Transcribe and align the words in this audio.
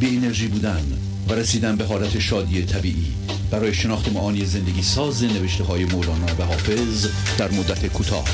بی 0.00 0.16
انرژی 0.16 0.48
بودن 0.48 0.82
و 1.28 1.32
رسیدن 1.32 1.76
به 1.76 1.84
حالت 1.84 2.18
شادی 2.18 2.62
طبیعی. 2.62 3.12
برای 3.50 3.74
شناخت 3.74 4.12
معانی 4.12 4.44
زندگی 4.44 4.82
ساز 4.82 5.24
نوشته 5.24 5.64
های 5.64 5.84
مولانا 5.84 6.26
و 6.38 6.42
حافظ 6.42 7.06
در 7.38 7.50
مدت 7.50 7.86
کوتاه. 7.86 8.24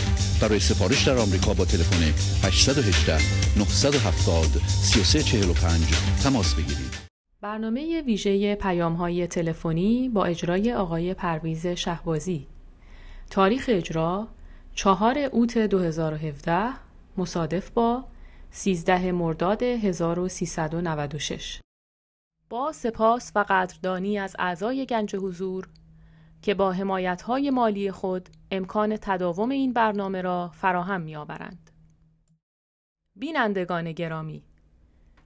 برای 0.41 0.61
سفارش 0.61 1.09
در 1.09 1.19
آمریکا 1.19 1.55
با 1.55 1.65
تلفن 1.65 2.03
818 2.47 3.19
970 3.59 4.47
3345 4.67 5.81
تماس 6.23 6.55
بگیرید. 6.55 6.95
برنامه 7.41 8.03
ویژه 8.03 8.55
پیام 8.55 8.93
های 8.93 9.27
تلفنی 9.27 10.09
با 10.09 10.25
اجرای 10.25 10.73
آقای 10.73 11.15
پرویز 11.15 11.67
شهبازی. 11.67 12.47
تاریخ 13.31 13.65
اجرا 13.69 14.29
4 14.75 15.19
اوت 15.33 15.59
2017 15.59 16.69
مصادف 17.17 17.71
با 17.71 18.05
13 18.57 19.13
مرداد 19.13 19.63
1396 19.63 21.61
با 22.51 22.73
سپاس 22.73 23.33
و 23.35 23.45
قدردانی 23.49 24.19
از 24.19 24.37
اعضای 24.39 24.87
گنج 24.87 25.17
حضور 25.17 25.69
که 26.43 26.55
با 26.55 26.75
های 27.27 27.51
مالی 27.51 27.91
خود 27.91 28.29
امکان 28.51 28.97
تداوم 28.97 29.51
این 29.51 29.73
برنامه 29.73 30.23
را 30.23 30.51
فراهم 30.55 31.01
می‌آورند. 31.01 31.71
بینندگان 33.17 33.93
گرامی 33.93 34.43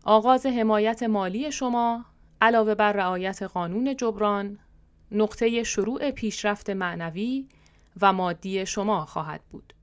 آغاز 0.04 0.46
حمایت 0.46 1.02
مالی 1.02 1.52
شما 1.52 2.04
علاوه 2.40 2.74
بر 2.74 2.92
رعایت 2.92 3.42
قانون 3.42 3.96
جبران 3.96 4.58
نقطه 5.12 5.62
شروع 5.62 6.10
پیشرفت 6.10 6.70
معنوی 6.70 7.48
و 8.00 8.12
مادی 8.12 8.66
شما 8.66 9.04
خواهد 9.04 9.40
بود. 9.50 9.74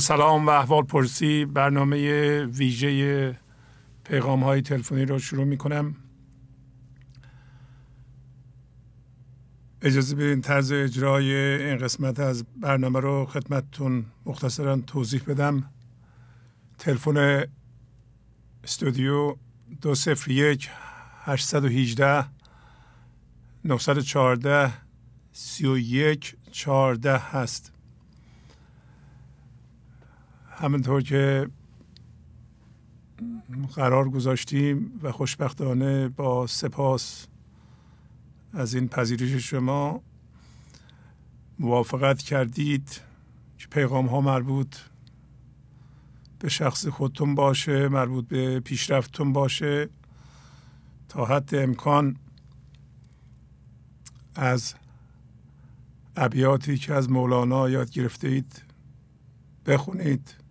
سلام 0.00 0.46
و 0.46 0.50
احوال 0.50 0.82
پرسی. 0.82 1.44
برنامه 1.44 2.44
ویژه 2.44 3.38
پیغام 4.04 4.44
های 4.44 4.62
تلفنی 4.62 5.04
رو 5.04 5.18
شروع 5.18 5.44
می 5.44 5.56
کنم 5.56 5.96
اجازه 9.82 10.16
بدین 10.16 10.40
طرز 10.40 10.72
اجرای 10.72 11.34
این 11.34 11.78
قسمت 11.78 12.20
از 12.20 12.44
برنامه 12.56 13.00
رو 13.00 13.26
خدمتتون 13.26 14.04
مختصرا 14.26 14.76
توضیح 14.76 15.22
بدم. 15.26 15.70
تلفن 16.78 17.44
استودیو 18.64 19.36
دو 19.80 19.94
صفر 19.94 20.30
یک 20.30 20.70
هشتصد 21.24 21.64
و 21.64 21.68
هیجده 21.68 22.24
نهصد 23.64 23.98
چهارده 23.98 24.72
سی 25.32 25.66
و 25.66 25.78
یک 25.78 26.36
چهارده 26.52 27.18
هست. 27.18 27.75
همینطور 30.56 31.02
که 31.02 31.48
قرار 33.74 34.10
گذاشتیم 34.10 35.00
و 35.02 35.12
خوشبختانه 35.12 36.08
با 36.08 36.46
سپاس 36.46 37.26
از 38.52 38.74
این 38.74 38.88
پذیرش 38.88 39.50
شما 39.50 40.02
موافقت 41.58 42.18
کردید 42.18 43.00
که 43.58 43.66
پیغام 43.66 44.06
ها 44.06 44.20
مربوط 44.20 44.76
به 46.38 46.48
شخص 46.48 46.86
خودتون 46.86 47.34
باشه 47.34 47.88
مربوط 47.88 48.28
به 48.28 48.60
پیشرفتتون 48.60 49.32
باشه. 49.32 49.88
تا 51.08 51.24
حد 51.24 51.54
امکان 51.54 52.16
از 54.34 54.74
ابیاتی 56.16 56.78
که 56.78 56.94
از 56.94 57.10
مولانا 57.10 57.70
یاد 57.70 57.90
گرفته 57.90 58.28
اید 58.28 58.62
بخونید. 59.66 60.45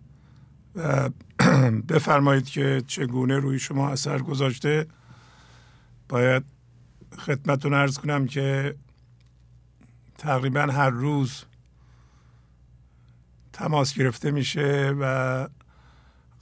و 0.76 1.10
بفرمایید 1.88 2.46
که 2.46 2.82
چگونه 2.86 3.38
روی 3.38 3.58
شما 3.58 3.88
اثر 3.88 4.18
گذاشته. 4.18 4.86
باید 6.08 6.44
خدمتون 7.18 7.74
ارز 7.74 7.98
کنم 7.98 8.26
که 8.26 8.74
تقریبا 10.18 10.60
هر 10.60 10.90
روز 10.90 11.44
تماس 13.52 13.94
گرفته 13.94 14.30
میشه 14.30 14.94
و 15.00 15.48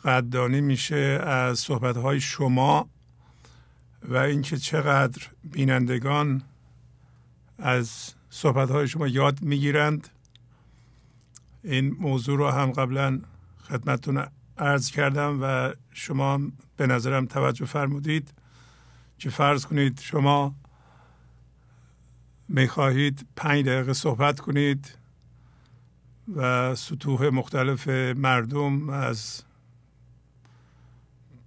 قدردانی 0.05 0.61
میشه 0.61 1.21
از 1.27 1.59
صحبت 1.59 1.97
های 1.97 2.21
شما 2.21 2.89
و 4.03 4.17
اینکه 4.17 4.57
چقدر 4.57 5.23
بینندگان 5.45 6.43
از 7.59 8.15
صحبت 8.31 8.71
های 8.71 8.89
شما 8.89 9.09
یاد 9.09 9.43
می‌گیرند. 9.43 10.09
این 11.65 11.97
موضوع 11.99 12.39
رو 12.39 12.51
هم 12.51 12.73
قبلا 12.73 13.21
خدمتتون 13.69 14.27
عرض 14.59 14.91
کردم 14.91 15.39
و 15.43 15.73
شما 15.91 16.41
به 16.77 16.87
نظرم 16.87 17.27
توجه 17.27 17.65
فرمودید. 17.65 18.35
که 19.19 19.31
فرض 19.31 19.67
کنید 19.67 20.01
شما 20.01 20.55
می‌خواهید 22.49 23.27
پنج 23.37 23.67
دقیقه 23.67 23.93
صحبت 23.93 24.41
کنید 24.41 24.99
و 26.37 26.75
سطوح 26.75 27.29
مختلف 27.29 27.89
مردم 28.17 28.91
از 28.91 29.43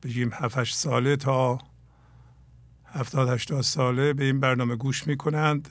بگیم 0.03 0.29
7 0.33 0.63
ساله 0.63 1.15
تا 1.15 1.57
هفتاد 2.85 3.29
هشتاد 3.29 3.61
ساله 3.61 4.13
به 4.13 4.23
این 4.23 4.39
برنامه 4.39 4.75
گوش 4.75 5.07
می‌کنند. 5.07 5.69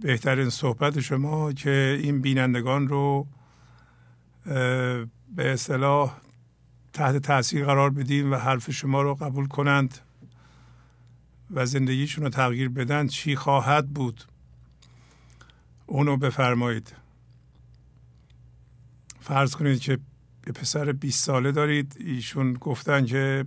بهترین 0.00 0.50
صحبت 0.50 1.00
شما 1.00 1.52
که 1.52 1.98
این 2.02 2.20
بینندگان 2.20 2.88
رو 2.88 3.26
به 4.46 5.52
اصطلاح 5.52 6.20
تحت 6.92 7.16
تاثیر 7.16 7.64
قرار 7.64 7.90
بدیم 7.90 8.32
و 8.32 8.36
حرف 8.36 8.70
شما 8.70 9.02
رو 9.02 9.14
قبول 9.14 9.46
کنند 9.48 9.98
و 11.50 11.66
زندگیشون 11.66 12.24
رو 12.24 12.30
تغییر 12.30 12.68
بدن 12.68 13.06
چی 13.06 13.36
خواهد 13.36 13.88
بود؟ 13.88 14.24
اونو 15.86 16.16
بفرمایید. 16.16 16.94
فرض 19.20 19.56
کنید 19.56 19.80
که 19.80 19.98
به 20.42 20.52
پسر 20.52 20.92
20 20.92 21.24
ساله 21.24 21.52
دارید 21.52 21.96
ایشون 22.00 22.52
گفتن 22.52 23.06
که 23.06 23.46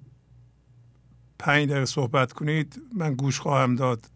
پنج 1.39 1.69
دقیقه 1.69 1.85
صحبت 1.85 2.33
کنید 2.33 2.81
من 2.95 3.13
گوش 3.13 3.39
خواهم 3.39 3.75
داد. 3.75 4.09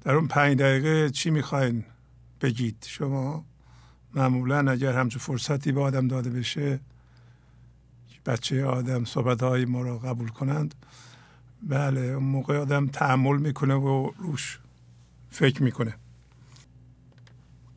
در 0.00 0.14
اون 0.14 0.28
پنج 0.28 0.58
دقیقه 0.58 1.10
چی 1.10 1.30
می‌خواین 1.30 1.84
بگید 2.40 2.84
شما؟ 2.88 3.44
معمولا 4.14 4.70
اگر 4.70 4.92
همچون 4.92 5.20
فرصتی 5.20 5.72
به 5.72 5.80
آدم 5.80 6.08
داده 6.08 6.30
بشه 6.30 6.80
بچه 8.26 8.64
آدم 8.64 9.04
صحبت 9.04 9.42
های 9.42 9.64
ما 9.64 9.82
را 9.82 9.98
قبول 9.98 10.28
کنند. 10.28 10.74
بله 11.62 12.00
اون 12.00 12.24
موقع 12.24 12.58
آدم 12.58 12.86
تحمل 12.86 13.36
می‌کنه 13.36 13.74
و 13.74 14.10
روش 14.18 14.58
فکر 15.30 15.62
می‌کنه. 15.62 15.94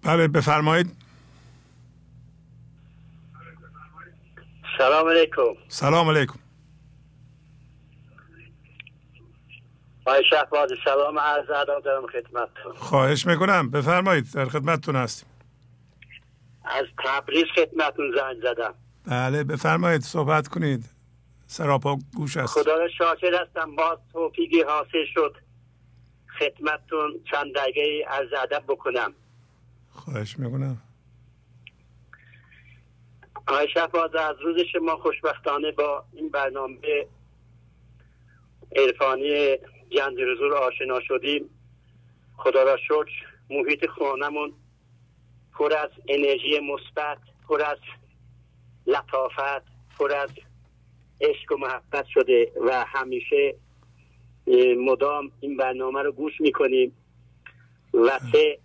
بله 0.04 0.28
بفرمایید. 0.28 0.92
سلام 4.78 5.10
علیکم. 5.10 5.42
سلام 5.68 6.10
علیکم. 6.10 6.40
آقای 10.06 10.24
شهباز 10.30 10.70
سلام 10.86 11.20
عرض 11.20 11.50
ادب 11.50 11.84
دارم 11.86 12.08
خدمتتون. 12.08 12.74
خواهش 12.76 13.28
می‌کنم. 13.28 13.70
بفرمایید 13.70 14.32
در 14.32 14.46
خدمتتون 14.46 14.96
هستیم. 14.96 15.30
از 16.64 16.86
تبریز 17.04 17.46
خدمتتون 17.56 18.12
زنگ 18.16 18.42
زدم. 18.42 18.74
بله 19.06 19.44
بفرمایید 19.44 20.02
صحبت 20.02 20.48
کنید. 20.48 20.86
سراپا 21.48 21.98
گوش 22.16 22.38
است. 22.38 22.62
خدا 22.62 22.76
را 22.76 22.90
شاکر 22.98 23.42
هستم 23.42 23.76
باز 23.76 23.98
توفیقی 24.14 24.62
حاصل 24.62 25.06
شد. 25.14 25.38
خدمتتون 26.40 27.20
چند 27.32 27.56
دقیقه 27.56 28.06
از 28.08 28.28
ادب 28.44 28.64
بکنم. 28.68 29.14
خواهش 29.92 30.40
می‌کنم. 30.40 30.78
آقای 33.48 33.68
شفاز 33.74 34.16
از 34.16 34.36
روز 34.42 34.60
شما 34.72 34.98
خوشبختانه 34.98 35.72
با 35.72 36.06
این 36.14 36.30
برنامه 36.30 37.08
عرفانی 38.76 39.58
گنج 39.92 40.20
رزور 40.20 40.54
آشنا 40.54 41.00
شدیم. 41.00 41.50
خدا 42.38 42.64
را 42.64 42.78
شکر 42.78 43.26
محیط 43.50 43.86
خانمون 43.90 44.54
پر 45.62 45.74
از 45.74 45.90
انرژی 46.08 46.60
مثبت 46.60 47.18
پر 47.48 47.62
از 47.62 47.78
لطافت 48.88 49.66
پر 49.98 50.12
از 50.14 50.30
عشق 51.22 51.52
و 51.52 51.58
محبت 51.58 52.06
شده 52.14 52.52
و 52.62 52.86
همیشه 52.88 53.56
مدام 54.78 55.32
این 55.40 55.58
برنامه 55.58 56.02
رو 56.02 56.12
گوش 56.12 56.42
می‌کنیم. 56.42 56.98
و 57.94 58.20
چه 58.32 58.60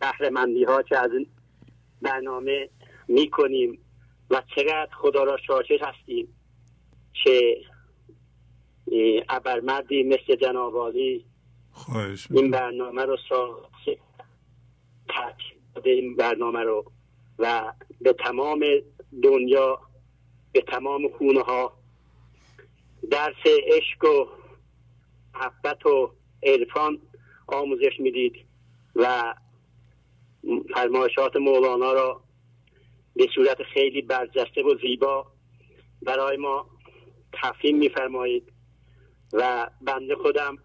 بهرهمندی 0.00 0.64
ها 0.64 0.82
که 0.82 0.98
از 0.98 1.10
این 1.12 1.26
برنامه 2.02 2.68
می‌کنیم 3.08 3.78
و 4.30 4.42
چقدر 4.56 4.90
خدا 4.94 5.24
را 5.24 5.36
شاکر 5.36 5.78
هستیم 5.84 6.28
که 7.24 7.56
ابرمردی 9.28 10.02
مثل 10.02 10.36
جناب 10.36 10.76
این 12.30 12.50
برنامه 12.50 13.04
رو 13.04 13.16
ساخته 13.28 13.98
این 15.84 16.16
برنامه 16.16 16.60
رو 16.60 16.84
و 17.38 17.72
به 18.00 18.12
تمام 18.12 18.64
دنیا 19.22 19.80
به 20.52 20.60
تمام 20.60 21.08
خونه 21.08 21.40
ها 21.40 21.72
درس 23.10 23.46
عشق 23.46 24.04
و 24.04 24.26
محبت 25.34 25.86
و 25.86 26.10
عرفان 26.42 26.98
آموزش 27.46 28.00
می‌دید 28.00 28.46
و 28.96 29.34
فرمایشات 30.74 31.36
مولانا 31.36 31.92
را 31.92 32.20
به 33.16 33.26
صورت 33.34 33.62
خیلی 33.62 34.02
برجسته 34.02 34.62
و 34.62 34.78
زیبا 34.82 35.26
برای 36.02 36.36
ما 36.36 36.66
تفهیم 37.32 37.78
میفرمایید 37.78 38.52
و 39.32 39.70
بنده 39.80 40.16
خودم 40.16 40.58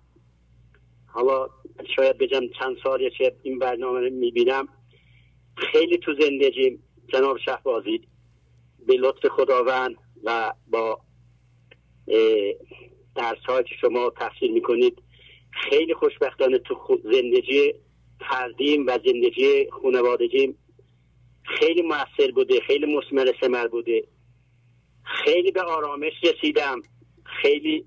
حالا 1.07 1.49
شاید 1.95 2.17
بگم 2.17 2.41
چند 2.59 2.77
سالی 2.83 3.09
که 3.09 3.35
این 3.43 3.59
برنامه 3.59 3.99
رو 3.99 4.09
می‌بینم 4.09 4.67
خیلی 5.71 5.97
تو 5.97 6.13
زندگیم 6.19 6.83
جناب 7.07 7.37
شهبازی 7.37 8.01
به 8.87 8.93
لطف 8.93 9.25
خداوند 9.27 9.95
و 10.23 10.53
با 10.67 11.01
درس 13.15 13.37
که 13.47 13.75
شما 13.81 14.09
تحصیل 14.09 14.53
می‌کنید 14.53 15.01
خیلی 15.51 15.93
خوشبختانه 15.93 16.57
تو 16.57 16.99
زندگی 17.03 17.73
فردیم 18.29 18.87
و 18.87 18.99
زندگی 19.05 19.69
خانوادگیم 19.81 20.57
خیلی 21.43 21.81
موثر 21.81 22.31
بوده 22.35 22.59
خیلی 22.59 22.95
مسمر 22.95 23.33
سمر 23.41 23.67
بوده. 23.67 24.03
خیلی 25.03 25.51
به 25.51 25.61
آرامش 25.61 26.13
رسیدم. 26.23 26.81
خیلی 27.23 27.85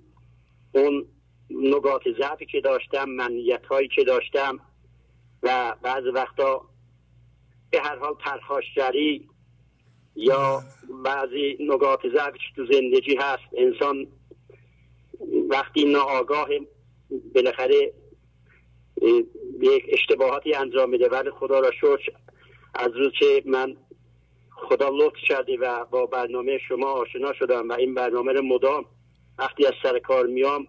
اون 0.72 1.06
نگات 1.50 2.02
ضعفی 2.18 2.46
که 2.46 2.60
داشتم 2.60 3.04
منیت 3.08 3.66
هایی 3.66 3.88
که 3.88 4.04
داشتم 4.04 4.60
و 5.42 5.76
بعض 5.82 6.04
وقتا 6.14 6.71
به 7.72 7.80
هر 7.80 7.96
حال 7.96 8.14
پرخاشگری 8.14 9.28
یا 10.16 10.62
بعضی 11.04 11.56
نگات 11.60 12.00
ضعفی 12.14 12.38
که 12.38 12.44
تو 12.56 12.66
زندگی 12.72 13.16
هست. 13.16 13.42
انسان 13.56 14.06
وقتی 15.50 15.84
ناآگاه 15.84 16.48
بالاخره 17.34 17.92
یک 19.60 19.84
اشتباهاتی 19.88 20.54
انجام 20.54 20.90
میده. 20.90 21.08
ولی 21.08 21.30
خدا 21.30 21.60
را 21.60 21.70
شکر 21.70 22.12
از 22.74 22.90
روز 22.96 23.12
که 23.18 23.42
من 23.46 23.76
خدا 24.50 24.88
لطف 24.88 25.16
کرده 25.28 25.56
و 25.56 25.84
با 25.84 26.06
برنامه 26.06 26.58
شما 26.68 26.86
آشنا 26.86 27.32
شدم 27.32 27.68
و 27.68 27.72
این 27.72 27.94
برنامه 27.94 28.32
رو 28.32 28.42
مدام 28.42 28.84
وقتی 29.38 29.66
از 29.66 29.72
سر 29.82 29.98
کار 29.98 30.26
میام 30.26 30.66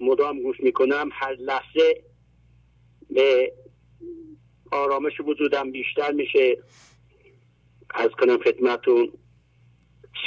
مدام 0.00 0.42
گوش 0.42 0.60
می‌کنم 0.60 1.08
هر 1.12 1.32
لحظه 1.32 2.02
به 3.10 3.52
آرامش 4.72 5.20
وجودم 5.20 5.70
بیشتر 5.70 6.12
میشه. 6.12 6.58
از 7.90 8.10
کنم 8.10 8.38
خدمتون 8.38 9.12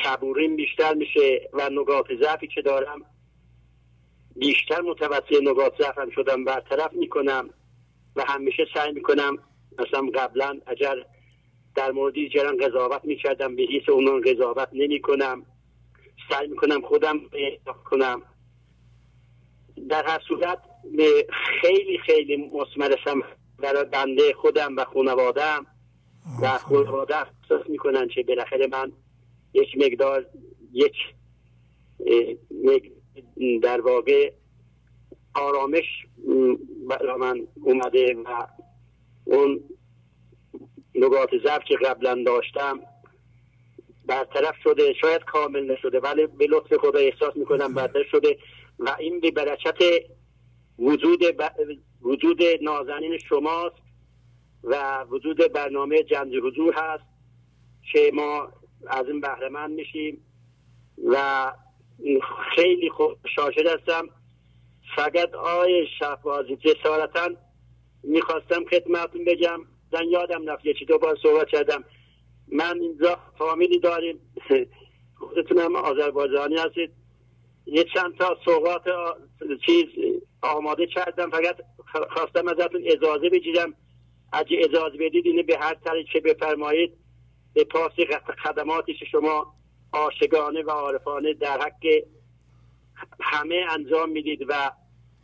صبوریم 0.04 0.56
بیشتر 0.56 0.94
میشه 0.94 1.50
و 1.54 1.70
نگات 1.70 2.06
ضعفی 2.22 2.48
که 2.48 2.62
دارم 2.62 3.02
بیشتر 4.36 4.82
متوسط 4.82 5.42
نگات 5.42 5.74
ضعفم 5.82 6.10
شدم. 6.10 6.46
برطرف 6.46 6.94
می‌کنم 6.94 7.50
و 8.16 8.24
همیشه 8.28 8.68
سعی 8.74 8.92
می‌کنم 8.92 9.38
مثلا 9.80 10.10
قبلا 10.16 10.60
اگر 10.66 10.96
در 11.76 11.92
مورد 11.92 12.14
دیگران 12.14 12.58
قضاوت 12.58 13.06
می‌کردم 13.06 13.56
به 13.56 13.64
حیث 13.64 13.90
اونان 13.90 14.22
قضاوت 14.22 14.70
نمی‌کنم. 14.74 15.46
سعی 16.30 16.48
می‌کنم 16.48 16.82
خودم 16.82 17.20
کنم. 17.86 18.22
در 19.90 20.06
هر 20.06 20.20
صورت 20.28 20.60
خیلی 21.62 21.98
خیلی 21.98 22.38
مصمرسم 22.38 23.24
برای 23.62 23.86
بنده 23.86 24.34
خودم 24.34 24.76
و 24.76 24.86
خانوادم 24.86 25.66
و 26.42 26.58
خانواده 26.58 27.16
احساس 27.18 27.70
می‌کنن 27.70 28.08
که 28.08 28.24
بالاخره 28.24 28.68
من 28.68 28.92
یک 29.54 29.78
مقدار 29.78 30.26
یک 30.74 30.96
در 33.62 33.82
واقع 33.82 34.32
آرامش 35.36 35.86
برای 36.90 37.18
من 37.20 37.48
اومده 37.62 38.16
و 38.26 38.48
اون 39.26 39.64
نگات 40.96 41.30
ضعف 41.44 41.64
که 41.68 41.78
قبلا 41.78 42.24
داشتم 42.26 42.80
برطرف 44.06 44.56
شده 44.64 44.94
شاید 44.94 45.22
کامل 45.24 45.72
نشده 45.72 46.00
ولی 46.00 46.28
به 46.28 46.48
لطف 46.48 46.74
خدا 46.74 47.00
احساس 47.00 47.36
می‌کنم 47.36 47.74
برطرف 47.74 48.06
شده 48.12 48.38
و 48.80 48.96
این 49.00 49.20
به 49.20 49.32
برکت 49.32 49.78
وجود 50.80 51.20
وجود 52.01 52.40
نازنین 52.62 53.18
شماست 53.18 53.75
و 54.63 55.04
وجود 55.04 55.38
برنامه 55.54 56.04
جنج 56.04 56.36
حضور 56.44 56.74
هست 56.74 57.04
که 57.92 58.12
ما 58.13 58.50
از 58.88 59.06
این 59.07 59.22
بهرهمند 59.22 59.72
میشیم 59.72 60.25
و 61.06 61.51
خیلی 62.56 62.92
شاشد 63.36 63.68
هستم. 63.68 64.10
فقط 64.96 65.34
آی 65.34 65.88
شفازی 66.00 66.56
جسارتا 66.56 67.30
می‌خواستم 68.04 68.66
خدمتون 68.72 69.26
بگم. 69.26 69.59
زن 69.92 70.04
یادم 70.04 70.50
رفت 70.50 70.66
یکی 70.66 70.85
دو 70.85 70.97
بار 70.97 71.18
صحبت 71.24 71.47
کردم. 71.47 71.83
من 72.47 72.80
اینجا 72.81 73.19
فامیلی 73.38 73.80
داریم. 73.80 74.19
خودتون 75.19 75.57
هم 75.57 75.76
آذربایجانی 75.76 76.56
هستید. 76.56 76.92
یه 77.66 77.83
چند 77.83 78.18
تا 78.18 78.38
صحبت 78.45 78.81
چیز 79.66 79.85
آماده 80.42 80.88
کردم 80.88 81.30
فقط 81.30 81.56
خواستم 82.10 82.48
ازتون 82.48 82.81
اجازه 82.86 83.30
بگیرم. 83.30 83.74
اگه 84.34 84.58
اجازه 84.60 84.98
بدید 85.00 85.26
اینه 85.26 85.44
به 85.44 85.58
هر 85.62 85.74
طریق 85.74 86.06
که 86.14 86.19
بفرمایید 86.19 86.94
به 87.54 87.64
پاس 87.64 87.92
خدماتی 88.44 88.94
که 88.94 89.06
شما 89.06 89.54
آشگانه 89.92 90.64
و 90.64 90.69
عارفانه 90.69 91.34
در 91.34 91.60
حق 91.62 92.04
همه 93.22 93.66
انجام 93.69 94.10
می‌دید 94.10 94.46
و 94.48 94.72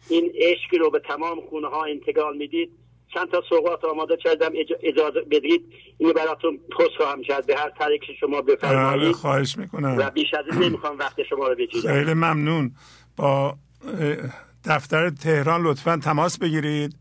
این 0.10 0.32
عشق 0.36 0.76
رو 0.80 0.90
به 0.90 1.00
تمام 1.00 1.42
خونه 1.50 1.68
ها 1.68 1.84
انتقال 1.86 2.38
می‌دید 2.38 2.72
چند 3.14 3.32
تا 3.32 3.44
صحبت 3.50 3.86
آماده 3.86 4.18
کردم. 4.18 4.52
اجازه 4.84 5.22
بدید 5.22 5.74
اینو 5.98 6.14
براتون 6.14 6.58
پست 6.58 6.98
خواهم 6.98 7.22
کرد. 7.22 7.46
به 7.46 7.56
هر 7.56 7.70
طریق 7.70 8.02
که 8.02 8.14
شما 8.14 8.42
بفرمایید 8.42 9.02
بله، 9.02 9.12
خواهش 9.14 9.58
می‌کنم. 9.58 9.96
و 9.98 10.10
بیش 10.10 10.34
از 10.34 10.46
این 10.52 10.64
نمی‌خوام 10.64 10.98
وقت 10.98 11.24
شما 11.24 11.48
رو 11.48 11.56
بگیرم 11.56 11.94
خیلی 11.94 12.14
ممنون. 12.14 12.72
با 13.18 13.56
دفتر 14.66 15.10
تهران 15.10 15.62
لطفا 15.62 15.98
تماس 16.04 16.40
بگیرید. 16.40 16.96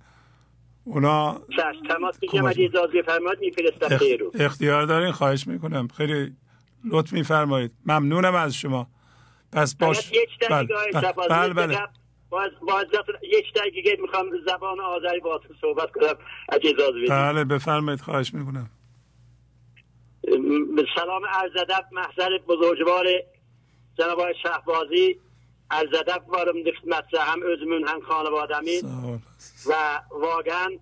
اونا 0.85 1.40
تماس 1.88 2.18
بگیرم 2.18 2.47
اگه 2.47 2.64
اجازه 2.64 3.02
بفرمایید 3.02 3.40
میفرستم 3.40 3.94
اخ... 3.94 4.02
اختیار 4.35 4.87
دارین؟ 4.87 5.12
خواهش 5.12 5.47
می‌کنم. 5.47 5.88
خیلی 5.88 6.37
لطف 6.85 7.12
میفرمایید. 7.12 7.73
ممنونم 7.87 8.35
از 8.35 8.54
شما. 8.54 8.87
پس 9.52 9.75
باش 9.75 10.12
یک 10.12 10.28
دقیقه 10.40 10.75
بله 10.92 11.12
بله, 11.28 11.54
بله. 11.54 11.78
باز 12.30 12.50
باز 12.68 12.87
یک 13.23 13.52
دقیقه 13.54 14.02
می‌خوام 14.02 14.26
زبان 14.47 14.80
آذری 14.80 15.21
با 15.21 15.40
صحبت 15.61 15.90
کنم 15.90 16.14
اگه 16.49 16.71
اجازه 16.71 16.92
بدید. 16.92 17.11
بله 17.11 17.44
بفرمایید. 17.44 18.00
خواهش 18.00 18.35
می‌کنم. 18.35 18.71
سلام 20.97 21.23
عرض 21.33 21.56
ادب 21.56 21.85
محضر 21.92 22.38
بزرگوار 22.49 23.06
جناب 23.99 24.33
شهبازی. 24.42 25.21
از 25.75 25.87
زدف 25.93 26.23
بارم 26.28 26.62
دفت 26.62 27.14
هم 27.14 27.43
از 27.43 27.69
من 27.69 27.88
هم 27.88 28.00
خانه 28.00 28.31
با 28.31 28.49
و 29.66 30.00
واقعا 30.11 30.78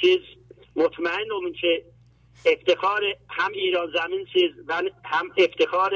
سیز 0.00 0.20
مطمئن 0.76 1.32
اومن 1.32 1.52
که 1.52 1.84
افتخار 2.46 3.02
هم 3.28 3.52
ایران 3.52 3.92
زمین 3.94 4.26
سیز 4.32 4.50
و 4.66 4.82
هم 5.04 5.30
افتخار 5.36 5.92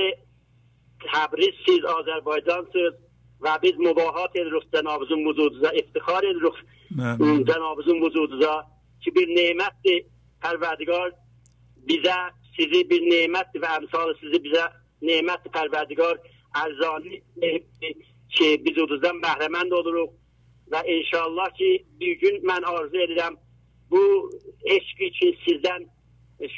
تبریز 1.12 1.55
سیز 1.67 1.85
آذربایجان 1.85 2.67
سیز 2.73 2.93
و 3.41 3.59
بیز 3.59 3.75
مباهات 3.79 4.37
روح 4.37 4.62
زنابزون 4.73 5.27
وزود 5.27 5.61
زا 5.62 5.69
افتخار 5.69 6.23
روح 6.33 6.55
زنابزون 7.47 8.03
وزود 8.03 8.43
زا 8.43 8.65
که 9.01 9.11
بیر 9.11 9.29
نعمت 9.29 9.73
دی 9.83 10.05
هر 10.43 10.57
ودگار 10.61 11.12
بیزه 11.87 12.15
سیزی 12.57 12.85
بیر 12.85 13.03
نعمت 13.03 13.47
دی 13.53 13.59
و 13.59 13.67
امثال 13.81 14.15
سیزی 14.21 14.39
بیزه 14.39 14.69
نعمت 15.03 15.43
دی 15.43 15.51
هر 15.55 15.69
ودگار 15.73 16.21
ارزانی 16.55 17.23
ki 18.37 18.49
biz 18.65 18.79
uduzdan 18.85 19.21
bəhrəmənd 19.27 19.75
oluruq 19.81 20.11
və 20.73 20.81
inşallah 20.97 21.49
ki 21.59 21.71
bir 22.01 22.15
gün 22.23 22.37
mən 22.51 22.65
arzu 22.75 22.99
edirəm 23.07 23.35
bu 23.91 24.05
eşq 24.77 25.03
için 25.11 25.35
sizdən 25.47 25.89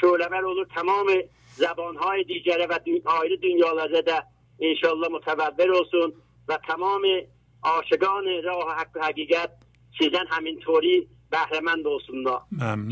şöləmər 0.01 0.45
olur 0.51 0.67
tamamı 0.75 1.19
zabanهای 1.57 2.25
دیگره 2.25 2.67
و 2.67 2.79
ayrı 3.05 3.43
dünyalarda 3.43 4.07
da 4.07 4.19
inşallah 4.59 5.09
متوبر 5.09 5.69
olsun 5.69 6.15
و 6.49 6.59
تمام 6.69 7.03
عاشقان 7.65 8.27
راه 8.45 8.69
حق 8.79 8.97
و 8.97 9.01
حقیقت 9.01 9.51
sizden 9.99 10.27
همینطوری 10.27 11.09
بهرهمند 11.33 11.87
olsunlar. 11.87 12.41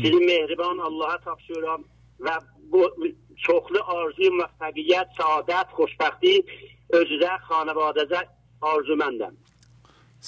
Sizin 0.01 0.25
mehriban 0.25 0.77
Allah'a 0.77 1.17
tapşırıyorum 1.17 1.87
ve 2.19 2.31
bu 2.71 2.95
çoxlu 3.37 3.79
arzu 3.85 4.29
muvaffaqiyət, 4.37 5.09
saadət, 5.19 5.67
xoşbəxtlik 5.77 6.51
özünüzə, 6.97 7.33
xanavadəzə 7.49 8.21
arzumendəm. 8.71 9.33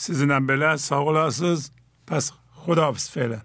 Sizinlə 0.01 0.39
belə 0.49 0.77
sağ 0.77 1.01
olasınız. 1.09 1.71
Pəs 2.09 2.25
xudafız 2.63 3.07
feylə. 3.15 3.39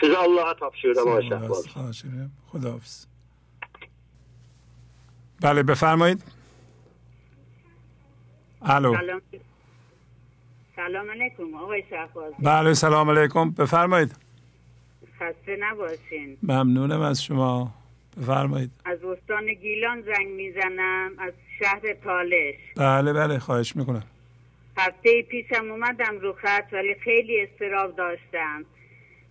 Sizi 0.00 0.16
Allah'a 0.16 0.54
tapşırıyorum 0.56 1.16
Ayşe. 1.16 2.08
خداحافظ. 2.52 3.06
بله 5.42 5.62
بفرمایید. 5.62 6.22
الو. 8.62 8.94
سلام. 9.00 9.20
سلام 10.76 11.10
علیکم 11.10 11.54
آقای 11.54 11.82
شهبازی 11.90 12.34
بله 12.38 12.74
سلام 12.74 13.10
علیکم. 13.10 13.50
بفرمایید. 13.50 14.16
خسته 15.18 15.56
نباشین. 15.60 16.38
ممنونم 16.42 17.00
از 17.00 17.22
شما. 17.22 17.74
بفرمایید. 18.22 18.70
از 18.84 18.98
استان 19.04 19.52
گیلان 19.52 20.02
زنگ 20.02 20.26
می‌زنم 20.28 21.10
از 21.18 21.32
شهر 21.58 21.94
تالش 22.04 22.54
بله 22.76 23.12
بله 23.12 23.38
خواهش 23.38 23.76
می‌کنم. 23.76 24.04
هفته 24.76 25.22
پیشم 25.22 25.70
اومدم 25.70 26.18
رو 26.20 26.32
خط 26.32 26.72
ولی 26.72 26.94
خیلی 26.94 27.40
استراب 27.40 27.96
داشتم. 27.96 28.64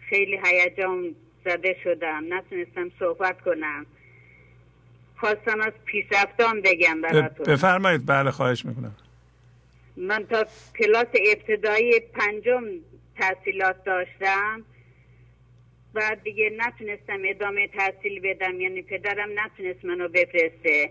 خیلی 0.09 0.39
هیجان 0.45 1.15
زده 1.45 1.75
شدم. 1.83 2.23
نتونستم 2.29 2.91
صحبت 2.99 3.41
کنم. 3.41 3.85
خواستم 5.17 5.61
از 5.61 5.73
پیشرفتان 5.85 6.61
بگم 6.61 7.01
براتون. 7.01 7.45
بفرمایید. 7.45 8.05
بله 8.05 8.31
خواهش 8.31 8.65
می‌کنم. 8.65 8.95
من 9.97 10.25
تا 10.29 10.45
کلاس 10.79 11.07
ابتدایی 11.31 11.99
پنجم 11.99 12.63
تحصیلات 13.17 13.83
داشتم. 13.83 14.61
بعد 15.93 16.23
دیگه 16.23 16.49
نتونستم 16.57 17.21
ادامه 17.25 17.67
تحصیل 17.67 18.19
بدم 18.19 18.61
یعنی 18.61 18.81
پدرم 18.81 19.29
نتونست 19.39 19.85
منو 19.85 20.07
بفرسته. 20.07 20.89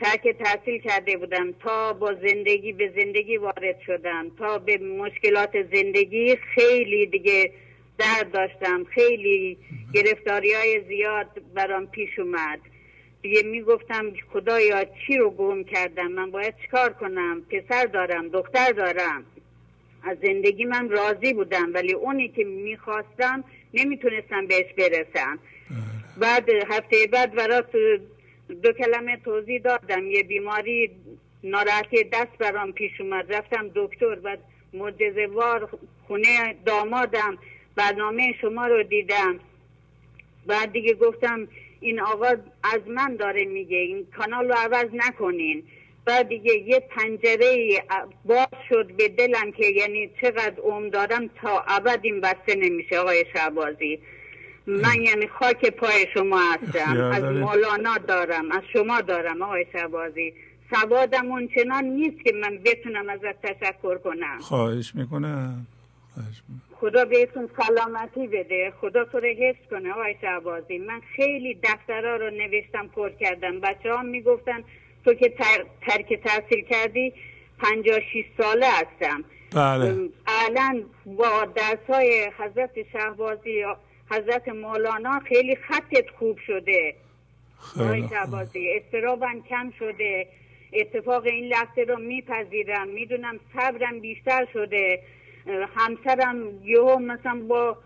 ترک 0.00 0.28
تحصیل 0.28 0.80
کرده 0.80 1.16
بودم 1.16 1.52
تا 1.52 1.92
با 1.92 2.14
زندگی 2.14 2.72
به 2.72 2.92
زندگی 2.96 3.36
وارد 3.36 3.80
شدم 3.86 4.30
تا 4.38 4.58
به 4.58 4.78
مشکلات 4.78 5.62
زندگی 5.72 6.36
خیلی 6.36 7.06
دیگه 7.06 7.52
درد 7.98 8.32
داشتم 8.32 8.84
خیلی 8.84 9.58
گرفتاری 9.94 10.52
های 10.52 10.80
زیاد 10.88 11.26
برام 11.54 11.86
پیش 11.86 12.18
اومد. 12.18 12.60
دیگه 13.22 13.42
می‌گفتم 13.42 14.12
خدایا 14.32 14.84
چی 14.84 15.16
رو 15.16 15.30
گم 15.30 15.64
کردم؟ 15.64 16.06
من 16.06 16.30
باید 16.30 16.54
چیکار 16.62 16.92
کنم؟ 16.92 17.42
پسر 17.50 17.86
دارم 17.86 18.28
دختر 18.28 18.72
دارم. 18.72 19.24
از 20.02 20.16
زندگی 20.22 20.64
من 20.64 20.88
راضی 20.88 21.32
بودم 21.32 21.74
ولی 21.74 21.92
اونی 21.92 22.28
که 22.28 22.44
می‌خواستم 22.44 23.44
نمی‌تونستم 23.74 24.46
بهش 24.46 24.72
برسم. 24.78 25.38
بعد 26.16 26.50
هفته 26.70 26.96
بعد 27.12 27.34
برات 27.34 27.70
دو 28.62 28.72
کلمه 28.72 29.16
توضیح 29.16 29.60
دادم. 29.60 30.06
یه 30.06 30.22
بیماری 30.22 30.90
ناراحتی 31.44 32.04
دست 32.04 32.38
برام 32.38 32.72
پیش 32.72 33.00
اومد. 33.00 33.32
رفتم 33.32 33.70
دکتر 33.74 34.14
بعد 34.14 34.38
مجزوار 34.74 35.68
خونه 36.06 36.54
دامادم. 36.66 37.38
برنامه 37.76 38.34
شما 38.40 38.66
رو 38.66 38.82
دیدم. 38.82 39.40
بعد 40.46 40.72
دیگه 40.72 40.94
گفتم 40.94 41.48
این 41.80 42.00
آقا 42.00 42.36
از 42.64 42.80
من 42.88 43.16
داره 43.16 43.44
میگه. 43.44 43.76
این 43.76 44.06
کانال 44.16 44.48
رو 44.48 44.54
عوض 44.54 44.88
نکنین. 44.92 45.62
بعد 46.04 46.28
دیگه 46.28 46.54
یه 46.54 46.80
پنجره 46.80 47.82
باز 48.24 48.48
شد 48.68 48.92
به 48.96 49.08
دلم 49.08 49.52
که 49.52 49.66
یعنی 49.66 50.10
چقدر 50.20 50.60
اوم 50.60 50.88
دارم 50.88 51.30
تا 51.42 51.64
ابد 51.68 52.00
این 52.02 52.20
بسته 52.20 52.54
نمیشه 52.54 52.98
آقای 52.98 53.24
شعبازی 53.34 53.98
من 54.66 55.02
یعنی 55.02 55.26
خاک 55.28 55.70
پای 55.70 56.06
شما 56.14 56.40
هستم. 56.52 57.10
از 57.12 57.24
مولانا 57.24 57.98
دارم 57.98 58.52
از 58.52 58.62
شما 58.72 59.00
دارم 59.00 59.42
آقای 59.42 59.66
شعبازی 59.72 60.34
سوادم 60.74 61.32
اون 61.32 61.48
چنان 61.48 61.84
نیست 61.84 62.24
که 62.24 62.32
من 62.32 62.58
بتونم 62.58 63.08
ازت 63.08 63.42
تشکر 63.42 63.98
کنم. 63.98 64.38
خواهش 64.40 64.94
می‌کنم. 64.94 65.66
خدا 66.72 67.04
بهتون 67.04 67.48
سلامتی 67.58 68.26
بده. 68.26 68.72
خدا 68.80 69.04
تو 69.04 69.20
رو 69.20 69.28
حفظ 69.28 69.68
کنه 69.70 69.92
آقای 69.92 70.14
شعبازی 70.20 70.78
من 70.78 71.00
خیلی 71.16 71.54
دفترها 71.54 72.16
رو 72.16 72.30
نوشتم 72.30 72.88
پر 72.88 73.10
کردم. 73.10 73.60
بچه 73.60 73.92
ها 73.92 74.02
می‌گفتن 74.02 74.64
تو 75.04 75.14
که 75.14 75.34
ترک 75.86 76.14
تحصیل 76.24 76.64
کردی 76.64 77.12
پنجاه 77.58 78.00
شیست 78.12 78.28
ساله 78.38 78.66
هستم. 78.66 79.24
بله. 79.54 80.08
الان 80.26 80.84
با 81.06 81.44
درس 81.44 81.78
های 81.88 82.30
حضرت 82.38 82.70
شهبازی 82.92 83.64
حضرت 84.10 84.48
مولانا 84.48 85.20
خیلی 85.20 85.56
خطت 85.56 86.10
خوب 86.18 86.38
شده. 86.46 86.94
خیلی 87.74 88.08
شهبازی 88.08 88.70
استرابم 88.70 89.42
کم 89.50 89.72
شده. 89.78 90.26
اتفاق 90.72 91.26
این 91.26 91.44
لحظه 91.44 91.82
رو 91.88 91.98
میپذیرم. 91.98 92.88
می‌دونم 92.88 93.40
صبرم 93.54 94.00
بیشتر 94.00 94.46
شده. 94.52 95.02
همسرم 95.76 96.64
یهو 96.64 96.98
مثلا 96.98 97.42
با 97.48 97.76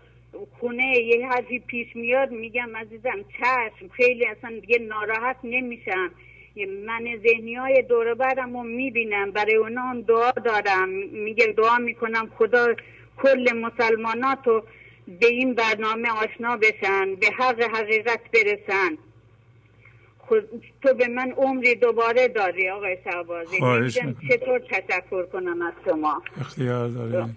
خونه 0.59 0.97
یه 0.97 1.27
حرفی 1.27 1.59
پیش 1.59 1.95
میاد 1.95 2.31
میگم 2.31 2.77
عزیزم 2.77 3.25
چشم 3.39 3.87
خیلی 3.89 4.25
اصلا 4.25 4.59
دیگه 4.61 4.79
ناراحت 4.79 5.37
نمیشم. 5.43 6.11
من 6.65 7.19
ذهنی 7.23 7.55
های 7.55 7.81
دور 7.81 8.13
برم 8.13 8.57
رو 8.57 8.63
می‌بینم. 8.63 9.31
برای 9.31 9.55
اونا 9.55 9.81
هم 9.81 10.01
دعا 10.01 10.31
دارم. 10.31 10.89
میگم 11.11 11.51
دعا 11.51 11.77
می‌کنم 11.77 12.31
خدا 12.37 12.75
کل 13.17 13.53
مسلمانات 13.55 14.39
رو 14.45 14.63
به 15.19 15.27
این 15.27 15.53
برنامه 15.53 16.09
آشنا 16.09 16.57
بشن 16.57 17.15
به 17.15 17.27
حق 17.37 17.61
حقیقت 17.61 18.19
برسن. 18.33 18.97
خود 20.19 20.63
تو 20.83 20.93
به 20.93 21.07
من 21.07 21.31
عمری 21.31 21.75
دوباره 21.75 22.27
داری 22.27 22.69
آقای 22.69 22.97
شعبازی 23.03 23.57
چطور 24.29 24.59
تشکر 24.59 25.23
کنم 25.23 25.61
از 25.61 25.73
شما. 25.85 26.23
اختیار 26.41 26.89
داری 26.89 27.31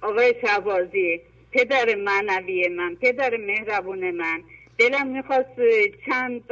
آقای 0.00 0.34
شعبازی 0.40 1.20
پدر 1.52 1.94
معنوی 1.94 2.68
من 2.68 2.94
پدر 2.94 3.36
مهربون 3.36 4.10
من. 4.10 4.42
دلم 4.78 5.06
می‌خواست 5.06 5.60
چند 6.06 6.44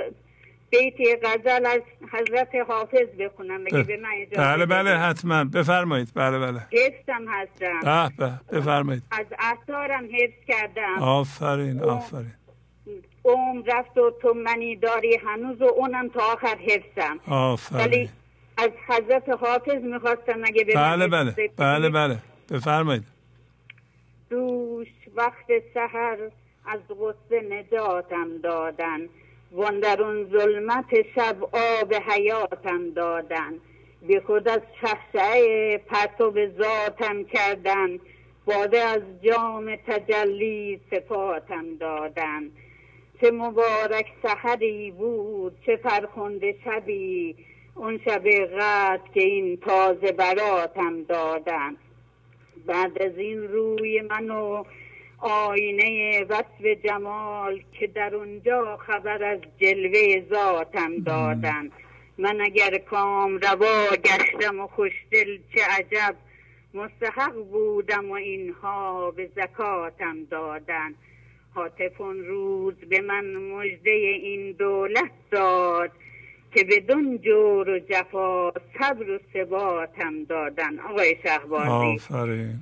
بیتی 0.70 1.16
غزل 1.16 1.66
از 1.66 1.80
حضرت 2.12 2.54
حافظ 2.68 3.06
بخونم 3.20 3.64
بگه 3.64 3.82
به 3.82 3.96
من 3.96 4.08
اجازه 4.14 4.36
بله 4.36 4.66
بله 4.66 4.98
حتما. 4.98 5.44
بفرمایید. 5.44 6.08
بله 6.14 6.38
بله. 6.38 6.60
حفظم 6.72 7.24
هستم. 7.28 8.10
به 8.18 8.26
به. 8.26 8.58
بفرمایید. 8.58 9.02
از 9.10 9.26
اثارم 9.38 10.04
حفظ 10.04 10.44
کردم. 10.48 10.98
آفرین 11.02 11.82
آفرین. 11.82 12.32
عمر 13.24 13.62
رفت 13.66 13.98
و 13.98 14.10
تو 14.22 14.34
منی 14.34 14.76
داری 14.76 15.16
هنوز 15.16 15.62
و 15.62 15.64
اونم 15.64 16.08
تا 16.08 16.20
آخر 16.32 16.56
حفظم. 16.56 17.18
آفرین. 17.28 17.80
ولی 17.80 18.10
از 18.58 18.70
حضرت 18.88 19.28
حافظ 19.28 19.82
می‌خواستم 19.82 20.44
اگه 20.44 20.64
به 20.64 20.74
بله 20.74 21.08
بله. 21.08 21.34
بله 21.56 21.88
بله. 21.90 22.18
بفرمایید. 22.50 23.04
دوش 24.30 24.88
وقت 25.14 25.46
سحر 25.74 26.16
از 26.66 26.80
غصه 27.00 27.40
نجاتم 27.50 28.38
دادن. 28.42 29.00
وندرون 29.56 30.30
ظلمت 30.30 31.02
شب 31.14 31.36
آب 31.42 31.94
حیاتم 31.94 32.90
دادن. 32.90 33.52
به 34.08 34.20
خود 34.20 34.48
از 34.48 34.60
شخصه 34.80 35.80
پرتو 35.86 36.32
ذاتم 36.58 37.24
کردن. 37.24 37.98
باده 38.46 38.78
از 38.78 39.02
جام 39.22 39.76
تجلی 39.76 40.80
صفاتم 40.90 41.64
دادن. 41.80 42.42
چه 43.20 43.30
مبارک 43.30 44.06
سحری 44.22 44.90
بود 44.90 45.56
چه 45.66 45.76
فرخنده 45.76 46.54
شبی. 46.64 47.36
اون 47.74 48.00
شب 48.04 48.28
قد 48.28 49.00
که 49.14 49.22
این 49.22 49.56
تازه 49.56 50.12
براتم 50.12 51.02
دادن. 51.02 51.76
بعد 52.66 53.02
از 53.02 53.18
این 53.18 53.48
روی 53.48 54.00
منو 54.00 54.64
آینه 55.18 56.24
وصف 56.24 56.64
جمال 56.84 57.60
که 57.72 57.86
در 57.86 58.14
اونجا 58.14 58.76
خبر 58.76 59.24
از 59.24 59.38
جلوه 59.60 60.22
ذاتم 60.30 60.98
دادن. 60.98 61.70
من 62.18 62.40
اگر 62.40 62.78
کام 62.78 63.38
روا 63.38 63.86
گشتم 64.04 64.60
و 64.60 64.66
خوشدل 64.66 65.38
چه 65.54 65.60
عجب 65.78 66.16
مستحق 66.74 67.34
بودم 67.34 68.10
و 68.10 68.14
اینها 68.14 69.10
به 69.10 69.30
زکاتم 69.36 70.24
دادن. 70.30 70.94
حاطف 71.54 71.96
روز 71.98 72.74
به 72.74 73.00
من 73.00 73.34
مژده 73.34 73.90
این 73.90 74.52
دولت 74.52 75.10
داد 75.30 75.90
که 76.54 76.64
بدون 76.64 77.18
جور 77.18 77.68
و 77.68 77.78
جفا 77.78 78.50
صبر 78.50 79.10
و 79.10 79.18
ثباتم 79.32 80.24
دادن. 80.24 80.78
آقای 80.78 81.16
شهبازی. 81.22 81.68
آفرین. 81.68 82.60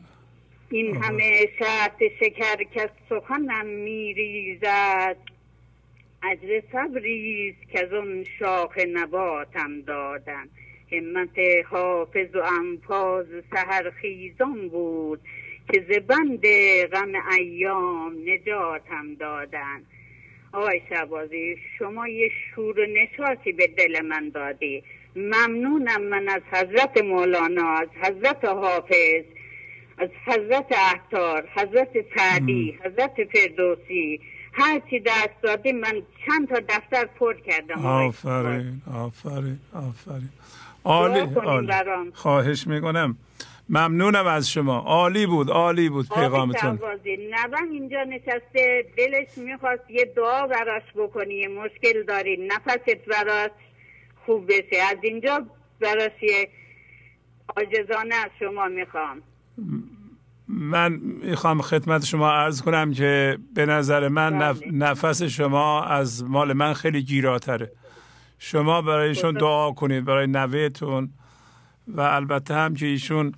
این 0.71 0.97
همه 0.97 1.49
شرط 1.59 2.03
شکر 2.21 2.57
که 2.75 2.91
سخنم 3.09 3.67
میریزد. 3.67 5.17
اجر 6.23 6.61
صبریست 6.73 7.69
که 7.73 7.87
از 7.87 7.93
اون 7.93 8.25
شاخ 8.39 8.79
نباتم 8.79 9.81
دادن 9.81 10.49
همت 10.93 11.39
حافظ 11.71 12.35
و 12.35 12.43
انفاز 12.61 13.27
سهر 13.55 13.91
خیزان 13.91 14.69
بود 14.69 15.21
که 15.73 15.87
زبند 15.89 16.47
غم 16.93 17.13
ایام 17.39 18.17
نجاتم 18.27 19.15
دادن. 19.15 19.83
آقای 20.53 20.81
شبازی 20.91 21.57
شما 21.79 22.09
یه 22.09 22.31
شور 22.55 22.81
و 22.81 22.87
نشاطی 22.87 23.53
به 23.53 23.67
دل 23.67 24.01
من 24.01 24.29
دادی. 24.29 24.83
ممنونم 25.17 26.03
من 26.03 26.29
از 26.29 26.43
حضرت 26.53 27.03
مولانا 27.03 27.69
از 27.69 27.89
حضرت 28.03 28.45
حافظ. 28.45 29.25
از 29.99 30.09
حضرت 30.27 30.67
احتار 30.71 31.49
حضرت 31.55 31.89
سعدی 32.17 32.79
حضرت 32.85 33.15
فردوسی 33.33 34.21
هرچی 34.53 35.01
دست 35.01 35.43
دادی 35.43 35.73
من 35.73 36.03
چند 36.27 36.49
تا 36.49 36.61
دفتر 36.69 37.05
پر 37.05 37.35
کردم. 37.35 37.87
آفرین 37.87 38.83
آفرین 38.95 39.59
آفرین. 39.75 40.29
عالی 40.85 41.21
عالی. 41.21 41.73
خواهش 42.15 42.67
می‌کنم. 42.67 43.17
ممنونم 43.69 44.27
از 44.27 44.51
شما. 44.51 44.79
عالی 44.79 45.27
بود 45.27 45.51
عالی 45.51 45.89
بود 45.89 46.09
پیغامتون. 46.09 46.79
نبن 47.31 47.69
اینجا 47.73 48.05
نشسته 48.05 48.85
دلش 48.97 49.29
می‌خواست 49.37 49.91
یه 49.91 50.05
دعا 50.05 50.47
براش 50.47 50.83
بکنی. 50.97 51.47
مشکل 51.47 52.03
داری 52.03 52.37
نفست 52.47 53.07
براش 53.07 53.51
خوب 54.27 54.47
بشه. 54.47 54.83
از 54.91 54.99
اینجا 55.03 55.47
براش 55.81 56.23
یه 56.23 56.49
آجزانه 57.57 58.15
از 58.15 58.31
شما 58.41 58.67
می‌خوام. 58.67 59.23
من 60.49 60.93
می‌خوام 61.23 61.63
خدمت 61.63 62.05
شما 62.05 62.31
عرض 62.31 62.63
کنم 62.63 62.93
که 62.93 63.39
به 63.55 63.67
نظر 63.67 64.09
من 64.09 64.33
نف... 64.33 64.61
بله. 64.61 64.73
نفس 64.73 65.23
شما 65.23 65.85
از 65.85 66.25
مال 66.25 66.53
من 66.53 66.73
خیلی 66.73 67.03
گیراتره 67.03 67.73
شما 68.39 68.83
برایشون 68.83 69.35
دعا 69.35 69.73
کنید 69.73 70.05
برای 70.05 70.27
نوهتون 70.27 71.11
و 71.89 72.01
البته 72.01 72.55
هم 72.55 72.75
که 72.75 72.87
ایشون 72.87 73.35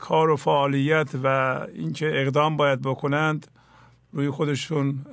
کار 0.00 0.30
و 0.30 0.36
فعالیت 0.36 1.08
و 1.24 1.26
اینکه 1.74 2.10
اقدام 2.20 2.56
باید 2.56 2.82
بکنند 2.82 3.46
روی 4.12 4.30
خودشون 4.30 5.06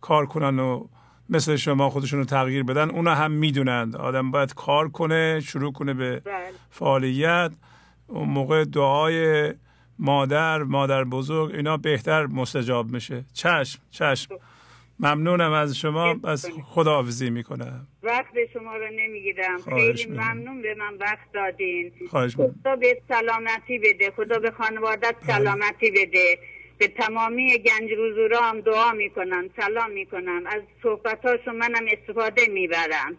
کار 0.00 0.26
کنن 0.26 0.58
و 0.58 0.86
مثل 1.28 1.56
شما 1.56 1.90
خودشون 1.90 2.18
رو 2.18 2.24
تغییر 2.24 2.62
بدن 2.62 2.90
اونا 2.90 3.14
هم 3.14 3.30
می‌دونند 3.30 3.96
آدم 3.96 4.30
باید 4.30 4.54
کار 4.54 4.88
کنه 4.88 5.40
شروع 5.40 5.72
کنه 5.72 5.94
به 5.94 6.20
بله. 6.20 6.34
فعالیت 6.70 7.52
اون 8.06 8.28
موقع 8.28 8.64
دعای 8.64 9.52
مادر 9.98 10.62
مادر 10.62 11.04
بزرگ 11.04 11.54
اینا 11.54 11.76
بهتر 11.76 12.26
مستجاب 12.26 12.90
میشه. 12.90 13.24
چشم 13.32 13.80
چشم. 13.90 14.34
ممنونم 15.00 15.52
از 15.52 15.76
شما. 15.76 16.16
از 16.24 16.50
خداحافظی 16.64 17.30
می‌کنم. 17.30 17.86
وقت 18.02 18.34
شما 18.52 18.76
رو 18.76 18.88
نمی‌گیرم. 18.92 19.58
خیلی 19.74 20.06
ممنون 20.06 20.62
به 20.62 20.74
من 20.74 20.96
وقت 21.00 21.32
دادین. 21.34 21.92
خواهش 22.10 22.36
خدا 22.36 22.76
به 22.76 23.02
سلامتی 23.08 23.78
بده. 23.78 24.12
خدا 24.16 24.38
به 24.38 24.50
خانوادت. 24.50 25.14
سلامتی 25.26 25.90
بده. 25.90 26.38
به 26.78 26.88
تمامی 26.88 27.58
گنج 27.58 27.90
روزورا 27.96 28.40
هم 28.40 28.60
دعا 28.60 28.92
می‌کنم. 28.92 29.48
سلام 29.56 29.90
می‌کنم. 29.90 30.42
از 30.46 30.62
صحبتاشو 30.82 31.52
منم 31.52 31.86
استفاده 31.92 32.42
می‌برم. 32.48 33.16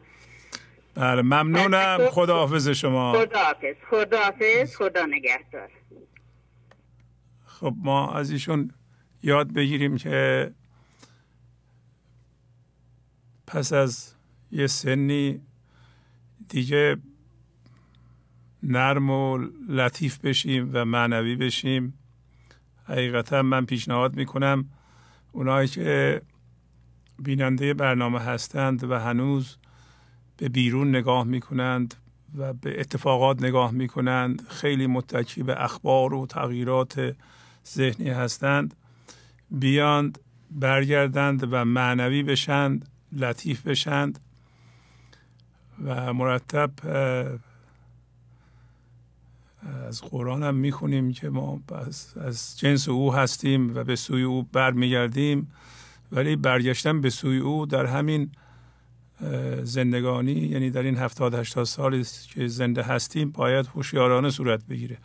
بله 0.97 1.21
ممنونم. 1.21 1.97
خداحافظ 2.09 2.67
شما. 2.69 3.13
خداحافظ. 3.13 3.75
خداحافظ. 3.89 4.75
خدا 4.75 5.05
نگهدار. 5.05 5.69
خب 7.45 7.73
ما 7.77 8.11
از 8.11 8.31
ایشون 8.31 8.71
یاد 9.23 9.53
بگیریم 9.53 9.97
که 9.97 10.51
پس 13.47 13.73
از 13.73 14.13
یه 14.51 14.67
سنی 14.67 15.41
دیگه 16.49 16.97
نرم 18.63 19.09
و 19.09 19.37
لطیف 19.69 20.17
بشیم 20.19 20.69
و 20.73 20.85
معنوی 20.85 21.35
بشیم. 21.35 21.93
حقیقتا 22.87 23.41
من 23.41 23.65
پیشنهاد 23.65 24.15
می‌کنم 24.15 24.69
اونایی 25.31 25.67
که 25.67 26.21
بیننده 27.19 27.73
برنامه 27.73 28.19
هستند 28.19 28.83
و 28.83 28.99
هنوز 28.99 29.57
به 30.37 30.49
بیرون 30.49 30.89
نگاه 30.89 31.23
می‌کنند 31.23 31.95
و 32.37 32.53
به 32.53 32.79
اتفاقات 32.79 33.43
نگاه 33.43 33.71
می‌کنند. 33.71 34.47
خیلی 34.49 34.87
متکی 34.87 35.43
به 35.43 35.63
اخبار 35.63 36.13
و 36.13 36.25
تغییرات 36.25 37.15
ذهنی 37.67 38.09
هستند. 38.09 38.73
بیاند 39.51 40.19
برگردند 40.51 41.47
و 41.51 41.65
معنوی 41.65 42.23
بشند 42.23 42.87
لطیف 43.11 43.67
بشند 43.67 44.19
و 45.83 46.13
مرتب 46.13 46.71
از 49.87 50.01
قرآن 50.01 50.43
هم 50.43 50.55
می‌خونیم 50.55 51.13
که 51.13 51.29
ما 51.29 51.61
از 52.21 52.59
جنس 52.59 52.89
او 52.89 53.13
هستیم 53.13 53.75
و 53.75 53.83
به 53.83 53.95
سوی 53.95 54.23
او 54.23 54.43
برمیگردیم. 54.43 55.51
ولی 56.11 56.35
برگشتن 56.35 57.01
به 57.01 57.09
سوی 57.09 57.37
او 57.37 57.65
در 57.65 57.85
همین 57.85 58.31
زندگانی 59.63 60.31
یعنی 60.31 60.69
در 60.69 60.83
این 60.83 60.97
هفتاد 60.97 61.33
هشتاد 61.33 61.63
سالی 61.63 62.05
که 62.33 62.47
زنده 62.47 62.83
هستیم 62.83 63.31
باید 63.31 63.67
هوشیارانه 63.67 64.29
صورت 64.29 64.65
بگیره. 64.65 64.97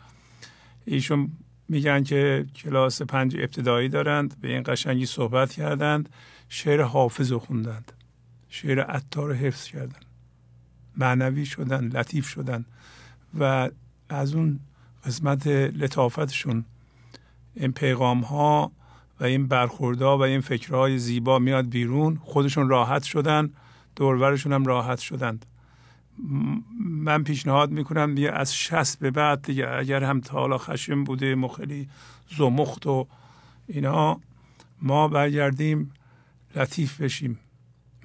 ایشون 0.85 1.31
میگن 1.69 2.03
که 2.03 2.45
کلاس 2.55 3.01
پنج 3.01 3.35
ابتدایی 3.35 3.89
دارند 3.89 4.41
به 4.41 4.53
این 4.53 4.63
قشنگی 4.65 5.05
صحبت 5.05 5.51
کردند 5.51 6.09
شعر 6.49 6.81
حافظ 6.81 7.31
رو 7.31 7.39
خوندند. 7.39 7.91
شعر 8.49 8.81
عطار 8.81 9.33
حفظ 9.33 9.67
کردند. 9.67 10.05
معنوی 10.97 11.45
شدن 11.45 11.87
لطیف 11.87 12.27
شدن. 12.27 12.65
و 13.39 13.69
از 14.09 14.35
اون 14.35 14.59
قسمت 15.05 15.47
لطافتشون 15.47 16.65
این 17.55 17.71
پیغام 17.71 18.21
ها 18.21 18.71
و 19.19 19.23
این 19.23 19.47
برخوردها 19.47 20.17
و 20.17 20.21
این 20.21 20.41
فکرهای 20.41 20.97
زیبا 20.97 21.39
میاد 21.39 21.69
بیرون 21.69 22.19
خودشون 22.23 22.69
راحت 22.69 23.03
شدن. 23.03 23.49
دورورشون 23.95 24.53
هم 24.53 24.65
راحت 24.65 24.99
شدند. 24.99 25.45
من 26.79 27.23
پیشنهاد 27.23 27.71
می‌کنم 27.71 28.15
دیگه 28.15 28.31
از 28.31 28.55
شست 28.55 28.99
به 28.99 29.11
بعد 29.11 29.41
دیگه 29.41 29.69
اگر 29.69 30.03
هم 30.03 30.21
تا 30.21 30.39
حالا 30.39 30.57
خشم 30.57 31.03
بوده 31.03 31.35
مخلی 31.35 31.89
زمخت 32.37 32.87
و 32.87 33.07
اینا 33.67 34.19
ما 34.81 35.07
برگردیم 35.07 35.91
لطیف 36.55 37.01
بشیم 37.01 37.39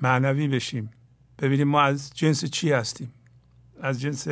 معنوی 0.03 0.49
بشیم. 0.49 0.91
ببینیم 1.39 1.69
ما 1.69 1.81
از 1.81 2.11
جنس 2.15 2.45
چی 2.45 2.73
هستیم؟ 2.73 3.13
از 3.83 4.01
جنس 4.01 4.29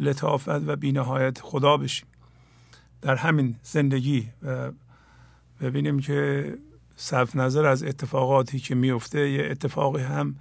لطافت 0.00 0.48
و 0.48 0.76
بینهایت 0.76 1.40
خدا 1.40 1.76
بشیم. 1.76 2.08
در 3.02 3.16
همین 3.16 3.56
زندگی 3.62 4.28
و 4.42 4.72
ببینیم 5.60 6.00
که 6.00 6.54
صرف 6.96 7.36
نظر 7.36 7.66
از 7.66 7.82
اتفاقاتی 7.82 8.58
که 8.58 8.74
میفته 8.74 9.30
یه 9.30 9.48
اتفاقی 9.50 10.02
هم 10.02 10.36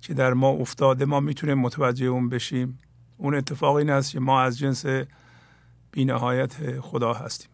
که 0.00 0.14
در 0.14 0.32
ما 0.32 0.48
افتاده 0.48 1.04
ما 1.04 1.20
می‌تونیم 1.20 1.58
متوجه 1.58 2.06
اون 2.06 2.28
بشیم. 2.28 2.78
اون 3.16 3.34
اتفاق 3.34 3.74
این 3.74 3.90
است 3.90 4.12
که 4.12 4.20
ما 4.20 4.40
از 4.40 4.58
جنس 4.58 4.84
بینهایت 5.92 6.80
خدا 6.80 7.12
هستیم. 7.12 7.50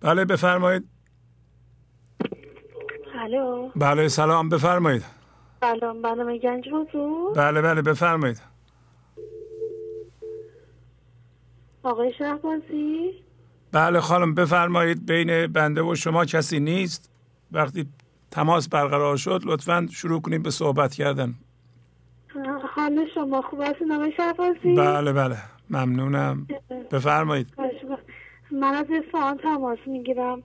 بله 0.00 0.24
بفرمایید. 0.24 0.88
بله 3.76 4.08
سلام 4.08 4.48
بفرمایید. 4.48 5.04
سلام 5.60 6.02
بله 6.02 6.38
گنج 6.38 6.68
حضور. 6.68 7.34
بله 7.34 7.62
بله 7.62 7.82
بفرمایید. 7.82 8.40
آقای 11.82 12.12
شهبازی. 12.18 13.10
بله 13.72 14.00
خانم 14.00 14.34
بفرمایید. 14.34 15.06
بین 15.06 15.46
بنده 15.46 15.82
و 15.82 15.94
شما 15.94 16.24
کسی 16.24 16.60
نیست؟ 16.60 17.10
وقتی 17.52 17.88
تماس 18.30 18.68
برقرار 18.68 19.16
شد 19.16 19.40
لطفا 19.44 19.86
شروع 19.90 20.20
کنیم 20.20 20.42
به 20.42 20.50
صحبت 20.50 20.94
کردن. 20.94 21.34
حال 22.74 23.08
شما 23.14 23.42
خوب 23.42 23.60
است 23.60 23.82
نام 23.82 24.10
شهبازی 24.10 24.74
بله 24.74 25.12
بله. 25.12 25.36
ممنونم. 25.70 26.46
بفرمایید. 26.92 27.46
من 28.50 28.74
از 28.74 28.86
اصفهان 28.90 29.36
تماس 29.36 29.78
می‌گیرم. 29.86 30.42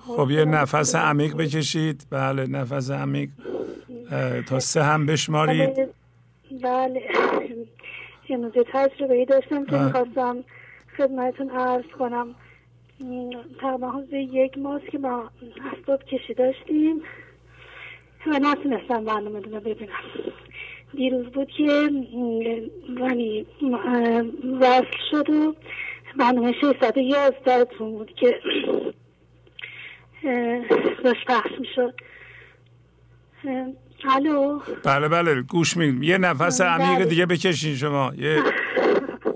خب 0.00 0.30
یه 0.30 0.44
نفس 0.44 0.94
عمیق 0.94 1.36
بکشید. 1.36 2.06
بله 2.10 2.46
نفس 2.46 2.90
عمیق. 2.90 3.30
تا 4.48 4.60
سه 4.60 4.82
هم 4.82 5.06
بشمارید. 5.06 5.88
بله 6.62 7.02
امروز 8.30 8.52
تجربه 8.72 9.14
ای 9.14 9.24
داشتم 9.24 9.64
که 9.64 9.78
می‌خواستم 9.78 10.44
خدمتون 10.96 11.50
عرض 11.50 11.84
کنم. 11.98 12.34
تقریبا 13.60 13.90
حدود 13.90 14.12
یک 14.12 14.58
ماه 14.58 14.80
که 14.80 14.98
ما 14.98 15.30
اسباب 15.72 16.02
کشی 16.04 16.34
داشتیم. 16.34 17.02
و 18.28 18.38
نتونستم 18.38 19.04
برنامه 19.04 19.40
رو 19.40 19.60
ببینم. 19.60 19.92
دیروز 20.96 21.26
بود 21.26 21.48
که 21.56 21.62
یعنی 23.00 23.46
وصل 24.60 24.96
شد 25.10 25.30
و 25.30 25.54
برنامه 26.18 26.52
611 26.60 27.64
تون 27.64 27.90
بود 27.90 28.14
که 28.20 28.40
داشت 31.04 31.24
پخش 31.26 31.50
می‌شد. 31.60 31.94
الو؟ 34.04 34.60
بله 34.84 35.08
بله 35.08 35.42
گوش 35.42 35.76
می 35.76 36.06
یه 36.06 36.18
نفس 36.18 36.60
بله. 36.60 36.70
عمیق 36.70 37.08
دیگه 37.08 37.26
بکشین 37.26 37.74
شما. 37.74 38.12
یه 38.18 38.42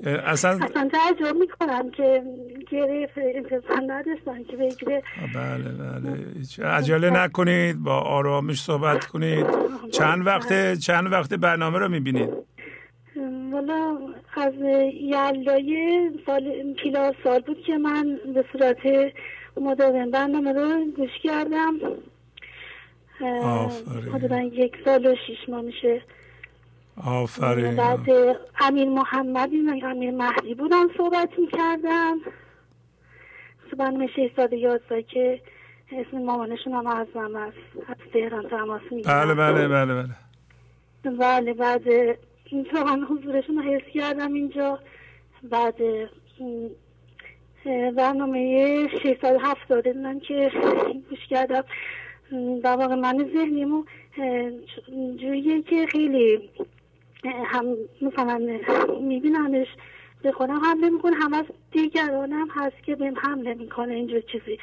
اصلا 0.07 0.51
اصلا 0.51 0.89
تعجب 0.93 1.37
می‌کنم 1.37 1.91
که 1.91 2.23
گرفت 2.71 3.19
انتظار 3.19 3.83
نداشتن 3.87 4.45
که 4.45 4.57
بگیره. 4.57 5.03
بله 5.35 5.69
بله. 5.69 6.69
عجله 6.69 7.11
نکنید 7.11 7.83
با 7.83 8.01
آرامش 8.01 8.61
صحبت 8.61 9.07
کنید. 9.07 9.47
چند 9.93 10.27
وقت 10.27 10.75
چند 10.75 11.13
وقت 11.13 11.35
برنامه 11.35 11.79
رو 11.79 11.89
می‌بینید؟ 11.89 12.31
والا 13.53 13.99
از 14.37 14.55
یلای 14.95 16.11
سال 16.27 16.75
پیلا 16.83 17.13
سال 17.25 17.41
بود 17.41 17.63
که 17.67 17.79
من 17.79 18.19
به 18.35 18.45
صورت 18.53 19.13
مداوم 19.57 20.11
برنامه 20.11 20.53
رو 20.53 20.85
گوش 20.97 21.11
کردم. 21.23 21.73
حدودا 24.15 24.41
یک 24.41 24.73
سال 24.85 25.07
و 25.07 25.15
شیش 25.27 25.49
ماه 25.49 25.61
میشه 25.61 26.03
آفرین. 27.07 27.77
بعد 27.77 28.09
امیر 28.61 28.89
محمدی 28.89 29.59
امیر 29.85 30.11
مهدی 30.11 30.55
بودن 30.55 30.89
صحبت 30.97 31.29
می‌کردن. 31.39 32.15
برنامه 33.79 34.09
سال 34.37 34.53
یازده 34.53 35.03
که 35.03 35.41
اسم 35.93 36.19
مامانشون 36.19 36.73
هم 36.73 36.87
ازم 36.87 37.37
است. 37.37 37.89
از 37.89 37.97
تهران 38.13 38.49
تماس 38.49 38.83
می‌گیرن. 38.91 39.25
بله 39.25 39.35
بله 39.35 39.69
بله 39.69 39.95
بله. 39.95 40.15
بله 41.19 41.55
بعد 41.55 41.83
واقعا 42.75 43.07
حضورشون 43.11 43.57
رو 43.57 43.63
حس 43.63 43.83
کردم 43.95 44.33
اینجا. 44.33 44.79
بعد 45.43 45.77
برنامه 47.97 48.89
670 49.03 49.85
دیدم 49.85 50.21
که 50.21 50.51
گوش 51.11 51.27
کردم. 51.31 51.65
در 52.63 52.77
واقع 52.77 52.95
من 52.95 53.31
ذهنیمو 53.35 53.85
جوریه 55.21 55.63
که 55.63 55.87
خیلی 55.87 56.51
هم 57.25 57.77
مثلا 58.03 58.39
میبینمش. 59.01 59.67
به 60.23 60.33
خودم 60.33 60.61
حمله 60.65 60.91
می‌کنه 60.91 61.17
هم 61.17 61.35
از 61.35 61.45
دیگرانم 61.73 62.49
هست 62.51 62.83
که 62.83 62.97
بهم 62.97 63.19
حمله 63.19 63.55
می‌کنه 63.55 63.95
اینجور 63.95 64.21
چیزی. 64.21 64.59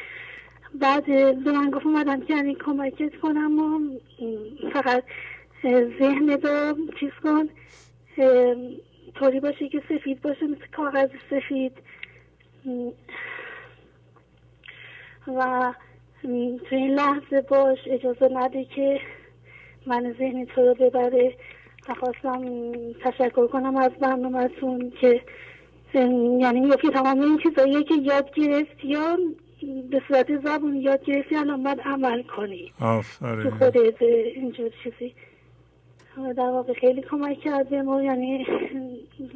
بعد 0.76 1.06
به 1.43 1.52
من 1.52 1.70
گفت 1.70 1.86
اومدم 1.86 2.22
که 2.22 2.36
یعنی 2.36 2.56
کمکت 2.56 3.15
کنم 3.20 3.60
و 3.60 3.80
فقط 4.74 5.04
ذهن 6.00 6.30
رو 6.30 6.78
چیز 7.00 7.12
کن. 7.24 7.50
طوری 9.15 9.39
باشه 9.39 9.70
که 9.70 9.82
سفید 9.89 10.22
باشه 10.22 10.48
مثل 10.48 10.65
کاغذ 10.76 11.10
سفید. 11.30 11.74
و 15.28 15.74
تو 16.24 16.76
این 16.76 16.93
لحظه 16.93 17.41
باش 17.41 17.80
اجازه 17.86 18.30
نده 18.32 18.65
که 18.65 19.00
من 19.88 20.15
ذهن 20.20 20.46
تو 20.46 20.62
رو 20.62 20.74
ببره. 20.74 21.36
خواستم 21.93 22.41
تشکر 23.04 23.47
کنم 23.47 23.76
از 23.76 23.91
برنامهتون 23.91 24.91
که 25.02 25.21
یعنی 25.93 26.60
می‌گفتی 26.60 26.89
تمام 26.89 27.21
این 27.21 27.39
چیزایی 27.43 27.84
که 27.84 27.95
یاد 27.95 28.34
گرفتی 28.34 28.88
یا 28.88 29.17
به 29.91 30.02
صورت 30.08 30.41
زبون 30.41 30.76
یاد 30.76 31.04
گرفتی 31.04 31.36
الان 31.36 31.63
باید 31.63 31.82
عمل 31.82 32.23
کنی. 32.23 32.71
آفرین. 32.82 33.43
تو 33.43 33.50
خودت 33.50 34.02
اینجور 34.02 34.71
چیزی. 34.84 35.13
در 36.38 36.43
واقع 36.43 36.73
خیلی 36.73 37.02
کمک 37.02 37.39
کرده. 37.39 37.82
ما 37.82 38.04
یعنی 38.04 38.45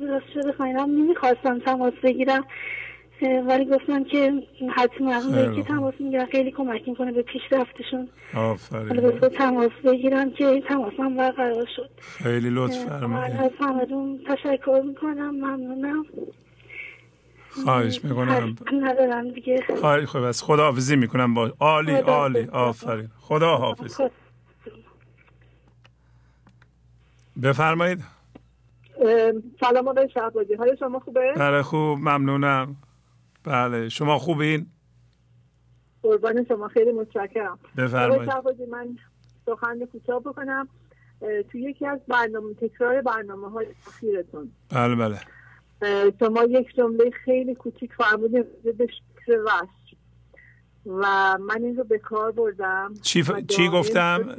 راست 0.02 0.30
شده 0.34 0.52
خواهیم 0.52 0.80
نمی‌خواستم 0.80 1.60
تماس 1.60 1.94
بگیرم. 2.04 2.46
ولی 3.28 3.66
گفتم 3.66 4.04
که 4.04 4.44
حتما 4.76 5.22
که 5.56 5.64
تماس 5.64 5.94
می‌گیرن 6.00 6.26
خیلی 6.26 6.52
کمک 6.52 6.88
می‌کنه 6.88 7.12
به 7.12 7.22
پیشرفتشون. 7.22 8.10
آفرین. 8.36 9.20
به 9.20 9.30
تماس 9.30 9.72
بگیرم 9.86 10.32
که 10.32 10.48
این 10.48 10.62
تماس 10.62 10.94
هم 11.00 11.18
برقرار 11.18 11.68
شد. 11.76 11.90
خیلی 12.02 12.50
لطف 12.50 12.86
فرمایید. 12.86 13.36
از 13.36 13.52
همتون 13.60 14.20
تشکر 14.28 14.82
می‌کنم 14.86 15.30
ممنونم. 15.30 16.06
خواهش 17.50 18.04
می‌کنم. 18.04 18.56
ندارم 18.74 19.32
دیگه. 19.32 19.64
خواهی 19.80 20.06
خب 20.06 20.22
از 20.22 20.44
خدا 20.44 20.64
حافظی 20.64 20.96
می‌کنم. 20.96 21.34
با 21.34 21.54
عالی 21.60 21.96
عالی. 21.96 22.48
آفرین. 22.52 23.10
خدا 23.20 23.56
حافظ 23.56 24.02
بفرمایید. 27.44 28.04
سلام 29.60 29.88
آقای 29.88 30.10
شهبازی. 30.14 30.54
های 30.54 30.78
شما 30.80 31.00
خوبه؟ 31.00 31.34
بله 31.38 31.62
خوب. 31.62 32.00
ممنونم. 32.00 32.76
بله 33.44 33.90
شما 33.90 34.18
خوبین؟ 34.18 34.68
قربان 36.04 36.46
شما 36.48 36.68
خیلی 36.68 36.92
متشکرم. 36.92 37.60
بفرمایید. 37.78 38.30
من 38.72 38.98
سخن 39.46 39.86
کوتاه 39.86 40.20
بکنم. 40.20 40.68
تو 41.52 41.58
یکی 41.58 41.86
از 41.86 42.00
برنامه 42.08 42.54
تکرار 42.54 43.02
برنامه 43.02 43.50
های 43.50 43.68
اخیرتون. 43.88 44.52
بله 44.70 44.96
بله. 44.96 45.20
شما 46.20 46.44
یک 46.44 46.76
جمله 46.76 47.12
خیلی 47.26 47.56
کوچیک 47.56 47.94
فرمودید 47.94 48.78
به 48.78 48.88
شکر 48.88 49.40
وصل. 49.46 49.96
و 50.86 51.38
من 51.38 51.64
این 51.64 51.78
رو 51.78 51.84
به 51.84 51.98
کار 51.98 52.32
بردم 52.32 52.94
چی, 53.02 53.24
ف... 53.24 53.32
چی 53.48 53.70
گفتم؟ 53.70 54.36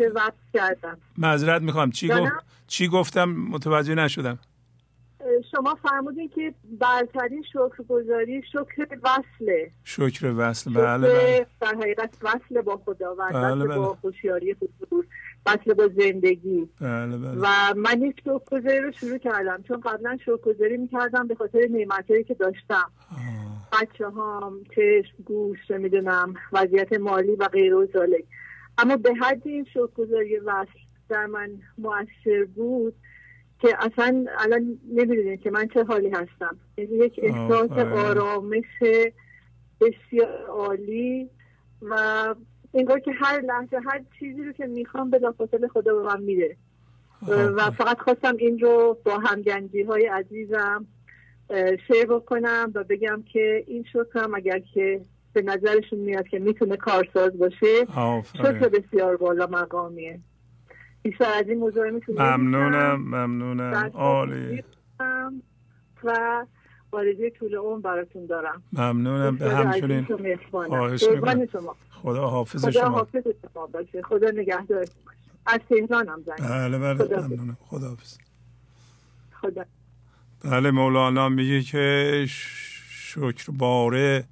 کردم. 0.55 0.99
معذرت 1.19 1.63
می‌خوام. 1.63 1.91
چی, 1.91 2.09
گفت... 2.09 2.33
چی 2.67 2.89
گفتم؟ 2.89 3.25
متوجه 3.25 3.95
نشدم. 3.95 4.39
شما 5.51 5.75
فرمودین 5.75 6.29
که 6.29 6.55
برترین 6.65 7.43
شکرگزاری 7.53 8.43
شکر 8.43 8.99
وصله. 9.03 9.71
شکر 9.85 10.35
وصل 10.37 10.75
بله 10.75 11.09
بله. 11.09 11.47
در 11.61 11.75
حقیقت 11.75 12.15
وصل 12.23 12.61
با 12.61 12.77
خداوند 12.77 13.33
بله 13.33 13.65
بله. 13.65 13.77
با 13.77 13.97
خوشیاری 14.01 14.53
حضور 14.53 15.07
وصل 15.47 15.75
با 15.75 15.89
زندگی. 15.89 16.69
بله 16.81 17.19
بله. 17.19 17.41
و 17.41 17.75
من 17.77 18.03
یک 18.03 18.21
شکرگزاری 18.21 18.81
رو 18.81 18.93
شروع 18.93 19.19
کردم 19.19 19.63
چون 19.69 19.81
قبلا 19.81 20.19
شکرگزاری 20.23 20.77
می‌کردم 20.77 21.27
به 21.27 21.35
خاطر 21.35 21.69
نعمتهایی 21.71 22.25
که 22.25 22.35
داشتم. 22.35 22.91
بچه 23.73 24.07
هام 24.07 24.65
چشم 24.65 25.23
گوش 25.25 25.71
می‌دونم 25.71 26.35
وضعیت 26.53 26.93
مالی 26.93 27.37
و 27.37 27.49
غیر 27.49 27.75
و 27.75 27.87
اما 28.79 28.97
به 28.97 29.15
حد 29.15 29.43
این 29.45 29.65
شکرگزاری 29.65 30.37
وصل 30.37 30.79
در 31.09 31.27
من 31.27 31.51
مؤثر 31.79 32.45
بود 32.55 32.95
که 33.63 33.69
اصلا 33.79 34.25
الان 34.39 34.79
نمی‌دونید 34.93 35.41
که 35.41 35.51
من 35.51 35.69
چه 35.75 35.85
حالی 35.85 36.09
هستم. 36.09 36.57
یعنی 36.79 36.97
یک 36.97 37.21
احساس 37.23 37.71
آرامش 37.79 38.65
بسیار 39.81 40.47
عالی 40.49 41.31
و 41.83 41.95
انگار 42.75 43.01
که 43.01 43.13
هر 43.13 43.41
لحظه 43.41 43.77
هر 43.85 44.01
چیزی 44.19 44.45
رو 44.45 44.53
که 44.53 44.67
می‌خوام 44.67 45.11
به 45.11 45.19
لافاصله 45.19 45.69
خدا 45.69 45.95
به 45.95 46.03
من 46.03 46.23
میده. 46.23 46.57
و 47.29 47.71
فقط 47.71 47.99
خواستم 47.99 48.37
این 48.37 48.59
رو 48.59 48.99
با 49.05 49.19
همگنجی 49.19 49.83
های 49.83 50.07
عزیزم 50.07 50.87
شیر 51.87 52.07
بکنم 52.07 52.73
و 52.75 52.85
بگم 52.85 53.25
که 53.33 53.65
این 53.67 53.85
شکرم 53.93 54.35
اگر 54.35 54.59
که 54.75 55.01
به 55.33 55.43
نظرشون 55.43 55.99
میاد 55.99 56.29
که 56.29 56.39
می‌تونه 56.39 56.77
کارساز 56.77 57.39
باشه 57.39 57.87
شکر 58.35 58.69
بسیار 58.69 59.17
بالا 59.17 59.47
مقامیه. 59.47 60.21
بیشتر 61.03 61.33
از 61.35 61.49
این 61.49 61.59
موضوع 61.59 62.01
ممنونم 62.09 62.95
ممنونم. 62.95 63.91
عالی. 63.95 64.65
و 66.05 66.47
آرزوی 66.93 67.31
طول 67.31 67.55
اون 67.55 67.81
براتون 67.81 68.27
دارم. 68.27 68.63
ممنونم. 68.73 69.37
به 69.37 69.55
همچنین 69.57 70.05
خواهش 70.51 71.03
می‌کنم. 71.03 71.75
خدا 71.91 72.29
حافظ 72.29 72.67
شما. 72.67 72.69
خدا 72.71 72.89
حافظ 72.89 73.27
شما 73.45 73.67
باشه. 73.67 74.03
خدا 74.03 74.31
نگهدار. 74.31 74.85
از 75.47 75.61
تهران 75.69 76.09
هم 76.09 76.23
زنگ 76.27 76.49
بله 76.49 76.79
بله. 76.79 77.19
ممنونم. 77.19 77.57
خدا 77.61 77.89
حافظ. 77.89 78.19
خدا. 79.41 79.65
بله 80.45 80.71
مولانا 80.71 81.29
میگه 81.29 81.61
که 81.61 82.25
شکر 82.89 83.53
باره 83.53 84.25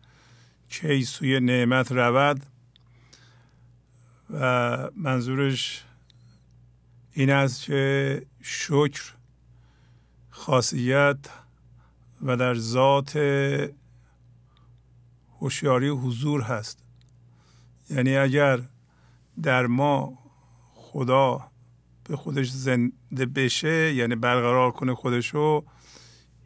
کی 0.69 1.03
سوی 1.03 1.41
نعمت 1.41 1.93
رود 1.93 2.41
و 4.31 4.91
منظورش 4.97 5.85
این 7.13 7.31
است 7.31 7.63
که 7.63 8.27
شکر 8.43 9.15
خاصیت 10.31 11.19
و 12.23 12.37
در 12.37 12.55
ذات 12.55 13.17
هوشیاری 15.41 15.89
حضور 15.89 16.43
هست. 16.43 16.85
یعنی 17.91 18.17
اگر 18.17 18.61
در 19.43 19.67
ما 19.67 20.19
خدا 20.75 21.51
به 22.05 22.17
خودش 22.17 22.51
زنده 22.51 23.27
بشه 23.35 23.95
یعنی 23.95 24.15
برقرار 24.15 24.71
کنه 24.71 24.95
خودشو 24.95 25.65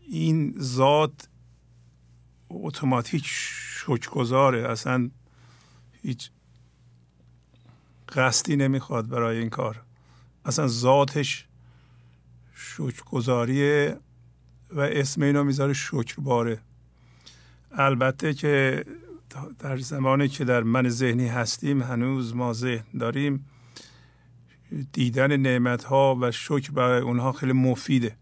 این 0.08 0.54
ذات 0.58 1.28
اتوماتیک 2.50 3.24
شکرگزاره. 3.26 4.70
اصلا 4.70 5.10
هیچ 6.02 6.30
قصدی 8.08 8.56
نمی‌خواد 8.56 9.08
برای 9.08 9.38
این 9.38 9.50
کار. 9.50 9.82
اصلا 10.44 10.66
ذاتش 10.66 11.46
شکرگزاریه 12.54 13.96
و 14.70 14.80
اسم 14.80 15.22
اینو 15.22 15.44
می‌ذاره 15.44 15.72
شکرباره. 15.72 16.60
البته 17.72 18.34
که 18.34 18.84
در 19.58 19.76
زمانی 19.76 20.28
که 20.28 20.44
در 20.44 20.62
من 20.62 20.88
ذهنی 20.88 21.28
هستیم 21.28 21.82
هنوز 21.82 22.34
ما 22.34 22.52
ذهن 22.52 22.84
داریم 22.98 23.46
دیدن 24.92 25.36
نعمت 25.36 25.84
ها 25.84 26.18
و 26.20 26.30
شکر 26.30 26.70
برای 26.72 27.00
اونها 27.00 27.32
خیلی 27.32 27.52
مفیده. 27.52 28.16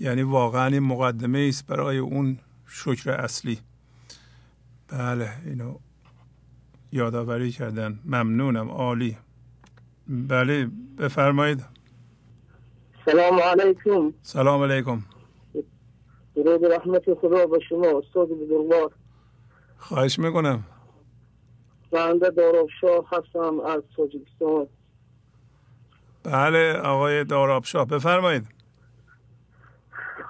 یعنی 0.00 0.22
واقعا 0.22 0.66
این 0.66 0.78
مقدمه 0.78 1.46
است 1.48 1.66
برای 1.66 1.98
اون 1.98 2.38
شکر 2.66 3.10
اصلی. 3.10 3.58
بله 4.88 5.32
اینو 5.44 5.78
یادآوری 6.92 7.52
کردن. 7.52 8.00
ممنونم 8.04 8.68
عالی. 8.68 9.16
بله 10.08 10.70
بفرمایید. 10.98 11.64
سلام 13.04 13.38
علیکم. 13.40 14.12
سلام 14.22 14.62
علیکم. 14.62 15.02
درود 16.34 16.64
رحمت 16.64 17.14
خدا 17.14 17.46
به 17.46 17.60
شما 17.68 17.98
استاد 17.98 18.28
بزرگوار. 18.28 18.90
خواهش 19.78 20.18
می‌کنم. 20.18 20.64
بنده 21.90 22.30
داراب 22.30 22.68
شاه 22.80 23.04
هستم 23.12 23.60
از 23.60 23.82
تاجیکستان. 23.96 24.66
بله 26.24 26.72
آقای 26.72 27.24
داراب 27.24 27.64
شاه 27.64 27.86
بفرمایید. 27.86 28.48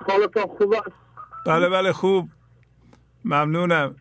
حالتان 0.08 0.46
خوب 0.46 0.74
است؟ 0.74 0.96
بله 1.46 1.68
بله 1.68 1.92
خوب. 1.92 2.28
ممنونم. 3.24 3.96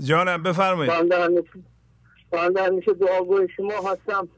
جانم 0.00 0.42
بفرمایید. 0.42 0.92
بنده 0.92 1.24
همیشه 1.24 1.52
بنده 2.30 2.62
همیشه 2.62 2.94
دعاگوی 2.94 3.48
شما 3.56 3.90
هستم. 3.90 4.28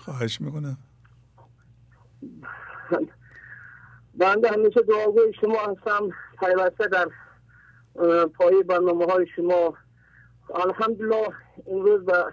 خواهش 0.00 0.40
می‌کنم. 0.40 0.78
بنده 4.14 4.48
همیشه 4.48 4.82
دعاگوی 4.82 5.32
شما 5.40 5.60
هستم. 5.60 6.10
پیوسته 6.40 6.86
در 6.86 7.08
پای 8.26 8.62
برنامه 8.62 9.04
های 9.04 9.26
شما. 9.36 9.74
الحمدلله 10.54 11.28
امروز 11.66 12.04
به 12.04 12.24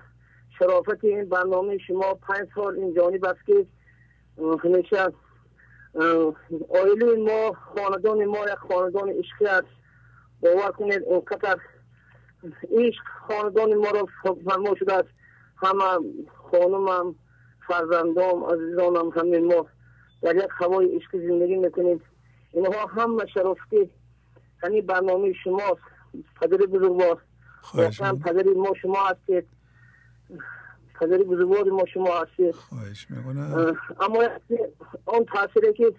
شرافت 0.59 1.03
این 1.03 1.29
برنامه 1.29 1.77
شما 1.77 2.13
پنج 2.13 2.47
سال 2.55 2.75
این 2.75 2.93
جانب 2.93 3.25
است 3.25 3.45
که 3.45 3.65
همیشه 4.63 5.07
آیلی 6.69 7.23
ما 7.25 7.53
خاندان 7.53 8.25
ما 8.25 8.37
یک 8.37 8.55
خاندان 8.69 9.09
عشقی 9.09 9.45
است. 9.45 9.67
باور 10.41 10.71
کنید 10.71 11.03
اینقدر 11.03 11.59
عشق 12.71 13.03
خاندان 13.27 13.73
ما 13.73 13.89
را 13.89 14.07
فرما 14.45 14.75
شده 14.79 14.93
است. 14.93 15.09
همه 15.57 15.99
خانمم 16.51 17.15
فرزندام 17.67 18.43
عزیزانم 18.43 19.09
همین 19.09 19.45
ما 19.45 19.65
در 20.21 20.35
یک 20.35 20.49
هوای 20.51 20.95
عشق 20.95 21.17
زندگی 21.17 21.55
می‌کنیم. 21.55 22.01
اینها 22.53 22.85
همه 22.85 23.25
شرافتی 23.25 23.89
همین 24.63 24.85
برنامه 24.85 25.33
شماست. 25.43 25.81
پدر 26.41 26.57
بزرگوار. 26.57 27.21
واقعا 27.73 28.15
پدری 28.15 28.53
ما 28.53 28.73
شما 28.81 29.05
هستید. 29.05 29.47
پدری 30.99 31.23
بزرگوار 31.23 31.63
ما 31.63 31.85
شما 31.85 32.21
هستید. 32.21 32.55
خواهش 32.55 33.07
می‌کنم. 33.09 33.77
اما 33.99 34.23
اون 35.05 35.25
تاثیری 35.25 35.73
که 35.73 35.93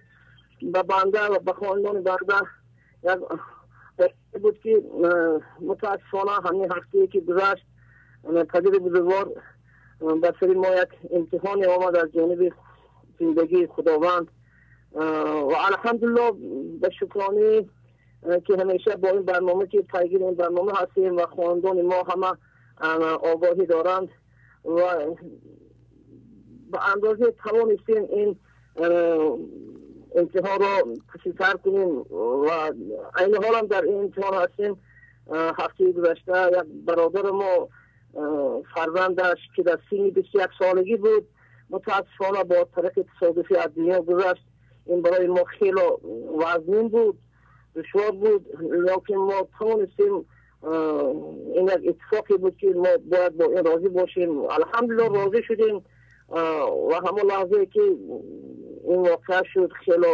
به 0.72 0.82
بنده 0.82 1.26
و 1.26 1.38
به 1.38 1.52
خاندان 1.52 2.02
بنده 2.02 2.42
یک 3.98 4.12
بود 4.42 4.60
که 4.62 4.82
متاسفانه 5.60 6.30
همین 6.44 6.72
هفته 6.72 7.06
که 7.06 7.20
گذشت 7.20 7.66
پدر 8.24 8.78
بزرگوار 8.78 9.42
به 10.00 10.34
سری 10.40 10.54
ما 10.54 10.68
یک 10.68 10.88
امتحان 11.10 11.64
آمد 11.64 11.96
از 11.96 12.12
جانب 12.12 12.52
زندگی 13.20 13.66
خداوند. 13.66 14.28
و 14.94 15.54
الحمدلله 15.66 16.32
به 16.80 16.90
شکرانی 17.00 17.70
که 18.46 18.56
همیشه 18.58 18.96
با 18.96 19.08
این 19.08 19.22
برنامه 19.22 19.66
که 19.66 19.82
پیگیر 19.82 20.24
این 20.24 20.34
برنامه 20.34 20.72
هستیم 20.72 21.16
و 21.16 21.26
خاندان 21.26 21.82
ما 21.82 22.02
همه 22.02 23.06
آگاهی 23.06 23.66
دارند 23.66 24.08
و 24.64 24.80
به 26.70 26.88
اندازه 26.94 27.34
توانستیم 27.44 28.04
این 28.10 28.36
امتحان 30.14 30.60
را 30.60 30.94
پسیتر 31.14 31.52
کنیم 31.52 31.88
و 32.10 32.50
این 33.18 33.34
حال 33.44 33.54
هم 33.54 33.66
در 33.66 33.82
این 33.82 33.98
امتحان 33.98 34.34
هستیم. 34.34 34.76
هفته 35.32 35.92
گذشته 35.92 36.48
یک 36.52 36.84
برادر 36.86 37.30
ما 37.30 37.68
فرزندش 38.74 39.38
که 39.56 39.62
در 39.62 39.78
سینی 39.90 40.10
21 40.10 40.48
سالگی 40.58 40.96
بود. 40.96 41.28
متاسفانه 41.70 42.44
با 42.44 42.68
طرق 42.76 43.04
تصادفی 43.16 43.56
از 43.56 43.68
دنیا 43.76 44.02
گذشت. 44.02 44.44
این 44.86 45.02
برای 45.02 45.26
ما 45.26 45.44
خیلی 45.44 45.80
وزنین 46.38 46.88
بود 46.88 47.18
دشوار 47.76 48.10
بود. 48.10 48.46
لیکن 48.60 49.14
ما 49.14 49.48
توانستیم 49.58 50.26
این 51.54 51.68
یک 51.68 51.88
اتفاقی 51.88 52.36
بود 52.36 52.56
که 52.56 52.66
ما 52.66 52.88
باید 53.10 53.36
با 53.36 53.44
این 53.44 53.64
راضی 53.64 53.88
باشیم. 53.88 54.40
الحمدلله 54.40 55.08
راضی 55.08 55.42
شدیم. 55.42 55.84
و 56.90 56.94
همون 57.06 57.26
لحظه 57.26 57.66
که 57.66 57.80
این 58.84 59.02
واقع 59.02 59.42
شد 59.54 59.70
خیلی 59.84 60.06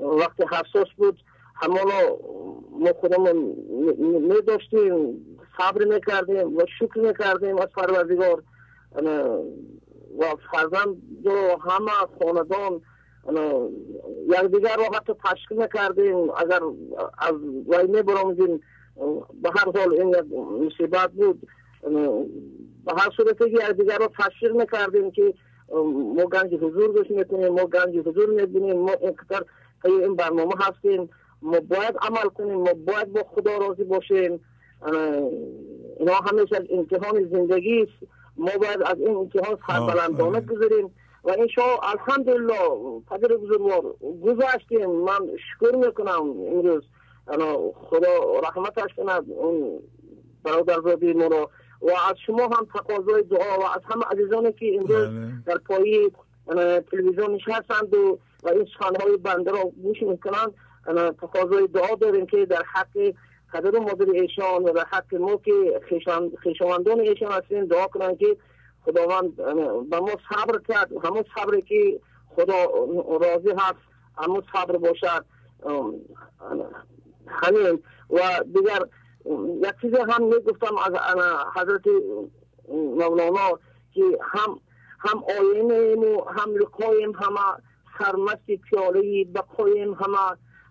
وقت 0.00 0.40
حساس 0.40 0.88
بود. 0.96 1.18
همانا 1.54 2.18
ما 2.80 2.92
خودمون 3.00 3.36
می 4.28 4.42
داشتیم 4.46 5.26
صبر 5.58 5.84
می‌کردیم 5.84 6.56
و 6.56 6.60
شکر 6.78 6.98
می‌کردیم 6.98 7.58
از 7.58 7.68
پروردگار. 7.76 8.42
و 10.18 10.24
فرزند 10.52 11.26
و 11.26 11.30
همه 11.70 11.90
خاندان 12.18 12.80
دیگر 14.52 14.76
رو 14.76 14.84
حتی 14.94 15.12
تشکیل 15.24 15.62
نکردیم. 15.62 16.16
اگر 16.16 16.60
از 17.18 17.34
وی 17.68 17.86
میبرامزیم 17.86 18.60
به 19.42 19.50
هر 19.56 19.78
حال 19.78 19.94
این 19.94 20.16
مصیبت 20.66 21.10
بود. 21.10 21.48
به 22.84 22.92
هر 22.96 23.10
صورت 23.16 23.38
که 23.38 23.72
دیگر 23.72 23.98
رو 23.98 24.08
تشکیل 24.18 24.52
نکردیم 24.56 25.10
که 25.10 25.34
ما 26.16 26.24
گنج 26.24 26.54
حضور 26.54 26.92
گوش 26.92 27.10
می‌کنیم 27.10 27.48
ما 27.48 27.64
گنج 27.64 27.96
حضور 27.98 28.30
می‌بینیم 28.30 28.78
ما 28.78 28.92
اینقدر 28.92 29.44
این 29.84 30.16
برنامه 30.16 30.54
هستیم. 30.58 31.10
ما 31.42 31.60
باید 31.60 31.96
عمل 32.02 32.28
کنیم 32.34 32.54
ما 32.54 32.74
باید 32.74 33.12
با 33.12 33.22
خدا 33.22 33.58
راضی 33.58 33.84
باشیم. 33.84 34.40
اینا 35.98 36.14
همیشه 36.14 36.56
از 36.56 36.62
امتحان 36.70 37.28
زندگی 37.32 37.82
است. 37.82 38.12
ما 38.36 38.50
باید 38.60 38.82
از 38.82 38.98
این 38.98 39.16
امتحان 39.16 39.58
سربلندانه 39.66 40.40
گذاریم 40.40 40.94
و 41.24 41.30
این 41.30 41.48
شما 41.48 41.80
الحمدلله 41.82 42.54
پدر 43.10 43.36
بزرگوار 43.36 43.82
گذاشتیم 44.24 44.90
من 44.90 45.20
شکر 45.36 45.76
می‌کنم 45.76 46.20
امروز 46.20 46.82
خدا 47.74 48.40
رحمتش 48.42 48.94
کند 48.96 49.24
اون 49.28 49.80
برادر 50.44 50.80
زادی 50.84 51.12
ما 51.12 51.26
رو 51.26 51.50
و 51.82 51.90
از 52.10 52.16
شما 52.26 52.42
هم 52.42 52.66
تقاضای 52.74 53.22
دعا 53.22 53.58
و 53.58 53.62
از 53.62 53.80
همه 53.84 54.04
عزیزانی 54.10 54.52
که 54.52 54.76
امروز 54.76 55.08
در 55.46 55.58
پایی 55.58 56.12
تلویزیون 56.90 57.34
نشستند 57.34 57.94
و 57.94 58.18
و 58.42 58.48
این 58.48 58.66
سخنهای 58.78 59.16
بنده 59.16 59.50
را 59.50 59.72
گوش 59.82 60.02
می‌کنند. 60.02 60.54
تقاضای 61.20 61.66
دعا 61.66 61.94
داریم 61.94 62.26
که 62.26 62.46
در 62.46 62.62
حق 62.74 63.14
قدر 63.54 63.78
مادر 63.78 64.10
ایشان 64.10 64.62
و 64.62 64.72
در 64.72 64.84
حق 64.90 65.14
ما 65.14 65.36
که 65.36 65.80
خیشاوندان 66.42 67.00
ایشان 67.00 67.32
هستیم 67.32 67.64
دعا 67.64 67.86
کنند 67.86 68.18
که 68.18 68.36
خداوند 68.84 69.36
به 69.90 70.00
ما 70.00 70.10
صبر 70.30 70.58
کرد. 70.68 70.92
همون 71.04 71.24
صبری 71.36 71.62
که 71.62 72.00
خدا 72.36 72.64
راضی 73.20 73.50
هست 73.50 73.78
همون 74.18 74.42
صبر 74.52 74.76
باشد. 74.76 75.24
همین. 77.26 77.82
و 78.10 78.44
دیگر 78.54 78.80
یک 79.62 79.74
چیز 79.80 79.94
هم 79.94 80.24
می 80.24 80.40
گفتم 80.40 80.78
از 80.78 80.92
حضرت 81.56 81.82
مولانا 82.68 83.58
که 83.94 84.02
هم 84.22 84.60
هم 84.98 85.24
آینه 85.40 85.96
و 85.96 86.24
هم 86.28 86.56
لقایم 86.56 87.12
همه 87.12 87.40
سرمست 87.98 88.46
پیاله 88.46 89.24
بقایم 89.24 89.94
همه 89.94 90.18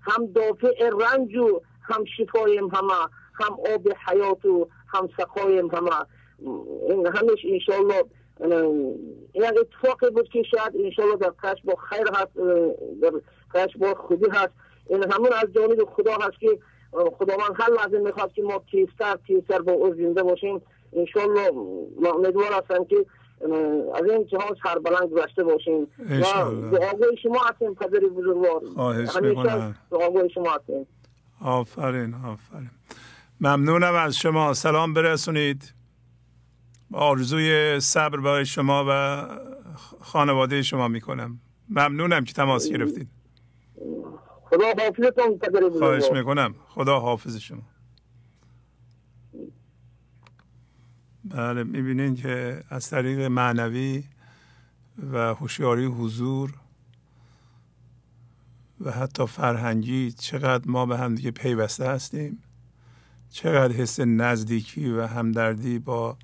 هم 0.02 0.26
دافع 0.26 0.89
رنج 0.89 1.36
و 1.36 1.62
هم 1.84 2.04
شفایم 2.17 2.67
همه 2.67 2.93
هم 3.34 3.54
آب 3.74 3.88
حیات 4.08 4.46
و 4.46 4.67
هم 4.88 5.10
سقایم 5.17 5.67
همه. 5.67 5.91
این 6.89 7.08
همش 7.08 7.46
انشالله 7.46 8.04
این 9.34 9.46
اتفاقی 9.46 10.10
بود 10.10 10.30
که 10.30 10.43
شاید 10.43 10.86
انشالله 10.86 11.15
در 11.15 11.34
کش 11.43 11.62
با 11.63 11.76
خیر 11.76 12.08
هست 12.13 12.32
در 13.02 13.12
کش 13.56 13.78
با 13.78 13.93
خودی 13.93 14.30
هست. 14.32 14.54
این 14.89 15.12
همون 15.12 15.30
از 15.43 15.54
جانب 15.54 15.84
خدا 15.86 16.13
هست 16.13 16.39
که 16.39 16.60
خداوند 17.17 17.52
هر 17.56 17.69
لحظه 17.72 18.00
می‌خواد 18.00 18.34
که 18.34 18.41
ما 18.41 18.63
تیزتر 18.72 19.17
تیزتر 19.28 19.62
با 19.62 19.72
او 19.72 19.96
زنده 19.96 20.24
باشیم 20.24 20.62
انشالله 20.93 21.52
ما 22.02 22.10
امیدوار 22.10 22.54
هستم 22.54 22.86
که 22.86 23.06
از 23.96 24.06
این 24.10 24.26
جهان 24.26 24.56
سربلند 24.63 25.10
گذشته 25.10 25.43
باشیم. 25.43 25.88
و 26.00 26.78
دعاگوی 26.78 27.17
شما 27.24 27.39
هستیم 27.39 27.76
پدر 27.76 28.00
بزرگوار. 28.00 28.62
می‌کنم. 29.22 29.76
دعاگوی 29.91 30.30
شما 30.30 30.52
هستیم. 30.52 30.88
آفرین 31.39 32.13
آفرین. 32.13 32.69
ممنونم 33.41 33.96
از 33.96 34.17
شما. 34.17 34.54
سلام 34.54 34.93
برسونید. 34.93 35.74
آرزوی 36.93 37.80
صبر 37.80 38.19
برای 38.19 38.46
شما 38.46 38.86
و 38.89 39.24
خانواده 40.02 40.62
شما 40.62 40.88
می‌کنم. 40.88 41.39
ممنونم 41.69 42.24
که 42.24 42.34
تماس 42.34 42.69
گرفتید. 42.69 43.10
خدا 44.43 44.65
حافظتون 44.80 45.39
خواهش 45.80 46.12
می‌کنم. 46.13 46.56
خدا 46.67 47.00
حافظ 47.00 47.38
شما. 47.38 47.62
بله 51.26 51.63
می‌بینین 51.63 52.15
که 52.15 52.63
از 52.69 52.89
طریق 52.89 53.19
معنوی 53.19 54.04
و 55.12 55.17
هوشیاری 55.34 55.86
حضور 55.86 56.54
و 58.82 58.92
حتی 58.92 59.28
فرهنگی 59.28 60.12
چقدر 60.12 60.64
ما 60.68 60.86
به 60.86 60.98
هم 60.98 61.16
دیگه 61.16 61.32
پیوسته 61.32 61.90
هستیم. 61.90 62.44
چقدر 63.30 63.74
حس 63.74 64.00
نزدیکی 64.00 64.90
و 64.90 65.08
همدردی 65.08 65.80
با 65.80 66.18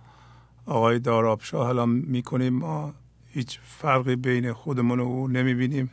آقای 0.66 1.00
دارابشاه 1.00 1.66
حالا 1.66 1.86
می‌کنیم 1.86 2.54
ما. 2.54 2.94
هیچ 3.28 3.60
فرقی 3.64 4.16
بین 4.16 4.54
خودمون 4.54 5.00
و 5.00 5.04
او 5.04 5.28
نمی‌بینیم. 5.28 5.90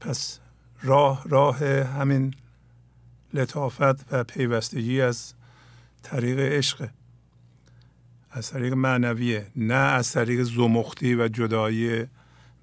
پس 0.00 0.40
راه 0.82 1.24
راه 1.28 1.64
همین 1.64 2.34
لطافت 3.34 4.12
و 4.12 4.24
پیوستگی 4.24 5.00
از 5.00 5.34
طریق 6.02 6.38
عشق. 6.38 6.88
از 8.30 8.50
طریق 8.50 8.72
معنویه 8.72 9.46
نه 9.56 9.74
از 9.74 10.12
طریق 10.12 10.42
زمختی 10.42 11.14
و 11.14 11.28
جدایی 11.28 12.06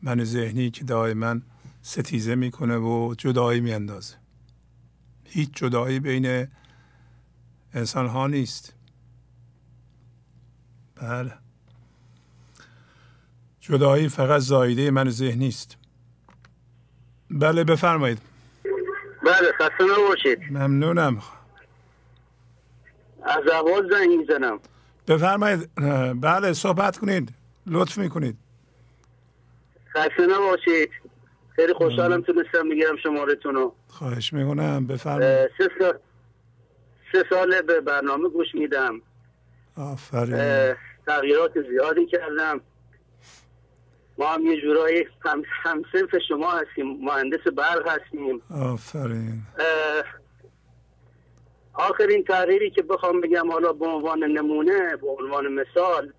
من 0.01 0.23
ذهنی 0.23 0.71
که 0.71 0.83
دائما 0.83 1.35
ستیزه 1.81 2.35
می‌کنه 2.35 2.77
و 2.77 3.15
جدایی 3.17 3.61
میاندازه. 3.61 4.15
هیچ 5.25 5.49
جدایی 5.55 5.99
بین 5.99 6.47
انسان 7.73 8.07
ها 8.07 8.27
نیست. 8.27 8.73
بله. 10.95 11.33
جدایی 13.59 14.09
فقط 14.09 14.41
زایده 14.41 14.91
من 14.91 15.09
ذهنی 15.09 15.47
است 15.47 15.77
بله 17.31 17.63
بفرمایید. 17.63 18.21
بله 19.23 19.51
خسته 19.59 19.83
نباشید. 19.83 20.39
ممنونم. 20.51 21.21
از 23.23 23.47
اول 23.53 23.89
زنگ 23.89 24.09
می‌زنم. 24.19 24.59
بفرمایید. 25.07 25.69
بله 26.21 26.53
صحبت 26.53 26.97
کنید. 26.97 27.33
لطف 27.67 27.97
می‌کنید. 27.97 28.37
خسته 29.89 30.27
نباشید. 30.27 30.89
خیلی 31.59 31.73
خوشحالم 31.73 32.21
تونستم 32.21 32.69
بگیرم 32.69 32.97
شمارتون 32.97 33.55
رو. 33.55 33.75
خواهش 33.87 34.33
می‌کنم 34.33 34.87
بفرمایید. 34.87 35.49
سه 35.57 35.69
سال 35.79 35.93
سه 37.11 37.23
ساله 37.29 37.61
به 37.61 37.81
برنامه 37.81 38.29
گوش 38.29 38.47
میدم. 38.53 39.01
آفرین. 39.77 40.75
تغییرات 41.05 41.51
زیادی 41.69 42.05
کردم. 42.05 42.61
ما 44.17 44.27
هم 44.27 44.45
یه 44.45 44.61
جورایی 44.61 45.07
هم, 45.25 45.43
هم 45.63 45.83
شما 46.27 46.51
هستیم 46.51 46.97
مهندس 47.01 47.47
برق 47.55 47.87
هستیم. 47.87 48.41
آفرین. 48.49 49.41
آخرین 51.73 52.23
تغییری 52.23 52.69
که 52.71 52.81
بخوام 52.81 53.21
بگم 53.21 53.51
حالا 53.51 53.73
به 53.73 53.85
عنوان 53.85 54.23
نمونه 54.23 54.95
به 54.95 55.07
عنوان 55.07 55.47
مثال 55.47 56.13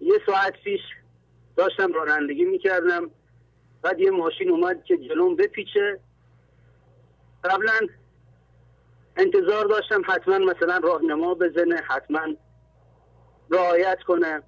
یه 0.00 0.20
ساعت 0.26 0.54
پیش 0.64 0.80
داشتم 1.56 1.92
رانندگی 1.92 2.44
می‌کردم. 2.44 3.10
بعد 3.82 4.00
یه 4.00 4.10
ماشین 4.10 4.50
اومد 4.50 4.84
که 4.84 4.96
جلوم 4.96 5.36
بپیچه. 5.36 6.00
قبلا 7.44 7.80
انتظار 9.16 9.64
داشتم 9.64 10.02
حتما 10.06 10.38
مثلا 10.38 10.80
راهنما 10.82 11.34
بزنه 11.34 11.76
حتما 11.88 12.20
رعایت 13.50 13.98
کنه. 14.06 14.42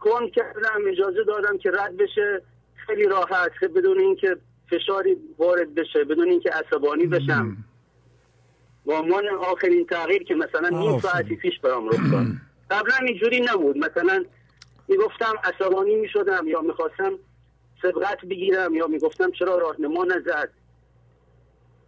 کن 0.00 0.30
کردم 0.30 0.80
اجازه 0.88 1.24
دادم 1.24 1.58
که 1.58 1.70
رد 1.70 1.96
بشه. 1.96 2.42
خیلی 2.86 3.04
راحت 3.04 3.64
بدون 3.76 3.98
اینکه 3.98 4.36
فشاری 4.70 5.16
وارد 5.38 5.74
بشه 5.74 6.04
بدون 6.04 6.28
اینکه 6.28 6.50
عصبانی 6.50 7.06
بشم. 7.06 7.56
با 8.84 8.98
عنوان 8.98 9.28
آخرین 9.28 9.86
تغییر 9.86 10.22
که 10.22 10.34
مثلا 10.34 10.68
نیم 10.68 11.00
ساعتی 11.00 11.36
پیش 11.36 11.60
برام 11.60 11.88
رخ 11.88 12.12
داد. 12.12 12.26
قبلا 12.70 12.94
اینجوری 13.06 13.40
نبود. 13.40 13.76
مثلا 13.76 14.24
می‌گفتم 14.88 15.34
عصبانی 15.44 15.94
می‌شدم 15.94 16.46
یا 16.46 16.60
می‌خواستم 16.60 17.12
سبقت 17.82 18.20
بگیرم 18.30 18.74
یا 18.74 18.86
می‌گفتم 18.86 19.30
چرا 19.30 19.58
راهنما 19.58 20.04
نزد؟ 20.04 20.50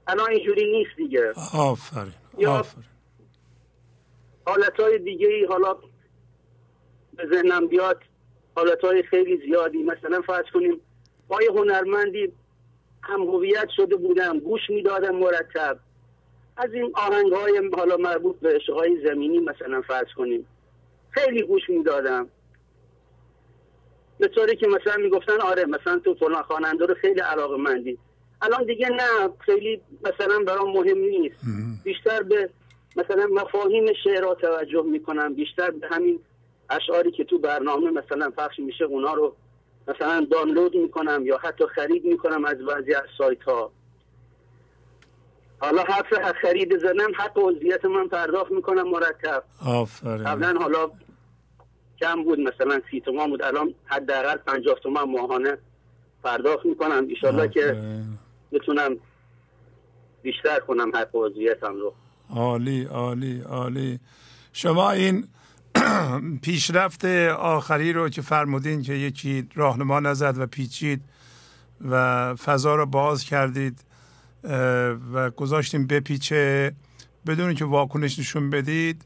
الان 0.06 0.30
اینجوری 0.30 0.72
نیست 0.72 0.96
دیگه. 0.96 1.32
آفرین 1.54 2.12
یا 2.38 2.64
حالت 4.46 4.80
های 4.80 4.98
دیگه 4.98 5.28
ای 5.28 5.44
حالا 5.44 5.76
به 7.16 7.26
ذهنم 7.32 7.66
بیاد 7.66 8.00
حالت 8.56 8.80
های 8.80 9.02
خیلی 9.02 9.40
زیادی. 9.46 9.82
مثلا 9.82 10.20
فرض 10.20 10.44
کنیم 10.54 10.80
با 11.28 11.42
یه 11.42 11.50
هنرمندی 11.50 12.32
هم 13.02 13.22
هویت 13.22 13.68
شده 13.76 13.96
بودم 13.96 14.38
گوش 14.38 14.60
می‌دادم 14.68 15.16
مرتب. 15.16 15.78
از 16.56 16.74
این 16.74 16.92
آهنگ 16.94 17.32
های 17.32 17.70
حالا 17.76 17.96
مربوط 17.96 18.36
به 18.40 18.60
های 18.74 19.06
زمینی 19.06 19.38
مثلا 19.38 19.82
فرض 19.82 20.06
کنیم 20.16 20.46
خیلی 21.10 21.42
گوش 21.42 21.62
می‌دادم. 21.68 22.28
به 24.20 24.28
طوری 24.28 24.56
که 24.56 24.66
مثلا 24.66 24.96
می‌گفتن 24.96 25.40
آره 25.40 25.64
مثلا 25.64 25.98
تو 25.98 26.14
فلان 26.14 26.42
خواننده 26.42 26.86
رو 26.86 26.94
خیلی 26.94 27.20
علاقه 27.20 27.56
مندی 27.56 27.98
الان 28.42 28.64
دیگه 28.64 28.88
نه 28.88 29.30
خیلی 29.38 29.80
مثلا 30.04 30.44
برام 30.46 30.72
مهم 30.72 30.98
نیست. 30.98 31.36
بیشتر 31.84 32.22
به 32.22 32.50
مثلا 32.96 33.26
مفاهیم 33.26 33.84
شعرها 34.04 34.34
توجه 34.34 34.82
می‌کنم. 34.82 35.34
بیشتر 35.34 35.70
به 35.70 35.88
همین 35.88 36.20
اشعاری 36.70 37.10
که 37.10 37.24
تو 37.24 37.38
برنامه 37.38 37.90
مثلا 37.90 38.30
پخش 38.30 38.58
میشه 38.58 38.84
اونا 38.84 39.14
رو 39.14 39.36
مثلا 39.88 40.26
دانلود 40.30 40.76
می‌کنم 40.76 41.22
یا 41.26 41.38
حتی 41.38 41.66
خرید 41.66 42.04
می‌کنم 42.04 42.44
از 42.44 42.58
بعضی 42.58 42.94
از 42.94 43.02
سایت 43.18 43.42
ها 43.42 43.72
حالا 45.58 45.82
حرف 45.82 46.32
خرید 46.42 46.78
زنم 46.78 47.12
حق 47.16 47.38
عضویت 47.38 47.84
من 47.84 48.08
پرداخت 48.08 48.52
می‌کنم 48.52 48.88
مرتب. 48.88 49.42
آفرین. 49.66 50.24
قبلا 50.24 50.58
حالا 50.60 50.90
کم 52.00 52.24
بود 52.24 52.38
مثلا 52.38 52.80
سی 52.90 53.00
تومان 53.00 53.30
بود. 53.30 53.42
الان 53.42 53.74
حداقل 53.84 54.36
پنجاه 54.36 54.78
تومن 54.82 55.02
ماهانه 55.02 55.58
پرداخت 56.24 56.66
می‌کنم. 56.66 57.06
ایشالله 57.08 57.48
که 57.48 57.76
بتونم 58.52 58.96
بیشتر 60.22 60.60
کنم 60.60 60.96
حق 60.96 61.08
عضویتم 61.14 61.74
رو. 61.74 61.94
عالی 62.30 62.84
عالی 62.84 63.40
عالی. 63.40 64.00
شما 64.52 64.90
این 64.90 65.24
پیشرفت 66.42 67.04
آخری 67.38 67.92
رو 67.92 68.08
که 68.08 68.22
فرمودین 68.22 68.82
که 68.82 68.92
یکی 68.92 69.48
راهنما 69.54 70.00
نزد 70.00 70.38
و 70.38 70.46
پیچید 70.46 71.00
و 71.90 72.34
فضا 72.34 72.74
رو 72.74 72.86
باز 72.86 73.24
کردید 73.24 73.84
و 75.12 75.30
گذاشتیم 75.30 75.86
بپیچه 75.86 76.72
بدون 77.26 77.54
که 77.54 77.64
واکنش 77.64 78.18
نشون 78.18 78.50
بدید 78.50 79.04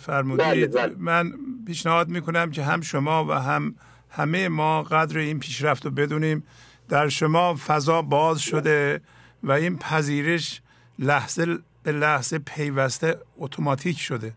فرمودید 0.00 0.46
بله، 0.46 0.66
بله. 0.66 0.94
من 0.98 1.32
پیشنهاد 1.66 2.08
می‌کنم 2.08 2.50
که 2.50 2.62
هم 2.62 2.80
شما 2.80 3.24
و 3.24 3.32
هم 3.32 3.74
همه 4.10 4.48
ما 4.48 4.82
قدر 4.82 5.18
این 5.18 5.38
پیشرفت 5.38 5.84
رو 5.84 5.90
بدونیم 5.90 6.44
در 6.88 7.08
شما 7.08 7.58
فضا 7.66 8.02
باز 8.02 8.40
شده 8.40 9.00
و 9.42 9.52
این 9.52 9.78
پذیرش 9.78 10.62
لحظه 10.98 11.58
به 11.82 11.92
لحظه 11.92 12.38
پیوسته 12.38 13.18
اتوماتیک 13.36 13.98
شده 13.98 14.32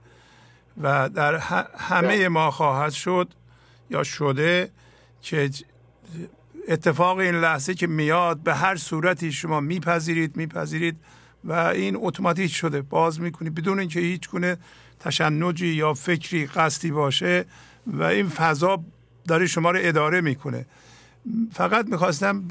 و 0.82 1.10
در 1.10 1.38
همه 1.78 2.08
بله. 2.08 2.28
ما 2.28 2.52
خواهد 2.52 2.92
شد 2.92 3.34
یا 3.90 4.04
شده 4.04 4.72
که 5.22 5.50
اتفاق 6.68 7.18
این 7.18 7.36
لحظه 7.36 7.74
که 7.74 7.88
میاد 7.88 8.40
به 8.40 8.54
هر 8.56 8.76
صورتی 8.76 9.32
شما 9.32 9.60
میپذیرید 9.60 10.36
میپذیرید 10.36 10.98
و 11.44 11.54
این 11.54 11.98
اتوماتیک 12.00 12.52
شده. 12.52 12.82
باز 12.82 13.22
می‌کنید 13.22 13.56
بدون 13.56 13.80
اینکه 13.80 14.00
هیچ 14.00 14.30
گونه 14.30 14.58
تشنجی 15.00 15.68
یا 15.68 15.94
فکری 15.94 16.46
قصدی 16.46 16.92
باشه 16.92 17.46
و 17.88 18.04
این 18.04 18.30
فضا 18.30 18.84
داره 19.28 19.48
شما 19.48 19.72
رو 19.72 19.80
اداره 19.82 20.22
می‌کنه. 20.22 20.66
فقط 21.54 21.86
می‌خواستم 21.86 22.48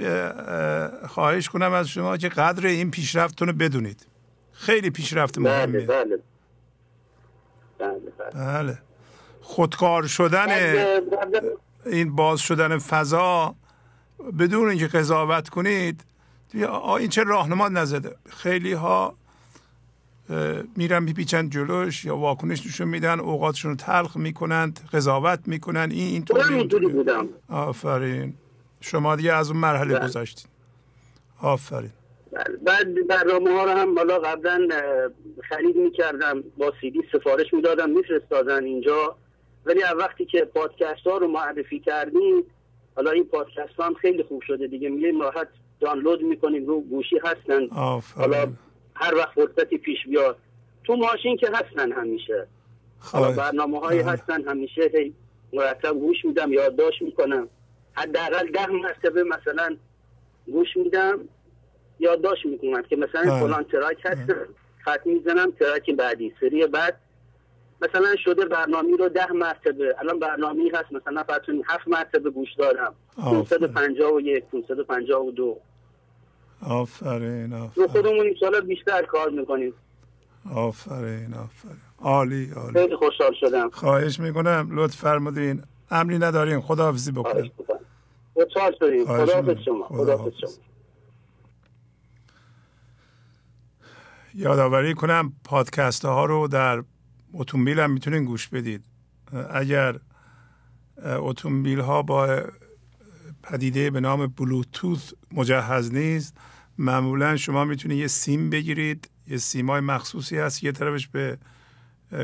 خواهش 1.08 1.48
کنم 1.48 1.72
از 1.72 1.88
شما 1.88 2.16
که 2.16 2.28
قدر 2.28 2.66
این 2.66 2.90
پیشرفتتون 2.90 3.48
رو 3.48 3.54
بدونید. 3.54 4.06
خیلی 4.52 4.90
پیشرفت 4.90 5.38
مهمه 5.38 5.80
بله. 5.80 5.86
بله 5.86 6.18
بله, 7.78 8.34
بله. 8.34 8.78
خودکار 9.40 10.06
شدن 10.06 10.48
این 11.86 12.16
باز 12.16 12.40
شدن 12.40 12.78
فضا 12.78 13.54
بدون 14.38 14.68
اینکه 14.68 14.86
قضاوت 14.86 15.48
کنید 15.48 16.04
این 16.54 17.08
چه 17.08 17.22
راهنما 17.22 17.68
نزده. 17.68 18.16
خیلی 18.28 18.72
ها 18.72 19.14
میرن 20.76 21.02
میپیچن 21.02 21.50
جلوش 21.50 22.04
یا 22.04 22.16
واکنش 22.16 22.66
نشون 22.66 22.88
میدن 22.88 23.20
اوقاتشون 23.20 23.70
رو 23.70 23.76
تلخ 23.76 24.16
می‌کنند 24.16 24.80
قضاوت 24.92 25.40
می‌کنن. 25.46 25.88
این 25.90 26.08
اینطوری 26.08 26.54
اینطوری 26.54 26.86
بودم. 26.86 27.28
آفرین. 27.48 28.34
شما 28.80 29.16
دیگه 29.16 29.32
از 29.32 29.50
اون 29.50 29.60
مرحله 29.60 29.94
بله. 29.94 30.04
گذاشتین 30.04 30.50
آفرین. 31.42 31.90
بعد 32.62 33.06
برنامه 33.06 33.50
ها 33.50 33.64
رو 33.64 33.70
هم 33.70 33.94
بالا 33.94 34.18
قبلا 34.18 34.68
خرید 35.48 35.76
می‌کردم. 35.76 36.42
با 36.58 36.72
سیدی 36.80 37.02
سفارش 37.12 37.54
می‌دادم. 37.54 37.90
میفرستادن 37.90 38.64
اینجا. 38.64 39.16
ولی 39.66 39.82
از 39.82 39.96
وقتی 39.98 40.24
که 40.24 40.40
پادکست 40.54 41.06
ها 41.06 41.16
رو 41.16 41.28
معرفی 41.28 41.80
کردیم 41.80 42.44
حالا 42.96 43.10
این 43.10 43.24
پادکست 43.24 43.74
ها 43.78 43.86
هم 43.86 43.94
خیلی 43.94 44.22
خوب 44.22 44.42
شده 44.46 44.66
دیگه. 44.66 44.88
میگیم 44.88 45.20
راحت 45.20 45.48
دانلود 45.80 46.22
می‌کنیم 46.22 46.66
رو 46.66 46.80
گوشی 46.80 47.18
هستن. 47.24 47.68
حالا 48.16 48.52
هر 48.94 49.14
وقت 49.14 49.32
فرصتی 49.34 49.78
پیش 49.78 49.98
بیاد. 50.06 50.36
تو 50.84 50.96
ماشین 50.96 51.36
که 51.36 51.48
هستن 51.54 51.92
همیشه. 51.92 52.46
حالا. 52.98 53.32
برنامه 53.32 53.80
هایی 53.80 54.02
بله. 54.02 54.12
هستن 54.12 54.42
همیشه. 54.48 54.90
هی 54.94 55.14
مرتب 55.52 55.92
گوش 55.92 56.24
میدم 56.24 56.52
یادداشت 56.52 57.02
می‌کنم. 57.02 57.48
حداقل 57.92 58.46
ده 58.46 58.66
مرتبه 58.66 59.24
مثلا 59.24 59.76
گوش 60.46 60.76
میدم 60.76 61.18
یادداشت 61.98 62.46
می‌کنم 62.46 62.82
که 62.82 62.96
مثلا 62.96 63.22
بله. 63.22 63.40
فلان 63.40 63.64
track 63.64 63.98
هست 64.04 64.32
خط 64.84 65.06
می‌زنم 65.06 65.50
track 65.50 65.90
بعدی 65.90 66.34
سری 66.40 66.66
بعد. 66.66 66.96
مثلا 67.82 68.16
شده 68.24 68.44
برنامه 68.44 68.96
رو 68.96 69.08
ده 69.08 69.32
مرتبه. 69.32 69.94
الان 69.98 70.18
برنامه 70.18 70.70
هست 70.74 70.92
مثلا 70.92 71.24
فرض 71.24 71.40
هفت 71.66 71.88
مرتبه 71.88 72.30
گوش 72.30 72.54
دارم 72.54 72.94
آفرین. 73.16 73.44
551 73.44 74.44
552 74.44 75.60
آفرین 76.62 77.52
آفرین. 77.52 77.88
خودمون 77.88 78.34
ان 78.54 78.66
بیشتر 78.66 79.02
کار 79.02 79.30
می‌کنیم. 79.30 79.72
آفرین 80.54 81.34
آفرین. 81.34 81.76
عالی 81.98 82.50
عالی. 82.50 82.72
خیلی 82.72 82.96
خوشحال 82.96 83.34
شدم. 83.40 83.70
خواهش 83.70 84.20
می‌کنم 84.20 84.68
لطف 84.72 84.96
فرمودین. 84.96 85.62
امری 85.90 86.18
ندارین 86.18 86.60
خداحافظی 86.60 87.12
بکنیم. 87.12 87.52
خوشحال 88.34 88.74
شدیم 88.78 89.04
خداحافظ. 89.04 89.56
شما. 89.64 89.84
خداحافظ 89.88 90.32
شما. 90.40 90.50
یادآوری 94.34 94.94
کنم 94.94 95.32
پادکست 95.44 96.04
ها 96.04 96.24
رو 96.24 96.48
در 96.48 96.82
اتومبیل 97.34 97.80
هم 97.80 97.90
می‌تونین 97.90 98.24
گوش 98.24 98.48
بدید. 98.48 98.84
اگر 99.50 99.96
اتومبیل 101.04 101.80
ها 101.80 102.02
با 102.02 102.42
پدیده 103.42 103.90
به 103.90 104.00
نام 104.00 104.26
بلوتوث 104.26 105.12
مجهز 105.32 105.94
نیست. 105.94 106.36
معمولا 106.78 107.36
شما 107.36 107.64
می‌تونید 107.64 107.98
یه 107.98 108.06
سیم 108.06 108.50
بگیرید. 108.50 109.10
یه 109.26 109.36
سیمای 109.36 109.80
مخصوصی 109.80 110.36
هست 110.36 110.64
یه 110.64 110.72
طرفش 110.72 111.08
به 111.08 111.38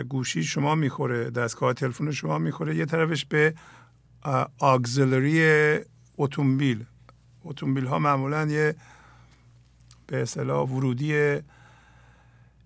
گوشی 0.08 0.42
شما 0.44 0.74
می‌خوره 0.74 1.30
دستگاه 1.30 1.72
تلفن 1.72 2.10
شما 2.10 2.38
می‌خوره. 2.38 2.76
یه 2.76 2.84
طرفش 2.84 3.24
به 3.24 3.54
آگزلری 4.58 5.78
اتومبیل 6.18 6.84
اتومبیل. 7.44 7.86
ها 7.86 7.98
معمولا 7.98 8.46
یه 8.46 8.74
به 10.06 10.22
اصطلاح 10.22 10.68
ورودی 10.68 11.38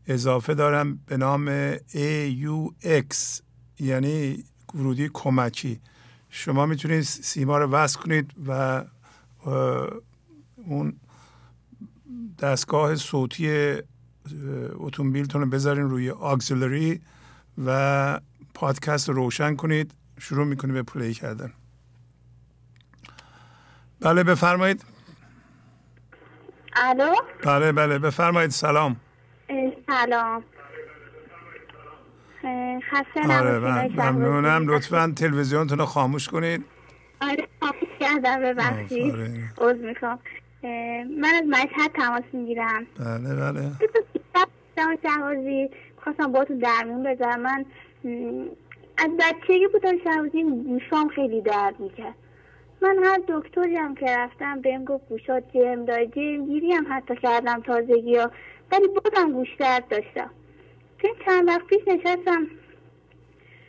اضافه 0.06 0.54
دارم 0.54 1.00
به 1.06 1.16
نام 1.16 1.76
AUX 1.76 3.40
یعنی 3.80 4.44
ورودی 4.74 5.10
کمکی. 5.12 5.80
شما 6.30 6.66
می‌تونید 6.66 7.02
سیما 7.02 7.58
رو 7.58 7.66
وصل 7.70 8.00
کنید 8.00 8.34
و 8.48 8.84
اون 10.56 10.96
دستگاه 12.38 12.96
صوتی 12.96 13.76
اتومبیلتون 14.72 15.40
رو 15.40 15.48
بذارین 15.48 15.90
روی 15.90 16.10
آگزیلری 16.10 17.00
و 17.66 18.20
پادکست 18.54 19.08
رو 19.08 19.14
روشن 19.14 19.56
کنید. 19.56 19.94
شروع 20.18 20.46
می‌کنید 20.46 20.74
به 20.74 20.82
پلی 20.82 21.14
کردن. 21.14 21.52
بله 24.00 24.24
بفرمایید. 24.24 24.84
الو؟ 26.76 27.14
بله 27.44 27.72
بله 27.72 27.98
بفرمایید. 27.98 28.50
سلام. 28.50 28.96
سلام. 29.86 30.44
خسته 32.90 33.38
آره 33.38 33.50
نباشید 33.50 34.00
ممنونم. 34.00 34.68
لطفا 34.68 35.12
تلویزیونتون 35.16 35.78
رو 35.78 35.84
خاموش 35.84 36.28
کنید. 36.28 36.64
آره 37.20 37.48
خاموش 37.60 37.98
کردم 38.00 38.40
ببخشید. 38.42 39.14
عوض 39.58 39.76
می‌خوام. 39.76 40.18
من 41.20 41.32
از 41.34 41.44
مشهد 41.48 41.92
تماس 41.94 42.22
می‌گیرم. 42.32 42.86
بله 42.98 43.34
بله. 43.34 43.70
شهبازی 45.02 45.70
خواستم 46.04 46.32
با 46.32 46.44
تو 46.44 46.58
درمون 46.58 47.02
بذارم. 47.02 47.40
من 47.40 47.64
از 48.98 49.10
بچگی 49.18 49.66
بودم 49.72 49.98
شهبازی 50.04 50.42
گوشام 50.42 51.08
خیلی 51.08 51.40
درد 51.40 51.80
می‌کرد. 51.80 52.14
من 52.82 52.96
هر 53.04 53.20
دکتری 53.28 53.76
هم 53.76 53.94
که 53.94 54.06
رفتم 54.06 54.60
بهم 54.60 54.84
گفت 54.84 55.08
گوشات 55.08 55.44
جرم 55.54 55.84
داره. 55.84 56.06
جرم 56.06 56.46
گیری 56.46 56.72
هم 56.72 56.86
حتی 56.90 57.16
کردم 57.16 57.60
تازگی 57.60 58.16
ها 58.16 58.30
ولی 58.72 58.88
بازم 58.88 59.32
گوش 59.32 59.48
درد 59.58 59.88
داشتم. 59.88 60.30
که 61.02 61.08
چند 61.26 61.48
وقت 61.48 61.66
پیش 61.66 61.80
نشستم. 61.86 62.46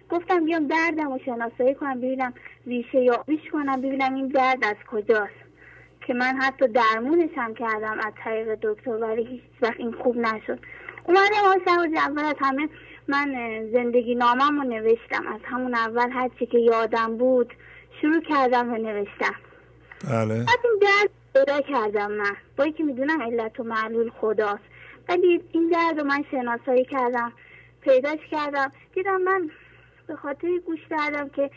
گفتم 0.10 0.46
بیام 0.46 0.68
دردم 0.68 1.12
و 1.12 1.20
شناسایی 1.26 1.76
کنم 1.76 1.98
ببینم 1.98 2.34
ریشه 2.68 3.02
یابیش 3.02 3.50
کنم 3.52 3.82
ببینم 3.82 4.16
این 4.16 4.28
درد 4.28 4.66
از 4.66 4.76
کجاست. 4.92 5.42
که 6.08 6.14
من 6.14 6.36
حتی 6.42 6.68
درمونش 6.68 7.30
هم 7.36 7.54
کردم 7.54 8.00
از 8.00 8.14
طریق 8.24 8.56
دکتر 8.62 8.92
ولی 8.92 9.24
هیچ 9.24 9.42
وقت 9.62 9.80
این 9.80 9.92
خوب 9.92 10.18
نشد. 10.18 10.60
اومدم 11.04 11.44
آسان 11.46 11.98
اول 11.98 12.24
از 12.24 12.36
همه 12.40 12.70
من 13.08 13.36
زندگی 13.74 14.16
نامم 14.16 14.62
رو 14.62 14.68
نوشتم. 14.68 15.28
از 15.28 15.40
همون 15.44 15.76
اول 15.76 16.10
هرچی 16.12 16.46
که 16.46 16.60
یادم 16.60 17.18
بود 17.18 17.54
شروع 18.02 18.22
کردم 18.22 18.74
و 18.74 18.78
نوشتم 18.78 19.36
بله. 20.10 20.36
بعد 20.36 20.60
این 20.64 20.80
درد 20.82 21.10
پیدا 21.34 21.62
کردم 21.62 22.12
من. 22.12 22.36
با 22.58 22.68
که 22.68 22.84
می‌دونم 22.84 23.22
علت 23.22 23.60
و 23.60 23.64
معلول 23.64 24.10
خداست. 24.10 24.71
ولی 25.10 25.42
این 25.52 25.70
درد 25.70 26.00
رو 26.00 26.06
من 26.06 26.24
شناسایی 26.32 26.86
کردم 26.86 27.34
پیداش 27.82 28.20
کردم. 28.32 28.72
دیدم 28.96 29.22
من 29.22 29.50
به 30.08 30.16
خاطر 30.16 30.58
گوش 30.66 30.80
دردم 30.90 31.30
که 31.30 31.52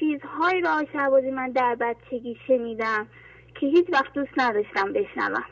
چیزهایی 0.00 0.60
را 0.60 0.84
شبازی 0.92 1.30
من 1.30 1.50
در 1.50 1.74
بچگی 1.74 2.36
شنیدم 2.46 3.06
که 3.60 3.66
هیچ 3.66 3.86
وقت 3.92 4.12
دوست 4.12 4.32
نداشتم 4.36 4.92
بشنوم. 4.92 5.44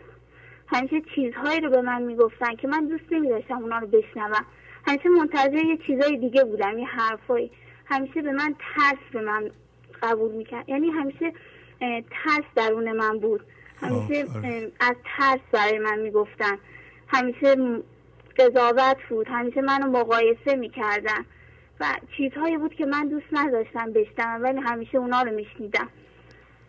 همیشه 0.66 1.00
چیزهایی 1.14 1.60
رو 1.60 1.70
به 1.70 1.82
من 1.82 2.02
می‌گفتن 2.02 2.56
که 2.56 2.68
من 2.68 2.86
دوست 2.86 3.04
نمیداشتم 3.12 3.58
اونا 3.62 3.78
رو 3.78 3.86
بشنوم. 3.86 4.44
همیشه 4.86 5.08
منتظر 5.08 5.64
یه 5.64 5.76
چیزای 5.86 6.16
دیگه 6.16 6.44
بودم 6.44 6.78
یه 6.78 6.86
حرفایی. 6.86 7.50
همیشه 7.86 8.22
به 8.22 8.32
من 8.32 8.54
ترس 8.74 9.12
به 9.12 9.20
من 9.20 9.50
قبول 10.02 10.32
می‌کرد. 10.32 10.68
یعنی 10.68 10.90
همیشه 10.90 11.32
ترس 12.10 12.44
درون 12.54 12.92
من 12.92 13.18
بود. 13.18 13.44
همیشه 13.80 14.26
از 14.80 14.96
ترس 15.16 15.40
برای 15.52 15.78
من 15.78 15.98
می‌گفتن. 15.98 16.58
همیشه 17.08 17.56
قضاوت 18.38 18.96
بود 19.08 19.28
همیشه 19.28 19.60
منو 19.60 19.90
مقایسه 19.90 20.56
می‌کردن 20.56 21.24
و 21.80 21.84
چیزهایی 22.16 22.56
بود 22.56 22.74
که 22.74 22.86
من 22.86 23.08
دوست 23.08 23.26
نداشتم 23.32 23.92
بشنوم 23.92 24.42
ولی 24.42 24.60
همیشه 24.60 24.98
اونا 24.98 25.22
رو 25.22 25.30
میشنیدم. 25.30 25.88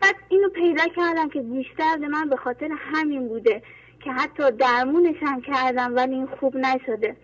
بعد 0.00 0.14
اینو 0.28 0.48
پیدا 0.48 0.84
کردم 0.96 1.28
که 1.28 1.40
بیشتر 1.40 1.96
من 1.96 2.28
به 2.28 2.36
خاطر 2.36 2.68
همین 2.78 3.28
بوده 3.28 3.62
که 4.04 4.12
حتی 4.12 4.50
درمونش 4.50 5.16
کردم 5.46 5.96
ولی 5.96 6.14
این 6.14 6.26
خوب 6.26 6.56
نشده. 6.56 7.16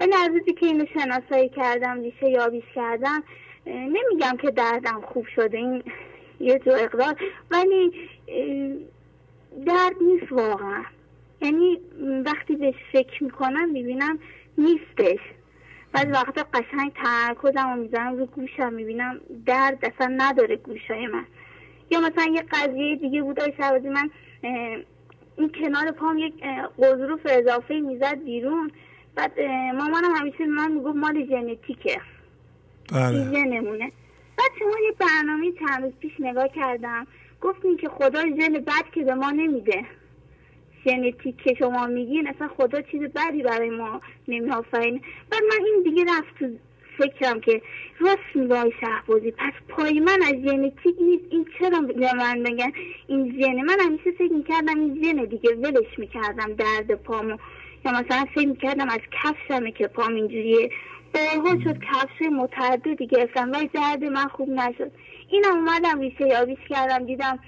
ولی 0.00 0.12
از 0.14 0.28
روزی 0.28 0.52
که 0.52 0.66
اینو 0.66 0.84
شناسایی 0.94 1.48
کردم 1.48 2.00
ریشه 2.00 2.30
یابیش 2.30 2.64
کردم 2.74 3.22
نمیگم 3.66 4.36
که 4.42 4.50
دردم 4.50 5.00
خوب 5.00 5.26
شده 5.36 5.58
این 5.58 5.82
یه 6.40 6.58
جو 6.58 6.70
اقدار 6.70 7.16
ولی 7.50 7.92
درد 9.66 9.96
نیست 10.00 10.32
واقعا. 10.32 10.84
یعنی 11.44 11.78
وقتی 12.26 12.56
بهش 12.56 12.74
فکر 12.92 13.24
می‌کنم 13.24 13.70
می‌بینم 13.70 14.18
نیستش. 14.58 15.20
بعضی 15.92 16.10
وقتا 16.10 16.42
قشنگ 16.54 16.92
تمرکزم 16.92 17.70
رو 17.74 17.82
می‌زنم 17.82 18.16
رو 18.16 18.26
گوشم 18.26 18.72
می‌بینم 18.72 19.20
درد 19.46 19.78
اصلا 19.84 20.14
نداره 20.16 20.56
گوشای 20.56 21.06
من. 21.06 21.24
یا 21.90 22.00
مثلا 22.00 22.32
یه 22.32 22.42
قضیه 22.42 22.96
دیگه 22.96 23.22
بود 23.22 23.40
شبازی 23.56 23.88
من 23.88 24.10
این 25.36 25.52
کنار 25.60 25.90
پام 25.90 26.18
یک 26.18 26.34
قضروف 26.82 27.20
اضافه 27.24 27.80
می‌زد 27.80 28.24
بیرون. 28.24 28.70
بعد 29.14 29.40
مامانم 29.74 30.14
همیشه 30.16 30.38
به 30.38 30.46
من 30.46 30.72
می‌گفت 30.72 30.96
مال 30.96 31.26
ژنتیکه. 31.26 32.00
بله. 32.92 33.24
ژنمونه. 33.24 33.92
بعد 34.38 34.50
شما 34.58 34.70
یه 34.86 34.94
برنامه 34.98 35.52
چند 35.52 35.84
روز 35.84 35.92
پیش 36.00 36.12
نگاه 36.18 36.48
کردم. 36.48 37.06
گفتین 37.40 37.76
که 37.76 37.88
خدا 37.88 38.22
ژن 38.22 38.52
بد 38.52 38.90
که 38.94 39.04
به 39.04 39.14
ما 39.14 39.30
نمیده. 39.30 39.84
ژنتیک 40.84 41.36
که 41.36 41.54
شما 41.58 41.86
میگین 41.86 42.28
اصلا 42.28 42.48
خدا 42.48 42.80
چیز 42.82 43.00
بدی 43.00 43.42
برای 43.42 43.70
ما 43.70 44.00
نمیآفرینه. 44.28 45.00
بعد 45.30 45.42
من 45.42 45.66
این 45.66 45.82
دیگه 45.82 46.04
رفت 46.04 46.38
تو 46.38 46.46
فکرم 46.98 47.40
که 47.40 47.62
راست 48.00 48.18
میگه 48.34 48.70
شهبازی 48.80 49.30
پس 49.30 49.52
پای 49.68 50.00
من 50.00 50.18
از 50.22 50.34
ژنتیک 50.34 50.96
نیست. 51.00 51.24
این 51.30 51.46
چرا 51.58 51.80
به 51.80 52.14
من 52.14 52.42
بگن 52.42 52.72
این 53.06 53.40
ژن؟ 53.40 53.60
من 53.60 53.76
همیشه 53.80 54.10
فکر 54.10 54.32
می‌کردم 54.32 54.80
این 54.80 55.04
ژن 55.04 55.24
دیگه 55.24 55.54
ولش 55.54 55.98
می‌کردم 55.98 56.54
درد 56.54 56.94
پامو. 56.94 57.36
یا 57.84 57.92
مثلا 57.92 58.24
فکر 58.34 58.54
کردم 58.54 58.88
از 58.88 59.00
کفشمه 59.22 59.72
که 59.72 59.86
پام 59.86 60.14
اینجوریه. 60.14 60.70
بارها 61.14 61.60
شد 61.64 61.78
کفش 61.78 62.22
متعددی 62.32 63.06
گرفتم 63.06 63.52
ولی 63.52 63.68
درد 63.68 64.04
من 64.04 64.28
خوب 64.28 64.48
نشد. 64.48 64.90
اینم 65.30 65.56
اومدم 65.56 66.00
ریشه 66.00 66.28
یابیش 66.28 66.58
کردم 66.68 67.06
دیدم 67.06 67.38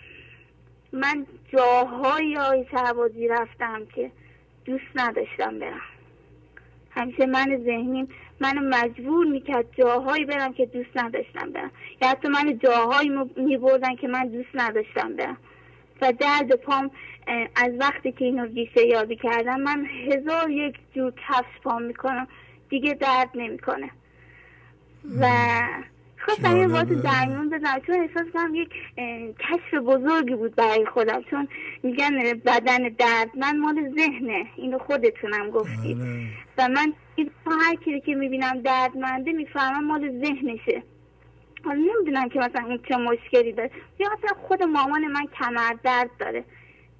من 0.96 1.26
جاهایی 1.52 2.34
های 2.34 2.66
سربازی 2.72 3.28
رفتم 3.28 3.86
که 3.94 4.10
دوست 4.64 4.84
نداشتم 4.94 5.58
برم. 5.58 5.80
همیشه 6.90 7.26
من 7.26 7.60
ذهنیم 7.64 8.08
منو 8.40 8.60
مجبور 8.60 9.26
می‌کرد 9.26 9.64
جاهایی 9.78 10.24
برم 10.24 10.52
که 10.52 10.66
دوست 10.66 10.90
نداشتم 10.94 11.52
برم. 11.52 11.70
یا 12.02 12.08
حتی 12.08 12.28
من 12.28 12.58
جاهایی 12.58 13.10
میبردن 13.36 13.96
که 13.96 14.08
من 14.08 14.28
دوست 14.28 14.48
نداشتم 14.54 15.16
برم. 15.16 15.36
و 16.02 16.12
درد 16.12 16.54
پام 16.54 16.90
از 17.56 17.72
وقتی 17.78 18.12
که 18.12 18.24
اینو 18.24 18.44
ریشه 18.44 18.86
یابی 18.86 19.16
کردم 19.16 19.60
من 19.60 19.86
هزار 19.86 20.50
یک 20.50 20.76
جور 20.94 21.12
کفش 21.28 21.60
پام 21.62 21.82
می‌کنم. 21.82 22.28
دیگه 22.68 22.94
درد 22.94 23.30
نمی‌کنه. 23.34 23.90
و 25.20 25.28
خواستم 26.26 26.56
یه 26.56 26.66
واسه 26.66 26.94
درمیون 26.94 27.50
بزنم 27.50 27.80
چون 27.86 27.94
احساس 27.94 28.32
کنم 28.34 28.54
یک 28.54 28.68
کشف 29.38 29.74
بزرگی 29.74 30.34
بود 30.34 30.54
برای 30.54 30.86
خودم 30.86 31.22
چون 31.22 31.48
میگن 31.82 32.40
بدن 32.46 32.88
درد 32.88 33.30
من 33.38 33.58
مال 33.58 33.94
ذهنه. 33.96 34.46
اینو 34.56 34.78
خودتونم 34.78 35.50
گفتید. 35.50 35.98
بله. 35.98 36.26
و 36.58 36.68
من 36.68 36.92
هر 37.46 37.74
کی 37.74 38.00
که 38.00 38.14
می‌بینم 38.14 38.60
دردمنده 38.60 39.32
می‌فهمم 39.32 39.84
مال 39.84 40.24
ذهنشه. 40.24 40.82
حالا 41.64 41.78
نمی‌دونم 41.78 42.28
که 42.28 42.38
مثلا 42.38 42.66
اون 42.66 42.80
چه 42.88 42.96
مشکلی 42.96 43.52
داره. 43.52 43.70
یا 43.98 44.08
مثلا 44.18 44.36
خود 44.42 44.62
مامان 44.62 45.06
من 45.06 45.26
کمر 45.38 45.74
درد 45.82 46.10
داره 46.18 46.44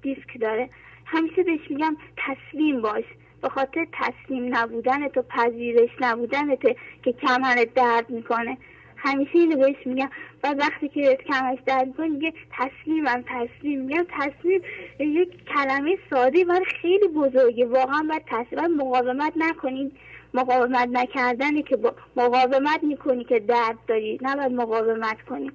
دیسک 0.01 0.39
داره. 0.41 0.69
همیشه 1.05 1.43
بهش 1.43 1.71
میگم 1.71 1.97
تسلیم 2.17 2.81
باش. 2.81 3.03
به 3.41 3.49
خاطر 3.49 3.87
تسلیم 3.93 4.57
نبودنت 4.57 5.17
و 5.17 5.21
پذیرش 5.21 5.89
نبودنت 6.01 6.61
که 7.03 7.13
کمرت 7.13 7.73
درد 7.73 8.09
می‌کنه. 8.09 8.57
همیشه 8.97 9.31
اینو 9.33 9.57
بهش 9.57 9.87
میگم. 9.87 10.09
و 10.43 10.53
وقتی 10.59 10.89
که 10.89 11.17
کمش 11.27 11.59
درد 11.65 11.87
می‌کنه 11.87 12.07
میگه 12.07 12.33
تسلیمم 12.57 13.23
تسلیم. 13.27 13.81
میگم 13.81 14.05
تسلیم 14.09 14.61
یک 14.99 15.29
کلمه 15.45 15.97
ساده 16.09 16.45
ولی 16.45 16.65
خیلی 16.81 17.07
بزرگه. 17.07 17.65
واقعا 17.65 18.05
باید 18.09 18.23
تسلیم. 18.27 18.77
مقاومت 18.77 19.33
نکنید 19.35 19.91
مقاومت 20.33 20.89
نکردنه 20.91 21.61
که 21.61 21.77
مقاومت 22.15 22.83
می‌کنی 22.83 23.23
که 23.23 23.39
درد 23.39 23.77
داری. 23.87 24.19
نباید 24.21 24.51
مقاومت 24.51 25.21
کنی. 25.21 25.51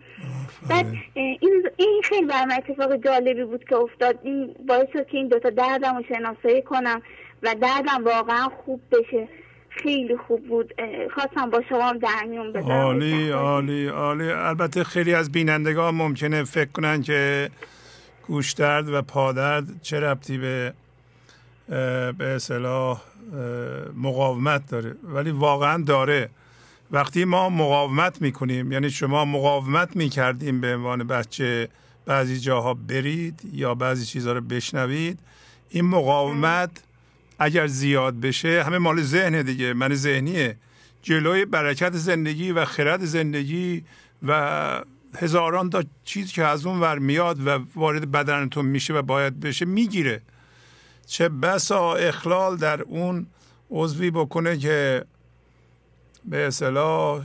بعد 0.71 0.87
این 1.15 1.69
این 1.77 2.03
خیلی 2.05 2.27
برام 2.27 2.51
اتفاق 2.59 2.97
جالبی 2.97 3.45
بود 3.45 3.65
که 3.65 3.77
افتاد. 3.77 4.19
این 4.23 4.55
باعث 4.69 4.89
شد 4.93 5.07
که 5.07 5.17
این 5.19 5.29
دوتا 5.29 5.51
دردم 5.51 5.97
رو 5.97 6.03
شناسایی 6.09 6.63
کنم 6.63 7.03
و 7.43 7.55
دردم 7.55 8.05
واقعا 8.05 8.49
خوب 8.49 8.81
بشه. 8.93 9.29
خیلی 9.75 10.17
خوب 10.17 10.49
بود. 10.49 10.75
خواستم 11.15 11.51
با 11.51 11.63
شما 11.69 11.93
در 11.93 12.25
میون 12.29 12.53
بذارم 12.53 12.71
عالی 12.71 13.31
عالی 13.31 13.87
عالی. 13.87 14.31
البته 14.31 14.85
خیلی 14.85 15.15
از 15.15 15.33
بینندگان 15.33 15.95
ممکنه 15.95 16.45
فکر 16.45 16.71
کنن 16.71 17.03
که 17.03 17.51
گوش 18.27 18.53
درد 18.53 18.89
و 18.89 19.03
پادرد 19.03 19.83
چه 19.83 20.01
ربطی 20.01 20.39
به 20.39 20.73
به 22.19 22.25
اصطلاح 22.25 23.01
مقاومت 23.97 24.71
داره. 24.71 24.95
ولی 25.03 25.31
واقعا 25.31 25.83
داره. 25.87 26.29
وقتی 26.91 27.25
ما 27.25 27.51
مقاومت 27.51 28.23
می‌کنیم 28.23 28.73
یعنی 28.73 28.91
شما 28.91 29.25
مقاومت 29.25 29.97
می‌کردیم 29.97 30.61
به 30.61 30.75
عنوان 30.75 31.07
بچه 31.07 31.69
بعضی 32.07 32.41
جاها 32.41 32.75
برید 32.75 33.41
یا 33.53 33.75
بعضی 33.75 34.07
چیزها 34.07 34.33
رو 34.33 34.41
بشنوید 34.41 35.19
این 35.71 35.85
مقاومت 35.85 36.71
اگر 37.43 37.67
زیاد 37.67 38.21
بشه 38.21 38.63
همه 38.63 38.79
مال 38.79 39.03
ذهن 39.03 39.43
دیگه. 39.43 39.73
من 39.73 39.95
ذهنیه. 39.95 40.57
جلوی 41.03 41.45
برکت 41.45 41.97
زندگی 41.97 42.53
و 42.53 42.65
خرد 42.65 43.05
زندگی 43.05 43.85
و 44.23 44.85
هزاران 45.15 45.71
تا 45.71 45.85
چیز 46.05 46.33
که 46.33 46.45
از 46.45 46.67
اون 46.67 46.81
ور 46.81 46.99
میاد 46.99 47.47
و 47.47 47.59
وارد 47.75 48.11
بدنتون 48.11 48.67
میشه 48.67 48.95
و 48.95 49.03
باید 49.03 49.41
بشه 49.41 49.65
می‌گیره. 49.65 50.23
چه 51.07 51.29
بسا 51.29 51.95
اخلال 51.95 52.57
در 52.57 52.83
اون 52.83 53.27
عضوی 53.71 54.11
بکنه 54.11 54.59
که 54.59 55.05
به 56.25 56.47
اصطلاح 56.47 57.25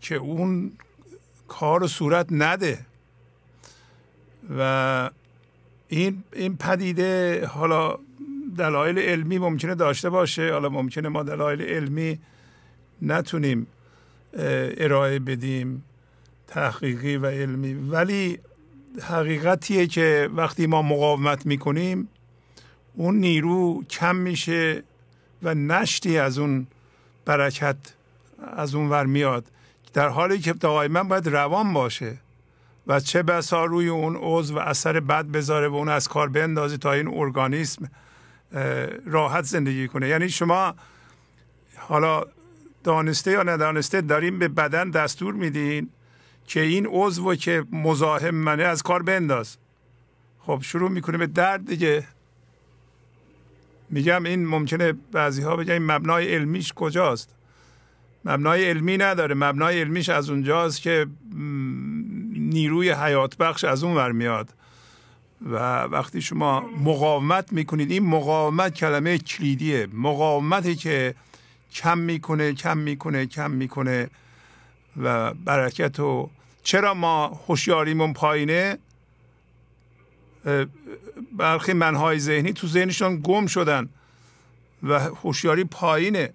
که 0.00 0.14
اون 0.14 0.72
کار 1.48 1.86
صورت 1.86 2.26
نده. 2.30 2.78
و 4.58 5.10
این 5.88 6.22
این 6.32 6.56
پدیده 6.56 7.46
حالا 7.46 7.98
دلایل 8.58 8.98
علمی 8.98 9.38
ممکنه 9.38 9.74
داشته 9.74 10.10
باشه. 10.10 10.52
حالا 10.52 10.68
ممکنه 10.68 11.08
ما 11.08 11.22
دلایل 11.22 11.62
علمی 11.62 12.18
نتونیم 13.02 13.66
ارائه 14.78 15.18
بدیم 15.18 15.84
تحقیقی 16.46 17.16
و 17.16 17.26
علمی. 17.26 17.74
ولی 17.74 18.38
حقیقتیه 19.02 19.86
که 19.86 20.28
وقتی 20.36 20.66
ما 20.66 20.82
مقاومت 20.82 21.46
می‌کنیم 21.46 22.08
اون 22.94 23.16
نیرو 23.16 23.84
کم 23.90 24.16
میشه 24.16 24.82
و 25.42 25.54
نشتی 25.54 26.18
از 26.18 26.38
اون 26.38 26.66
برکت 27.24 27.76
از 28.56 28.74
اون 28.74 28.90
ور 28.90 29.06
میاد. 29.06 29.44
در 29.92 30.08
حالی 30.08 30.38
که 30.38 30.52
دائما 30.52 31.02
باید 31.02 31.28
روان 31.28 31.72
باشه 31.72 32.16
و 32.86 33.00
چه 33.00 33.22
بسا 33.22 33.64
روی 33.64 33.88
اون 33.88 34.18
عضو 34.20 34.56
و 34.56 34.58
اثر 34.58 35.00
بد 35.00 35.24
بذاره 35.24 35.68
و 35.68 35.74
اون 35.74 35.88
از 35.88 36.08
کار 36.08 36.28
بندازی 36.28 36.78
تا 36.78 36.92
این 36.92 37.08
ارگانیسم 37.08 37.90
راحت 39.06 39.44
زندگی 39.44 39.88
کنه. 39.88 40.08
یعنی 40.08 40.28
شما 40.28 40.74
حالا 41.76 42.24
دانسته 42.84 43.30
یا 43.30 43.42
ندانسته 43.42 44.00
داریم 44.00 44.38
به 44.38 44.48
بدن 44.48 44.90
دستور 44.90 45.34
میدین 45.34 45.90
که 46.46 46.60
این 46.60 46.86
عضو 46.90 47.34
که 47.34 47.64
مزاحم 47.72 48.34
منه 48.34 48.62
از 48.62 48.82
کار 48.82 49.02
بنداز. 49.02 49.56
خب 50.38 50.60
شروع 50.62 50.90
می‌کنه 50.90 51.18
به 51.18 51.26
درد 51.26 51.66
دیگه. 51.66 52.06
میگم 53.90 54.24
این 54.24 54.46
ممکنه 54.46 54.92
بعضی 54.92 55.42
ها 55.42 55.56
بگن 55.56 55.78
مبنای 55.78 56.34
علمیش 56.34 56.72
کجاست؟ 56.72 57.34
مبنای 58.24 58.64
علمی 58.64 58.96
نداره. 58.96 59.34
مبنای 59.34 59.80
علمیش 59.80 60.08
از 60.08 60.30
اونجاست 60.30 60.82
که 60.82 61.06
نیروی 62.32 62.90
حیات 62.90 63.36
بخش 63.36 63.64
از 63.64 63.84
اون 63.84 63.96
ور 63.96 64.12
میاد. 64.12 64.54
و 65.46 65.56
وقتی 65.82 66.22
شما 66.22 66.60
مقاومت 66.60 67.52
می‌کنید 67.52 67.90
این 67.90 68.06
مقاومت 68.06 68.74
کلمه 68.74 69.18
کلیدیه. 69.18 69.88
مقاومتی 69.92 70.76
که 70.76 71.14
کم 71.74 71.98
می‌کنه 71.98 72.52
کم 72.52 72.78
می‌کنه 72.78 73.26
کم 73.26 73.50
می‌کنه 73.50 74.10
و 75.02 75.34
برکت 75.34 76.00
و 76.00 76.30
چرا 76.62 76.94
ما 76.94 77.26
هوشیاریمون 77.26 78.12
پایینه؟ 78.12 78.78
برخی 81.32 81.72
منهای 81.72 82.18
ذهنی 82.18 82.52
تو 82.52 82.66
ذهنشون 82.66 83.20
گم 83.24 83.46
شدن 83.46 83.88
و 84.82 85.00
هوشیاری 85.00 85.64
پایینه. 85.64 86.32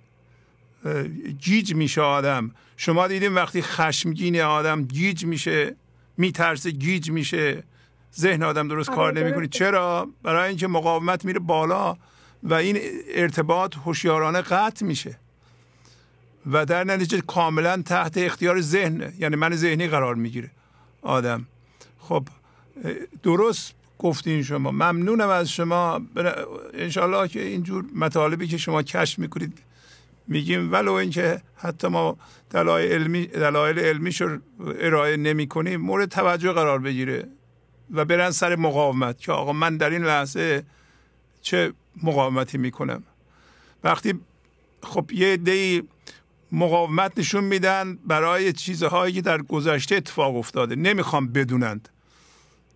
گیج 1.42 1.74
میشه 1.74 2.02
آدم. 2.02 2.52
شما 2.78 3.08
دیدیم 3.08 3.36
وقتی 3.36 3.62
خشمگین 3.62 4.42
آدم 4.42 4.84
گیج 4.84 5.26
میشه 5.26 5.76
میترسه 6.18 6.72
گیج 6.72 7.12
میشه. 7.12 7.64
ذهن 8.18 8.44
آدم 8.44 8.68
درست 8.68 8.90
کار 8.90 9.12
آره، 9.12 9.22
نمی‌کنه 9.22 9.48
چرا؟ 9.48 10.10
برای 10.24 10.50
اینکه 10.50 10.68
مقاومت 10.68 11.26
میره 11.26 11.40
بالا 11.40 11.98
و 12.44 12.54
این 12.54 12.78
ارتباط 13.16 13.76
هوشیارانه 13.76 14.42
قطع 14.42 14.86
میشه. 14.86 15.18
و 16.52 16.66
در 16.66 16.84
نتیجه 16.84 17.22
کاملا 17.22 17.82
تحت 17.82 18.18
اختیار 18.18 18.62
ذهن 18.62 19.14
یعنی 19.20 19.36
من 19.36 19.56
ذهنی 19.56 19.88
قرار 19.88 20.16
می‌گیره 20.16 20.52
آدم. 21.02 21.46
خب 22.00 22.28
درست 23.24 23.74
گفتین 24.00 24.44
شما. 24.44 24.72
ممنونم 24.72 25.30
از 25.30 25.50
شما. 25.50 26.02
انشالله 26.74 27.28
که 27.28 27.42
اینجور 27.42 27.86
مطالبی 27.96 28.48
که 28.48 28.58
شما 28.58 28.84
کشف 28.84 29.20
می‌کنید 29.20 29.58
میگیم. 30.28 30.72
ولو 30.72 30.92
اینکه 30.92 31.42
حتی 31.56 31.88
ما 31.88 32.18
دلایل 32.50 32.92
علمی 32.92 33.28
دلایل 33.28 33.80
علمیش 33.80 34.22
رو 34.22 34.38
ارائه 34.80 35.18
نمی 35.18 35.48
کنیم 35.48 35.82
مورد 35.82 36.10
توجه 36.10 36.52
قرار 36.52 36.80
بگیره. 36.80 37.28
و 37.94 38.06
برن 38.06 38.32
سر 38.32 38.56
مقاومت 38.56 39.20
که 39.20 39.32
آقا 39.32 39.54
من 39.54 39.78
در 39.78 39.90
این 39.90 40.06
لحظه 40.06 40.64
چه 41.42 41.74
مقاومتی 42.04 42.58
می‌کنم. 42.58 43.04
وقتی 43.84 44.14
خب 44.84 45.12
یه 45.12 45.38
دی 45.38 45.84
مقاومت 46.52 47.18
نشون 47.18 47.44
میدن 47.44 48.00
برای 48.06 48.54
چیزهایی 48.54 49.14
که 49.14 49.22
در 49.22 49.42
گذشته 49.42 49.96
اتفاق 49.96 50.36
افتاده 50.36 50.76
نمی‌خوام 50.76 51.28
بدونند. 51.28 51.90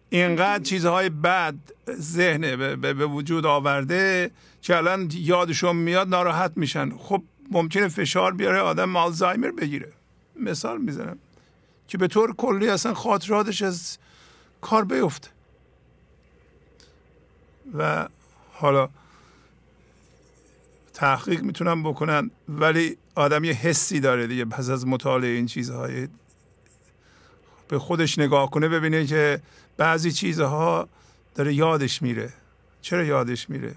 اینقدر 0.10 0.64
چیزهای 0.64 1.10
بد 1.10 1.55
ذهن 1.91 2.76
به 2.76 3.05
وجود 3.05 3.45
آورده 3.45 4.32
که 4.62 4.78
الان 4.78 5.12
یادشون 5.14 5.76
میاد 5.76 6.07
ناراحت 6.07 6.51
میشن. 6.55 6.97
خب 6.97 7.24
ممکنه 7.51 7.88
فشار 7.88 8.34
بیاره 8.34 8.60
آدم 8.60 8.95
آلزایمر 8.95 9.51
بگیره. 9.51 9.91
مثال 10.36 10.82
می‌زنم. 10.82 11.18
که 11.88 11.97
به 11.97 12.07
طور 12.07 12.36
کلی 12.36 12.70
اصلا 12.70 12.93
خاطراتش 12.93 13.62
از 13.62 13.97
کار 14.62 14.86
بیفته. 14.86 15.30
و 17.78 18.07
حالا 18.53 18.89
تحقیق 20.93 21.41
می‌تونن 21.41 21.84
بکنن 21.84 22.32
ولی 22.49 22.97
آدم 23.16 23.43
یه 23.43 23.53
حسی 23.53 23.99
داره 23.99 24.28
دیگه 24.28 24.45
پس 24.45 24.70
از 24.70 24.88
مطالعه 24.88 25.30
این 25.30 25.45
چیزهای. 25.45 26.07
به 27.68 27.80
خودش 27.80 28.20
نگاه 28.20 28.51
کنه 28.51 28.68
ببینه 28.68 29.05
که 29.05 29.41
بعضی 29.78 30.12
چیزها 30.12 30.88
داره 31.36 31.53
یادش 31.53 32.01
میره. 32.01 32.34
چرا 32.82 33.03
یادش 33.03 33.49
میره؟ 33.49 33.76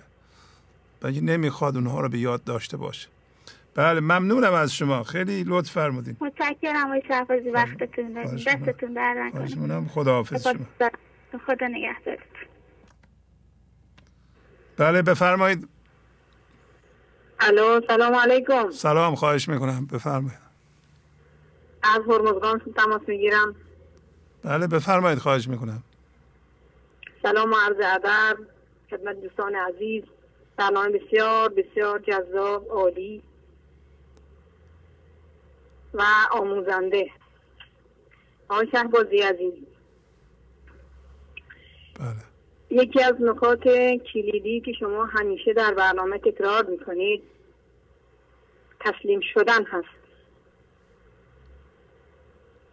بلکه 1.01 1.21
نمی‌خواد 1.21 1.77
اونها 1.77 2.01
رو 2.01 2.09
به 2.09 2.19
یاد 2.19 2.45
داشته 2.45 2.77
باشه. 2.77 3.09
بله 3.75 4.01
ممنونم 4.01 4.53
از 4.53 4.75
شما. 4.75 5.03
خیلی 5.03 5.45
لطف 5.47 5.71
فرمودین. 5.71 6.17
متشکرم 6.21 6.87
آقای 6.87 7.03
شهبازی 7.09 7.51
وقتتون 7.51 8.13
دستتون 8.13 8.93
در 8.93 9.15
نکنه. 9.15 9.89
خدا 9.89 10.13
حافظ 10.13 10.49
شما. 10.49 10.91
خدا 11.47 11.67
نگهدارتون. 11.69 12.27
بله 14.77 15.03
بفرمایید. 15.03 15.69
الو 17.41 17.81
سلام 17.89 18.15
علیکم. 18.15 18.71
سلام 18.71 19.15
خواهش 19.15 19.49
می‌کنم. 19.49 19.87
بفرمایید. 19.87 20.39
از 21.83 22.01
هرمزگان 22.09 22.61
تماس 22.77 23.01
می‌گیرم. 23.09 23.55
بله 24.45 24.67
بفرمایید. 24.67 25.19
خواهش 25.19 25.49
می‌کنم. 25.49 25.83
سلام 27.23 27.53
و 27.53 27.57
عرض 27.57 27.77
ادب 27.95 28.39
خدمت 28.91 29.21
دوستان 29.21 29.55
عزیز. 29.55 30.03
برنامه 30.57 30.99
بسیار 30.99 31.49
بسیار 31.49 31.99
جذاب 31.99 32.69
عالی. 32.71 33.23
و 35.95 36.03
آموزنده. 36.31 37.11
آقای 38.49 38.69
شهبازی 38.73 39.19
عزیز. 39.19 39.53
بله. 42.01 42.33
یکی 42.71 43.03
از 43.03 43.15
نکات 43.21 43.69
کلیدی 44.13 44.61
که 44.61 44.73
شما 44.73 45.05
همیشه 45.05 45.53
در 45.53 45.75
برنامه 45.75 46.19
تکرار 46.19 46.67
می‌کنید 46.67 47.23
تسلیم 48.81 49.21
شدن 49.35 49.65
هست. 49.65 49.87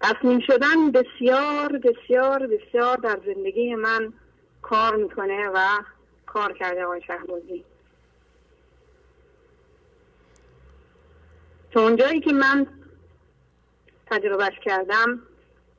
تسلیم 0.01 0.39
شدن 0.47 0.91
بسیار 0.91 1.77
بسیار 1.77 2.47
بسیار 2.47 2.97
در 2.97 3.19
زندگی 3.25 3.75
من 3.75 4.13
کار 4.61 4.95
می‌کنه 4.95 5.49
و 5.53 5.67
کار 6.25 6.53
کرده 6.53 6.83
آقای 6.83 7.01
شهبازی. 7.01 7.65
تا 11.71 11.81
اونجایی 11.81 12.21
که 12.21 12.33
من 12.33 12.67
تجربهش 14.09 14.59
کردم 14.65 15.21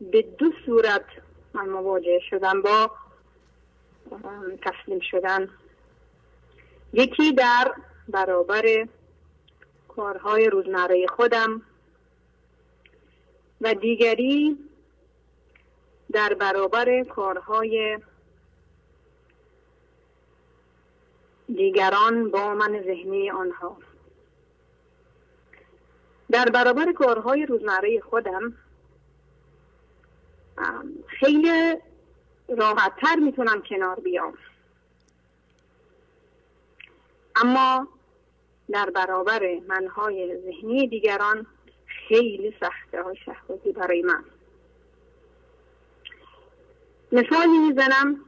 به 0.01 0.23
دو 0.23 0.53
صورت 0.67 1.05
من 1.55 1.69
مواجه 1.69 2.21
شدم 2.31 2.63
با 2.63 2.91
تسلیم 4.63 5.01
شدن. 5.01 5.49
یکی 6.93 7.33
در 7.33 7.75
برابر 8.09 8.87
کارهای 9.89 10.51
روزمره 10.51 11.07
خودم 11.07 11.63
و 13.61 13.75
دیگری 13.75 14.59
در 16.13 16.35
برابر 16.35 17.03
کارهای 17.05 17.99
دیگران 21.47 22.31
با 22.31 22.55
من 22.55 22.83
ذهنی 22.83 23.31
آنها. 23.31 23.77
در 26.31 26.45
برابر 26.45 26.93
کارهای 26.93 27.47
روزمره 27.47 28.01
خودم 28.01 28.53
خیلی 31.07 31.75
راحتتر 32.49 33.17
می‌تونم 33.17 33.63
کنار 33.63 34.01
بیام. 34.01 34.35
اما 37.37 37.89
در 38.71 38.91
برابر 38.91 39.59
منهای 39.69 40.39
ذهنی 40.43 40.89
دیگران 40.89 41.47
خیلی 42.09 42.55
سخته 42.61 43.03
های 43.03 43.17
شهبازی 43.17 43.73
برای 43.73 44.03
من. 44.03 44.25
مثالی 47.13 47.59
می‌زنم 47.59 48.25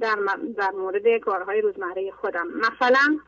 در, 0.00 0.18
در 0.56 0.70
مورد 0.70 1.18
کارهای 1.18 1.60
روزمره 1.60 2.10
خودم. 2.10 2.46
مثلا 2.46 3.18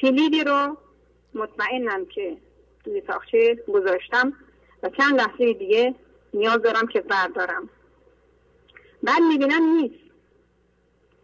کلیدی 0.00 0.44
رو 0.44 0.76
مطمئنم 1.34 2.06
که 2.06 2.36
توی 2.88 3.00
تاخچه 3.00 3.54
گذاشتم 3.54 4.32
و 4.82 4.88
چند 4.88 5.20
لحظه 5.20 5.52
دیگه 5.52 5.94
نیاز 6.34 6.62
دارم 6.62 6.86
که 6.86 7.00
بردارم. 7.00 7.68
بعد 9.02 9.22
می‌بینم 9.28 9.62
نیست. 9.62 10.10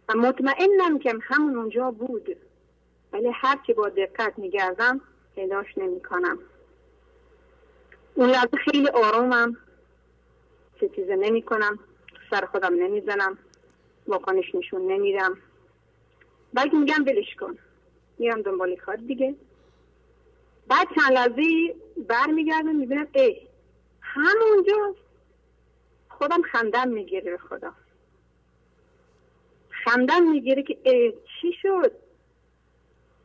و 0.09 0.13
مطمئنم 0.17 0.99
که 0.99 1.13
همون 1.21 1.57
اونجا 1.57 1.91
بود. 1.91 2.37
ولی 3.13 3.31
هر 3.33 3.57
که 3.67 3.73
با 3.73 3.89
دقت 3.89 4.39
میگردم 4.39 5.01
پیداش 5.35 5.77
نمی‌کنم. 5.77 6.39
اون 8.15 8.29
لحظه 8.29 8.57
خیلی 8.57 8.87
آرومم. 8.87 9.57
ستیزه 10.77 11.15
نمی 11.15 11.41
کنم 11.41 11.79
سر 12.31 12.45
خودم 12.45 12.73
نمی‌زنم. 12.73 13.37
واکنش 14.07 14.55
نشون 14.55 14.91
نمیدم. 14.91 15.37
بلکه 16.53 16.77
میگم 16.77 17.03
بلش 17.03 17.35
کن. 17.39 17.57
میرم 18.17 18.41
دنبال 18.41 18.75
کار 18.75 18.95
دیگه. 18.95 19.35
بعد 20.67 20.87
چند 20.95 21.11
لحظه 21.13 21.75
برمیگردم 22.07 22.75
می‌بینم 22.75 23.07
ای 23.13 23.41
همونجا 24.01 24.95
خودم 26.09 26.41
خندم 26.41 26.87
می‌گیره 26.87 27.31
به 27.31 27.37
خدا. 27.37 27.73
خندم 29.69 30.23
می‌گیره 30.23 30.63
که 30.63 30.77
ای 30.83 31.13
چی 31.41 31.53
شد؟ 31.61 31.91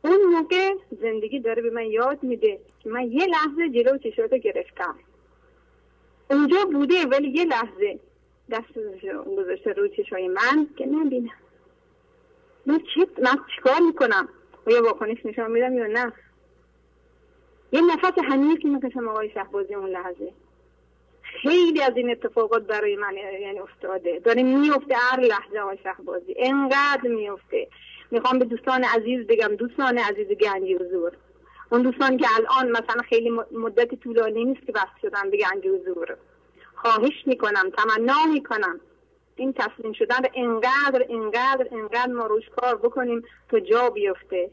اون 0.03 0.25
موقع 0.25 0.73
زندگی 1.01 1.39
داره 1.39 1.61
به 1.61 1.69
من 1.69 1.85
یاد 1.85 2.23
میده 2.23 2.59
که 2.79 2.89
من 2.89 3.11
یه 3.11 3.25
لحظه 3.25 3.69
جلو 3.69 3.97
چشاتو 3.97 4.37
گرفتم. 4.37 4.95
اونجا 6.29 6.65
بوده 6.65 7.05
ولی 7.05 7.29
یه 7.29 7.45
لحظه 7.45 7.99
دست 8.51 8.73
گذاشته 9.37 9.73
رو 9.73 9.87
چشای 9.87 10.27
من 10.27 10.67
که 10.77 10.85
نبینم. 10.85 11.33
من 12.65 12.79
چی 12.79 13.07
من 13.23 13.37
چیکار 13.55 13.79
می‌کنم؟ 13.79 14.29
و 14.67 14.71
یا 14.71 14.83
واکنش 14.83 15.25
نشان 15.25 15.51
میدم 15.51 15.73
یا 15.73 15.87
نه؟ 15.87 16.13
یه 17.71 17.81
نفس 17.81 18.13
که 18.61 18.67
می‌کشم 18.67 19.07
آقای 19.07 19.29
شهبازی 19.29 19.75
اون 19.75 19.89
لحظه. 19.89 20.33
خیلی 21.21 21.81
از 21.81 21.97
این 21.97 22.11
اتفاقات 22.11 22.63
برای 22.63 22.95
من 22.95 23.13
یعنی 23.41 23.59
افتاده. 23.59 24.19
داره 24.19 24.43
میفته 24.43 24.95
هر 24.95 25.19
لحظه 25.19 25.59
آقای 25.59 25.77
شهبازی. 25.83 26.35
انقدر 26.37 27.07
میفته 27.09 27.67
می‌خوام 28.11 28.39
به 28.39 28.45
دوستان 28.45 28.83
عزیز 28.83 29.27
بگم 29.27 29.55
دوستان 29.55 29.97
عزیز 29.97 30.27
گنجی 30.27 30.73
حضور. 30.73 31.11
اون 31.71 31.81
دوستان 31.81 32.17
که 32.17 32.27
الان 32.35 32.71
مثلا 32.71 33.01
خیلی 33.09 33.29
مدت 33.51 33.95
طولانی 33.95 34.45
نیست 34.45 34.65
که 34.65 34.71
بست 34.71 34.97
شدن 35.01 35.29
به 35.29 35.37
گنج 35.37 35.67
حضور. 35.67 36.17
خواهش 36.75 37.23
می‌کنم 37.25 37.69
تمنا 37.77 38.25
می‌کنم. 38.33 38.79
این 39.35 39.53
تسلیم 39.53 39.93
شدن 39.93 40.19
انقدر 40.35 41.05
انقدر 41.09 41.67
انقدر 41.71 42.11
ما 42.11 42.25
روش 42.25 42.49
کار 42.49 42.75
بکنیم 42.75 43.23
تا 43.49 43.59
جا 43.59 43.89
بیفته. 43.89 44.49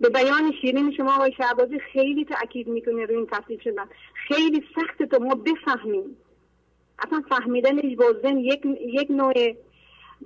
به 0.00 0.08
بیان 0.08 0.52
شیرین 0.60 0.92
شما 0.96 1.14
آقای 1.14 1.32
شعبازی 1.32 1.78
خیلی 1.92 2.24
تاکید 2.24 2.68
می‌کنه 2.68 3.04
روی 3.04 3.16
این 3.16 3.26
تسلیم 3.26 3.58
شدن. 3.58 3.84
خیلی 4.28 4.64
سخت 4.74 5.02
تا 5.02 5.18
ما 5.18 5.34
بفهمیم. 5.34 6.16
اصلا 6.98 7.22
فهمیدنش 7.28 7.96
با 7.96 8.30
یک, 8.30 8.62
یک 8.80 9.10
نوع 9.10 9.54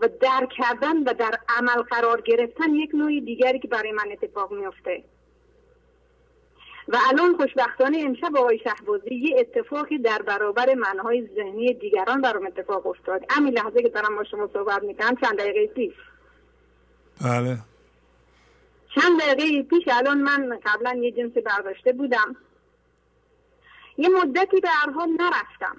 و 0.00 0.08
در 0.20 0.48
کردن 0.58 1.02
و 1.02 1.14
در 1.14 1.38
عمل 1.48 1.82
قرار 1.82 2.20
گرفتن 2.20 2.74
یک 2.74 2.90
نوع 2.94 3.20
دیگری 3.20 3.58
که 3.58 3.68
برای 3.68 3.92
من 3.92 4.12
اتفاق 4.12 4.52
میفته 4.52 5.04
و 6.88 6.98
الان 7.10 7.36
خوشبختانه 7.36 7.98
امشب 7.98 8.36
آقای 8.36 8.58
شهبازی 8.58 9.14
یه 9.14 9.36
اتفاقی 9.38 9.98
در 9.98 10.22
برابر 10.22 10.74
منهای 10.74 11.28
ذهنی 11.36 11.74
دیگران 11.74 12.20
برام 12.20 12.46
اتفاق 12.46 12.86
افتاد. 12.86 13.24
همین 13.30 13.54
لحظه 13.54 13.82
که 13.82 13.88
دارم 13.88 14.16
با 14.16 14.24
شما 14.24 14.50
صحبت 14.52 14.82
می‌کنم 14.82 15.16
چند 15.22 15.38
دقیقه 15.38 15.66
پیش. 15.66 15.92
بله. 17.24 17.58
چند 18.94 19.20
دقیقه 19.20 19.62
پیش 19.62 19.82
الان 19.88 20.18
من 20.18 20.58
قبلا 20.64 20.94
یه 20.94 21.10
جنس 21.10 21.32
برداشته 21.32 21.92
بودم. 21.92 22.36
یه 23.98 24.08
مدتی 24.08 24.60
به 24.60 24.68
هر 24.68 24.90
نرفتم. 25.06 25.76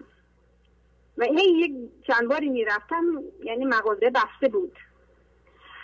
و 1.17 1.23
هی 1.23 1.51
یک 1.51 1.71
چند 2.07 2.27
باری 2.27 2.49
می‌رفتم 2.49 3.05
یعنی 3.43 3.65
مغازه 3.65 4.09
بسته 4.09 4.47
بود. 4.47 4.77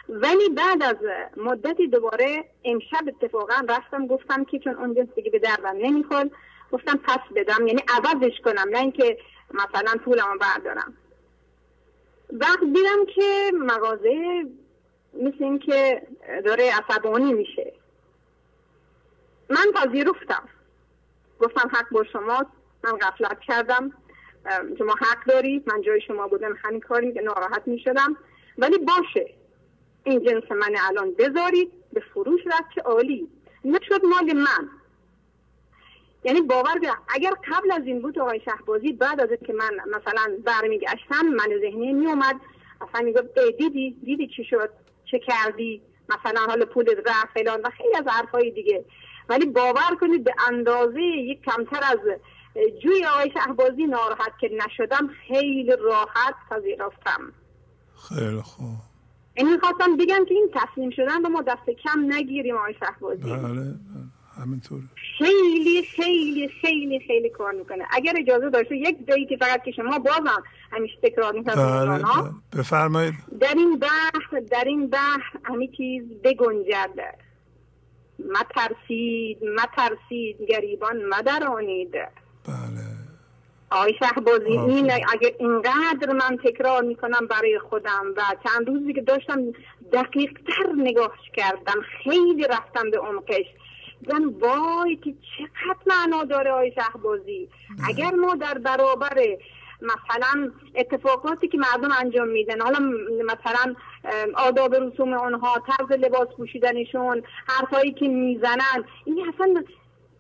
ولی 0.10 0.50
بعد 0.50 0.84
از 0.84 0.96
مدتی 1.38 1.88
دوباره 1.88 2.46
امشب 2.66 3.04
اتفاقا 3.08 3.66
رفتم 3.70 4.08
گفتم 4.08 4.44
که 4.44 4.60
چون 4.60 4.76
اون 4.76 4.96
جنس 4.96 5.08
دیگه 5.16 5.32
به 5.32 5.40
دردم 5.40 5.76
نمی‌خورد 5.78 6.32
گفتم 6.72 6.98
پس 6.98 7.20
بدم 7.36 7.68
یعنی 7.68 7.84
عوضش 7.90 8.42
کنم 8.46 8.70
نه 8.72 8.80
اینکه 8.80 9.18
مثلا 9.54 10.00
پولمو 10.06 10.38
بردارم. 10.42 10.94
وقت 12.32 12.60
دیدم 12.60 13.06
که 13.16 13.52
مغازه 13.54 14.46
مثل 15.22 15.44
این 15.44 15.60
که 15.60 16.08
داره 16.46 16.72
عصبانی 16.74 17.34
میشه. 17.34 17.74
من 19.50 19.66
پذیرفتم. 19.76 20.50
گفتم 21.40 21.70
حق 21.74 21.90
با 21.92 22.04
شما 22.04 22.46
من 22.84 22.92
غفلت 22.92 23.40
کردم. 23.40 23.94
شما 24.78 24.94
حق 24.94 25.26
دارید. 25.28 25.74
من 25.74 25.82
جای 25.82 26.02
شما 26.02 26.28
بودم 26.28 26.56
همین 26.64 26.80
کاری 26.80 27.14
که 27.14 27.22
ناراحت 27.22 27.68
می‌شدم. 27.68 28.18
ولی 28.58 28.78
باشه. 28.78 29.34
این 30.04 30.24
جنس 30.24 30.52
من 30.52 30.76
الان 30.90 31.14
بذارید. 31.14 31.72
به 31.94 32.00
فروش 32.00 32.42
رفت 32.46 32.72
که 32.76 32.82
عالی. 32.82 33.28
نشد 33.66 34.06
مال 34.06 34.34
من. 34.34 34.70
یعنی 36.24 36.42
باور 36.42 36.80
اگر 37.10 37.32
قبل 37.32 37.72
از 37.72 37.82
این 37.86 38.02
بود 38.02 38.20
آقای 38.20 38.40
شهبازی 38.46 38.94
بعد 38.94 39.22
از 39.22 39.30
که 39.46 39.54
من 39.54 39.72
مثلا 39.88 40.38
برمیگشتم 40.46 41.26
من 41.26 41.50
ذهنی 41.62 41.94
می 41.94 42.08
اومد 42.08 42.36
اصلا 42.82 43.02
می‌گفت 43.06 43.40
دیدی 43.58 43.92
دیدی 44.04 44.28
چی 44.28 44.44
شد؟ 44.44 44.70
چه 45.12 45.20
کردی؟ 45.20 45.82
مثلا 46.10 46.42
حالا 46.48 46.66
پول 46.66 46.86
رفت 47.06 47.28
فلان 47.34 47.62
و 47.62 47.70
خیلی 47.70 47.96
از 47.96 48.08
حرفای 48.08 48.52
دیگه. 48.52 48.86
ولی 49.30 49.46
باور 49.46 49.96
کنید 50.02 50.24
به 50.24 50.34
اندازه 50.52 51.02
یک 51.02 51.42
کمتر 51.42 51.80
از 51.84 52.00
جوی 52.84 53.06
آقای 53.06 53.32
شهبازی 53.34 53.88
ناراحت 53.88 54.32
که 54.42 54.50
نشدم 54.66 55.10
خیلی 55.28 55.76
راحت 55.80 56.36
پذیرفتم. 56.50 57.34
خیلی 58.10 58.42
خوب. 58.42 58.76
این 59.34 59.52
می‌خواستم 59.52 59.98
بگم 59.98 60.26
که 60.28 60.34
این 60.34 60.50
تسلیم 60.54 60.90
شدن 60.90 61.24
رو 61.24 61.30
ما 61.30 61.42
دست 61.42 61.70
کم 61.70 62.14
نگیریم 62.14 62.58
آقای 62.58 62.76
شهبازی. 62.80 63.22
بله, 63.22 63.38
بله. 63.38 63.76
همینطور 64.42 64.80
خیلی 65.18 65.84
خیلی 65.84 66.50
خیلی 66.62 67.00
خیلی 67.08 67.30
کار 67.30 67.52
می‌کنه. 67.52 67.86
اگر 67.92 68.14
اجازه 68.18 68.50
داشته 68.50 68.78
یک 68.78 68.98
بیتی 68.98 69.38
فقط 69.38 69.64
که 69.64 69.72
شما 69.72 70.00
بازم 70.00 70.44
همیشه 70.72 70.96
تکرار 71.04 71.34
می‌کنم 71.34 71.56
بله 71.56 72.04
بله. 72.04 72.32
بفرمایید. 72.58 73.14
در 73.40 73.54
این 73.58 73.80
بحر 73.80 74.40
در 74.52 74.64
این 74.64 74.88
بحر 74.88 75.24
همه 75.44 75.68
چیز 75.68 76.04
بگنجد. 76.24 77.16
مترسید 78.20 79.38
مترسید 79.44 80.42
گریبان 80.50 81.06
مدرانید. 81.06 81.92
بله. 81.92 82.88
آقای 83.72 83.94
شهبازی 84.00 84.58
این 84.58 84.92
اگر 84.92 85.32
اینقدر 85.40 86.14
من 86.14 86.38
تکرار 86.44 86.84
می‌کنم 86.84 87.28
برای 87.28 87.60
خودم 87.60 88.06
و 88.18 88.22
چند 88.44 88.68
روزی 88.68 88.94
که 88.94 89.02
داشتم 89.02 89.40
دقیق 89.94 90.32
تر 90.48 90.74
نگاهش 90.78 91.32
کردم 91.34 91.82
خیلی 92.04 92.48
رفتم 92.50 92.92
به 92.92 92.98
عمقش. 93.00 93.46
زن 94.08 94.26
وای 94.26 94.96
که 94.96 95.14
چقدر 95.38 95.80
معنا 95.86 96.24
داره 96.24 96.52
آقای 96.52 96.72
شهبازی. 96.72 97.50
اگر 97.88 98.12
ما 98.12 98.36
در 98.36 98.58
برابر 98.58 99.38
مثلا 99.82 100.52
اتفاقاتی 100.76 101.48
که 101.48 101.58
مردم 101.58 101.90
انجام 102.00 102.28
میدن 102.28 102.62
حالا 102.62 102.80
مثلا 103.26 103.76
آداب 104.36 104.76
رسوم 104.76 105.14
آنها 105.14 105.64
طرز 105.68 105.92
لباس 105.92 106.28
پوشیدنشون 106.38 107.24
حرفایی 107.48 107.94
که 107.94 108.08
می‌زنن 108.08 108.84
این 109.06 109.34
اصلا 109.34 109.64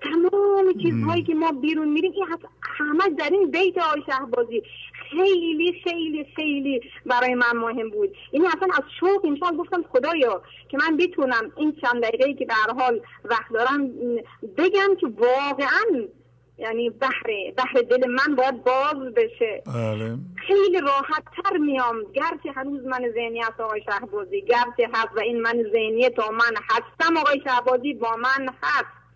تمام 0.01 0.73
چیزهایی 0.83 1.23
که 1.23 1.33
ما 1.33 1.51
بیرون 1.51 1.87
میریم 1.87 2.11
این 2.11 2.25
همه 2.61 3.09
در 3.17 3.29
این 3.31 3.51
بیت 3.51 3.77
آقای 3.77 4.01
شهبازی. 4.05 4.63
خیلی 5.11 5.81
خیلی 5.83 6.25
خیلی 6.35 6.81
برای 7.05 7.35
من 7.35 7.57
مهم 7.57 7.89
بود. 7.89 8.15
این 8.31 8.45
اصلا 8.45 8.67
از 8.77 8.83
شوق 8.99 9.25
امشب 9.25 9.57
گفتم 9.57 9.83
خدایا 9.91 10.41
که 10.69 10.77
من 10.77 10.97
بتونم 10.97 11.51
این 11.55 11.75
چند 11.81 12.03
دقیقه 12.03 12.33
که 12.33 12.45
به 12.45 12.53
حال 12.53 13.01
وقت 13.25 13.53
دارم 13.53 13.87
بگم 14.57 14.95
که 14.99 15.07
واقعا 15.07 16.07
یعنی 16.57 16.89
بحر 16.89 17.51
بحر 17.57 17.81
دل 17.81 18.09
من 18.09 18.35
باید 18.35 18.63
باز 18.63 19.13
بشه. 19.15 19.63
بله. 19.65 20.17
خیلی 20.47 20.79
راحت 20.81 21.23
تر 21.43 21.57
میام. 21.57 21.95
گرچه 22.13 22.51
هنوز 22.55 22.85
من 22.85 23.11
ذهنیت 23.13 23.59
آقای 23.59 23.81
شهبازی 23.81 24.41
گرچه 24.41 24.89
هست 24.93 25.09
و 25.15 25.19
این 25.19 25.41
من 25.41 25.63
ذهنیت 25.71 26.15
تا 26.15 26.29
من 26.31 26.53
هستم 26.69 27.17
آقای 27.17 27.41
شهبازی 27.43 27.93
با 27.93 28.15
من 28.15 28.49
هست. 28.63 29.06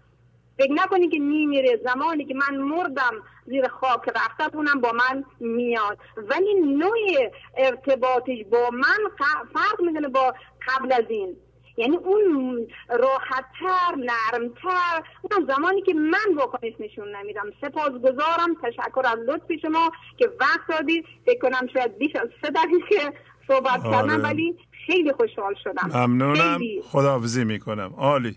فکر 0.62 0.74
نکنی 0.74 1.10
که 1.10 1.20
میمیره. 1.20 1.80
زمانی 1.84 2.26
که 2.26 2.34
من 2.34 2.58
مردم 2.58 3.12
زیر 3.46 3.68
خاک 3.68 4.10
رفته 4.16 4.56
اونم 4.56 4.82
با 4.82 4.92
من 4.92 5.24
میاد. 5.40 5.98
ولی 6.18 6.54
نوع 6.54 7.32
ارتباطش 7.58 8.38
با 8.52 8.70
من 8.74 9.30
فرق 9.54 9.82
می‌کنه 9.82 10.08
با 10.08 10.34
قبل 10.68 10.94
از 10.94 11.04
این. 11.10 11.36
یعنی 11.78 11.98
اون 11.98 12.68
راحتتر 12.90 13.96
نرمتر 13.98 15.04
اون 15.22 15.48
زمانی 15.48 15.82
که 15.82 15.94
من 15.94 16.36
واکنش 16.38 16.74
نشون 16.80 17.16
نمیدم. 17.16 17.44
سپاسگزارم. 17.62 18.56
تشکر 18.64 19.02
از 19.06 19.20
لطف 19.20 19.52
شما 19.62 19.92
که 20.18 20.30
وقت 20.40 20.68
دادید. 20.70 21.06
فکر 21.26 21.40
کنم 21.40 21.68
شاید 21.74 21.98
بیش 21.98 22.16
از 22.16 22.30
سه 22.42 22.50
دقیقه 22.52 23.18
صحبت 23.48 23.86
آره. 23.86 23.92
کردم 23.92 24.24
ولی 24.24 24.58
خیلی 24.88 25.12
خوشحال 25.12 25.56
شدم. 25.64 25.90
ممنونم. 25.94 26.60
خداحافظی 26.84 27.44
می‌کنم. 27.44 27.94
عالی. 27.98 28.36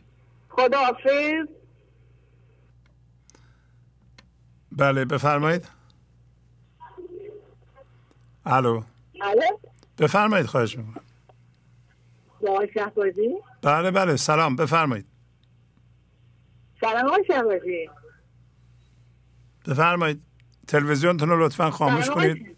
خداحافظ. 0.50 1.46
بله 4.78 5.04
بفرمایید. 5.04 5.68
الو. 8.46 8.82
الو؟ 9.22 9.42
بفرمایید 9.98 10.46
خواهش 10.46 10.78
می‌کنم. 10.78 11.04
بله 13.62 13.90
بله 13.90 14.16
سلام 14.16 14.56
بفرمایید. 14.56 15.06
سلام 16.80 17.06
آقای 17.06 17.24
بفرمایید. 19.68 20.22
تلویزیونتون 20.68 21.28
رو 21.28 21.46
لطفا 21.46 21.70
خاموش 21.70 22.10
کنید. 22.10 22.56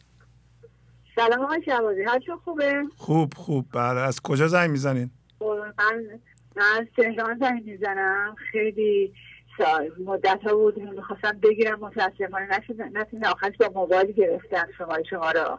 سلام 1.17 1.41
آقای 1.41 1.63
شهبازی. 1.65 2.03
حالشون 2.03 2.37
خوبه؟ 2.37 2.83
خوب 2.97 3.35
خوب. 3.35 3.67
بله 3.73 4.01
از 4.01 4.21
کجا 4.21 4.49
زنگ 4.49 4.71
می‌زنین؟ 4.71 5.11
من 6.57 6.65
از 6.81 6.87
تهران 6.97 7.39
زنگ 7.39 7.65
می‌زنم. 7.65 8.37
خیلی 8.53 9.15
مدت 10.05 10.41
ها 10.47 10.55
بود 10.55 10.79
می‌خواستم 10.79 11.39
بگیرم 11.43 11.81
متاسفانه 11.81 12.49
نتونم. 12.95 13.31
آخرش 13.31 13.57
با 13.57 13.71
موبایل 13.75 14.13
گرفتم 14.13 14.69
شما 14.79 14.97
شما 15.11 15.31
را 15.31 15.59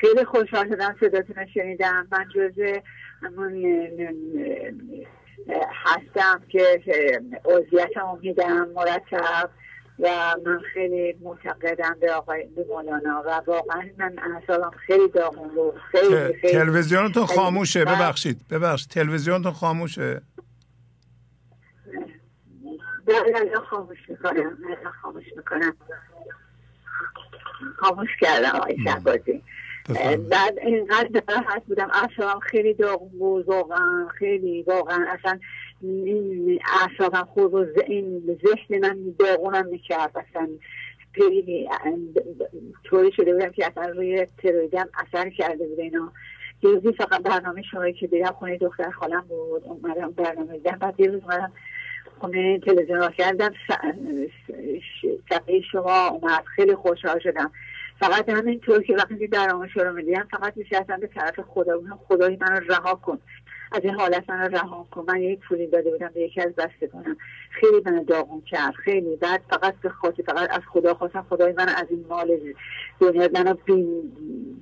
خیلی 0.00 0.24
خوشحال 0.24 0.68
شدم 0.68 0.96
صداتون 1.00 1.36
رو 1.36 1.46
شنیدم. 1.54 2.06
من 2.12 2.26
جز 2.34 2.80
همون 3.22 3.64
هستم 5.84 6.42
که 6.48 6.82
عضویتمو 7.44 8.18
میدم 8.22 8.68
مرتب. 8.74 9.50
و 10.00 10.08
من 10.46 10.60
خیلی 10.74 11.16
معتقدم 11.20 11.96
به 12.00 12.12
آقای 12.12 12.48
مولانا. 12.68 13.22
و 13.26 13.40
واقعا 13.46 13.82
من 13.98 14.16
اعصابم 14.18 14.70
خیلی 14.86 15.08
داغون 15.08 15.48
بود. 15.48 15.74
خیلی 15.90 16.34
خیلی. 16.40 16.52
تلویزیونتون 16.52 17.26
خاموشه. 17.26 17.84
ببخشید 17.84 18.40
ببخشید. 18.50 18.90
تلویزیونتون 18.90 19.52
خاموشه؟ 19.52 20.22
نه 23.08 23.60
خاموش 23.70 23.98
می‌کنم 24.08 24.58
خاموش 25.02 25.24
می‌کنم. 25.36 25.76
خاموش 27.76 28.08
کردم 28.20 28.58
آقای 28.58 28.76
شهبازی. 28.84 29.42
بعد 30.30 30.58
اینقدر 30.58 31.22
راحت 31.28 31.64
بودم. 31.64 31.90
اعصابم 31.92 32.40
خیلی 32.40 32.74
داغ 32.74 33.10
بود 33.10 33.48
واقعا 33.48 34.08
خیلی 34.18 34.62
واقعا 34.62 35.06
اصلا 35.08 35.38
این 35.82 36.60
اعصابم 36.80 37.24
خوب 37.24 37.54
و 37.54 37.66
این 37.86 38.38
ذهن 38.46 38.80
من 38.80 39.14
داغونم 39.18 39.66
می‌کرد. 39.66 40.16
اصلا 40.16 40.48
طوری 42.84 43.12
شده 43.16 43.32
بودم 43.32 43.50
که 43.50 43.66
اصلا 43.66 43.86
روی 43.86 44.26
ترویدم 44.42 44.88
اثر 44.94 45.30
کرده 45.30 45.66
بود 45.66 45.80
اینا. 45.80 46.12
یه 46.62 46.92
فقط 46.92 47.22
برنامه 47.22 47.62
شما 47.62 47.90
که 47.90 48.06
دیدم 48.06 48.30
خونه 48.30 48.58
دختر 48.58 48.90
خالم 48.90 49.20
بود 49.28 49.64
اومدم 49.64 50.10
برنامه 50.10 50.52
دیدم. 50.52 50.78
بعد 50.80 51.00
یه 51.00 51.06
روز 51.06 51.22
اومدم 51.22 51.52
خونه 52.20 52.58
تلویزیون 52.58 52.98
را 52.98 53.10
کردم 53.10 53.50
صفحه 55.30 55.60
شما 55.72 56.06
اومد. 56.06 56.44
خیلی 56.56 56.74
خوشحال 56.74 57.18
شدم. 57.18 57.50
فقط 58.00 58.28
همینطور 58.28 58.82
که 58.82 58.96
وقتی 58.96 59.26
برنامه 59.26 59.68
رو 59.74 59.92
میدیم 59.92 60.22
فقط 60.22 60.56
میشستم 60.56 61.00
به 61.00 61.06
طرف 61.06 61.40
خدا 61.40 61.80
خدای 62.08 62.38
منو 62.40 62.60
رها 62.68 62.94
کن. 62.94 63.18
از 63.72 63.80
این 63.84 63.94
حالت 63.94 64.30
من 64.30 64.52
رها 64.52 64.88
کن. 64.90 65.04
من 65.08 65.22
یک 65.22 65.40
پولی 65.48 65.66
داده 65.66 65.90
بودم 65.90 66.10
به 66.14 66.20
یکی 66.20 66.40
از 66.40 66.52
کنم 66.92 67.16
خیلی 67.50 67.82
من 67.86 68.02
داغون 68.02 68.40
کرد. 68.40 68.74
خیلی. 68.74 69.16
بعد 69.16 69.40
فقط 69.50 69.74
به 69.82 69.88
خاطر 69.88 70.22
فقط 70.22 70.48
از 70.52 70.60
خدا 70.72 70.94
خواستم 70.94 71.26
خدای 71.30 71.52
من 71.52 71.68
از 71.68 71.86
این 71.90 72.04
مال 72.08 72.38
دنیا 73.00 73.28
منو 73.34 73.54
بین 73.54 74.12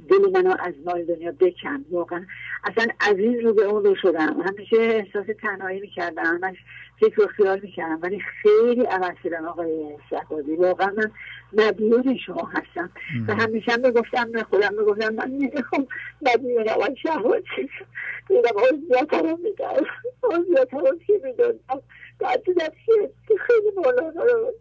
دل 0.08 0.30
منو 0.34 0.56
از 0.58 0.74
مال 0.84 1.04
دنیا 1.04 1.32
بکن. 1.32 1.84
واقعا. 1.90 2.26
اصلا 2.64 2.86
از 3.00 3.18
این 3.18 3.40
رو 3.40 3.54
به 3.54 3.62
اون 3.62 3.84
رو 3.84 3.94
شدم. 3.94 4.40
همیشه 4.40 4.76
احساس 4.76 5.26
تنهایی 5.42 5.80
می‌کردم. 5.80 6.38
من 6.42 6.56
فکر 7.00 7.24
و 7.24 7.26
خیال 7.26 7.60
می‌کردم 7.60 7.98
ولی 8.02 8.20
خیلی 8.20 8.84
عوض 8.84 9.14
شدم 9.22 9.44
آقای 9.44 9.96
شهبازی. 10.10 10.56
واقعا 10.56 10.92
من 10.96 11.10
مدیون 11.52 12.16
شما 12.26 12.50
هستم. 12.52 12.90
و 13.28 13.34
همیشه 13.34 13.72
هم 13.72 13.82
بگفتم 13.82 14.32
به 14.32 14.42
خودم 14.42 14.76
بگفتم 14.76 15.14
من 15.14 15.30
نمی‌خوام 15.30 15.86
مدیون 16.22 16.68
آقای 16.68 16.96
شهبازی. 16.96 17.70
میدم 18.30 18.58
عضویت 18.58 19.14
رو 19.14 19.36
میدم 19.36 19.86
عضویت 20.22 20.74
رو 20.74 20.98
که 21.06 21.20
می‌دونم 21.24 21.82
بعد 22.18 22.44
دیدم 22.44 22.68
که 22.86 23.34
خیلی 23.46 23.70
مولانا 23.76 24.24
رو 24.24 24.52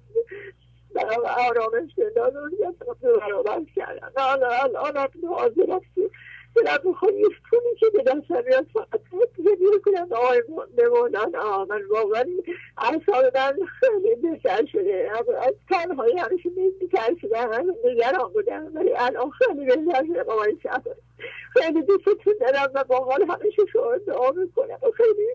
برام 0.96 1.26
آرامش 1.50 1.92
داد 2.16 2.36
و 2.36 3.20
برابر 3.20 3.62
کردم 3.76 4.12
الان 4.18 4.76
الان 4.76 5.08
حاضر 5.30 5.62
هستی. 5.62 6.10
دلم 6.56 6.80
می‌خواد 6.84 7.14
یه 7.14 7.28
پولی 7.49 7.76
که 7.80 7.86
به 7.93 8.03
دستم 8.03 8.43
میاد 8.47 8.66
فقط 8.74 9.01
زندگی 9.38 9.80
کنم. 9.86 10.08
آقای 10.12 10.43
بمونن 10.78 11.66
من 11.70 11.82
واقعا 11.89 12.26
اعصاب 12.78 13.38
من 13.38 13.58
خیلی 13.80 14.16
بهتر 14.16 14.66
شده. 14.66 15.12
از 15.41 15.53
تنهایی 15.70 16.18
همیشه 16.18 16.49
بیتر 16.80 17.16
شده. 17.22 17.45
من 17.45 17.76
نگران 17.86 18.34
بودم 18.34 18.72
ولی 18.74 18.93
الان 18.97 19.30
خیلی 19.30 19.66
بهتر 19.66 20.06
شده. 20.08 20.22
آقای 20.22 20.58
شهر 20.64 20.82
خیلی 21.53 21.82
دوستتون 21.82 22.34
دارم 22.39 22.72
و 22.74 22.84
با 22.84 22.97
حال 22.97 23.26
همیشه 23.30 23.62
شما 23.74 23.97
دعا 23.97 24.32
می‌کنم. 24.32 24.78
و 24.82 24.91
خیلی 24.91 25.28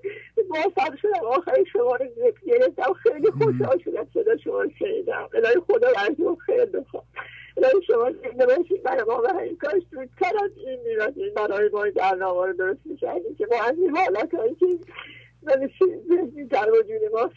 موفق 0.48 0.96
شدم. 1.02 1.26
آخر 1.26 1.64
شما 1.72 1.96
رو 1.96 2.06
گرفتم. 2.46 2.92
خیلی 2.92 3.30
خوشحال 3.30 3.78
شدم 3.78 4.06
صدا 4.14 4.36
شما 4.36 4.62
رو 4.62 4.70
شنیدم. 4.78 5.28
الهی 5.34 5.60
خدا 5.68 5.88
رو 6.18 6.36
خیلی 6.36 6.66
بخوام 6.66 7.02
الهی 7.56 7.82
شما 7.86 8.10
زنده 8.10 8.46
باشید 8.46 8.82
برای 8.82 9.02
ما 9.02 9.22
این 9.40 9.56
کاش 9.56 9.82
زودتر 9.92 10.44
از 10.44 10.50
این 10.56 10.80
میرادین 10.80 11.34
برای 11.34 11.68
ما 11.72 11.84
برنامه 11.96 12.46
رو 12.46 12.52
درست 12.52 12.80
می‌کردیم 12.84 13.34
که 13.34 13.46
ما 13.50 13.62
از 13.64 13.78
این 13.78 13.96
حالت 13.96 14.34
هایی 14.34 14.54
که 14.54 14.66
ذهنی 16.08 16.44
در 16.44 16.70
وجود 16.70 17.00
ما 17.12 17.30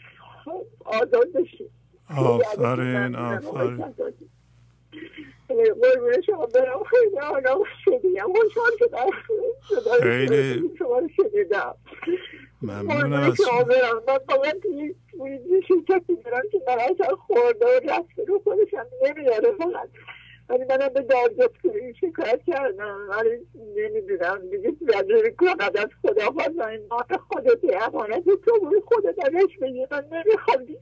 آزاد 0.84 1.32
بشیم. 1.32 1.70
آفرین 2.18 3.16
آفرین. 3.16 3.94
شما 6.26 6.46
برم. 6.46 6.82
خیلی 6.90 7.40
آنام 12.62 12.88
شدیم 12.88 13.34
خوشحال 13.34 13.34
شدم 13.34 13.34
خیلی 13.34 13.34
شما. 13.34 13.34
رو 13.34 13.34
شنیدم 13.34 13.34
ممنون 13.34 13.34
از 13.34 13.36
شما 13.36 13.64
من 14.06 14.18
فقط 14.18 14.60
توی 14.62 14.94
شرکتی 15.68 16.14
برم 16.14 16.42
که 16.52 16.58
برایش 16.66 16.98
خورده 17.18 17.66
و 17.66 17.80
رفته 17.90 18.24
رو 18.28 18.40
خودشم 18.44 18.86
نمیاره 19.02 19.52
فقط. 19.58 19.88
ولی 20.48 20.64
منم 20.64 20.88
به 20.88 21.02
دادگستری 21.02 21.94
شکایت 21.94 22.40
کردم. 22.46 22.98
ولی 23.10 23.46
نمی‌دونم. 23.76 24.38
دیگه 24.50 24.72
زده 24.80 25.30
کند 25.30 25.76
از 25.76 25.88
خدا 26.02 26.30
خواست 26.30 26.58
این 26.58 26.86
مات 26.90 27.16
خودت 27.16 27.58
امانت 27.82 28.24
تو 28.24 28.60
بود 28.60 28.84
خودت 28.84 29.14
ازش 29.26 29.58
بگی. 29.62 29.86
من 29.90 30.04
نمی‌خوام 30.12 30.64
دیگه. 30.64 30.80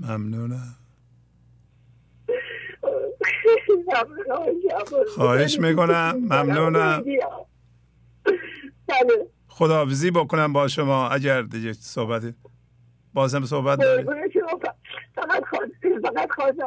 ممنونم 0.00 0.76
خواهش 5.08 5.58
می‌کنم. 5.58 6.18
ممنونم. 6.30 7.04
بله. 8.86 9.26
خداحافظی 9.60 10.10
بکنم 10.10 10.52
با 10.52 10.68
شما 10.68 11.08
اگر 11.08 11.42
دیگه 11.42 11.72
صحبتی 11.72 12.34
بازم 13.14 13.44
صحبت 13.44 13.78
دارید. 13.78 14.06
فقط 15.14 15.44
خواستم 15.44 16.00
فقط 16.02 16.30
خواستم 16.30 16.66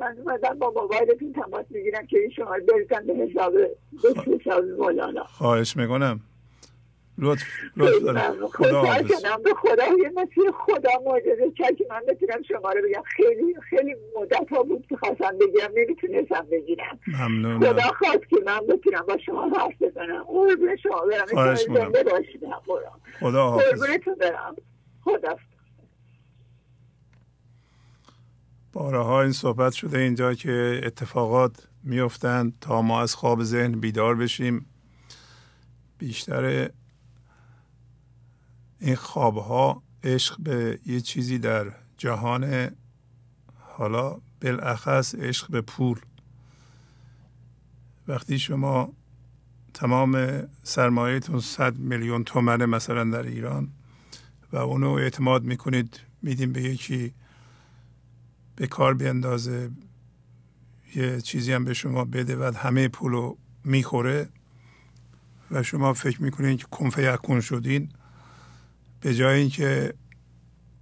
من 0.00 0.16
اومدم 0.18 0.58
با 0.58 0.72
موبایلتون 0.76 1.32
تماس 1.32 1.66
می‌گیرم 1.70 2.06
که 2.06 2.16
شما 2.36 2.50
برسن 2.68 3.06
به 3.06 3.14
حساب 3.14 3.52
به 3.52 4.38
حساب 4.38 4.64
مولانا. 4.64 5.24
خواهش 5.24 5.76
می‌کنم. 5.76 6.20
لطف 7.18 7.44
لطف 7.76 8.02
دارم 8.02 8.46
خدا 8.46 8.82
به 9.44 9.54
خدا 9.54 9.84
یه 9.84 10.12
مسیح 10.16 10.50
خدا 10.66 10.90
معجزه 11.06 11.52
کرد 11.56 11.76
که 11.76 11.86
من 11.90 12.00
بتونم 12.08 12.42
شما 12.42 12.72
رو 12.72 12.80
بگم. 12.88 13.02
خیلی 13.16 13.54
خیلی 13.70 13.96
مدت 14.20 14.48
ها 14.50 14.62
بود 14.62 14.86
که 14.88 14.96
خواستم 14.96 15.38
بگیرم 15.40 15.70
نمی‌تونستم 15.76 16.46
بگیرم. 16.50 16.98
ممنونم 17.06 17.60
خدا 17.60 17.82
خواست 17.82 18.28
که 18.30 18.36
من 18.46 18.60
بتونم 18.68 19.04
با 19.08 19.18
شما 19.26 19.48
حرف 19.48 19.82
بزنم. 19.82 20.22
قربون 20.22 20.76
شما 20.76 21.00
برم. 21.00 21.26
خواهش 21.26 21.68
می‌کنم. 21.68 21.92
خدا 23.20 23.50
حافظ. 23.50 23.64
قربونتون 23.64 24.14
برم. 24.14 24.56
خدا 25.04 25.36
بارها 28.72 29.22
این 29.22 29.32
صحبت 29.32 29.72
شده 29.72 29.98
اینجا 29.98 30.34
که 30.34 30.80
اتفاقات 30.84 31.68
میفتند 31.84 32.52
تا 32.60 32.82
ما 32.82 33.00
از 33.00 33.14
خواب 33.14 33.42
ذهن 33.42 33.72
بیدار 33.72 34.14
بشیم. 34.14 34.66
بیشتر 35.98 36.70
این 38.80 38.94
خوابها 38.94 39.82
عشق 40.04 40.40
به 40.40 40.78
یه 40.86 41.00
چیزی 41.00 41.38
در 41.38 41.72
جهان 41.96 42.70
حالا 43.76 44.16
بالاخص 44.42 45.14
عشق 45.14 45.50
به 45.50 45.60
پول. 45.60 45.98
وقتی 48.08 48.38
شما 48.38 48.92
تمام 49.74 50.42
سرمایهتون 50.62 51.40
صد 51.40 51.76
میلیون 51.76 52.24
تومنه 52.24 52.66
مثلا 52.66 53.04
در 53.04 53.22
ایران 53.22 53.68
و 54.52 54.56
اونو 54.56 54.90
اعتماد 54.90 55.44
می‌کنید 55.44 56.00
میدیم 56.22 56.52
به 56.52 56.62
یکی 56.62 57.12
به 58.56 58.66
کار 58.66 58.94
بیندازه 58.94 59.70
یه 60.94 61.20
چیزی 61.20 61.52
هم 61.52 61.64
به 61.64 61.74
شما 61.74 62.04
بده 62.04 62.36
و 62.36 62.52
همه 62.56 62.88
پولو 62.88 63.36
می‌خوره 63.64 64.28
و 65.50 65.62
شما 65.62 65.92
فکر 65.92 66.22
می‌کنید 66.22 66.58
که 66.58 66.66
کنفه 66.70 67.14
یکون 67.14 67.40
شدین. 67.40 67.88
به 69.00 69.14
جای 69.14 69.40
اینکه 69.40 69.94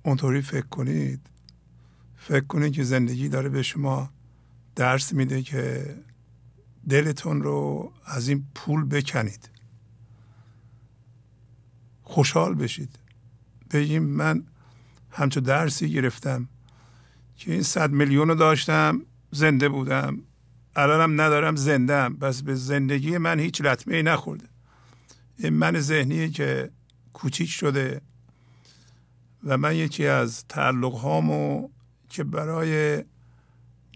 اونطوری 0.02 0.42
فکر 0.42 0.66
کنید 0.66 1.20
فکر 2.16 2.44
کنید 2.44 2.72
که 2.72 2.84
زندگی 2.84 3.28
داره 3.28 3.48
به 3.48 3.62
شما 3.62 4.10
درس 4.76 5.12
میده 5.12 5.42
که 5.42 5.94
دلتون 6.88 7.42
رو 7.42 7.92
از 8.04 8.28
این 8.28 8.46
پول 8.54 8.84
بکنید. 8.84 9.48
خوشحال 12.02 12.54
بشید. 12.54 12.98
بگیم 13.70 14.02
من 14.02 14.42
همچون 15.10 15.42
درسی 15.42 15.92
گرفتم 15.92 16.48
که 17.36 17.52
این 17.52 17.62
صد 17.62 17.90
میلیون 17.90 18.28
رو 18.28 18.34
داشتم 18.34 19.02
زنده 19.30 19.68
بودم. 19.68 20.18
الانم 20.76 21.20
ندارم 21.20 21.56
زندم 21.56 22.16
بس 22.16 22.42
به 22.42 22.54
زندگی 22.54 23.18
من 23.18 23.40
هیچ 23.40 23.60
لطمه 23.60 23.96
ای 23.96 24.02
نخورده. 24.02 24.46
این 25.38 25.52
من 25.52 25.80
ذهنی 25.80 26.30
که 26.30 26.70
کوچیک 27.16 27.50
شده 27.50 28.00
و 29.44 29.58
من 29.58 29.76
یکی 29.76 30.06
از 30.06 30.44
تعلق 30.48 30.92
هامو 30.92 31.68
که 32.08 32.24
برای 32.24 33.04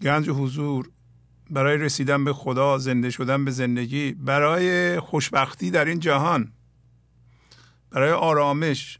گنج 0.01 0.29
حضور 0.29 0.89
برای 1.49 1.77
رسیدن 1.77 2.23
به 2.23 2.33
خدا 2.33 2.77
زنده 2.77 3.09
شدن 3.09 3.45
به 3.45 3.51
زندگی 3.51 4.11
برای 4.11 4.99
خوشبختی 4.99 5.71
در 5.71 5.85
این 5.85 5.99
جهان 5.99 6.51
برای 7.89 8.11
آرامش 8.11 8.99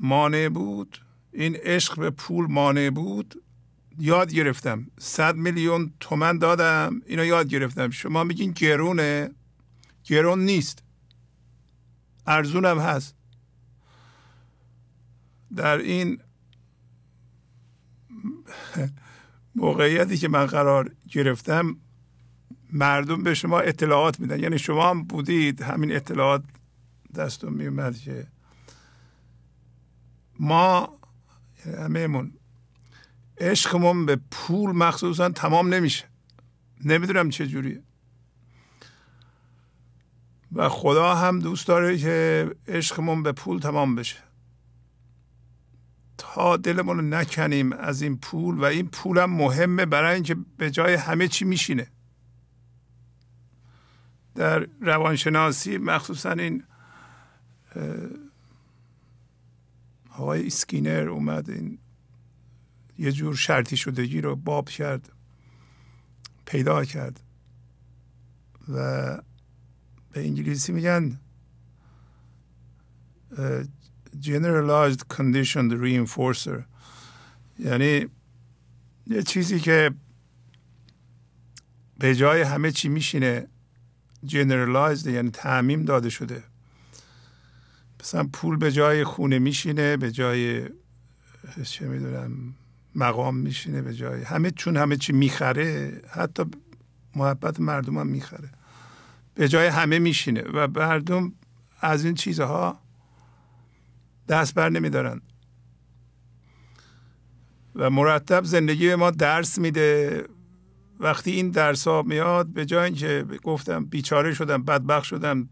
مانع 0.00 0.48
بود. 0.48 0.98
این 1.32 1.56
عشق 1.56 2.00
به 2.00 2.10
پول 2.10 2.46
مانع 2.46 2.90
بود. 2.90 3.42
یاد 3.98 4.32
گرفتم. 4.32 4.86
صد 4.98 5.36
میلیون 5.36 5.92
تومن 6.00 6.38
دادم. 6.38 7.02
اینو 7.06 7.24
یاد 7.24 7.48
گرفتم. 7.48 7.90
شما 7.90 8.24
میگین 8.24 8.52
گرونه؟ 8.52 9.30
گرون 10.04 10.44
نیست. 10.44 10.85
ارزونم 12.26 12.78
هست. 12.78 13.14
در 15.56 15.78
این 15.78 16.18
موقعیتی 19.54 20.16
که 20.16 20.28
من 20.28 20.46
قرار 20.46 20.90
گرفتم 21.10 21.76
مردم 22.72 23.22
به 23.22 23.34
شما 23.34 23.60
اطلاعات 23.60 24.20
میدن. 24.20 24.40
یعنی 24.40 24.58
شما 24.58 24.90
هم 24.90 25.02
بودید 25.02 25.62
همین 25.62 25.96
اطلاعات 25.96 26.44
دستون 27.14 27.52
میومد 27.52 27.98
که 27.98 28.26
ما 30.40 30.98
همهمون 31.78 32.32
عشقمون 33.38 34.06
به 34.06 34.18
پول 34.30 34.76
مخصوصا 34.76 35.28
تمام 35.28 35.74
نمیشه. 35.74 36.04
نمی‌دونم 36.84 37.30
چه 37.30 37.46
جوریه. 37.46 37.82
و 40.52 40.68
خدا 40.68 41.14
هم 41.14 41.38
دوست 41.38 41.66
داره 41.66 41.98
که 41.98 42.50
عشقمون 42.68 43.22
به 43.22 43.32
پول 43.32 43.58
تمام 43.58 43.94
بشه. 43.94 44.16
تا 46.18 46.56
دلمون 46.56 46.96
رو 46.96 47.02
نکنیم 47.02 47.72
از 47.72 48.02
این 48.02 48.16
پول 48.18 48.58
و 48.58 48.64
این 48.64 48.88
پول 48.88 49.18
هم 49.18 49.30
مهمه 49.30 49.86
برای 49.86 50.14
اینکه 50.14 50.36
به 50.56 50.70
جای 50.70 50.94
همه 50.94 51.28
چی 51.28 51.44
میشینه. 51.44 51.86
در 54.34 54.66
روانشناسی 54.80 55.78
مخصوصا 55.78 56.30
این 56.30 56.62
آقای 60.18 60.46
اسکینر 60.46 61.08
اومد 61.08 61.50
این 61.50 61.78
یه 62.98 63.12
جور 63.12 63.36
شرطی 63.36 63.76
شدگی 63.76 64.20
رو 64.20 64.36
باب 64.36 64.68
کرد 64.68 65.12
پیدا 66.46 66.84
کرد 66.84 67.20
و 68.68 69.18
به 70.16 70.22
انگلیسی 70.22 70.72
میگن 70.72 71.18
generalized 74.22 75.00
conditioned 75.14 75.72
reinforcer. 75.82 76.62
یعنی 77.58 78.06
یه 79.06 79.22
چیزی 79.26 79.60
که 79.60 79.90
به 81.98 82.14
جای 82.14 82.42
همه 82.42 82.72
چی 82.72 82.88
میشینه 82.88 83.46
generalized 84.26 85.06
یعنی 85.06 85.30
تعمیم 85.30 85.84
داده 85.84 86.10
شده. 86.10 86.44
مثلا 88.00 88.28
پول 88.32 88.56
به 88.56 88.72
جای 88.72 89.04
خونه 89.04 89.38
میشینه 89.38 89.96
به 89.96 90.10
جای 90.12 90.68
چه 91.62 91.88
می‌دونم 91.88 92.54
مقام 92.94 93.36
میشینه 93.36 93.82
به 93.82 93.94
جای 93.94 94.22
همه 94.22 94.50
چون 94.50 94.76
همه 94.76 94.96
چی 94.96 95.12
می‌خره 95.12 96.00
حتی 96.10 96.44
محبت 97.16 97.60
مردم 97.60 97.98
هم 97.98 98.06
می‌خره. 98.06 98.50
به 99.36 99.48
جای 99.48 99.66
همه 99.66 99.98
میشینه 99.98 100.42
و 100.42 100.68
مردم 100.68 101.32
از 101.80 102.04
این 102.04 102.14
چیزها 102.14 102.80
دست 104.28 104.54
بر 104.54 104.68
نمیدارن. 104.68 105.20
و 107.74 107.90
مرتب 107.90 108.44
زندگی 108.44 108.94
ما 108.94 109.10
درس 109.10 109.58
میده. 109.58 110.24
وقتی 111.00 111.30
این 111.30 111.50
درس 111.50 111.88
ها 111.88 112.02
میاد 112.02 112.46
به 112.46 112.64
جای 112.64 112.84
اینکه 112.84 113.24
گفتم 113.42 113.84
بیچاره 113.84 114.34
شدم 114.34 114.62
بدبخت 114.62 115.04
شدم 115.04 115.48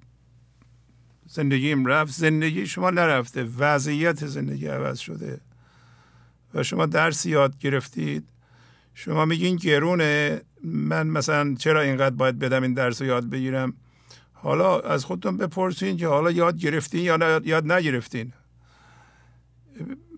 زندگیم 1.27 1.87
رفت 1.87 2.13
زندگی 2.13 2.67
شما 2.67 2.91
نرفته 2.91 3.45
وضعیت 3.45 4.27
زندگی 4.27 4.67
عوض 4.67 4.99
شده 4.99 5.41
و 6.55 6.63
شما 6.63 6.87
درس 6.87 7.27
یاد 7.27 7.59
گرفتید 7.59 8.29
شما 8.95 9.25
میگین 9.25 9.57
گرونه. 9.57 10.43
من 10.65 11.07
مثلا 11.07 11.55
چرا 11.55 11.81
اینقدر 11.81 12.15
باید 12.15 12.39
بدم 12.39 12.63
این 12.63 12.75
درس 12.75 13.03
رو 13.03 13.09
یاد 13.09 13.31
بگیرم؟ 13.31 13.75
حالا 14.33 14.81
از 14.81 15.05
خودتون 15.05 15.37
بپرسین 15.37 15.97
که 15.97 16.07
حالا 16.07 16.31
یاد 16.31 16.59
گرفتین 16.59 17.01
یا 17.01 17.41
یاد 17.45 17.73
نگرفتین. 17.73 18.33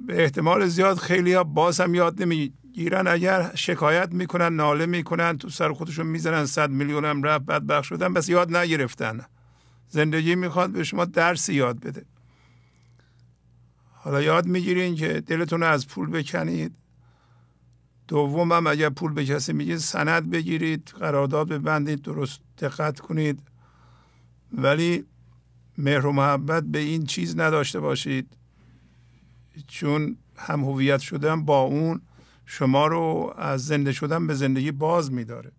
به 0.07 0.23
احتمال 0.23 0.67
زیاد 0.67 0.97
خیلی 0.97 1.33
ها 1.33 1.45
باز 1.45 1.81
هم 1.81 1.95
یاد 1.95 2.23
نمی‌گیرن. 2.23 3.07
اگر 3.07 3.51
شکایت 3.55 4.13
می‌کنن 4.13 4.57
ناله 4.57 4.87
می‌کنن 4.87 5.39
تو 5.39 5.49
سر 5.49 5.73
خودشون 5.73 6.07
می‌زنن 6.07 6.47
صد 6.47 6.71
میلیون 6.71 7.05
هم 7.05 7.23
رفت 7.23 7.45
بدبخت 7.45 7.85
شدن 7.85 8.15
بس 8.15 8.29
یاد 8.29 8.57
نگرفتن. 8.57 9.21
زندگی 9.89 10.35
می‌خواد 10.35 10.71
به 10.71 10.85
شما 10.85 11.05
درسی 11.05 11.55
یاد 11.55 11.81
بده. 11.81 12.05
حالا 13.93 14.23
یاد 14.23 14.47
می‌گیرین 14.47 14.95
که 14.95 15.21
دلتون 15.21 15.61
رو 15.61 15.67
از 15.67 15.89
پول 15.89 16.11
بکنید. 16.11 16.75
دوم 18.09 18.53
هم 18.53 18.67
اگر 18.67 18.89
پول 18.89 19.13
به 19.13 19.25
کسی 19.25 19.53
میگید 19.53 19.77
سند 19.77 20.31
بگیرید 20.31 20.95
قرارداد 21.01 21.49
ببندید 21.49 22.03
درست 22.03 22.41
دقت 22.59 23.01
کنید. 23.01 23.39
ولی 24.53 25.05
مهر 25.79 26.07
و 26.07 26.13
محبت 26.13 26.63
به 26.63 26.79
این 26.79 27.07
چیز 27.07 27.39
نداشته 27.39 27.81
باشید. 27.81 28.27
چون 29.69 30.17
هم 30.37 30.65
هویت 30.65 31.01
شدن 31.01 31.45
با 31.45 31.61
اون 31.61 32.01
شما 32.47 32.87
رو 32.87 33.35
از 33.39 33.67
زنده 33.67 33.93
شدن 33.93 34.27
به 34.27 34.35
زندگی 34.35 34.73
باز 34.73 35.13
میداره. 35.13 35.53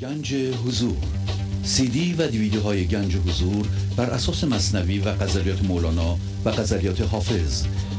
گنج 0.00 0.34
حضور. 0.34 0.96
سی 1.62 1.88
دی 1.88 2.14
و 2.14 2.26
دیویدیو 2.26 2.60
های 2.60 2.86
گنج 2.86 3.16
حضور 3.16 3.66
بر 3.96 4.10
اساس 4.10 4.44
مصنوی 4.44 4.98
و 4.98 5.08
قذریات 5.08 5.64
مولانا 5.64 6.18
و 6.44 6.48
قذریات 6.48 7.00
حافظ. 7.00 7.66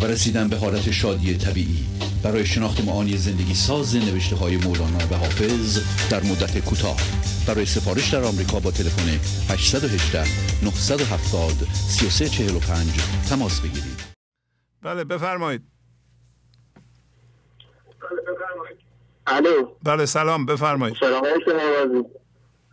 و 0.00 0.04
رسیدن 0.04 0.48
به 0.48 0.56
حالت 0.56 0.90
شادی 0.90 1.36
طبیعی. 1.36 1.86
برای 2.22 2.46
شناخت 2.46 2.84
معانی 2.84 3.16
زندگی 3.16 3.54
ساز 3.54 3.96
نوشته 3.96 4.36
های 4.36 4.56
مولانا 4.56 4.98
و 5.10 5.14
حافظ 5.14 5.78
در 6.10 6.22
مدت 6.22 6.58
کوتاه. 6.58 6.96
برای 7.46 7.66
سفارش 7.66 8.14
در 8.14 8.24
آمریکا 8.24 8.60
با 8.60 8.70
تلفن 8.70 9.08
818 9.52 10.24
970 10.64 11.52
3345 11.74 12.88
تماس 13.28 13.60
بگیرید. 13.60 14.00
بله 14.82 15.04
بفرمایید. 15.04 15.62
الو. 19.26 19.68
بله 19.82 20.06
سلام 20.06 20.46
بفرمایید. 20.46 20.96
سلام 21.00 21.24
علیکم 21.26 21.52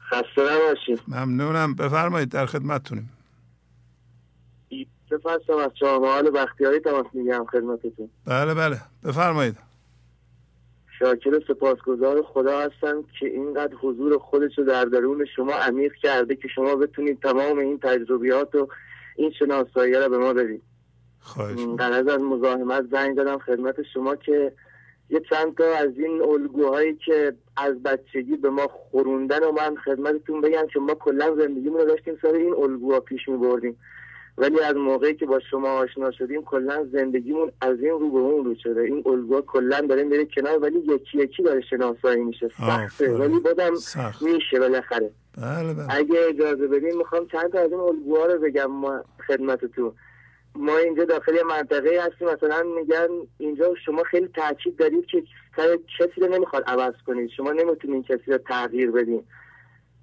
خسته 0.09 0.41
نباشید. 0.41 1.01
ممنونم. 1.07 1.75
بفرمایید 1.75 2.30
در 2.30 2.45
خدمتتونیم. 2.45 3.16
سپاسم 5.09 5.53
از 5.53 5.71
چهارمحال 5.79 6.31
بختیاری 6.31 6.79
تماس 6.79 7.05
میگم 7.13 7.45
خدمتتون. 7.51 8.09
بله 8.25 8.53
بله. 8.53 8.77
بفرمایید. 9.05 9.55
شاکر 10.99 11.39
سپاسگزار 11.47 12.21
خدا 12.21 12.59
هستم 12.59 13.03
که 13.19 13.27
اینقدر 13.27 13.75
حضور 13.75 14.17
خودش 14.17 14.57
رو 14.57 14.63
در 14.63 14.85
درون 14.85 15.25
شما 15.35 15.53
عمیق 15.53 15.93
کرده 15.93 16.35
که 16.35 16.47
شما 16.47 16.75
بتونید 16.75 17.19
تمام 17.21 17.57
این 17.57 17.79
تجربیات 17.79 18.55
و 18.55 18.67
این 19.15 19.31
شناسایی 19.39 19.93
رو 19.93 20.09
به 20.09 20.17
ما 20.17 20.33
بدید. 20.33 20.61
در 21.79 21.91
از 21.91 22.21
مزاحمت 22.21 22.85
زنگ 22.91 23.17
دادم 23.17 23.37
خدمت 23.37 23.75
شما 23.93 24.15
که 24.15 24.53
یه 25.09 25.21
چند 25.29 25.55
تا 25.57 25.63
از 25.63 25.91
این 25.97 26.21
الگوهایی 26.21 26.95
که 27.05 27.33
از 27.57 27.83
بچگی 27.83 28.37
به 28.37 28.49
ما 28.49 28.67
خوروندن 28.67 29.43
و 29.43 29.51
من 29.51 29.75
خدمتتون 29.75 30.41
بگم 30.41 30.67
که 30.73 30.79
ما 30.79 30.93
کلا 30.93 31.35
زندگیمون 31.35 31.79
رو 31.79 31.85
داشتیم 31.85 32.17
سر 32.21 32.27
این 32.27 32.53
الگوها 32.53 32.99
پیش 32.99 33.27
می 33.27 33.37
بردیم 33.37 33.77
ولی 34.38 34.59
از 34.59 34.75
موقعی 34.75 35.15
که 35.15 35.25
با 35.25 35.39
شما 35.39 35.69
آشنا 35.69 36.11
شدیم 36.11 36.43
کلا 36.43 36.85
زندگیمون 36.91 37.51
از 37.61 37.79
این 37.79 37.89
رو 37.89 38.09
به 38.11 38.17
اون 38.17 38.45
رو 38.45 38.55
شده. 38.55 38.81
این 38.81 39.03
الگوها 39.05 39.41
کلا 39.41 39.81
داره 39.81 40.03
میره 40.03 40.25
کنار 40.25 40.59
ولی 40.59 40.79
یکی 40.79 41.17
یکی 41.17 41.43
داره 41.43 41.61
شناسایی 41.61 42.23
میشه. 42.23 42.49
سخته. 42.57 43.17
ولی 43.17 43.39
بازم 43.39 43.73
میشه 44.21 44.59
بالاخره. 44.59 45.11
بله 45.38 45.73
بله. 45.73 45.85
اگه 45.89 46.19
اجازه 46.29 46.67
بدین 46.67 46.97
می‌خوام 46.97 47.27
چند 47.27 47.51
تا 47.51 47.59
از 47.59 47.71
این 47.71 47.79
الگوها 47.79 48.25
رو 48.25 48.39
بگم 48.39 48.65
ما 48.65 49.03
خدمتتون. 49.27 49.91
ما 50.55 50.77
اینجا 50.77 51.05
داخل 51.05 51.33
منطقه 51.49 52.01
هستیم. 52.01 52.27
مثلا 52.27 52.63
میگن 52.63 53.07
اینجا 53.38 53.73
شما 53.85 54.03
خیلی 54.03 54.27
تاکید 54.27 54.75
دارید 54.75 55.05
که 55.05 55.23
کسی 55.99 56.21
رو 56.21 56.27
نمی‌خواد 56.27 56.63
عوض 56.67 56.93
کنید. 57.07 57.29
شما 57.29 57.51
نمی‌تونید 57.51 58.05
کسی 58.05 58.31
رو 58.31 58.38
تغییر 58.38 58.91
بدین. 58.91 59.23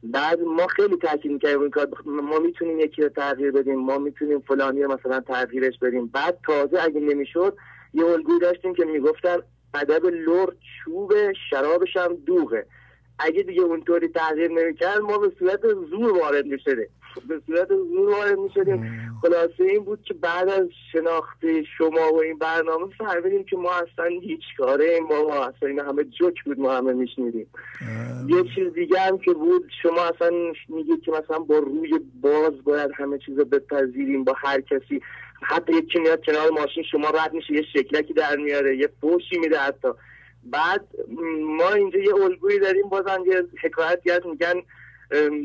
بعد 0.04 0.40
ما 0.40 0.66
خیلی 0.66 0.96
تاکید 0.96 1.32
می‌کردیم 1.32 1.60
این 1.60 1.70
کار 1.70 1.88
ما 2.04 2.38
می‌تونیم 2.38 2.80
یکی 2.80 3.02
رو 3.02 3.08
تغییر 3.08 3.50
بدیم 3.50 3.78
ما 3.78 3.98
می‌تونیم 3.98 4.40
فلانی 4.40 4.82
رو 4.82 4.92
مثلا 4.92 5.20
تغییرش 5.20 5.78
بدیم. 5.78 6.06
بعد 6.06 6.38
تازه 6.46 6.78
اگه 6.82 7.00
نمی‌شد 7.00 7.56
یه 7.94 8.04
الگوی 8.06 8.38
داشتیم 8.38 8.74
که 8.74 8.84
می‌گفتن 8.84 9.36
ادب 9.74 10.06
لرد 10.06 10.56
چوب 10.84 11.12
شرابش 11.50 11.96
هم 11.96 12.14
دوغه. 12.14 12.66
اگه 13.18 13.42
دیگه 13.42 13.62
اونطوری 13.62 14.08
تغییر 14.08 14.50
نمی‌کرد 14.50 14.98
ما 14.98 15.18
به 15.18 15.32
صورت 15.38 15.60
زور 15.90 16.18
وارد 16.18 16.46
می‌شدیم. 16.46 16.88
به 17.28 17.40
صورت 17.46 17.68
زور 17.68 18.10
وارد 18.10 18.38
می‌شدیم 18.38 19.10
خلاصه 19.22 19.64
این 19.64 19.84
بود 19.84 20.02
که 20.02 20.14
بعد 20.14 20.48
از 20.48 20.68
شناخت 20.92 21.38
شما 21.78 22.12
و 22.12 22.22
این 22.22 22.38
برنامه 22.38 22.86
فهمیدیم 22.98 23.44
که 23.44 23.56
ما 23.56 23.70
اصلا 23.70 24.06
هیچ 24.20 24.40
کاره 24.58 24.84
این 24.84 25.02
ما 25.02 25.44
اصلا 25.44 25.68
این 25.68 25.80
همه 25.80 26.04
جوک 26.04 26.44
بود 26.44 26.60
ما 26.60 26.72
همه 26.72 26.92
میشنیدیم. 26.92 27.46
یه 28.28 28.44
چیز 28.54 28.72
دیگه 28.72 29.00
هم 29.00 29.18
که 29.18 29.32
بود 29.32 29.70
شما 29.82 30.04
اصلا 30.04 30.30
میگید 30.68 31.02
که 31.02 31.12
مثلا 31.12 31.38
با 31.38 31.58
روی 31.58 32.00
باز 32.20 32.64
باید 32.64 32.90
همه 32.94 33.18
چیز 33.18 33.38
رو 33.38 33.44
بپذیریم 33.44 34.24
با 34.24 34.34
هر 34.36 34.60
کسی. 34.60 35.00
حتی 35.42 35.72
یکی 35.72 35.98
میاد 35.98 36.24
کنار 36.24 36.50
ماشین 36.50 36.82
شما 36.82 37.10
رد 37.10 37.32
میشه 37.32 37.54
یه 37.54 37.62
شکلکی 37.62 38.12
در 38.14 38.36
میاره 38.36 38.76
یه 38.76 38.88
فوشی 39.00 39.38
میده 39.38 39.58
حتی. 39.58 39.88
بعد 40.44 40.88
ما 41.58 41.70
اینجا 41.70 41.98
یه 41.98 42.14
الگویی 42.14 42.58
داریم 42.58 42.88
بازم 42.88 43.22
یه 43.26 43.44
حکایتی 43.62 44.10
هست 44.10 44.26
میگن 44.26 44.54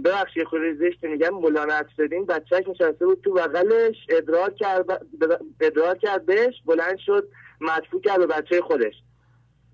ببخشید 0.06 0.44
خود 0.44 0.62
زشت 0.80 1.04
میگن 1.04 1.30
مولانا 1.30 1.74
اصفدین 1.74 2.26
بچهش 2.26 2.68
نشسته 2.68 3.06
بود 3.06 3.22
تو 3.22 3.34
بغلش. 3.34 3.96
ادرار 4.10 4.54
کرد 4.54 5.06
ادرار 5.62 5.98
کرد 5.98 6.26
بهش. 6.26 6.54
بلند 6.66 6.98
شد 6.98 7.28
مدفوع 7.62 8.02
کرد 8.02 8.18
به 8.18 8.28
بچه 8.28 8.62
خودش. 8.62 8.94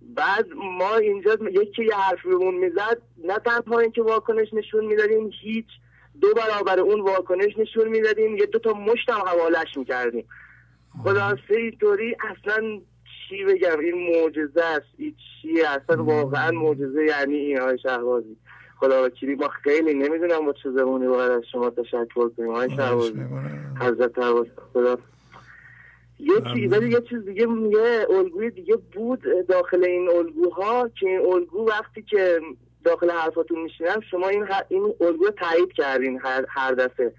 بعد 0.02 0.48
ما 0.80 0.96
اینجا 0.96 1.38
یکی 1.52 1.86
یه 1.86 1.96
حرف 1.96 2.26
بهمون 2.26 2.56
می‌زد. 2.56 3.02
نه 3.24 3.40
تنها 3.40 3.80
اینکه 3.80 4.02
واکنش 4.02 4.54
نشون 4.54 4.86
می‌دادیم 4.86 5.30
هیچ 5.42 5.68
دو 6.22 6.28
برابر 6.34 6.80
اون 6.80 7.02
واکنش 7.02 7.58
نشون 7.58 7.88
می‌دادیم. 7.88 8.36
یه 8.36 8.46
دو 8.46 8.60
تا 8.60 8.74
مشت 8.74 9.10
هم 9.10 9.22
حوالش 9.22 9.78
می‌کردیم. 9.78 10.26
خلاصه 11.04 11.56
اینطوری 11.56 12.16
اصلا 12.20 12.80
چی 13.30 13.44
بگم؟ 13.44 13.80
این 13.80 13.96
معجزه 13.96 14.64
است. 14.64 14.86
این 14.98 15.16
چیه؟ 15.42 15.70
اصلا 15.70 16.04
واقعا 16.04 16.52
معجزه 16.52 17.06
یعنی 17.06 17.36
این 17.36 17.60
های 17.60 17.80
شهبازی. 17.80 18.38
خدا 18.80 19.06
وکیلی 19.06 19.36
ما 19.36 19.48
خیلی 19.48 19.94
نمی‌دونم 19.94 20.46
با 20.46 20.54
چه 20.54 20.72
زمانی 20.72 21.08
باید 21.08 21.32
از 21.32 21.44
شما 21.52 21.70
تشکر 21.70 22.30
کنیم. 22.30 22.52
های 22.52 22.70
حضرت 23.80 24.20
حواس 24.20 24.48
خدا. 24.74 24.98
یه 26.20 26.36
چیز 26.54 26.72
ولی 26.72 26.90
یه 26.90 27.02
چیز 27.02 27.26
دیگه 27.26 27.48
یه 27.72 28.08
الگوی 28.10 28.50
دیگه 28.50 28.76
بود 28.76 29.24
داخل 29.48 29.84
این 29.84 30.10
الگوها 30.10 30.90
که 31.00 31.08
این 31.08 31.34
الگو 31.34 31.70
وقتی 31.70 32.02
که 32.02 32.42
داخل 32.84 33.10
حرفاتون 33.10 33.62
میشینم 33.62 34.00
شما 34.12 34.28
این 34.28 34.46
این 34.70 34.94
الگو 35.02 35.30
تایید 35.30 35.74
کردین 35.74 36.20
هر, 36.24 36.46
هر 36.50 36.72
دفعه 36.74 37.14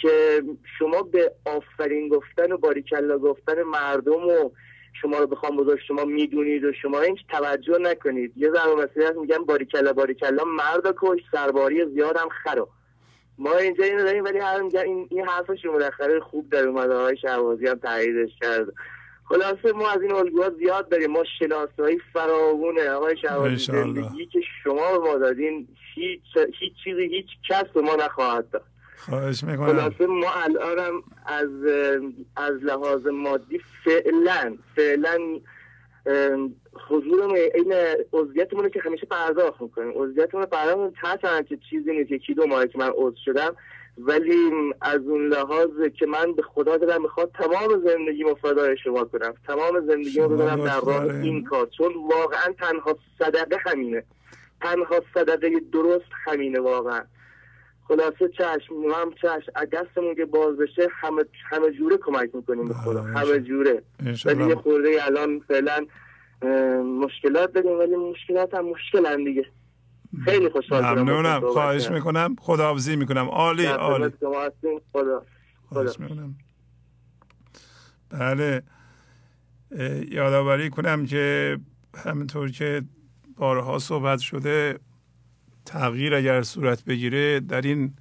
که 0.00 0.42
شما 0.78 1.02
به 1.02 1.32
آفرین 1.44 2.08
گفتن 2.08 2.52
و 2.52 2.56
باریکلا 2.56 3.18
گفتن 3.18 3.62
مردم 3.62 4.26
و 4.28 4.50
شما 4.92 5.18
رو 5.18 5.26
بخوام 5.26 5.56
بزرگ 5.56 5.78
شما 5.88 6.04
می‌دونید 6.04 6.64
و 6.64 6.72
شما 6.72 7.00
این 7.00 7.18
توجه 7.28 7.78
نکنید. 7.78 8.32
یه 8.36 8.50
ذره 8.50 8.74
مسئله 8.74 9.08
هست 9.08 9.16
میگن 9.16 9.44
باریکلا 9.44 9.92
باریکلا 9.92 10.44
مرد 10.44 10.94
کش 11.00 11.20
سرباری 11.32 11.86
زیاد 11.86 12.16
هم 12.16 12.28
خرا 12.44 12.68
ما 13.38 13.56
اینجا 13.56 13.84
اینو 13.84 14.04
داریم 14.04 14.24
ولی 14.24 14.38
هر 14.38 14.62
این 14.84 15.08
این 15.10 15.26
حرفش 15.26 15.66
بالاخره 15.66 16.20
خوب 16.20 16.50
در 16.50 16.68
اومده 16.68 16.96
های 16.96 17.16
شهبازی 17.16 17.66
هم 17.66 17.74
تاییدش 17.74 18.30
کرد. 18.40 18.66
خلاصه 19.24 19.72
ما 19.72 19.90
از 19.90 20.02
این 20.02 20.12
الگوها 20.12 20.50
زیاد 20.50 20.88
داریم. 20.88 21.10
ما 21.10 21.24
شناسایی 21.38 21.98
فراوونه. 22.12 22.90
آقای 22.90 23.16
شهبازی 23.16 23.56
زندگی 23.56 24.26
که 24.26 24.40
شما 24.64 24.98
به 24.98 24.98
ما 24.98 25.18
دادین 25.18 25.68
هیچ 25.94 26.20
هیچ 26.60 26.72
چیزی 26.84 27.02
هیچ 27.02 27.26
کس 27.48 27.64
به 27.74 27.80
ما 27.80 27.96
نخواهد 27.96 28.50
داد. 28.50 28.64
خواهش 29.06 29.44
می‌کنم. 29.44 29.66
خلاصه 29.66 30.06
ما 30.06 30.32
الانم 30.32 31.02
از 31.26 31.50
از 32.36 32.54
لحاظ 32.62 33.06
مادی 33.06 33.60
فعلا 33.84 34.56
فعلا 34.76 35.18
حضور 36.88 37.34
این 37.54 37.74
عضویتمون 38.12 38.68
که 38.68 38.80
همیشه 38.80 39.06
پرداخت 39.06 39.60
می‌کنیم. 39.60 39.92
عضویتمون 39.94 40.44
پرداخت 40.44 40.94
تحت 41.02 41.46
که 41.46 41.58
چیزی 41.70 41.92
نیست. 41.92 42.10
یکی 42.10 42.34
دو 42.34 42.46
ماه 42.46 42.66
که 42.66 42.78
من 42.78 42.92
عضو 42.96 43.16
شدم. 43.24 43.56
ولی 43.98 44.50
از 44.80 45.00
اون 45.00 45.28
لحاظ 45.28 45.70
که 45.98 46.06
من 46.06 46.32
به 46.32 46.42
خدا 46.42 46.76
دارم 46.76 47.02
می‌خواد 47.02 47.30
تمام 47.38 47.82
زندگی 47.84 48.24
مفادای 48.24 48.76
شما 48.76 49.04
کنم. 49.04 49.34
تمام 49.46 49.86
زندگی 49.86 50.20
رو 50.20 50.28
بدارم 50.28 50.64
در 50.64 50.80
راه 50.80 51.02
این 51.02 51.44
کار. 51.44 51.66
چون 51.66 51.92
واقعا 52.10 52.54
تنها 52.58 52.98
صدقه 53.18 53.56
همینه 53.66 54.04
تنها 54.60 55.02
صدقه 55.14 55.60
درست 55.72 56.10
همینه 56.24 56.60
واقعا. 56.60 57.02
خلاصه 57.88 58.28
چشم 58.28 58.74
هم 58.94 59.12
چشم 59.22 59.64
دستمون 59.72 60.14
که 60.14 60.24
باز 60.24 60.56
بشه 60.56 60.88
همه 61.00 61.24
همه 61.50 61.70
جوره 61.70 61.96
کمک 61.96 62.34
می‌کنیم 62.34 62.68
به 62.68 62.74
خدا. 62.74 63.02
همه 63.02 63.40
جوره. 63.40 63.82
ولی 64.24 64.48
یه 64.48 64.54
خورده 64.54 64.88
الان 65.02 65.40
فعلا 65.48 65.86
مشکلات 66.82 67.52
داریم 67.52 67.78
ولی 67.78 67.96
مشکلات 67.96 68.54
هم 68.54 68.64
مشکل 68.64 69.06
هم 69.06 69.24
دیگه. 69.24 69.46
خیلی 70.24 70.48
خوشحال 70.48 70.98
ممنونم. 70.98 71.40
خواهش 71.40 71.90
می‌کنم. 71.90 72.36
خداحافظی 72.40 72.96
می‌کنم. 72.96 73.28
عالی 73.28 73.66
عالی. 73.66 74.12
خدا 74.92 75.92
می‌کنم. 75.98 76.34
بله. 78.10 78.62
یادآوری 80.10 80.70
کنم 80.70 81.06
که 81.06 81.58
همینطور 82.04 82.50
که 82.50 82.82
بارها 83.36 83.78
صحبت 83.78 84.18
شده 84.18 84.78
تغییر 85.64 86.14
اگر 86.14 86.42
صورت 86.42 86.84
بگیره 86.84 87.40
در 87.40 87.60
این 87.60 87.94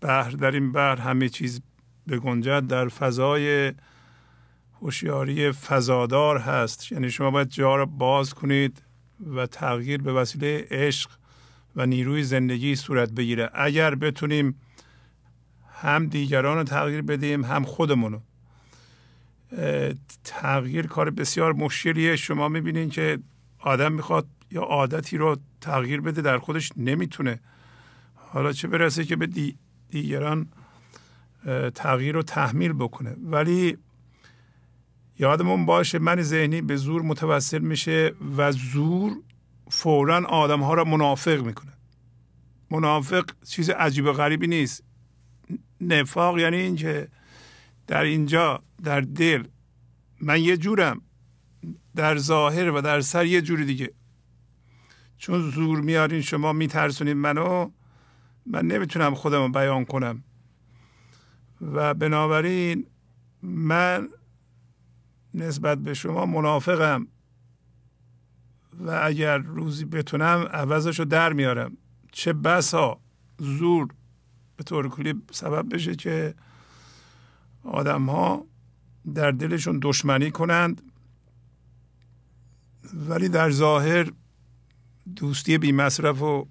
بحر 0.00 0.30
در 0.30 0.50
این 0.50 0.72
بحر 0.72 0.96
همه 0.96 1.28
چیز 1.28 1.62
بگنجد 2.08 2.66
در 2.66 2.88
فضای 2.88 3.72
هوشیاری 4.80 5.52
فضادار 5.52 6.38
هست. 6.38 6.92
یعنی 6.92 7.10
شما 7.10 7.30
باید 7.30 7.48
جا 7.48 7.76
را 7.76 7.86
باز 7.86 8.34
کنید 8.34 8.82
و 9.34 9.46
تغییر 9.46 10.02
به 10.02 10.12
وسیله 10.12 10.66
عشق 10.70 11.10
و 11.76 11.86
نیروی 11.86 12.22
زندگی 12.22 12.76
صورت 12.76 13.12
بگیره. 13.12 13.50
اگر 13.54 13.94
بتونیم 13.94 14.60
هم 15.82 16.06
دیگران 16.06 16.56
رو 16.56 16.64
تغییر 16.64 17.02
بدیم 17.02 17.44
هم 17.44 17.64
خودمون 17.64 18.12
رو. 18.12 18.20
تغییر 20.24 20.86
کار 20.86 21.10
بسیار 21.10 21.52
مشکلیه. 21.52 22.16
شما 22.16 22.48
می‌بینید 22.48 22.92
که 22.92 23.18
آدم 23.58 23.92
می‌خواد 23.92 24.26
یا 24.50 24.62
عادتی 24.62 25.16
رو 25.16 25.36
تغییر 25.60 26.00
بده 26.00 26.22
در 26.22 26.38
خودش 26.38 26.72
نمی‌تونه. 26.76 27.40
حالا 28.14 28.52
چه 28.52 28.68
برسه 28.68 29.04
که 29.04 29.16
به 29.16 29.52
دیگران 29.90 30.48
تغییر 31.74 32.14
رو 32.14 32.22
تحمیل 32.22 32.72
بکنه. 32.72 33.16
ولی 33.22 33.76
یادمون 35.18 35.66
باشه 35.66 35.98
من 35.98 36.22
ذهنی 36.22 36.62
به 36.62 36.76
زور 36.76 37.02
متوسل 37.02 37.58
میشه 37.58 38.12
و 38.36 38.52
زور 38.52 39.12
فورا 39.70 40.26
آدم 40.26 40.60
ها 40.60 40.74
را 40.74 40.84
منافق 40.84 41.42
می‌کنه. 41.42 41.72
منافق 42.70 43.24
چیز 43.48 43.70
عجیب 43.70 44.04
و 44.04 44.12
غریبی 44.12 44.46
نیست. 44.46 44.84
نفاق 45.80 46.38
یعنی 46.38 46.56
اینکه 46.56 47.08
در 47.86 48.02
اینجا 48.02 48.62
در 48.82 49.00
دل 49.00 49.44
من 50.20 50.40
یه 50.40 50.56
جورم 50.56 51.02
در 51.96 52.16
ظاهر 52.16 52.70
و 52.70 52.80
در 52.80 53.00
سر 53.00 53.26
یه 53.26 53.42
جوری 53.42 53.64
دیگه. 53.64 53.92
چون 55.20 55.50
زور 55.50 55.80
میارین 55.80 56.20
شما 56.20 56.52
میترسونید 56.52 57.16
منو 57.16 57.70
من 58.46 58.66
نمی‌تونم 58.66 59.14
خودم 59.14 59.42
رو 59.42 59.48
بیان 59.48 59.84
کنم. 59.84 60.22
و 61.60 61.94
بنابراین 61.94 62.86
من 63.42 64.08
نسبت 65.34 65.78
به 65.78 65.94
شما 65.94 66.26
منافقم. 66.26 67.06
و 68.80 69.00
اگر 69.04 69.38
روزی 69.38 69.84
بتونم 69.84 70.48
عوضش 70.52 70.98
رو 70.98 71.04
در 71.04 71.32
میارم. 71.32 71.76
چه 72.12 72.32
بسا 72.32 73.00
زور 73.38 73.88
به 74.56 74.64
طور 74.64 74.88
کلی 74.88 75.14
سبب 75.30 75.74
بشه 75.74 75.94
که 75.94 76.34
آدم 77.62 78.06
ها 78.06 78.46
در 79.14 79.30
دلشون 79.30 79.78
دشمنی 79.82 80.30
کنند. 80.30 80.82
ولی 82.94 83.28
در 83.28 83.50
ظاهر 83.50 84.12
دوستی 85.16 85.58
بی 85.58 85.72
مصرف 85.72 86.18
رو 86.18 86.48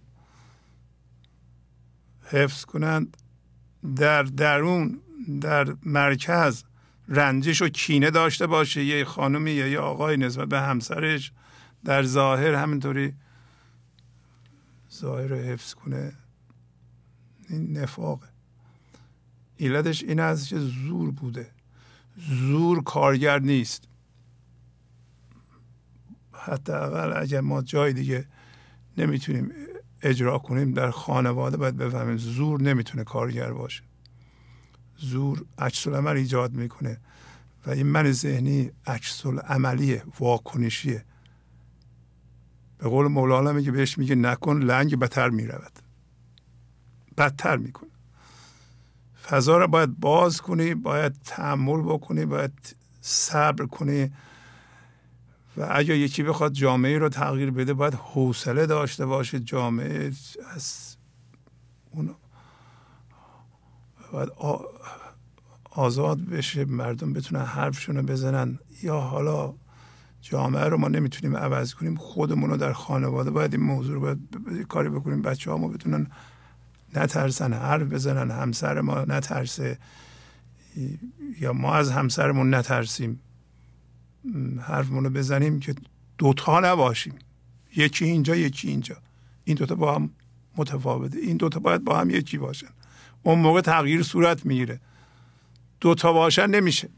حفظ 2.23 2.65
کنند. 2.65 3.17
در 3.95 4.23
درون 4.23 4.99
در 5.41 5.75
مرکز 5.85 6.63
رنجش 7.07 7.61
و 7.61 7.69
کینه 7.69 8.11
داشته 8.11 8.47
باشه. 8.47 8.83
یه 8.83 9.05
خانمی 9.05 9.51
یا 9.51 9.67
یه 9.67 9.79
آقای 9.79 10.17
نسبت 10.17 10.47
به 10.47 10.61
همسرش 10.61 11.31
در 11.85 12.03
ظاهر 12.03 12.53
همینطوری 12.53 13.13
ظاهر 14.93 15.27
رو 15.27 15.35
حفظ 15.35 15.73
کنه. 15.73 16.13
این 17.49 17.77
نفاقه. 17.77 18.27
علتش 19.59 20.03
این 20.03 20.19
است 20.19 20.49
که 20.49 20.59
زور 20.59 21.11
بوده. 21.11 21.51
زور 22.17 22.83
کارگر 22.83 23.39
نیست. 23.39 23.83
حتی 26.31 26.71
اول 26.71 27.21
اگر 27.21 27.41
ما 27.41 27.61
جای 27.61 27.93
دیگه 27.93 28.27
نمی‌تونیم 28.99 29.51
اجرا 30.01 30.39
کنیم 30.39 30.71
در 30.71 30.91
خانواده 30.91 31.57
باید 31.57 31.77
بفهمیم 31.77 32.17
زور 32.17 32.61
نمی‌تونه 32.61 33.03
کارگر 33.03 33.53
باشه. 33.53 33.83
زور 34.97 35.45
عکس 35.57 35.87
عمل 35.87 36.17
ایجاد 36.17 36.53
می‌کنه 36.53 36.99
و 37.65 37.69
این 37.69 37.87
من 37.87 38.11
ذهنی 38.11 38.71
عکس 38.87 39.25
عملیه 39.25 40.03
واکنشیه. 40.19 41.05
به 42.77 42.89
قول 42.89 43.07
مولانا 43.07 43.51
میگه 43.51 43.71
بهش 43.71 43.97
میگه 43.97 44.15
نکن 44.15 44.57
لنگ 44.59 44.99
بدتر 44.99 45.29
می‌رود. 45.29 45.79
بدتر 47.17 47.57
می‌کنه. 47.57 47.89
فضا 49.27 49.57
رو 49.57 49.67
باید 49.67 49.99
باز 49.99 50.41
کنی 50.41 50.75
باید 50.75 51.13
تحمل 51.25 51.81
بکنی 51.81 52.25
باید 52.25 52.75
صبر 53.01 53.65
کنی. 53.65 54.11
و 55.57 55.67
اگر 55.71 55.95
یکی 55.95 56.23
بخواد 56.23 56.53
جامعه 56.53 56.97
رو 56.97 57.09
تغییر 57.09 57.51
بده 57.51 57.73
باید 57.73 57.93
حوصله 57.93 58.65
داشته 58.65 59.05
باشه 59.05 59.39
جامعه 59.39 60.11
از 60.55 60.95
اون 61.91 62.15
باید 64.11 64.29
آزاد 65.71 66.25
بشه 66.25 66.65
مردم 66.65 67.13
بتونن 67.13 67.45
حرفشون 67.45 67.95
رو 67.95 68.03
بزنن. 68.03 68.59
یا 68.83 68.99
حالا 68.99 69.53
جامعه 70.21 70.63
رو 70.63 70.77
ما 70.77 70.87
نمی‌تونیم 70.87 71.37
عوض 71.37 71.73
کنیم 71.73 71.95
خودمون 71.95 72.49
رو 72.49 72.57
در 72.57 72.73
خانواده 72.73 73.31
باید 73.31 73.53
این 73.53 73.63
موضوع 73.63 73.93
رو 73.93 74.01
باید 74.01 74.19
کاری 74.67 74.89
بکنیم. 74.89 75.21
بچه 75.21 75.51
ها 75.51 75.57
ما 75.57 75.67
بتونن 75.67 76.07
نترسن 76.95 77.53
حرف 77.53 77.87
بزنن. 77.87 78.31
همسر 78.31 78.81
ما 78.81 79.05
نترسه 79.05 79.77
یا 81.39 81.53
ما 81.53 81.73
از 81.73 81.91
همسرمون 81.91 82.53
نترسیم. 82.53 83.19
حرفمون 84.61 85.03
رو 85.03 85.09
بزنیم 85.09 85.59
که 85.59 85.75
دوتا 86.17 86.59
نباشیم. 86.59 87.15
یکی 87.75 88.05
اینجا 88.05 88.35
یکی 88.35 88.67
اینجا. 88.67 88.97
این 89.43 89.57
دوتا 89.57 89.75
با 89.75 89.95
هم 89.95 90.09
متفاوته. 90.57 91.19
این 91.19 91.37
دوتا 91.37 91.59
باید 91.59 91.83
با 91.83 91.99
هم 91.99 92.09
یکی 92.09 92.37
باشن. 92.37 92.67
اون 93.23 93.39
موقع 93.39 93.61
تغییر 93.61 94.03
صورت 94.03 94.45
می‌گیره. 94.45 94.79
دوتا 95.81 96.13
باشن 96.13 96.49
نمیشه. 96.49 96.89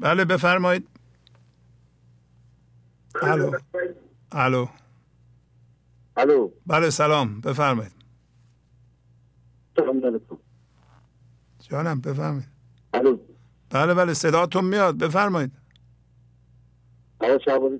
بله 0.00 0.24
بفرمایید. 0.24 0.88
الو. 3.22 3.52
الو. 4.32 4.66
الو. 6.16 6.50
بله 6.66 6.90
سلام. 6.90 7.40
بفرمایید. 7.40 7.92
سلام 9.76 10.06
علیکم. 10.06 10.38
جانم 11.60 12.00
بفرمایید. 12.00 12.48
الو. 12.94 13.18
بله 13.70 13.94
بله 13.94 14.14
صداتون 14.14 14.64
میاد. 14.64 14.98
بفرمایید. 14.98 15.52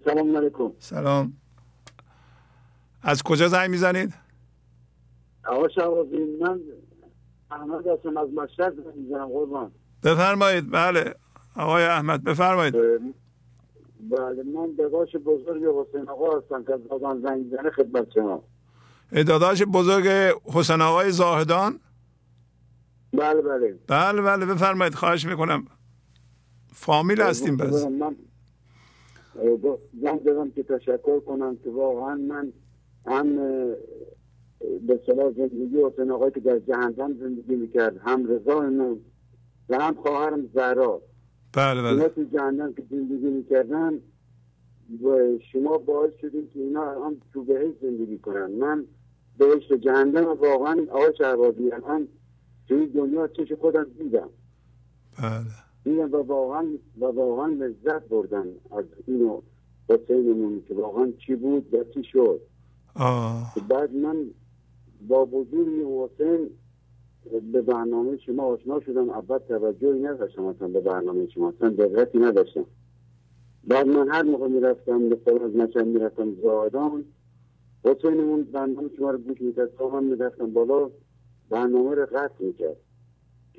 سلام 0.04 0.36
علیکم. 0.36 0.72
سلام. 0.78 1.32
از 3.02 3.22
کجا 3.22 3.48
زنگ 3.48 3.70
می‌زنید؟ 3.70 4.14
آقا 5.46 5.68
شعبازی 5.68 6.16
من 6.40 6.60
احمد 7.50 7.86
هستم 7.86 8.16
از 8.16 8.28
مشهد 8.28 8.74
زنگ 8.74 8.94
می‌زنم 8.96 9.26
قربان. 9.26 9.72
بفرمایید. 10.04 10.70
بله 10.70 11.14
آقای 11.56 11.84
احمد 11.84 12.24
بفرمایید. 12.24 12.74
بله 12.74 14.42
من 14.54 14.76
بقاش 14.78 15.16
بزرگ 15.16 15.62
حسین 15.62 16.08
آقا 16.08 16.38
هستم 16.38 16.64
که 16.64 16.72
از 16.72 17.20
زنگ 17.22 17.50
زنه 17.50 17.70
خدمت 17.70 18.06
شما. 18.14 18.44
داداش 19.12 19.62
بزرگ 19.62 20.06
حسن 20.54 20.80
آقای 20.80 21.10
زاهدان؟ 21.10 21.80
بله 23.12 23.42
بله. 23.42 23.78
بله 23.88 24.22
بله 24.22 24.46
بفرمایید. 24.46 24.94
خواهش 24.94 25.26
می‌کنم. 25.26 25.66
فامیل 26.80 27.20
هستیم 27.20 27.56
بس. 27.56 27.84
من 27.84 28.16
زن 30.02 30.16
دادم 30.24 30.50
که 30.50 30.62
تشکر 30.62 31.20
کنم 31.20 31.56
که 31.56 31.70
واقعا 31.70 32.14
من 32.14 32.52
هم 33.06 33.36
به 34.86 35.00
صلاح 35.06 35.32
زندگی 35.32 35.82
حسین 35.84 36.10
آقای 36.10 36.30
که 36.30 36.40
در 36.40 36.58
جهنم 36.58 37.18
زندگی 37.20 37.56
می‌کرد 37.56 37.96
هم 37.96 38.26
رضا 38.26 38.60
من 38.60 38.96
و 39.68 39.78
هم 39.80 39.94
خواهرم 39.94 40.50
زهرا 40.54 41.02
بله 41.52 41.82
بله. 41.82 42.08
تو 42.08 42.24
جهنم 42.24 42.74
که 42.74 42.82
زندگی 42.90 43.30
می‌کردن 43.30 43.94
و 45.02 45.38
شما 45.52 45.78
باعث 45.78 46.12
شدیم 46.20 46.48
که 46.54 46.60
اینا 46.60 47.04
هم 47.04 47.16
تو 47.32 47.44
بهش 47.44 47.74
زندگی 47.82 48.18
کنن. 48.18 48.50
من 48.50 48.84
بهشت 49.38 49.72
جهنم 49.72 50.26
واقعا 50.26 50.86
آقای 50.90 51.12
شهبازی 51.18 51.72
الان 51.72 52.08
توی 52.68 52.86
دنیا 52.86 53.28
چش 53.28 53.52
خودم 53.52 53.86
دیدم. 53.98 54.28
بله. 55.18 55.67
دیدم 55.84 56.12
و 56.12 56.16
واقعا 56.16 56.66
و 57.00 57.04
واقعا 57.04 57.46
لذت 57.46 58.08
بردن 58.08 58.46
از 58.70 58.84
اینو 59.06 59.40
حسینمون 59.88 60.62
که 60.68 60.74
واقعا 60.74 61.12
چی 61.26 61.34
بود 61.34 61.74
و 61.74 61.84
چی 61.84 62.04
شد. 62.04 62.40
آه. 62.94 63.54
بعد 63.68 63.94
من 63.94 64.30
با 65.08 65.26
وجود 65.26 65.68
این 65.68 65.86
حسین 65.86 66.50
به 67.52 67.62
برنامه 67.62 68.16
شما 68.16 68.42
آشنا 68.42 68.80
شدم. 68.80 69.10
اول 69.10 69.38
توجهی 69.38 70.00
نداشتم 70.00 70.44
اصلا 70.44 70.68
به 70.68 70.80
برنامه 70.80 71.26
شما 71.26 71.48
اصلا 71.48 71.68
دقتی 71.68 72.18
نداشتم. 72.18 72.64
بعد 73.64 73.86
من 73.86 74.08
هر 74.08 74.22
موقع 74.22 74.48
می‌رفتم 74.48 75.08
به 75.08 75.18
از 75.44 75.56
نشن 75.56 75.88
می‌رفتم 75.88 76.34
زادان 76.42 77.04
حسینمون 77.84 78.42
برنامه 78.42 78.88
شما 78.96 79.10
رو 79.10 79.18
گوش 79.18 79.40
می‌کرد 79.40 79.74
تا 79.74 79.90
هم 79.90 80.04
می‌رفتم 80.04 80.52
بالا 80.52 80.90
برنامه 81.50 81.94
رو 81.94 82.06
قطع 82.06 82.44
می‌کرد. 82.44 82.76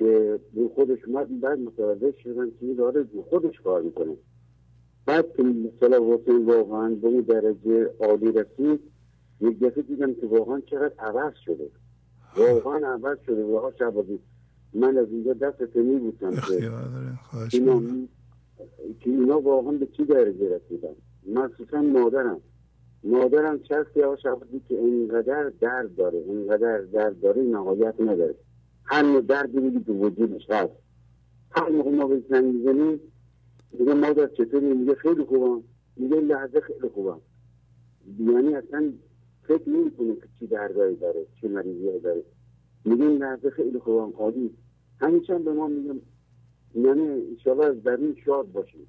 که 0.00 0.40
رو 0.54 0.68
خودش 0.68 0.98
اومد 1.06 1.40
بعد 1.40 1.58
متوجه 1.58 2.14
شدن 2.22 2.50
که 2.60 2.74
داره 2.74 3.06
رو 3.12 3.22
خودش 3.22 3.60
کار 3.60 3.82
می‌کنه. 3.82 4.16
بعد 5.06 5.26
که 5.36 5.42
مثلا 5.42 6.14
حسین 6.14 6.46
واقعا 6.46 6.94
به 6.94 7.08
اون 7.08 7.20
درجه 7.20 7.90
عالی 8.00 8.32
رسید 8.32 8.80
یک 9.40 9.58
دفعه 9.58 9.82
دیدم 9.82 10.14
که 10.14 10.26
واقعا 10.26 10.60
چقدر 10.60 10.92
عوض 10.98 11.32
شده. 11.44 11.70
واقعا 12.36 12.92
عوض 12.92 13.18
شده. 13.26 13.44
واقعا 13.44 13.70
شبازی 13.78 14.18
من 14.74 14.98
از 14.98 15.06
اینجا 15.10 15.32
دست 15.32 15.64
تنی 15.64 15.96
بودم 15.98 16.30
که 16.30 16.70
اینا, 17.52 17.82
که 19.00 19.10
اینا 19.10 19.40
واقعا 19.40 19.72
به 19.72 19.86
چی 19.86 20.04
درجه 20.04 20.56
رسیدن؟ 20.56 20.94
مخصوصا 21.28 21.82
مادرم. 21.82 22.40
مادرم 23.04 23.60
شخصی 23.68 24.00
ها 24.00 24.16
شخصی 24.16 24.60
که 24.68 24.78
اینقدر 24.78 25.52
درد 25.60 25.96
داره 25.96 26.18
اینقدر 26.18 26.80
درد 26.80 27.20
داره 27.20 27.42
نهایت 27.42 27.94
نداره. 28.00 28.34
هر 28.90 29.02
نوع 29.02 29.20
دردی 29.20 29.58
میگی 29.58 29.80
تو 29.84 29.92
وجودش 29.92 30.50
هست. 30.50 30.72
هر 31.50 31.68
موقع 31.68 31.90
ما 31.90 32.06
به 32.06 32.22
زنگ 32.30 32.44
می‌زنیم 32.54 33.00
میگه 33.72 33.94
مادر 33.94 34.26
چطوری؟ 34.26 34.74
میگه 34.74 34.94
خیلی 34.94 35.24
خوبم. 35.24 35.62
میگه 35.96 36.16
لحظه 36.20 36.60
خیلی 36.60 36.88
خوبم. 36.88 37.20
یعنی 38.18 38.54
اصلا 38.54 38.92
فکر 39.42 39.68
نمی 39.68 39.90
کنه 39.90 40.14
که 40.14 40.28
چی 40.38 40.46
دردایی 40.46 40.96
داره 40.96 41.26
چی 41.40 41.48
مریضی 41.48 42.00
داره. 42.00 42.22
میگه 42.84 43.04
این 43.04 43.18
لحظه 43.18 43.50
خیلی 43.50 43.78
خوبم 43.78 44.12
خالی. 44.12 44.50
همیشه 45.00 45.38
به 45.38 45.52
ما 45.52 45.66
میگم 45.66 46.00
یعنی 46.74 47.08
انشالله 47.30 47.64
از 47.64 47.82
درون 47.82 48.16
شاد 48.24 48.52
باشیم. 48.52 48.86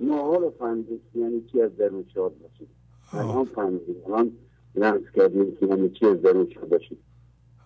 ما 0.00 0.22
حالا 0.22 0.50
فهمیدیم 0.50 1.00
یعنی 1.14 1.42
چی 1.52 1.60
از 1.60 1.76
درون 1.76 2.04
شاد 2.14 2.38
باشیم. 2.38 2.68
الان 3.12 3.44
فهمیدیم 3.44 3.96
الان 4.06 4.32
لحظ 4.74 5.02
کردیم 5.14 5.56
که 5.56 5.66
یعنی 5.66 5.90
چی 5.90 6.06
از 6.06 6.22
درون 6.22 6.48
شاد 6.50 6.68
باشیم. 6.68 6.98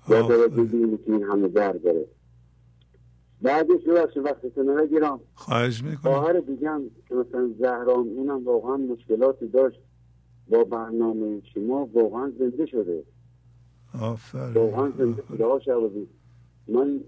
یا 0.08 0.22
داره 0.22 0.48
که 0.48 1.12
این 1.12 1.22
همه 1.22 1.48
درد 1.48 1.82
داره. 1.82 2.06
بعدش 3.42 3.86
رو 3.86 4.22
وقتی 4.22 4.50
نگیرم. 4.82 5.20
خواهش 5.34 5.82
می‌کنم. 5.82 6.12
خواهر 6.12 6.40
دیگه 6.40 6.70
که 7.08 7.14
مثلا 7.14 7.50
زهرام 7.58 8.08
اونم 8.08 8.44
واقعا 8.44 8.76
مشکلاتی 8.76 9.46
داشت 9.46 9.80
با 10.48 10.64
برنامه 10.64 11.42
شما 11.54 11.90
واقعا 11.94 12.32
زنده 12.38 12.66
شده. 12.66 13.02
آفرین. 14.00 14.54
واقعا 14.54 14.92
زنده 14.98 15.22
شده. 15.28 16.06
من 16.68 17.00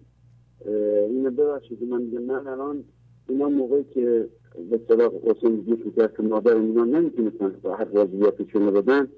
اینو 1.09 1.31
ببخشید 1.31 1.83
من 1.83 2.03
میگم 2.03 2.23
من 2.23 2.47
الان 2.47 2.85
اینا 3.29 3.49
موقعی 3.49 3.85
که 3.85 4.29
به 4.71 4.81
صلاح 4.89 5.11
حسین 5.25 5.57
گوش 5.57 5.79
می‌کرد 5.85 6.17
که 6.17 6.23
مادر 6.23 6.55
اینا 6.55 6.85
نمی‌تونستن 6.85 7.55
هر 7.65 7.89
وضعیتشون 7.95 8.63
رو 8.63 8.83
بدن 8.83 9.09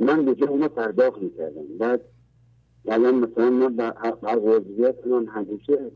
من 0.00 0.24
به 0.24 0.34
جای 0.34 0.48
اونا 0.48 0.68
پرداخت 0.68 1.22
می‌کردم. 1.22 1.62
بعد 1.78 2.00
الان 2.88 3.14
مثلا 3.14 3.50
من 3.50 3.92
هر 4.22 4.38
وضعیت 4.38 5.06
من 5.06 5.26
همیشه 5.26 5.90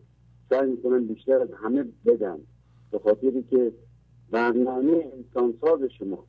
سعی 0.51 0.71
می‌کنم 0.71 1.07
بیشتر 1.07 1.41
از 1.41 1.49
همه 1.63 1.85
بدم. 2.07 2.39
به 2.91 2.99
خاطری 2.99 3.43
که 3.51 3.73
برنامه 4.31 5.13
انسانساز 5.17 5.81
شما 5.99 6.25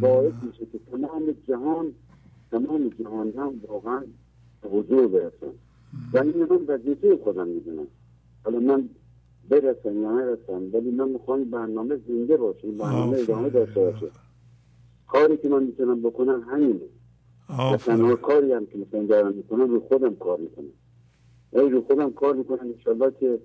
باعث 0.00 0.34
میشه 0.42 0.66
که 0.72 0.78
تمام 0.90 1.34
جهان 1.48 1.92
تمام 2.50 2.88
جهان 2.88 3.32
هم 3.36 3.60
واقعا 3.68 4.02
حضور 4.72 5.08
برسن 5.08 5.52
و 6.12 6.18
این 6.18 6.44
من 6.44 6.60
وظیفه 6.68 7.16
خودم 7.24 7.48
می‌دونم. 7.48 7.86
حالا 8.44 8.60
من 8.60 8.88
برسم 9.48 10.02
یا 10.02 10.12
نرسم 10.12 10.62
ولی 10.72 10.90
من 10.90 11.08
می‌خوام 11.08 11.44
برنامه 11.44 11.96
زنده 12.08 12.36
باشه 12.36 12.70
برنامه 12.70 13.18
ادامه 13.18 13.50
داشته 13.50 13.80
باشه 13.80 14.06
کاری 15.06 15.36
که 15.36 15.48
من 15.48 15.62
می‌تونم 15.62 16.02
بکنم 16.02 16.46
همینه. 16.50 16.80
مثلا 17.50 18.16
کاری 18.16 18.52
هم 18.52 18.66
که 18.66 18.78
مثلا 18.78 19.02
دارم 19.02 19.32
می‌کنم 19.32 19.70
رو 19.70 19.80
خودم 19.80 20.14
کار 20.14 20.38
می‌کنم. 20.38 20.72
ای 21.52 21.70
رو 21.70 21.82
خودم 21.82 22.12
کار 22.12 22.34
می‌کنم 22.34 22.68
انشالله 22.74 23.12
که 23.20 23.38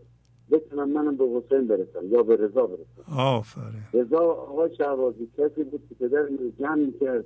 بتونم 0.52 0.90
منم 0.90 1.18
به 1.18 1.26
حسین 1.26 1.68
برسم 1.68 2.08
یا 2.10 2.24
به 2.24 2.36
رضا 2.36 2.68
برسم. 2.68 3.18
آفرین. 3.18 3.82
رضا 3.94 4.20
آقای 4.20 4.76
شهبازی 4.76 5.30
کسی 5.38 5.64
بود 5.64 5.82
که 5.90 5.96
پدر 5.96 6.22
من 6.22 6.52
جمع 6.60 6.76
می‌کرد. 6.76 7.26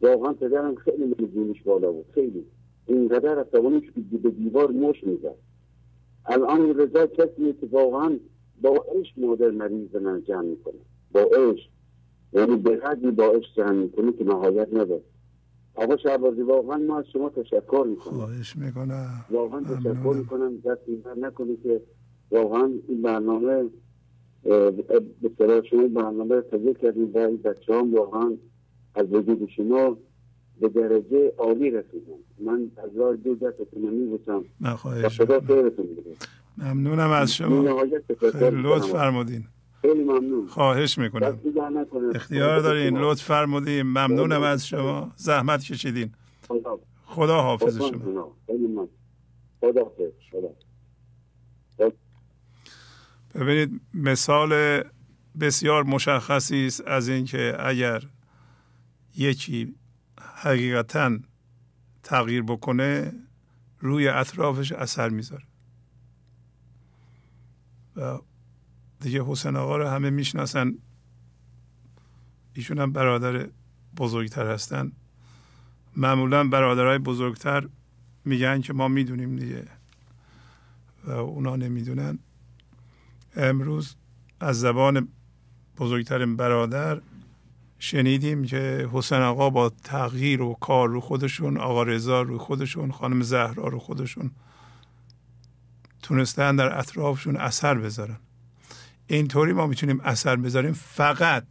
واقعا 0.00 0.32
پدرم 0.32 0.74
خیلی 0.74 1.14
مزونش 1.18 1.62
بالا 1.62 1.92
بود 1.92 2.06
خیلی. 2.14 2.46
اینقدر 2.86 3.42
توانش 3.42 3.90
به 4.22 4.30
دیوار 4.30 4.70
مش 4.70 5.04
می‌زد. 5.04 5.34
الان 6.26 6.78
رضا 6.78 7.06
کسی 7.06 7.52
که 7.60 7.66
واقعا 7.70 8.18
با 8.62 8.84
عشق 8.94 9.18
مادر 9.18 9.50
مریض 9.50 9.96
من 9.96 10.22
جمع 10.22 10.42
می‌کنه. 10.42 10.80
با 11.12 11.20
عشق. 11.20 11.70
یعنی 12.32 12.56
به 12.56 12.80
حدی 12.84 13.10
با 13.10 13.24
عشق 13.24 13.54
جمع 13.56 13.72
می‌کنه 13.72 14.12
که 14.12 14.24
نهایت 14.24 14.68
نداره 14.68 15.02
آقا 15.80 15.96
شهبازی 15.96 16.42
واقعا 16.42 16.78
ما 16.78 16.98
از 16.98 17.04
شما 17.12 17.28
تشکر 17.28 17.84
می‌کنم. 17.90 18.14
خواهش 18.14 18.56
می‌کنم. 18.56 19.24
واقعا 19.30 19.60
تشکر 19.60 20.14
می‌کنم. 20.14 20.56
دست 20.56 20.80
نکنی 21.22 21.56
که 21.62 21.80
واقعا 22.30 22.70
این 22.88 23.02
برنامه 23.02 23.64
به 25.22 25.30
صلاح 25.38 25.62
شما 25.70 25.88
برنامه 25.88 26.40
تجیه 26.40 26.74
کردیم. 26.74 27.10
و 27.14 27.18
این 27.18 27.36
بچه 27.36 27.74
هم 27.74 27.94
واقعا 27.94 28.36
از 28.94 29.12
وجود 29.12 29.48
شما 29.56 29.96
به 30.60 30.68
درجه 30.68 31.32
عالی 31.38 31.70
رسیدم 31.70 32.18
من 32.40 32.70
از 32.76 32.96
راه 32.96 33.16
دو 33.16 33.34
دست 33.34 33.74
می 33.76 34.06
بودم 34.06 34.44
و 34.60 34.76
خدا 34.76 35.40
خیرتون 35.40 35.86
ممنونم 36.58 37.10
از 37.10 37.32
شما. 37.32 37.86
خیلی 38.32 38.62
لطف 38.62 38.92
فرمودین. 38.92 39.44
خیلی 39.82 40.04
ممنون. 40.04 40.48
خواهش 40.48 40.98
می‌کنم. 40.98 41.40
اختیار 42.14 42.60
دارین. 42.60 42.98
لطف 42.98 43.22
فرمودین. 43.22 43.82
ممنونم 43.82 44.42
از 44.42 44.66
شما. 44.66 45.12
زحمت 45.16 45.64
کشیدین. 45.64 46.14
خدا. 47.04 47.42
حافظ 47.42 47.76
شما. 47.76 48.32
خدا 49.60 49.84
حافظ. 49.84 50.12
خدا. 50.30 50.48
ببینید 53.34 53.80
مثال 53.94 54.82
بسیار 55.40 55.84
مشخصی 55.84 56.66
است 56.66 56.86
از 56.86 57.08
اینکه 57.08 57.56
اگر 57.58 58.02
یکی 59.16 59.74
حقیقتا 60.20 61.18
تغییر 62.02 62.42
بکنه 62.42 63.12
روی 63.78 64.08
اطرافش 64.08 64.72
اثر 64.72 65.08
می‌ذاره. 65.08 65.44
و 67.96 68.18
دیگه 69.00 69.24
حسین 69.24 69.56
آقا 69.56 69.76
رو 69.76 69.88
همه 69.88 70.10
می‌شناسن. 70.10 70.74
ایشون 72.54 72.78
هم 72.78 72.92
برادر 72.92 73.48
بزرگتر 73.96 74.46
هستن. 74.46 74.92
معمولا 75.96 76.48
برادرهای 76.48 76.98
بزرگتر 76.98 77.68
میگن 78.24 78.60
که 78.60 78.72
ما 78.72 78.88
می‌دونیم 78.88 79.36
دیگه. 79.36 79.64
و 81.04 81.10
اونا 81.10 81.56
نمی‌دونن. 81.56 82.18
امروز 83.36 83.96
از 84.40 84.60
زبان 84.60 85.08
بزرگترین 85.78 86.36
برادر 86.36 87.00
شنیدیم 87.78 88.44
که 88.44 88.88
حسین 88.92 89.18
آقا 89.18 89.50
با 89.50 89.68
تغییر 89.68 90.42
و 90.42 90.54
کار 90.60 90.88
رو 90.88 91.00
خودشون 91.00 91.56
آقا 91.56 91.82
رضا 91.82 92.22
رو 92.22 92.38
خودشون 92.38 92.92
خانم 92.92 93.22
زهرا 93.22 93.68
رو 93.68 93.78
خودشون 93.78 94.30
تونستن 96.02 96.56
در 96.56 96.78
اطرافشون 96.78 97.36
اثر 97.36 97.74
بذارن. 97.74 98.16
اینطوری 99.14 99.52
ما 99.52 99.66
می‌تونیم 99.66 100.00
اثر 100.00 100.36
بذاریم 100.36 100.72
فقط 100.72 101.46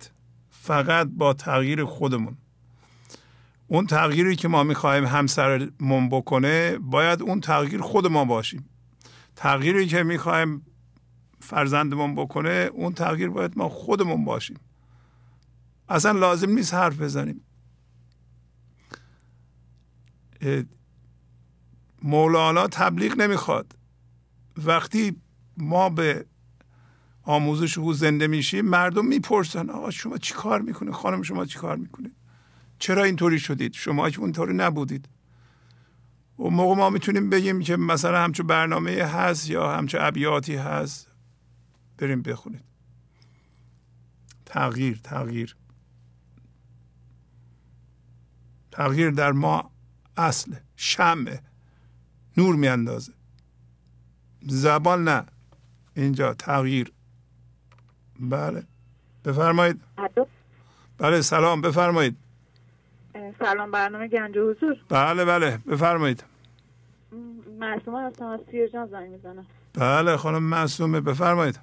فقط 0.49 1.07
با 1.07 1.33
تغییر 1.33 1.85
خودمون. 1.85 2.37
اون 3.67 3.87
تغییری 3.87 4.35
که 4.35 4.47
ما 4.47 4.63
می‌خواهیم 4.63 5.05
همسرمون 5.05 6.09
بکنه 6.09 6.77
باید 6.77 7.21
اون 7.21 7.39
تغییر 7.39 7.81
خود 7.81 8.07
ما 8.07 8.25
باشیم. 8.25 8.69
تغییری 9.35 9.87
که 9.87 10.03
می‌خوایم 10.03 10.65
فرزندمون 11.39 12.15
بکنه 12.15 12.69
اون 12.73 12.93
تغییر 12.93 13.29
باید 13.29 13.57
ما 13.57 13.69
خودمون 13.69 14.25
باشیم. 14.25 14.59
اصلا 15.89 16.11
لازم 16.11 16.49
نیست 16.49 16.73
حرف 16.73 17.01
بزنیم. 17.01 17.41
مولانا 22.03 22.67
تبلیغ 22.67 23.17
نمی‌خواد. 23.17 23.75
وقتی 24.57 25.21
ما 25.57 25.89
به 25.89 26.25
آموزش 27.23 27.77
او 27.77 27.93
زنده 27.93 28.27
میشیم 28.27 28.65
مردم 28.65 29.05
می‌پرسن 29.05 29.69
آقا 29.69 29.91
شما 29.91 30.17
چی 30.17 30.33
کار 30.33 30.61
می‌کنید؟ 30.61 30.93
خانم 30.93 31.21
شما 31.21 31.45
چی 31.45 31.59
کار 31.59 31.75
می‌کنید؟ 31.75 32.15
چرا 32.79 33.03
اینطوری 33.03 33.39
شدید؟ 33.39 33.73
شما 33.73 34.09
که 34.09 34.19
اونطوری 34.19 34.53
نبودید. 34.53 35.09
و 36.39 36.43
موقع 36.43 36.75
ما 36.75 36.89
می‌تونیم 36.89 37.29
بگیم 37.29 37.59
که 37.59 37.77
مثلا 37.77 38.23
همچون 38.23 38.47
برنامه 38.47 38.91
هست 38.91 39.49
یا 39.49 39.77
همچون 39.77 40.01
ابیاتی 40.01 40.55
هست. 40.55 41.07
بریم 41.97 42.21
بخونید. 42.21 42.63
تغییر 44.45 44.99
تغییر. 45.03 45.55
تغییر 48.71 49.09
در 49.11 49.31
ما 49.31 49.71
اصل 50.17 50.55
شمه 50.75 51.41
نور 52.37 52.55
میاندازه. 52.55 53.13
زبان 54.41 55.03
نه. 55.03 55.25
اینجا 55.95 56.33
تغییر. 56.33 56.91
بله. 58.19 58.63
بفرمایید. 59.25 59.81
بله 60.97 61.21
سلام. 61.21 61.61
بفرمایید. 61.61 62.17
سلام 63.39 63.71
برنامه 63.71 64.07
گنج 64.07 64.37
و 64.37 64.51
حضور. 64.51 64.77
بله 64.89 65.25
بله. 65.25 65.57
بفرمایید. 65.57 66.23
معصومه 67.59 68.01
هستم 68.01 68.25
از 68.25 68.39
جان 68.73 68.87
زنگ 68.87 69.09
می‌زنم. 69.09 69.45
بله 69.73 70.17
خانم 70.17 70.43
معصومه. 70.43 71.01
بفرمایید. 71.01 71.59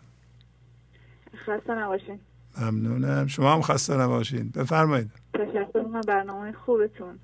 خسته 1.47 1.75
نباشین. 1.75 2.21
ممنونم. 2.61 3.27
شما 3.27 3.55
هم 3.55 3.63
خسته 3.63 3.97
نباشین. 3.97 4.53
بفرمایید. 4.57 5.11
تشکر 5.35 5.79
می‌کنم 5.79 6.01
برنامه 6.01 6.53
خوبتون. 6.53 7.19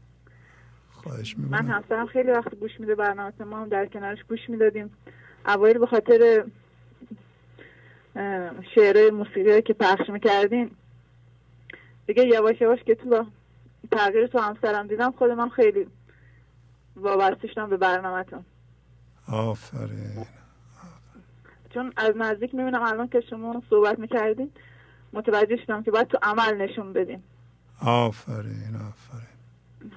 خواهش 0.92 1.38
می‌کنم. 1.38 1.60
من 1.60 1.66
همسرم 1.72 2.06
خیلی 2.06 2.30
وقت 2.30 2.54
گوش 2.54 2.80
میده 2.80 2.94
برنامه 2.94 3.32
ما 3.44 3.60
هم 3.60 3.68
در 3.68 3.86
کنارش 3.86 4.24
گوش 4.28 4.40
می‌دادیم. 4.48 4.90
اوایل 5.46 5.78
به 5.78 5.86
خاطر 5.86 6.44
شعر 8.74 9.10
موسیقی 9.10 9.62
که 9.62 9.72
پخش 9.72 10.10
می‌کردین. 10.10 10.70
دیگه 12.06 12.26
یواش 12.26 12.60
یواش 12.60 12.82
که 12.82 12.94
تو 12.94 13.26
تغییر 13.92 14.26
تو 14.26 14.38
همسرم 14.38 14.86
دیدم 14.86 15.10
خودم 15.10 15.48
خیلی 15.48 15.86
وابسته 16.96 17.48
شدم 17.48 17.70
به 17.70 17.76
برنامهتون. 17.76 18.44
آفرین. 19.28 20.26
چون 21.74 21.92
از 21.96 22.16
نزدیک 22.16 22.54
می‌بینم 22.54 22.82
الان 22.82 23.08
که 23.08 23.20
شما 23.20 23.62
صحبت 23.70 23.98
می‌کردین 23.98 24.50
متوجه 25.12 25.56
شدم 25.56 25.82
که 25.82 25.90
باید 25.90 26.08
تو 26.08 26.18
عمل 26.22 26.56
نشون 26.56 26.92
بدیم 26.92 27.22
آفرین 27.80 28.76
آفرین. 28.88 29.92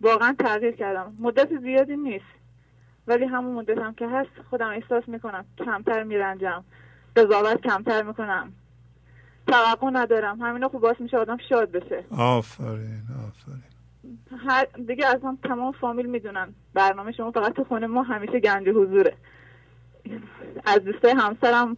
واقعا 0.00 0.36
تغییر 0.38 0.76
کردم. 0.76 1.16
مدت 1.18 1.60
زیادی 1.60 1.96
نیست. 1.96 2.24
ولی 3.06 3.24
همون 3.24 3.54
مدت 3.54 3.78
هم 3.78 3.94
که 3.94 4.08
هست 4.08 4.30
خودم 4.50 4.68
احساس 4.68 5.08
می‌کنم 5.08 5.44
کمتر 5.58 6.02
میرنجم. 6.02 6.64
قضاوت 7.16 7.60
کمتر 7.60 8.02
می‌کنم. 8.02 8.52
توقع 9.46 9.90
ندارم. 9.92 10.42
همینا 10.42 10.68
خوب 10.68 10.80
باعث 10.80 11.00
میشه 11.00 11.18
آدم 11.18 11.36
شاد 11.48 11.70
بشه. 11.70 12.04
آفرین 12.18 13.02
آفرین. 13.28 13.62
هر 14.48 14.66
دیگه 14.86 15.06
از 15.06 15.22
هم 15.22 15.38
تمام 15.44 15.72
فامیل 15.72 16.06
می‌دونن. 16.06 16.54
برنامه 16.74 17.12
شما 17.12 17.30
فقط 17.30 17.52
تو 17.52 17.64
خونه 17.64 17.86
ما 17.86 18.02
همیشه 18.02 18.40
گنج 18.40 18.68
حضوره. 18.68 19.14
از 20.64 20.78
دوستای 20.78 21.10
همسرم 21.12 21.76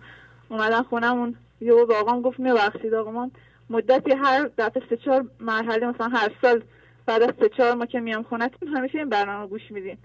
اومدن 0.48 0.82
خونمون. 0.82 1.36
یه 1.61 1.73
با 1.73 1.94
آقام 2.01 2.23
گفت 2.23 2.40
میبخشید 2.40 2.94
آقا 2.94 3.31
مدتی 3.70 4.12
هر 4.12 4.51
دفعه 4.59 4.82
سه 4.90 4.97
چهار 4.97 5.24
مرحله 5.40 5.86
مثلا 5.86 6.09
هر 6.09 6.31
سال 6.43 6.62
بعد 7.06 7.23
از 7.23 7.31
سه 7.40 7.48
چهار 7.48 7.74
ما 7.74 7.86
که 7.86 8.01
میام 8.01 8.23
خونتون 8.23 8.69
همیشه 8.69 8.98
این 8.98 9.09
برنامه 9.09 9.47
گوش 9.47 9.70
میدین. 9.70 9.98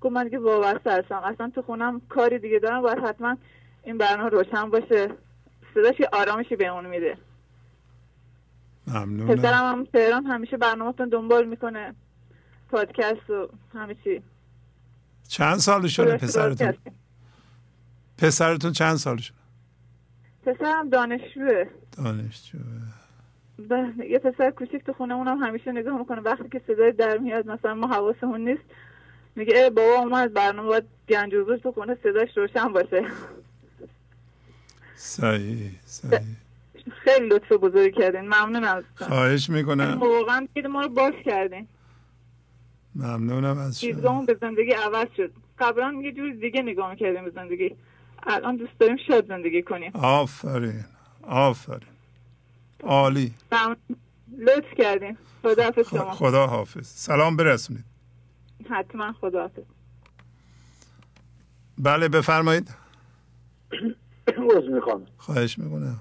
گفت 0.00 0.12
من 0.12 0.24
دیگه 0.24 0.38
وابسته 0.38 0.92
هستم. 0.92 1.22
اصلا 1.24 1.50
تو 1.54 1.62
خونم 1.62 2.00
کاری 2.08 2.38
دیگه 2.38 2.58
دارم. 2.58 2.82
باید 2.82 2.98
حتما 2.98 3.36
این 3.86 3.98
برنامه 3.98 4.30
روشن 4.30 4.70
باشه. 4.70 5.08
صداش 5.74 5.94
آرامشی 6.12 6.56
بهمون 6.56 6.86
میده. 6.86 7.18
ممنونم. 8.86 9.36
پسرم 9.36 9.64
هم 9.64 9.84
تهران 9.84 10.26
همیشه 10.26 10.56
برنامهتون 10.56 11.08
دنبال 11.08 11.46
می‌کنه. 11.46 11.94
پادکست 12.70 13.30
و 13.30 13.48
همه 13.74 13.96
چی. 14.04 14.22
چند 15.28 15.56
سالشونه 15.56 16.16
پسرتون؟ 16.16 16.74
پسرتون 18.18 18.72
چند 18.72 18.96
سالشونه 18.96 19.38
پسرم 20.46 20.88
دانشجوه. 20.88 21.64
دانشجوه. 21.96 22.62
یه 24.10 24.18
پسر 24.18 24.50
کوچیک 24.50 24.84
تو 24.84 24.92
خونه 24.92 25.14
هم 25.14 25.38
همیشه 25.38 25.72
نگاه 25.72 25.98
می‌کنه. 25.98 26.20
وقتی 26.20 26.48
که 26.48 26.62
صدای 26.66 26.92
در 26.92 27.18
میاد 27.18 27.46
مثلا 27.46 27.74
ما 27.74 27.86
حواسمون 27.86 28.40
نیست 28.48 28.62
میگه 29.36 29.70
بابا 29.70 29.94
اومد 29.94 30.32
برنامه 30.32 30.68
باید 30.68 30.84
گنج 31.08 31.32
تو 31.62 31.72
خونه 31.72 31.96
صداش 32.02 32.36
روشن 32.36 32.72
باشه. 32.72 33.04
صحیح 34.96 35.70
صحیح. 35.84 36.20
خیلی 37.04 37.28
لطف 37.28 37.52
بزرگی 37.52 38.00
کردین. 38.00 38.20
ممنونم 38.20 38.84
خواهش 38.94 39.50
می‌کنم. 39.50 39.98
واقعا 40.00 40.48
دید 40.54 40.66
ما 40.66 40.82
رو 40.82 40.88
باز 40.88 41.12
کردین. 41.24 41.68
ممنونم 42.94 43.58
از 43.58 43.80
شما. 43.80 44.22
به 44.22 44.38
زندگی 44.40 44.72
عوض 44.72 45.06
شد. 45.16 45.32
قبلا 45.58 45.94
یه 46.02 46.12
جور 46.12 46.32
دیگه 46.32 46.62
نگاه 46.62 46.90
می‌کردیم 46.90 47.24
به 47.24 47.30
زندگی. 47.30 47.76
الان 48.26 48.56
دوست 48.56 48.78
داریم 48.78 48.96
شاد 49.08 49.28
زندگی 49.28 49.62
کنیم. 49.62 49.90
آفرین 49.94 50.84
آفرین. 51.22 51.88
عالی. 52.82 53.34
لطف 54.38 54.74
کردین. 54.78 55.16
خدا 55.42 55.64
حافظ 55.64 55.88
شما. 55.90 56.10
خدا 56.12 56.46
حافظ 56.46 56.86
سلام 56.86 57.36
برسونید. 57.36 57.84
حتما 58.70 59.12
خدا 59.12 59.40
حافظ 59.40 59.62
بله 61.78 62.08
بفرمایید. 62.08 62.74
عوض 64.28 64.64
می‌خوام. 64.68 65.06
خواهش 65.16 65.58
می‌کنم. 65.58 66.00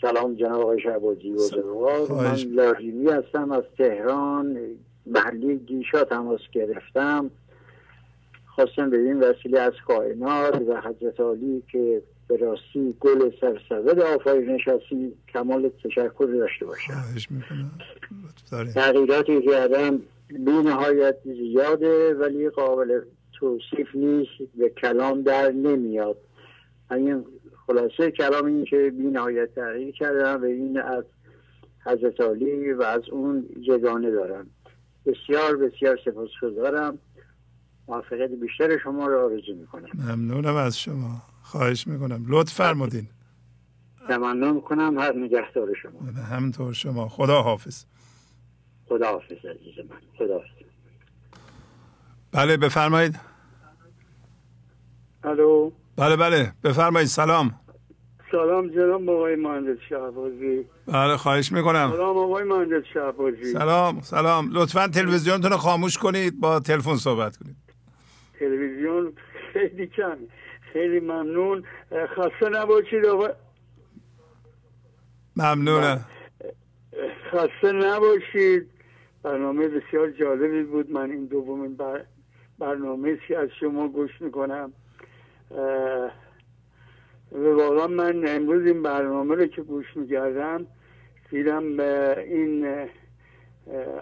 سلام 0.00 0.34
جناب 0.34 0.60
آقای 0.60 0.80
شعبازی 0.80 1.34
من 2.10 2.36
لاریمی 2.54 3.10
هستم 3.10 3.52
از 3.52 3.62
تهران. 3.78 4.58
محلی 5.06 5.56
گیشا 5.56 6.04
تماس 6.04 6.40
گرفتم. 6.52 7.30
خواستم 8.46 8.90
به 8.90 8.96
این 8.98 9.20
وسیله 9.20 9.60
از 9.60 9.72
کائنات 9.86 10.62
و 10.68 10.80
حضرت 10.80 11.20
عالی 11.20 11.62
که 11.72 12.02
به 12.28 12.36
راستی 12.36 12.94
گل 13.00 13.30
سرسبد 13.40 14.00
آفرینش 14.00 14.68
هستی 14.68 15.12
کمال 15.32 15.70
تشکر 15.84 16.28
داشته 16.38 16.66
باشم. 16.66 17.04
تغییراتی 18.74 19.42
که 19.42 19.56
آدم 19.56 19.98
بی 20.28 20.50
نهایت 20.50 21.16
زیاده 21.24 22.14
ولی 22.14 22.50
قابل 22.50 23.00
توصیف 23.32 23.94
نیست. 23.94 24.30
به 24.54 24.68
کلام 24.68 25.22
در 25.22 25.52
نمیاد. 25.52 26.16
همین 26.90 27.24
خلاصه 27.66 28.10
کلام 28.10 28.44
این 28.44 28.64
که 28.64 28.92
بی 28.98 29.02
نهایت 29.02 29.54
تغییر 29.54 29.94
کردم 29.94 30.42
و 30.42 30.44
این 30.44 30.80
از 30.80 31.04
حضرت 31.86 32.20
علی 32.20 32.72
و 32.72 32.82
از 32.82 33.08
اون 33.08 33.48
جگانه 33.62 34.10
دارم 34.10 34.46
بسیار 35.06 35.56
بسیار 35.56 35.98
سپاسگزارم. 36.04 36.98
موفقیت 37.88 38.30
بیشتر 38.30 38.78
شما 38.78 39.06
رو 39.06 39.24
آرزو 39.24 39.54
می‌کنم. 39.54 39.88
ممنونم 39.94 40.54
از 40.54 40.78
شما. 40.78 41.22
خواهش 41.42 41.86
می‌کنم. 41.86 42.24
لطف 42.28 42.52
فرمودین. 42.52 43.08
تمنا 44.08 44.52
می‌کنم 44.52 44.98
هر 44.98 45.16
نگهدار 45.16 45.74
شما. 45.82 46.00
همینطور 46.22 46.72
شما. 46.72 47.08
خدا 47.08 47.42
حافظ 47.42 47.84
خدا 48.88 49.06
حافظ 49.06 49.32
عزیز 49.32 49.78
من. 49.90 49.96
خدا 50.18 50.34
حافظ 50.34 50.50
بله 52.32 52.56
بفرمایید. 52.56 53.20
الو. 55.24 55.70
بله 55.96 56.16
بله. 56.16 56.52
بفرمایید. 56.64 57.08
سلام. 57.08 57.60
سلام 58.32 58.68
جناب 58.68 59.10
آقای 59.10 59.36
مهندس 59.36 59.78
شهبازی. 59.88 60.66
بله 60.86 61.16
خواهش 61.16 61.52
می‌کنم. 61.52 61.92
سلام 61.92 62.16
آقای 62.16 62.44
مهندس 62.44 62.84
شهبازی. 62.94 63.44
سلام 63.44 64.00
سلام. 64.00 64.50
لطفا 64.52 64.88
تلویزیونتون 64.88 65.50
رو 65.50 65.56
خاموش 65.56 65.98
کنید 65.98 66.40
با 66.40 66.60
تلفن 66.60 66.96
صحبت 66.96 67.36
کنید. 67.36 67.56
تلویزیون 68.38 69.12
خیلی 69.52 69.86
کم. 69.86 70.16
خیلی 70.72 71.00
ممنون. 71.00 71.64
خسته 71.90 72.48
نباشید 72.52 73.06
آقا. 73.06 73.28
ممنونم 75.36 76.04
خسته 77.30 77.72
نباشید. 77.72 78.70
برنامه 79.22 79.68
بسیار 79.68 80.10
جالبی 80.10 80.62
بود. 80.62 80.90
من 80.90 81.10
این 81.10 81.26
دومین 81.26 81.76
بر... 81.76 82.04
برنامه 82.58 83.18
از 83.42 83.48
شما 83.60 83.88
گوش 83.88 84.10
می‌کنم. 84.20 84.72
واقعا 87.32 87.86
من 87.86 88.28
امروز 88.28 88.66
این 88.66 88.82
برنامه 88.82 89.34
رو 89.34 89.46
که 89.46 89.62
گوش 89.62 89.96
می‌کردم 89.96 90.66
دیدم 91.30 91.76
به 91.76 92.16
این 92.28 92.86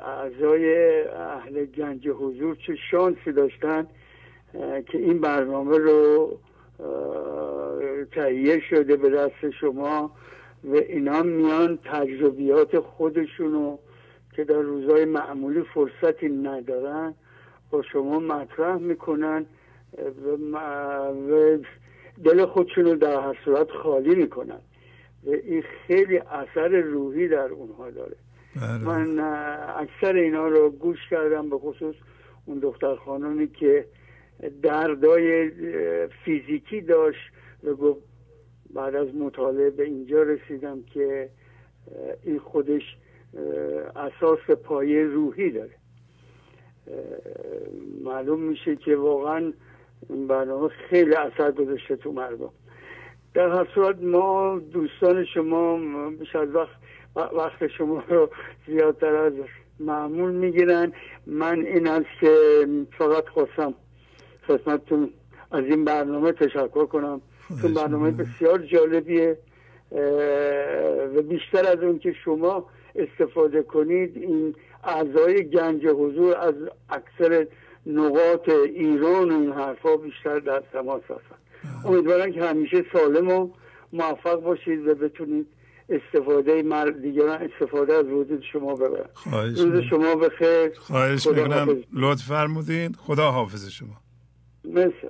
اعضای 0.05 1.03
اهل 1.09 1.65
گنج 1.65 2.09
حضور 2.09 2.57
چه 2.67 2.77
شانسی 2.91 3.33
داشتن 3.33 3.87
که 4.87 4.99
این 4.99 5.21
برنامه 5.21 5.79
رو 5.79 6.39
تهیه 8.13 8.61
شده 8.71 8.97
به 8.97 9.11
دست 9.11 9.51
شما 9.61 10.11
و 10.65 10.75
اینا 10.75 11.23
میان 11.23 11.79
تجربیات 11.85 12.79
خودشونو 12.79 13.79
که 14.33 14.45
در 14.45 14.61
روزهای 14.61 15.05
معمولی 15.05 15.63
فرصتی 15.63 16.29
ندارن 16.29 17.15
با 17.71 17.83
شما 17.83 18.19
مطرح 18.19 18.77
می‌کنن. 18.77 19.47
و 21.31 21.59
دل 22.25 22.47
خودشون 22.47 22.85
رو 22.85 22.95
در 22.95 23.21
هر 23.21 23.39
صورت 23.45 23.71
خالی 23.71 24.15
می‌کنن. 24.15 24.61
و 25.25 25.31
این 25.31 25.65
خیلی 25.87 26.19
اثر 26.19 26.69
روحی 26.69 27.29
در 27.29 27.49
اونها 27.49 27.91
داره. 27.91 28.17
بله. 28.57 28.79
من 28.79 29.19
اکثر 29.77 30.17
اینا 30.17 30.49
رو 30.49 30.71
گوش 30.71 30.99
کردم 31.11 31.51
به 31.51 31.59
خصوص 31.59 31.95
اون 32.47 32.59
دختر 32.59 32.95
خانمی 32.95 33.49
که 33.49 33.85
دردای 34.63 35.51
فیزیکی 36.25 36.81
داشت 36.81 37.31
و 37.65 37.75
گفت 37.75 38.01
بعد 38.75 38.95
از 38.95 39.15
مطالعه 39.15 39.71
به 39.71 39.85
اینجا 39.85 40.23
رسیدم 40.23 40.83
که 40.83 41.29
این 42.25 42.39
خودش 42.39 42.97
اساس 43.97 44.51
پایه 44.65 45.05
روحی 45.05 45.51
داره. 45.51 45.75
معلوم 48.05 48.41
میشه 48.41 48.77
که 48.77 48.97
واقعا 48.97 49.53
این 50.11 50.27
برنامه 50.27 50.69
خیلی 50.69 51.15
اثر 51.15 51.53
گذاشته 51.53 51.97
تو 51.97 52.13
مردم. 52.13 52.51
در 53.35 53.49
هر 53.49 53.69
صورت 53.75 53.97
ما 54.03 54.59
دوستان 54.73 55.25
شما 55.25 55.79
بیش 56.11 56.37
از 56.37 56.49
وقت 56.55 56.69
وقت 57.33 57.67
شما 57.67 58.03
رو 58.09 58.31
زیادتر 58.67 59.17
از 59.17 59.33
معمول 59.81 60.33
می‌گیرن. 60.33 60.93
من 61.27 61.61
این 61.61 61.89
است 61.89 62.07
که 62.21 62.37
فقط 62.99 63.29
خواستم 63.29 63.75
خدمتتون 64.47 65.11
از 65.51 65.65
این 65.65 65.85
برنامه 65.85 66.33
تشکر 66.33 66.87
کنم. 66.87 67.21
چون 67.63 67.75
برنامه 67.75 68.11
بسیار 68.11 68.59
جالبیه. 68.59 69.39
و 71.17 71.23
بیشتر 71.23 71.67
از 71.67 71.83
اون 71.83 71.99
که 71.99 72.13
شما 72.25 72.67
استفاده 72.95 73.63
کنید 73.63 74.17
این 74.17 74.55
اعضای 74.85 75.45
گنج 75.51 75.87
حضور 75.87 76.37
از 76.37 76.55
اکثر 76.91 77.47
نقاط 77.87 78.49
ایران 78.49 79.31
و 79.31 79.41
این 79.41 79.53
حرفا 79.53 79.97
بیشتر 79.97 80.39
در 80.39 80.63
تماس 80.73 81.03
هستن. 81.03 81.39
امیدوارم 81.85 82.33
که 82.33 82.45
همیشه 82.45 82.85
سالم 82.93 83.29
و 83.29 83.51
موفق 83.93 84.35
باشید 84.35 84.87
و 84.87 84.95
بتونید 84.95 85.47
استفاده 85.89 86.63
مرد 86.63 87.03
دیگران 87.03 87.51
استفاده 87.51 87.95
از 87.95 88.05
وجود 88.07 88.43
شما 88.53 88.75
ببرن. 88.75 89.09
روز 89.57 89.83
شما 89.91 90.15
بخیر. 90.15 90.79
خواهش 90.79 91.27
می‌کنم. 91.27 91.69
لطف 91.93 92.23
فرمودین. 92.23 92.95
خدا 92.95 93.31
حافظ 93.31 93.69
شما. 93.69 94.01
مرسی 94.65 95.09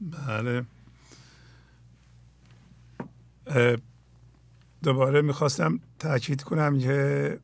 بله. 0.00 0.64
دوباره 4.82 5.22
می‌خواستم 5.22 5.80
تاکید 5.98 6.42
کنم 6.42 6.78
که 6.78 7.38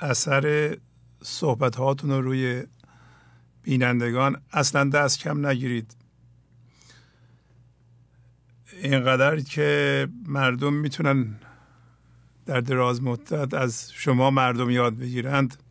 اثر 0.00 0.76
صحبت 1.22 1.76
هاتون 1.76 2.10
رو 2.10 2.20
روی 2.20 2.66
بینندگان 3.62 4.42
اصلا 4.52 4.90
دست 4.90 5.18
کم 5.18 5.46
نگیرید. 5.46 5.96
اینقدر 8.82 9.40
که 9.40 10.08
مردم 10.26 10.72
می‌تونن 10.72 11.40
در 12.46 12.60
دراز 12.60 13.02
مدت 13.02 13.54
از 13.54 13.92
شما 13.92 14.30
مردم 14.30 14.70
یاد 14.70 14.96
بگیرند. 14.96 15.62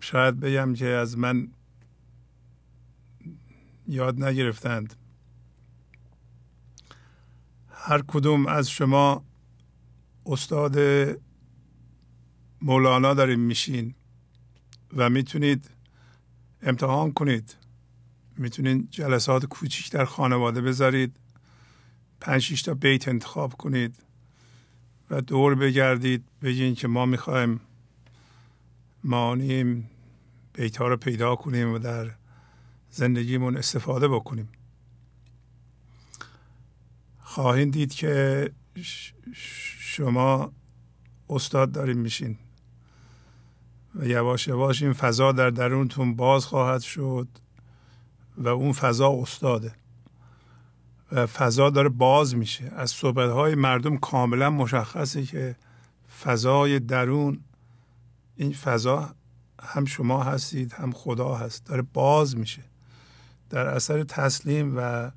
شاید 0.00 0.40
بگم 0.40 0.74
که 0.74 0.86
از 0.86 1.18
من 1.18 1.48
یاد 3.88 4.24
نگرفتند. 4.24 4.94
هر 7.70 8.02
کدوم 8.06 8.46
از 8.46 8.70
شما 8.70 9.24
استاد 10.26 10.76
مولانا 12.64 13.14
داریم 13.14 13.40
میشین 13.40 13.94
و 14.96 15.10
می‌تونید 15.10 15.70
امتحان 16.62 17.12
کنید. 17.12 17.56
می‌تونید 18.36 18.90
جلسات 18.90 19.46
کوچیک 19.46 19.90
در 19.90 20.04
خانواده 20.04 20.60
بذارید. 20.60 21.16
پنج 22.20 22.62
تا 22.62 22.74
بیت 22.74 23.08
انتخاب 23.08 23.52
کنید 23.52 23.96
و 25.10 25.20
دور 25.20 25.54
بگردید 25.54 26.24
بگین 26.42 26.74
که 26.74 26.88
ما 26.88 27.06
می‌خوایم 27.06 27.60
مانیم 29.04 29.90
بیت 30.52 30.76
ها 30.76 30.88
رو 30.88 30.96
پیدا 30.96 31.36
کنیم 31.36 31.72
و 31.72 31.78
در 31.78 32.10
زندگیمون 32.90 33.56
استفاده 33.56 34.08
بکنیم. 34.08 34.48
خواهید 37.18 37.72
دید 37.72 37.92
که 37.92 38.50
شما 39.78 40.52
استاد 41.28 41.72
داریم 41.72 41.98
میشین. 41.98 42.38
و 43.94 44.06
یواش 44.06 44.48
یواش 44.48 44.82
این 44.82 44.92
فضا 44.92 45.32
در 45.32 45.50
درونتون 45.50 46.16
باز 46.16 46.46
خواهد 46.46 46.80
شد 46.80 47.28
و 48.36 48.48
اون 48.48 48.72
فضا 48.72 49.12
استاده. 49.22 49.72
و 51.12 51.26
فضا 51.26 51.70
داره 51.70 51.88
باز 51.88 52.36
میشه. 52.36 52.72
از 52.76 52.90
صحبت 52.90 53.30
های 53.30 53.54
مردم 53.54 53.96
کاملا 53.96 54.50
مشخصه 54.50 55.22
که 55.22 55.56
فضای 56.22 56.78
درون 56.80 57.40
این 58.36 58.52
فضا 58.52 59.14
هم 59.62 59.84
شما 59.84 60.22
هستید 60.22 60.72
هم 60.72 60.92
خدا 60.92 61.34
هست. 61.34 61.66
داره 61.66 61.82
باز 61.82 62.36
میشه. 62.36 62.62
در 63.50 63.66
اثر 63.66 64.04
تسلیم 64.04 64.74
و 64.76 65.10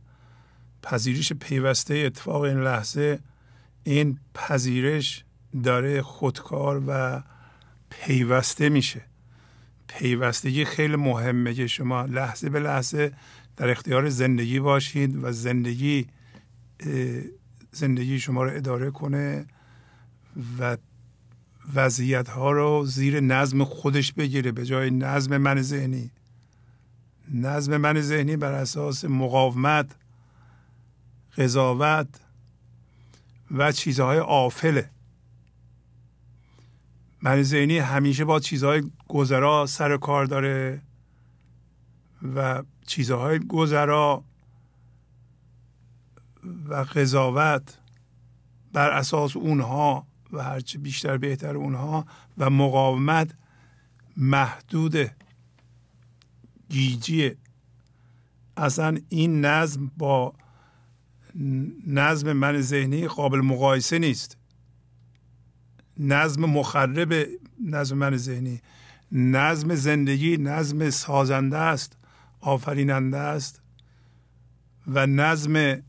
پذیرش 0.83 1.33
پیوسته 1.33 1.95
اتفاق 1.95 2.41
این 2.41 2.63
لحظه 2.63 3.19
این 3.83 4.19
پذیرش 4.33 5.25
داره 5.63 6.01
خودکار 6.01 6.83
و 6.87 7.21
پیوسته 7.89 8.69
میشه. 8.69 9.01
پیوستگی 9.87 10.65
خیلی 10.65 10.95
مهمه 10.95 11.53
که 11.53 11.67
شما 11.67 12.05
لحظه 12.05 12.49
به 12.49 12.59
لحظه 12.59 13.13
در 13.57 13.69
اختیار 13.69 14.09
زندگی 14.09 14.59
باشید 14.59 15.23
و 15.23 15.31
زندگی 15.31 16.07
زندگی 17.71 18.19
شما 18.19 18.43
رو 18.43 18.55
اداره 18.55 18.91
کنه 18.91 19.45
و 20.59 20.77
وضعیت 21.75 22.29
ها 22.29 22.51
رو 22.51 22.85
زیر 22.85 23.19
نظم 23.19 23.63
خودش 23.63 24.13
بگیره 24.13 24.51
به 24.51 24.65
جای 24.65 24.91
نظم 24.91 25.37
من 25.37 25.61
ذهنی. 25.61 26.11
نظم 27.33 27.77
من 27.77 28.01
ذهنی 28.01 28.37
بر 28.37 28.53
اساس 28.53 29.05
مقاومت 29.05 29.95
قضاوت 31.37 32.07
و 33.51 33.71
چیزهای 33.71 34.19
آفله. 34.19 34.89
من 37.21 37.43
ذهنی 37.43 37.77
همیشه 37.77 38.25
با 38.25 38.39
چیزهای 38.39 38.83
گذرا 39.07 39.65
سر 39.65 39.97
کار 39.97 40.25
داره 40.25 40.81
و 42.35 42.63
چیزهای 42.87 43.39
گذرا 43.39 44.23
و 46.69 46.75
قضاوت 46.75 47.77
بر 48.73 48.89
اساس 48.89 49.37
اونها 49.37 50.07
و 50.33 50.43
هرچه 50.43 50.79
بیشتر 50.79 51.17
بهتر 51.17 51.57
اونها 51.57 52.05
و 52.37 52.49
مقاومت 52.49 53.33
محدود 54.17 55.11
گیجیه 56.69 57.37
اصلا 58.57 58.97
این 59.09 59.45
نظم 59.45 59.91
با 59.97 60.33
نظم 61.87 62.33
من 62.33 62.61
ذهنی 62.61 63.07
قابل 63.07 63.41
مقایسه 63.41 63.99
نیست. 63.99 64.36
نظم 65.99 66.45
مخرب 66.45 67.27
نظم 67.65 67.97
من 67.97 68.17
ذهنی. 68.17 68.61
نظم 69.11 69.75
زندگی 69.75 70.37
نظم 70.37 70.89
سازنده 70.89 71.57
است 71.57 71.97
آفریننده 72.41 73.17
است. 73.17 73.61
و 74.87 75.07
نظم 75.07 75.81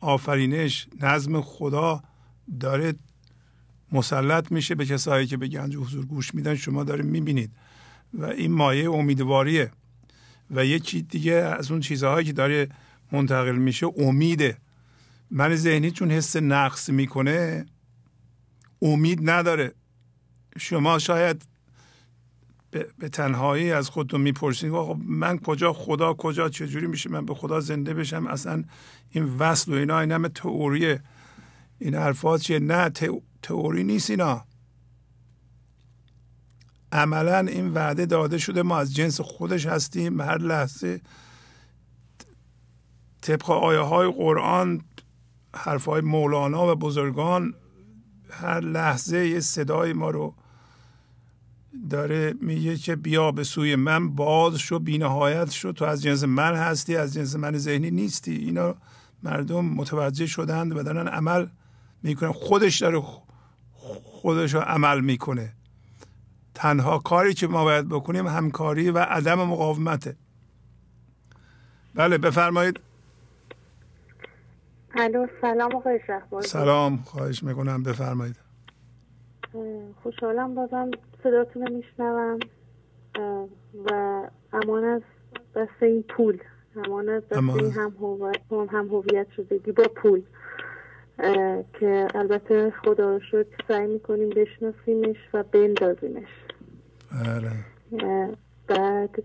آفرینش 0.00 0.88
نظم 1.00 1.40
خدا 1.40 2.02
داره 2.60 2.94
مسلط 3.92 4.52
میشه 4.52 4.74
به 4.74 4.86
کسایی 4.86 5.26
که 5.26 5.36
به 5.36 5.48
گنج 5.48 5.76
حضور 5.76 6.06
گوش 6.06 6.34
میدن. 6.34 6.54
شما 6.54 6.84
دارید 6.84 7.06
می‌بینید. 7.06 7.50
و 8.14 8.24
این 8.24 8.52
مایه 8.52 8.90
امیدواریه. 8.90 9.70
و 10.50 10.64
یکی 10.64 11.02
دیگه 11.02 11.32
از 11.32 11.70
اون 11.70 11.80
چیزهایی 11.80 12.26
که 12.26 12.32
داره 12.32 12.68
منتقل 13.12 13.56
میشه 13.56 13.86
امیده. 13.98 14.56
من 15.30 15.54
ذهنی 15.54 15.90
چون 15.90 16.10
حس 16.10 16.36
نقص 16.36 16.90
می‌کنه 16.90 17.66
امید 18.82 19.30
نداره. 19.30 19.74
شما 20.58 20.98
شاید 20.98 21.42
به 22.70 23.08
تنهایی 23.08 23.72
از 23.72 23.90
خودتون 23.90 24.20
می‌پرسید 24.20 24.72
من 24.98 25.38
کجا 25.38 25.72
خدا 25.72 26.14
کجا 26.14 26.48
چجوری 26.48 26.86
میشه 26.86 27.10
من 27.10 27.26
به 27.26 27.34
خدا 27.34 27.60
زنده 27.60 27.94
بشم؟ 27.94 28.26
اصلا 28.26 28.64
این 29.10 29.24
وصل 29.24 29.72
و 29.72 29.74
اینا 29.74 30.00
این 30.00 30.12
همه 30.12 30.28
تئوریه. 30.28 31.02
این 31.78 31.94
حرفات 31.94 32.40
چیه؟ 32.40 32.58
نه 32.58 32.90
تئوری 33.42 33.84
نیست 33.84 34.10
اینا. 34.10 34.44
عملا 36.92 37.38
این 37.38 37.74
وعده 37.74 38.06
داده 38.06 38.38
شده 38.38 38.62
ما 38.62 38.78
از 38.78 38.94
جنس 38.94 39.20
خودش 39.20 39.66
هستیم. 39.66 40.20
هر 40.20 40.38
لحظه 40.38 41.00
طبق 43.20 43.50
آیه 43.50 43.80
های 43.80 44.12
قرآن 44.12 44.80
حرف 45.56 45.84
های 45.84 46.00
مولانا 46.00 46.72
و 46.72 46.74
بزرگان 46.74 47.54
هر 48.30 48.60
لحظه 48.60 49.40
صدای 49.40 49.92
ما 49.92 50.10
رو 50.10 50.34
داره 51.90 52.34
میگه 52.40 52.76
که 52.76 52.96
بیا 52.96 53.32
به 53.32 53.44
سوی 53.44 53.76
من 53.76 54.10
باز 54.10 54.58
شو 54.58 54.78
بینهایت 54.78 55.50
شو. 55.50 55.72
تو 55.72 55.84
از 55.84 56.02
جنس 56.02 56.24
من 56.24 56.54
هستی 56.54 56.96
از 56.96 57.14
جنس 57.14 57.36
من 57.36 57.58
ذهنی 57.58 57.90
نیستی. 57.90 58.32
اینا 58.36 58.74
مردم 59.22 59.64
متوجه 59.64 60.26
شدند 60.26 60.76
و 60.76 60.82
دارن 60.82 61.08
عمل 61.08 61.46
می‌کنن. 62.02 62.32
خودش 62.32 62.78
داره 62.82 63.02
خودش 64.04 64.54
رو 64.54 64.60
عمل 64.60 65.00
می‌کنه. 65.00 65.52
تنها 66.54 66.98
کاری 66.98 67.34
که 67.34 67.46
ما 67.46 67.64
باید 67.64 67.88
بکنیم 67.88 68.26
همکاری 68.26 68.90
و 68.90 68.98
عدم 68.98 69.34
مقاومته. 69.34 70.16
بله 71.94 72.18
بفرمایید. 72.18 72.80
الو 74.94 75.26
سلام 75.40 75.76
آقای 75.76 76.00
سلام 76.40 76.96
خواهش 76.96 77.42
می‌کنم 77.42 77.82
بفرمایید. 77.82 78.36
خوشحالم 80.02 80.54
بازم 80.54 80.90
صداتون 81.22 81.66
رو 81.66 81.74
میشنوم 81.76 82.38
و 83.84 84.22
امان 84.52 84.84
از 84.84 85.02
دسته 85.56 85.86
این 85.86 86.02
پول 86.02 86.38
امان 86.84 87.08
از 87.08 87.22
دسته 87.22 87.54
این 87.54 87.72
هم 87.72 87.96
هویت, 88.00 88.40
هم 88.72 88.88
هویت 88.88 89.26
شدگی 89.36 89.72
با 89.72 89.84
پول. 89.96 90.22
که 91.80 92.08
البته 92.14 92.72
خدا 92.84 93.14
رو 93.14 93.20
شد 93.20 93.46
سعی 93.68 93.86
می‌کنیم 93.86 94.28
بشناسیمش 94.28 95.16
و 95.34 95.42
بندازیمش. 95.42 96.28
بله. 97.12 97.50
بعد 98.66 99.22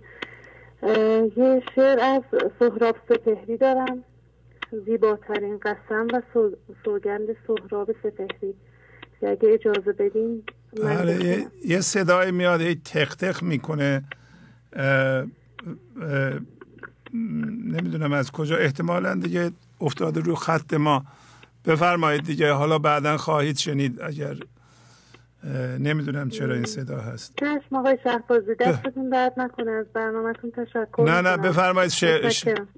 یه 1.38 1.64
شعر 1.76 1.99
از 1.99 2.23
سهراب 2.60 2.95
سپهری 3.10 3.57
دارم. 3.57 4.03
زیباترین 4.86 5.58
قسم 5.58 6.08
و 6.14 6.22
سوگند 6.86 7.28
سهراب 7.48 7.91
سپهری. 8.04 8.54
اگه 9.28 9.54
اجازه 9.54 9.94
بدین 9.94 10.44
بله 10.84 11.48
یه 11.66 11.82
صدای 11.82 12.32
میاد 12.32 12.62
یه 12.62 12.76
تق 12.76 13.16
تق 13.16 13.44
می‌کنه. 13.44 14.04
نمی‌دونم 17.14 18.14
از 18.14 18.32
کجا. 18.32 18.58
احتمالا 18.58 19.16
دیگه 19.16 19.52
افتاده 19.82 20.20
رو 20.20 20.36
خط 20.36 20.74
ما. 20.74 21.06
بفرمایید 21.66 22.24
دیگه 22.24 22.52
حالا 22.52 22.80
بعدا 22.80 23.18
خواهید 23.18 23.58
شنید 23.58 24.02
اگر 24.02 24.36
نمی‌دونم 25.80 26.30
چرا 26.30 26.54
این 26.54 26.66
صدا 26.66 26.98
هست. 26.98 27.34
چشم 27.40 27.76
آقای 27.76 27.98
شهبازی 28.04 28.56
دستتون 28.60 29.10
درد 29.10 29.34
نکنه 29.38 29.72
از 29.72 29.86
برنامهتون 29.94 30.52
تشکر 30.52 31.04
نه 31.04 31.22
نه 31.22 31.38
بفرمایید 31.38 31.91
شعر, 31.91 32.30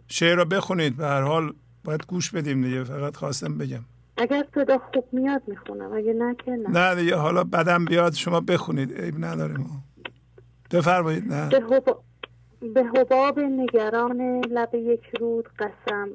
شعر 0.08 0.36
رو 0.36 0.46
بخونید. 0.46 0.98
به 0.98 1.06
هر 1.06 1.22
حال 1.22 1.54
باید 1.86 2.06
گوش 2.08 2.32
بدیم 2.32 2.62
دیگه 2.62 2.84
فقط 2.84 3.16
خواستم 3.16 3.58
بگم. 3.58 3.82
اگر 4.18 4.46
صدا 4.56 4.78
خوب 4.94 5.06
میاد 5.12 5.42
می‌خونم 5.48 5.94
اگه 5.94 6.14
نه 6.14 6.36
که 6.46 6.52
نه. 6.52 6.70
نه 6.70 6.96
دیگه 6.96 7.16
حالا 7.16 7.44
بدم 7.44 7.86
بیاد 7.86 8.14
شما 8.14 8.40
بخونید 8.40 9.02
عیب 9.02 9.26
نداره 9.26 9.58
ما. 9.58 9.84
بفرمایید 10.72 11.34
نه. 11.34 11.50
به, 11.50 11.62
حب... 11.62 11.98
به 12.74 12.84
حباب 12.84 13.40
نگران 13.40 14.42
لب 14.50 14.76
یک 14.76 15.04
رود 15.20 15.50
قسم 15.60 16.10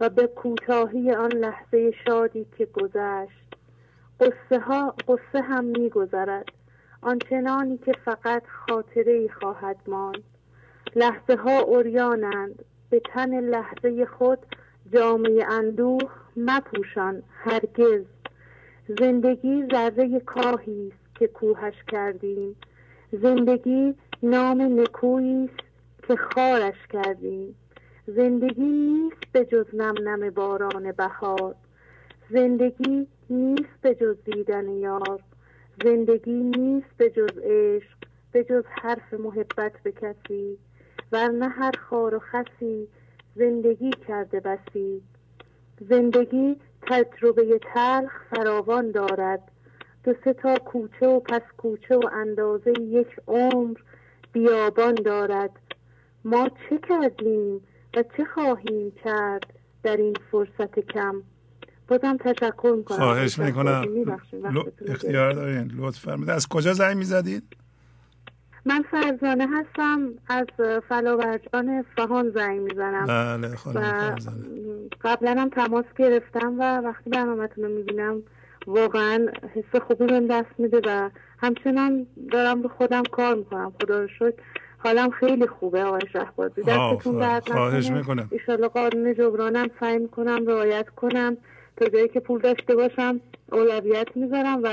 و 0.00 0.08
به 0.08 0.26
کوتاهی 0.26 1.12
آن 1.12 1.32
لحظه 1.32 1.92
شادی 2.06 2.46
که 2.58 2.66
گذشت. 2.66 3.48
قصه, 4.20 4.60
ها 4.60 4.94
قصه 5.08 5.40
هم 5.42 5.64
میگذرد. 5.64 6.48
آنچنانی 7.02 7.78
که 7.78 7.92
فقط 8.04 8.42
خاطره 8.66 9.12
ای 9.12 9.28
خواهد 9.28 9.76
ماند. 9.88 10.22
لحظه 10.96 11.36
ها 11.36 11.60
اوریانند 11.60 12.64
به 12.90 13.02
تن 13.14 13.40
لحظه 13.40 14.06
خود 14.18 14.38
جامعه 14.92 15.44
اندوه 15.44 16.10
مپوشان 16.36 17.22
هرگز. 17.32 18.04
زندگی 18.98 19.64
ذره 19.72 20.20
کاهی 20.20 20.88
است 20.88 21.14
که 21.14 21.26
کوهش 21.26 21.74
کردیم. 21.88 22.56
زندگی 23.12 23.94
نام 24.22 24.80
نکویی 24.80 25.44
است 25.44 25.68
که 26.08 26.16
خارش 26.16 26.86
کردیم. 26.88 27.54
زندگی 28.06 28.62
نیست 28.62 29.32
به 29.32 29.44
جز 29.44 29.66
نم 29.72 29.94
نم 30.08 30.30
باران 30.30 30.92
بهار. 30.92 31.54
زندگی 32.30 33.06
نیست 33.30 33.80
به 33.82 33.94
جز 33.94 34.16
دیدن 34.24 34.68
یار. 34.68 35.20
زندگی 35.84 36.42
نیست 36.42 36.96
به 36.96 37.10
جز 37.10 37.38
عشق 37.42 37.98
به 38.32 38.44
جز 38.44 38.64
حرف 38.82 39.14
محبت 39.14 39.72
به 39.82 39.92
کسی. 39.92 40.58
ورنه 41.12 41.48
هر 41.48 41.72
خار 41.72 42.14
و 42.14 42.18
خسی 42.18 42.88
زندگی 43.38 43.90
کرده 44.08 44.40
بسی. 44.40 45.02
زندگی 45.88 46.56
تجربه 46.82 47.60
تلخ 47.74 48.12
فراوان 48.30 48.90
دارد. 48.90 49.42
دو 50.04 50.14
سه 50.24 50.32
تا 50.32 50.54
کوچه 50.54 51.06
و 51.06 51.20
پس 51.20 51.42
کوچه 51.56 51.96
و 51.96 52.02
اندازه 52.12 52.72
یک 52.80 53.08
عمر 53.26 53.76
بیابان 54.32 54.94
دارد. 54.94 55.50
ما 56.24 56.48
چه 56.48 56.78
کردیم 56.88 57.60
و 57.96 58.02
چه 58.16 58.24
خواهیم 58.34 58.92
کرد 59.04 59.46
در 59.82 59.96
این 59.96 60.16
فرصت 60.30 60.78
کم؟ 60.78 61.22
بازم 61.88 62.16
تشکر 62.16 62.74
می‌کنم. 62.76 62.98
خواهش 62.98 63.38
می‌کنم. 63.38 63.84
اختیار 64.86 65.32
دارین. 65.32 65.70
لطف 65.76 65.98
فرمید 65.98 66.30
از 66.30 66.48
کجا 66.48 66.72
زنگ 66.72 66.96
می‌زدید 66.96 67.42
من 68.64 68.84
فرزانه 68.90 69.46
هستم 69.52 70.10
از 70.28 70.46
فلاورجان 70.88 71.68
اصفهان 71.68 72.30
زنگ 72.30 72.60
می‌زنم. 72.60 73.06
بله 73.06 73.48
و 73.74 74.16
قبلا 75.04 75.30
هم 75.30 75.48
تماس 75.48 75.84
گرفتم 75.98 76.60
و 76.60 76.78
وقتی 76.80 77.10
برنامهتون 77.10 77.64
رو 77.64 77.70
می‌بینم 77.70 78.22
واقعا 78.66 79.26
حس 79.54 79.80
خوبی 79.80 80.06
بهم 80.06 80.26
دست 80.26 80.54
میده 80.58 80.80
و 80.86 81.10
همچنان 81.38 82.06
دارم 82.32 82.62
به 82.62 82.68
خودم 82.68 83.02
کار 83.02 83.34
می‌کنم. 83.34 83.72
خدا 83.82 84.00
رو 84.00 84.08
شد 84.08 84.34
حالم 84.78 85.10
خیلی 85.10 85.46
خوبه 85.46 85.84
آقای 85.84 86.00
شهبازی. 86.12 86.62
دستتون 86.62 87.18
درد 87.18 87.48
خواهش 87.48 87.90
می‌کنم. 87.90 88.28
ایشالله 88.30 88.68
قانون 88.68 89.14
جبرانم 89.14 89.68
سعی 89.80 89.98
می‌کنم 89.98 90.46
رعایت 90.46 90.88
کنم. 90.88 91.36
تا 91.76 91.88
جایی 91.88 92.08
که 92.08 92.20
پول 92.20 92.40
داشته 92.40 92.74
باشم 92.74 93.20
اولویت 93.52 94.08
می‌ذارم 94.14 94.60
و 94.62 94.68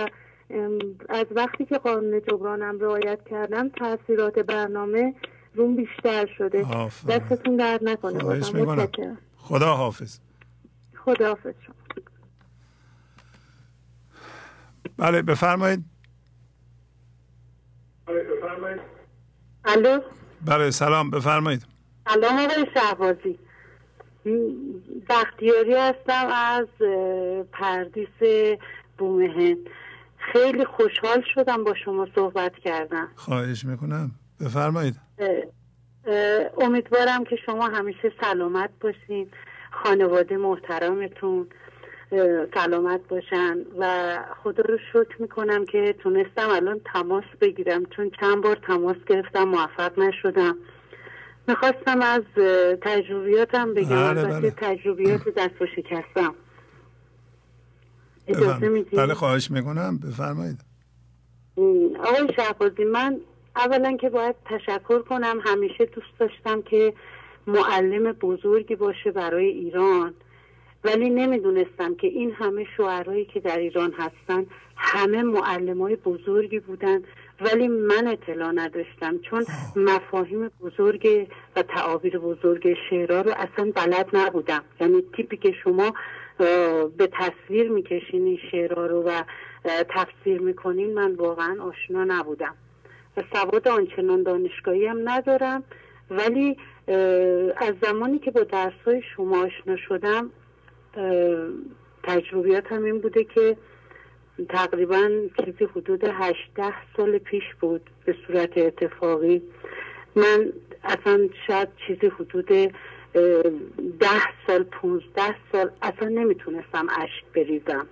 از 1.10 1.26
وقتی 1.32 1.66
که 1.66 1.78
قانون 1.78 2.22
جبرانم 2.22 2.80
رعایت 2.80 3.20
کردم 3.30 3.70
تاثیرات 3.70 4.40
برنامه 4.40 5.16
روم 5.54 5.76
بیشتر 5.76 6.26
شده. 6.38 6.66
دستتون 7.10 7.56
درد 7.56 7.84
نکنه. 7.84 8.20
خدا 9.38 9.76
حافظ 9.76 10.20
خدا 10.96 11.28
حافظ 11.28 11.54
شما. 11.66 11.76
بله 14.98 15.22
بفرمایید. 15.22 15.84
الو؟ 19.66 20.02
بله 20.46 20.72
سلام 20.72 21.12
بفرمایید. 21.12 21.66
سلام 22.10 22.40
آقای 22.40 22.66
شهبازی. 22.74 23.40
بختیاری 25.10 25.76
هستم 25.76 26.28
از 26.32 26.68
پردیس 27.52 28.50
بومهن 28.98 29.58
خیلی 30.34 30.66
خوشحال 30.66 31.24
شدم 31.34 31.64
با 31.64 31.74
شما 31.86 32.08
صحبت 32.16 32.54
کردم. 32.56 33.08
خواهش 33.16 33.66
می‌کنم. 33.66 34.12
بفرمایید. 34.42 34.96
امیدوارم 36.62 37.24
که 37.24 37.36
شما 37.46 37.68
همیشه 37.68 38.12
سلامت 38.22 38.70
باشین. 38.82 39.30
خانواده 39.72 40.38
محترمتون 40.38 41.48
سلامت 42.54 43.02
باشن 43.10 43.58
و 43.80 44.18
خدا 44.44 44.64
رو 44.64 44.78
شکر 44.94 45.22
می‌کنم 45.22 45.66
که 45.66 45.96
تونستم 46.00 46.50
الان 46.50 46.82
تماس 46.94 47.24
بگیرم. 47.42 47.86
چون 47.86 48.12
چند 48.20 48.44
بار 48.44 48.56
تماس 48.68 48.98
گرفتم 49.08 49.44
موفق 49.44 50.00
نشدم. 50.00 50.58
می‌خواستم 51.48 52.02
از 52.02 52.24
تجربیاتم 52.82 53.74
بگم. 53.74 54.14
بله 54.14 54.24
بله. 54.24 54.52
تجربیات 54.52 55.30
دست 55.30 55.62
و 55.62 55.66
شکستم 55.76 56.36
بله 58.94 59.14
خواهش 59.14 59.52
می‌کنم. 59.52 59.98
بفرمایید. 59.98 60.60
آقای 62.00 62.34
شهبازی 62.36 62.84
من 62.84 63.20
اولا 63.56 63.98
که 63.98 64.10
باید 64.10 64.36
تشکر 64.46 65.00
کنم. 65.00 65.40
همیشه 65.46 65.86
دوست 65.86 66.20
داشتم 66.20 66.62
که 66.62 66.94
معلم 67.48 68.12
بزرگی 68.12 68.76
باشه 68.76 69.12
برای 69.12 69.46
ایران. 69.46 70.14
ولی 70.84 71.10
نمی‌دونستم 71.10 71.96
که 71.96 72.08
این 72.08 72.32
همه 72.32 72.66
شوهرهایی 72.78 73.26
که 73.26 73.40
در 73.40 73.58
ایران 73.58 73.94
هستن 73.98 74.46
همه 74.76 75.24
معلم 75.24 75.82
های 75.82 75.96
بزرگی 75.96 76.60
بودن. 76.60 77.02
ولی 77.42 77.68
من 77.68 78.08
اطلاع 78.08 78.52
نداشتم 78.52 79.18
چون 79.18 79.46
مفاهیم 79.76 80.48
بزرگ 80.62 81.28
و 81.56 81.62
تعابیر 81.62 82.20
بزرگ 82.20 82.78
شعرها 82.90 83.22
رو 83.22 83.32
اصلا 83.32 83.72
بلد 83.76 84.10
نبودم. 84.14 84.64
یعنی 84.80 85.04
تیپی 85.16 85.38
که 85.38 85.52
شما 85.64 85.94
به 86.38 87.10
تصویر 87.12 87.70
می‌کشین 87.70 88.26
این 88.26 88.40
شعرها 88.52 88.86
رو 88.86 89.04
و 89.04 89.22
تفسیر 89.90 90.42
می‌کنین 90.42 90.94
من 90.94 91.16
واقعا 91.16 91.64
آشنا 91.64 92.04
نبودم. 92.04 92.56
و 93.18 93.24
سواد 93.34 93.68
آنچنان 93.68 94.24
دانشگاهی 94.24 94.86
هم 94.86 95.10
ندارم. 95.10 95.64
ولی 96.10 96.58
از 97.58 97.74
زمانی 97.82 98.20
که 98.20 98.32
با 98.32 98.44
درس 98.44 99.04
شما 99.16 99.46
آشنا 99.46 99.76
شدم 99.78 100.30
تجربیات 102.04 102.72
هم 102.72 102.84
این 102.84 103.00
بوده 103.00 103.24
که 103.24 103.58
تقریبا 104.50 105.10
چیزی 105.46 105.66
حدود 105.66 106.04
هشته 106.04 106.74
سال 106.98 107.18
پیش 107.18 107.44
بود 107.60 107.90
به 108.06 108.16
صورت 108.28 108.58
اتفاقی. 108.58 109.42
من 110.16 110.54
اصلا 110.84 111.30
شاید 111.48 111.68
چیزی 111.88 112.08
حدود 112.08 112.74
ده 114.00 114.46
سال 114.48 114.64
پونزده 114.64 115.36
سال 115.52 115.70
اصلا 115.82 116.10
نمی‌تونستم 116.10 116.88
اشک 116.90 117.26
بریزم. 117.36 117.88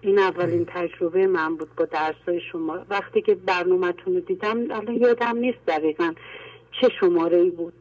این 0.00 0.18
اولین 0.18 0.64
تجربه 0.68 1.26
من 1.26 1.56
بود 1.56 1.68
با 1.76 1.84
درسای 1.84 2.40
شما. 2.52 2.86
وقتی 2.90 3.22
که 3.22 3.34
برنامهتون 3.34 4.14
رو 4.14 4.20
دیدم 4.20 4.58
الان 4.70 4.94
یادم 4.94 5.36
نیست 5.36 5.58
دقیقا 5.66 6.12
چه 6.80 6.88
شماره 7.00 7.36
ای 7.36 7.50
بود. 7.50 7.72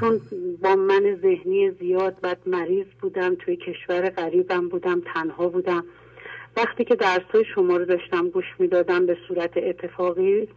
چون 0.00 0.20
با 0.62 0.76
من 0.76 1.18
ذهنی 1.22 1.70
زیاد 1.70 2.20
بعد 2.20 2.38
مریض 2.46 2.86
بودم 3.00 3.34
توی 3.34 3.56
کشور 3.56 4.10
غریبم 4.10 4.68
بودم 4.68 5.02
تنها 5.14 5.48
بودم. 5.48 5.84
وقتی 6.56 6.84
که 6.84 6.94
درسای 6.94 7.44
شما 7.54 7.76
رو 7.76 7.84
داشتم 7.84 8.28
گوش 8.28 8.44
می‌دادم 8.58 9.06
به 9.06 9.16
صورت 9.28 9.56
اتفاقی 9.56 10.48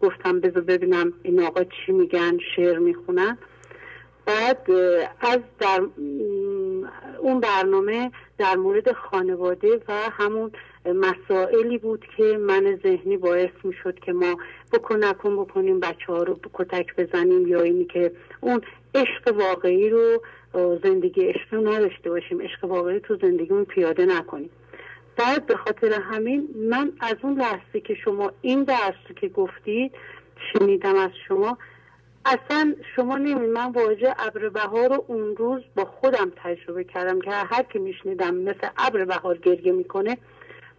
گفتم 0.00 0.40
بذار 0.40 0.62
ببینم 0.62 1.12
این 1.22 1.42
آقا 1.42 1.64
چی 1.64 1.92
میگن 1.92 2.38
شعر 2.56 2.78
می‌خونن. 2.78 3.38
بعد 4.26 4.70
از 5.20 5.38
در 5.60 5.82
اون 7.18 7.40
برنامه 7.40 8.10
در 8.38 8.56
مورد 8.56 8.92
خانواده 8.92 9.80
و 9.88 9.92
همون 10.10 10.52
مسائلی 10.94 11.78
بود 11.78 12.04
که 12.16 12.22
من 12.22 12.78
ذهنی 12.82 13.16
باعث 13.16 13.50
می 13.64 13.72
شد 13.82 13.98
که 13.98 14.12
ما 14.12 14.36
بکن 14.72 15.04
نکن 15.04 15.36
بکنیم 15.36 15.80
بچه 15.80 16.06
ها 16.06 16.22
رو 16.22 16.38
کتک 16.54 16.96
بزنیم 16.96 17.48
یا 17.48 17.60
اینی 17.60 17.84
که 17.84 18.12
اون 18.40 18.60
عشق 18.94 19.34
واقعی 19.36 19.90
رو 19.90 20.22
زندگی 20.84 21.24
عشق 21.24 21.54
رو 21.54 21.68
نداشته 21.68 22.10
باشیم 22.10 22.42
عشق 22.42 22.64
واقعی 22.64 23.00
تو 23.00 23.16
زندگیمون 23.22 23.64
پیاده 23.64 24.06
نکنیم. 24.06 24.50
بعد 25.16 25.46
به 25.46 25.56
خاطر 25.56 25.92
همین 25.92 26.48
من 26.70 26.92
از 27.00 27.16
اون 27.22 27.38
لحظه 27.38 27.80
که 27.80 27.94
شما 27.94 28.32
این 28.42 28.64
درس 28.64 29.16
که 29.20 29.28
گفتید 29.28 29.92
شنیدم 30.52 30.96
از 30.96 31.10
شما 31.28 31.58
اصلا 32.26 32.74
شما 32.96 33.16
نمی 33.16 33.46
من 33.46 33.72
واژه 33.72 34.14
ابر 34.18 34.48
بهار 34.48 34.88
رو 34.88 35.04
اون 35.06 35.36
روز 35.36 35.62
با 35.76 35.84
خودم 35.84 36.32
تجربه 36.36 36.84
کردم 36.84 37.20
که 37.20 37.30
هر 37.30 37.62
کی 37.62 37.78
میشنیدم 37.78 38.34
مثل 38.34 38.68
ابر 38.78 39.04
بهار 39.04 39.38
گریه 39.38 39.72
می‌کنه 39.72 40.18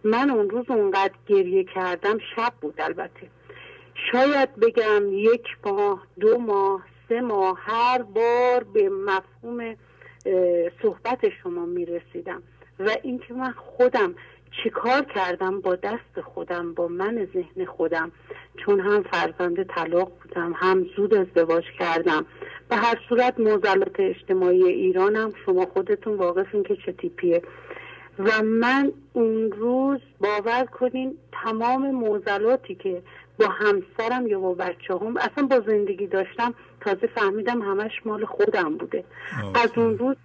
من 0.04 0.30
اون 0.30 0.50
روز 0.50 0.64
اونقدر 0.68 1.14
گریه 1.26 1.64
کردم 1.64 2.18
شب 2.36 2.52
بود 2.60 2.74
البته. 2.78 3.30
شاید 4.12 4.56
بگم 4.56 5.02
یک 5.12 5.46
ماه 5.64 6.06
دو 6.20 6.38
ماه 6.38 6.82
سه 7.08 7.20
ماه 7.20 7.58
هر 7.60 8.02
بار 8.02 8.64
به 8.64 8.88
مفهوم 8.88 9.76
صحبت 10.82 11.28
شما 11.42 11.66
می‌رسیدم. 11.66 12.42
و 12.78 12.90
اینکه 13.02 13.34
من 13.34 13.52
خودم 13.52 14.14
چیکار 14.62 15.04
کردم 15.14 15.60
با 15.60 15.76
دست 15.76 16.20
خودم 16.24 16.74
با 16.74 16.88
من 16.88 17.28
ذهن 17.34 17.64
خودم؟ 17.64 18.12
چون 18.56 18.80
هم 18.80 19.02
فرزند 19.02 19.62
طلاق 19.62 20.12
بودم 20.22 20.52
هم 20.56 20.86
زود 20.96 21.14
ازدواج 21.14 21.64
کردم. 21.78 22.26
به 22.68 22.76
هر 22.76 22.98
صورت 23.08 23.40
موزلات 23.40 24.00
اجتماعی 24.00 24.64
ایرانم 24.64 25.32
شما 25.44 25.66
خودتون 25.66 26.14
واقفین 26.14 26.62
که 26.62 26.76
چه 26.86 26.92
تیپیه. 26.92 27.42
و 28.18 28.42
من 28.42 28.92
اون 29.12 29.52
روز 29.52 30.00
باور 30.20 30.64
کنین 30.64 31.18
تمام 31.32 31.90
موزلاتی 31.90 32.74
که 32.74 33.02
با 33.38 33.46
همسرم 33.46 34.26
یا 34.26 34.40
با 34.40 34.54
بچه 34.54 34.94
هم 34.94 35.16
اصلا 35.16 35.46
با 35.46 35.60
زندگی 35.60 36.06
داشتم 36.06 36.54
تازه 36.80 37.06
فهمیدم 37.06 37.62
همش 37.62 37.92
مال 38.04 38.24
خودم 38.24 38.76
بوده. 38.76 39.04
از 39.54 39.70
اون 39.76 39.98
روز 39.98 40.16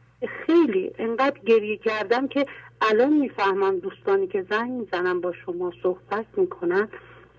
خیلی 0.45 0.91
انقدر 0.97 1.39
گریه 1.45 1.77
کردم 1.77 2.27
که 2.27 2.45
الان 2.91 3.13
می‌فهمم 3.13 3.79
دوستانی 3.79 4.27
که 4.27 4.45
زنگ 4.49 4.71
می‌زنم 4.71 5.21
با 5.21 5.33
شما 5.45 5.71
صحبت 5.83 6.25
می‌کنن 6.37 6.87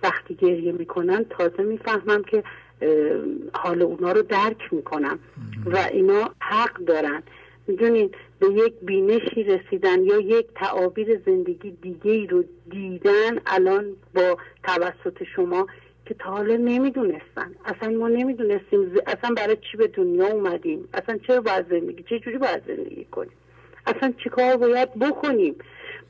وقتی 0.03 0.35
گریه 0.35 0.73
می‌کنن 0.73 1.25
تازه 1.25 1.63
می‌فهمم 1.63 2.23
که 2.23 2.45
حال 3.53 3.83
اونا 3.83 4.13
رو 4.13 4.23
درک 4.23 4.73
می‌کنم 4.73 5.19
و 5.67 5.77
اینا 5.93 6.31
حق 6.41 6.75
دارن. 6.79 7.23
می‌دونین 7.67 8.11
به 8.39 8.47
یک 8.47 8.75
بینشی 8.83 9.43
رسیدن 9.43 10.05
یا 10.05 10.21
یک 10.21 10.47
تعابیر 10.55 11.21
زندگی 11.27 11.71
دیگه 11.71 12.11
ای 12.11 12.27
رو 12.27 12.45
دیدن 12.71 13.39
الان 13.47 13.97
با 14.15 14.39
توسط 14.63 15.23
شما 15.37 15.67
که 16.07 16.15
تا 16.15 16.31
حالا 16.31 16.57
نمی‌دونستن. 16.57 17.55
اصلا 17.65 17.91
ما 17.99 18.09
نمی‌دونستیم 18.09 18.93
اصلا 19.07 19.35
برای 19.37 19.57
چی 19.71 19.77
به 19.77 19.87
دنیا 19.87 20.27
اومدیم؟ 20.27 20.89
اصلا 20.95 21.19
چرا 21.27 21.41
باید 21.41 21.67
زندگی 21.71 22.03
چه 22.03 22.19
جوری 22.19 22.39
باید 22.39 22.63
زندگی 22.67 23.05
کنیم؟ 23.05 23.33
اصلا 23.87 24.13
چیکار 24.25 24.57
باید 24.57 24.95
بکنیم؟ 24.95 25.55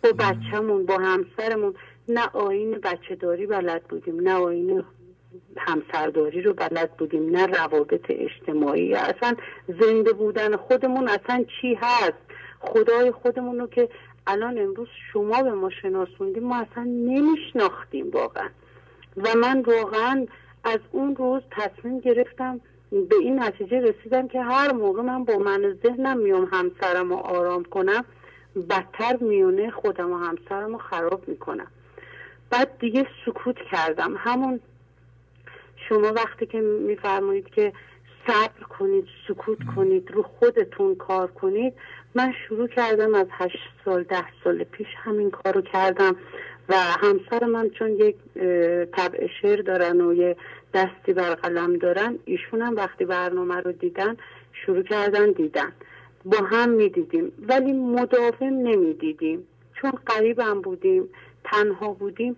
با 0.03 0.13
بچهمون 0.13 0.87
با 0.87 0.99
همسرمون. 0.99 1.75
نه 2.09 2.29
آین 2.33 2.71
بچه 2.71 3.15
داری 3.15 3.47
بلد 3.47 3.83
بودیم 3.83 4.21
نه 4.21 4.35
آین 4.35 4.85
همسرداری 5.57 6.43
رو 6.43 6.55
بلد 6.55 6.97
بودیم 6.97 7.37
نه 7.37 7.47
روابط 7.47 8.05
اجتماعی. 8.09 8.95
اصلا 8.95 9.35
زنده 9.81 10.13
بودن 10.13 10.57
خودمون 10.57 11.09
اصلا 11.09 11.45
چی 11.61 11.75
هست؟ 11.75 12.19
خدای 12.61 13.11
خودمون 13.11 13.59
رو 13.59 13.67
که 13.67 13.89
الان 14.27 14.59
امروز 14.59 14.89
شما 15.13 15.43
به 15.43 15.53
ما 15.53 15.71
شناسوندیم 15.83 16.43
ما 16.43 16.57
اصلا 16.57 16.85
نمیشناختیم 16.85 18.11
واقعا. 18.11 18.49
و 19.17 19.35
من 19.35 19.61
واقعا 19.61 20.27
از 20.65 20.79
اون 20.93 21.17
روز 21.17 21.43
تصمیم 21.51 22.01
گرفتم 22.01 22.61
به 22.95 23.17
این 23.21 23.43
نتیجه 23.43 23.81
رسیدم 23.81 24.29
که 24.29 24.43
هر 24.43 24.73
موقع 24.73 25.03
من 25.03 25.25
با 25.25 25.39
من 25.39 25.79
ذهنم 25.83 26.19
میام 26.19 26.49
همسرم 26.53 27.09
رو 27.09 27.17
آرام 27.17 27.65
کنم 27.65 28.05
بدتر 28.71 29.17
میونه 29.21 29.71
خودم 29.71 30.13
و 30.13 30.17
همسرم 30.17 30.73
رو 30.73 30.79
خراب 30.79 31.29
می‌کنم. 31.29 31.67
بعد 32.51 32.79
دیگه 32.79 33.07
سکوت 33.27 33.57
کردم. 33.73 34.15
همون 34.19 34.61
شما 35.89 36.13
وقتی 36.13 36.47
که 36.47 36.61
میفرمایید 36.61 37.49
که 37.49 37.73
صبر 38.27 38.63
کنید 38.79 39.05
سکوت 39.29 39.59
کنید 39.77 40.11
رو 40.11 40.23
خودتون 40.23 40.95
کار 40.95 41.31
کنید 41.31 41.75
من 42.15 42.33
شروع 42.49 42.69
کردم 42.69 43.15
از 43.15 43.27
هشت 43.31 43.69
سال 43.85 44.03
ده 44.03 44.25
سال 44.45 44.65
پیش 44.65 44.87
همین 44.97 45.31
کارو 45.31 45.61
کردم 45.61 46.17
و 46.69 46.75
همسر 46.77 47.45
من 47.47 47.71
چون 47.71 47.91
یک 47.91 48.17
طبع 48.93 49.27
شعر 49.43 49.63
دارن 49.63 50.01
و 50.01 50.15
یه 50.15 50.37
دستی 50.75 51.13
بر 51.13 51.35
قلم 51.35 51.77
دارن 51.77 52.19
ایشون 52.25 52.63
هم 52.63 52.77
وقتی 52.77 53.05
برنامه 53.05 53.57
رو 53.57 53.73
دیدن 53.73 54.17
شروع 54.53 54.83
کردن 54.83 55.33
دیدن. 55.33 55.73
با 56.25 56.37
هم 56.37 56.71
می‌دیدیم 56.71 57.33
ولی 57.49 57.73
مداوم 57.73 58.35
نمی‌دیدیم. 58.41 59.47
چون 59.81 59.93
قریبم 60.07 60.61
بودیم 60.61 61.09
تنها 61.45 61.93
بودیم 61.93 62.37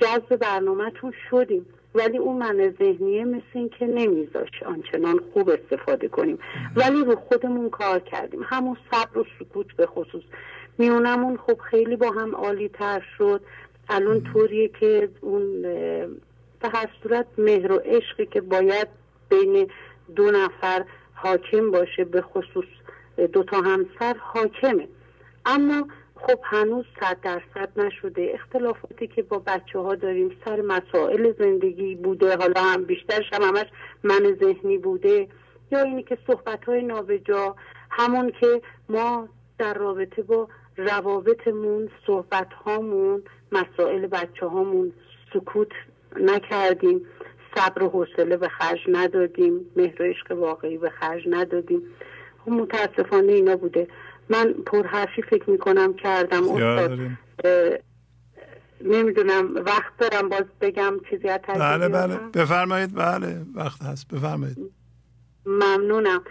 جذب 0.00 0.36
برنامهتون 0.36 1.12
شدیم. 1.30 1.66
ولی 1.94 2.18
اون 2.18 2.36
من 2.36 2.74
ذهنیه 2.78 3.24
مثل 3.24 3.42
این 3.52 3.68
که 3.68 3.86
نمیذاش 3.86 4.62
آنچنان 4.66 5.20
خوب 5.32 5.50
استفاده 5.50 6.08
کنیم. 6.08 6.38
ولی 6.76 7.04
رو 7.04 7.16
خودمون 7.16 7.70
کار 7.70 7.98
کردیم. 7.98 8.40
همون 8.44 8.76
صبر 8.90 9.18
و 9.18 9.24
سکوت 9.38 9.76
به 9.76 9.86
خصوص. 9.86 10.22
میونمون 10.78 11.36
خب 11.36 11.58
خیلی 11.58 11.96
با 11.96 12.10
هم 12.10 12.34
عالی 12.34 12.68
تر 12.68 13.04
شد. 13.18 13.40
الان 13.88 14.22
طوریه 14.32 14.68
که 14.68 15.08
اون 15.20 15.64
به 16.60 16.68
هر 16.68 16.90
صورت 17.02 17.26
مهر 17.38 17.72
و 17.72 17.78
عشقی 17.78 18.26
که 18.26 18.40
باید 18.40 18.88
بین 19.28 19.70
دو 20.16 20.30
نفر 20.30 20.84
حاکم 21.14 21.70
باشه 21.70 22.04
به 22.04 22.22
خصوص 22.22 22.64
دو 23.32 23.42
تا 23.42 23.60
همسر 23.60 24.16
حاکمه. 24.18 24.88
اما 25.46 25.88
خب 26.14 26.38
هنوز 26.42 26.84
صد 27.00 27.20
درصد 27.20 27.80
نشده. 27.80 28.30
اختلافاتی 28.34 29.06
که 29.06 29.22
با 29.22 29.38
بچه 29.38 29.78
ها 29.78 29.94
داریم 29.94 30.36
سر 30.44 30.60
مسائل 30.60 31.32
زندگی 31.38 31.94
بوده 31.94 32.36
حالا 32.36 32.60
هم 32.60 32.84
بیشترش 32.84 33.32
هم 33.32 33.42
همش 33.42 33.66
من 34.02 34.36
ذهنی 34.40 34.78
بوده 34.78 35.28
یا 35.72 35.82
اینی 35.82 36.02
که 36.02 36.18
صحبت 36.26 36.64
های 36.64 36.82
نابجا 36.82 37.56
همون 37.90 38.32
که 38.40 38.62
ما 38.88 39.28
در 39.58 39.74
رابطه 39.74 40.22
با 40.22 40.48
روابطمون 40.76 41.90
صحبت 42.06 42.52
هامون 42.52 43.22
مسائل 43.52 44.06
بچه 44.06 44.46
هامون 44.46 44.92
سکوت 45.34 45.68
نکردیم. 46.16 47.00
صبر 47.54 47.82
و 47.82 47.88
حوصله 47.88 48.36
به 48.36 48.48
خرج 48.48 48.78
ندادیم. 48.88 49.60
مهر 49.76 50.02
و 50.02 50.04
عشق 50.04 50.32
واقعی 50.32 50.78
به 50.78 50.90
خرج 50.90 51.22
ندادیم. 51.30 51.82
خب 52.44 52.50
متاسفانه 52.50 53.32
اینا 53.32 53.56
بوده. 53.56 53.88
من 54.28 54.52
پر 54.66 54.86
حرفی 54.86 55.22
فکر 55.22 55.50
می‌کنم 55.50 55.94
کردم 55.94 56.42
استاد. 56.48 57.00
نمی‌دونم 58.84 59.54
وقت 59.54 59.92
دارم 59.98 60.28
باز 60.28 60.44
بگم 60.60 60.94
چیزی 61.10 61.28
بله 61.48 61.88
بله. 61.88 62.16
بفرمایید. 62.34 62.94
بله 62.94 63.40
وقت 63.54 63.82
هست. 63.82 64.14
بفرمایید. 64.14 64.58
ممنونم. 65.46 66.22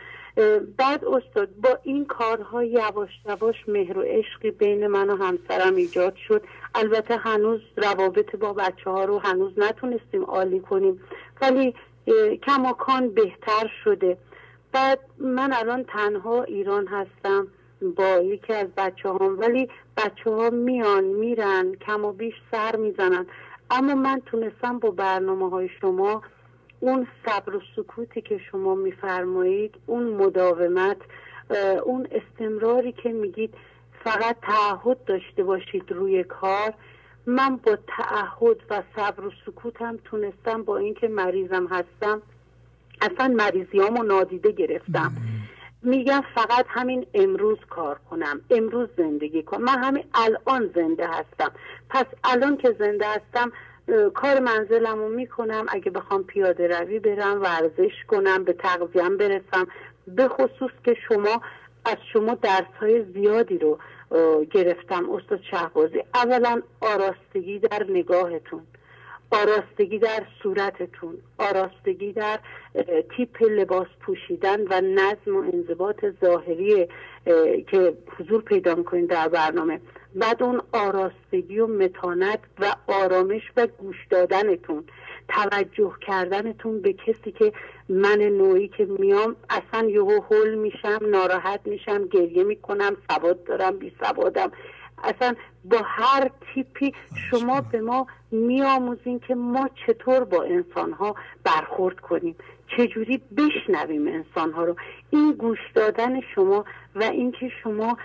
بعد 0.78 1.06
استاد 1.06 1.50
با 1.64 1.80
این 1.84 2.06
کارها 2.06 2.64
یواش 2.64 3.10
یواش 3.26 3.56
مهر 3.68 3.98
و 3.98 4.02
عشقی 4.02 4.52
بین 4.52 4.88
من 4.88 5.10
و 5.10 5.16
همسرم 5.16 5.76
ایجاد 5.76 6.16
شد. 6.28 6.44
البته 6.76 7.18
هنوز 7.18 7.62
روابط 7.78 8.36
با 8.36 8.54
بچه 8.54 8.90
ها 8.90 9.06
رو 9.06 9.20
هنوز 9.20 9.54
نتونستیم 9.58 10.24
عالی 10.24 10.60
کنیم. 10.60 11.02
ولی 11.42 11.74
کماکان 12.48 13.10
بهتر 13.10 13.72
شده. 13.84 14.18
بعد 14.72 15.00
من 15.20 15.54
الان 15.54 15.84
تنها 15.84 16.44
ایران 16.44 16.88
هستم 16.88 17.48
با 17.82 18.18
یکی 18.18 18.54
از 18.54 18.68
بچه 18.78 19.10
هم 19.10 19.40
ولی 19.40 19.70
بچه 19.98 20.30
ها 20.30 20.50
میان 20.50 21.04
میرن 21.04 21.76
کم 21.76 22.06
و 22.06 22.12
بیش 22.12 22.34
سر 22.52 22.76
می‌زنن. 22.76 23.26
اما 23.72 23.96
من 23.96 24.22
تونستم 24.26 24.80
با 24.80 24.92
برنامه 24.92 25.50
های 25.50 25.70
شما 25.82 26.22
اون 26.80 27.08
صبر 27.26 27.56
و 27.56 27.62
سکوتی 27.76 28.22
که 28.22 28.38
شما 28.52 28.76
میفرمایید 28.76 29.76
اون 29.86 30.04
مداومت 30.04 30.98
اون 31.84 32.08
استمراری 32.12 32.92
که 32.92 33.10
میگید 33.10 33.54
فقط 34.04 34.36
تعهد 34.42 35.04
داشته 35.06 35.44
باشید 35.44 35.92
روی 35.92 36.24
کار. 36.24 36.74
من 37.26 37.56
با 37.56 37.78
تعهد 37.88 38.58
و 38.70 38.84
صبر 38.96 39.26
و 39.26 39.32
سکوتم 39.46 39.98
تونستم 39.98 40.64
با 40.64 40.78
اینکه 40.78 41.08
مریضم 41.08 41.68
هستم 41.68 42.22
اصلا 43.02 43.28
مریضیامو 43.28 44.04
نادیده 44.04 44.52
گرفتم. 44.52 45.12
میگم 45.82 46.24
فقط 46.36 46.66
همین 46.70 47.06
امروز 47.14 47.58
کار 47.70 48.00
کنم 48.10 48.42
امروز 48.50 48.90
زندگی 48.98 49.44
کنم. 49.44 49.64
من 49.64 49.84
همین 49.84 50.04
الان 50.14 50.72
زنده 50.76 51.08
هستم. 51.08 51.52
پس 51.90 52.06
الان 52.24 52.58
که 52.58 52.76
زنده 52.80 53.06
هستم 53.08 53.52
کار 54.14 54.40
منزلم 54.40 55.00
رو 55.00 55.10
می‌کنم. 55.10 55.66
اگه 55.70 55.92
بخوام 55.92 56.24
پیاده 56.24 56.68
روی 56.68 57.00
برم 57.00 57.42
ورزش 57.42 57.94
کنم 58.08 58.44
به 58.44 58.54
تغذیم 58.54 59.18
برسم. 59.18 59.68
به 60.08 60.28
خصوص 60.28 60.72
که 60.86 60.96
شما 61.08 61.42
از 61.86 61.98
شما 62.14 62.36
درس 62.36 62.74
های 62.82 63.06
زیادی 63.14 63.58
رو 63.58 63.80
گرفتم 64.52 65.10
استاد 65.10 65.40
شهبازی. 65.52 66.04
اولا 66.14 66.62
آراستگی 66.82 67.60
در 67.60 67.86
نگاهتون. 67.90 68.62
آراستگی 69.32 70.00
در 70.00 70.24
صورتتون. 70.44 71.18
آراستگی 71.38 72.14
در 72.14 72.40
تیپ 73.18 73.44
لباس 73.44 73.88
پوشیدن 74.02 74.62
و 74.62 74.82
نظم 74.82 75.36
و 75.36 75.44
انضباط 75.54 76.06
ظاهری 76.22 76.88
که 77.68 77.94
حضور 78.20 78.42
پیدا 78.42 78.76
می‌کنید 78.76 79.10
در 79.10 79.28
برنامه. 79.28 79.80
بعد 80.16 80.44
اون 80.44 80.62
آراستگی 80.74 81.60
و 81.60 81.68
متانت 81.68 82.40
و 82.60 82.76
آرامش 82.88 83.42
و 83.58 83.68
گوش 83.68 83.96
دادنتون 84.10 84.84
توجه 85.28 85.94
کردنتون 86.08 86.82
به 86.82 86.94
کسی 86.94 87.32
که 87.32 87.54
من 87.90 88.18
نوعی 88.22 88.68
که 88.68 88.86
میام 88.86 89.36
اصلا 89.50 89.90
یهو 89.90 90.22
هول 90.30 90.56
میشم 90.56 91.00
ناراحت 91.02 91.60
میشم 91.66 92.08
گریه 92.08 92.44
می‌کنم 92.44 92.98
سواد 93.10 93.44
دارم 93.44 93.78
بی 93.78 93.92
سوادم. 94.00 94.52
اصلا 95.04 95.36
با 95.66 95.82
هر 95.84 96.32
تیپی 96.54 96.94
شما 97.30 97.62
به 97.62 97.82
ما 97.82 98.08
میآموزین 98.32 99.20
که 99.20 99.36
ما 99.36 99.70
چطور 99.88 100.24
با 100.24 100.44
انسان 100.44 100.92
ها 100.94 101.16
برخورد 101.44 102.00
کنیم. 102.00 102.36
چجوری 102.78 103.22
بشنویم 103.38 104.08
انسان 104.08 104.52
ها 104.52 104.64
رو؟ 104.64 104.76
این 105.10 105.32
گوش 105.32 105.60
دادن 105.76 106.22
شما 106.36 106.66
و 106.96 107.04
اینکه 107.04 107.52
شما 107.64 107.98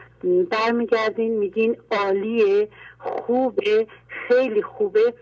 برمیگردین 0.51 1.39
میگین 1.39 1.77
عالیه 1.91 2.69
خوبه 2.99 3.87
خیلی 4.09 4.63
خوبه 4.63 5.15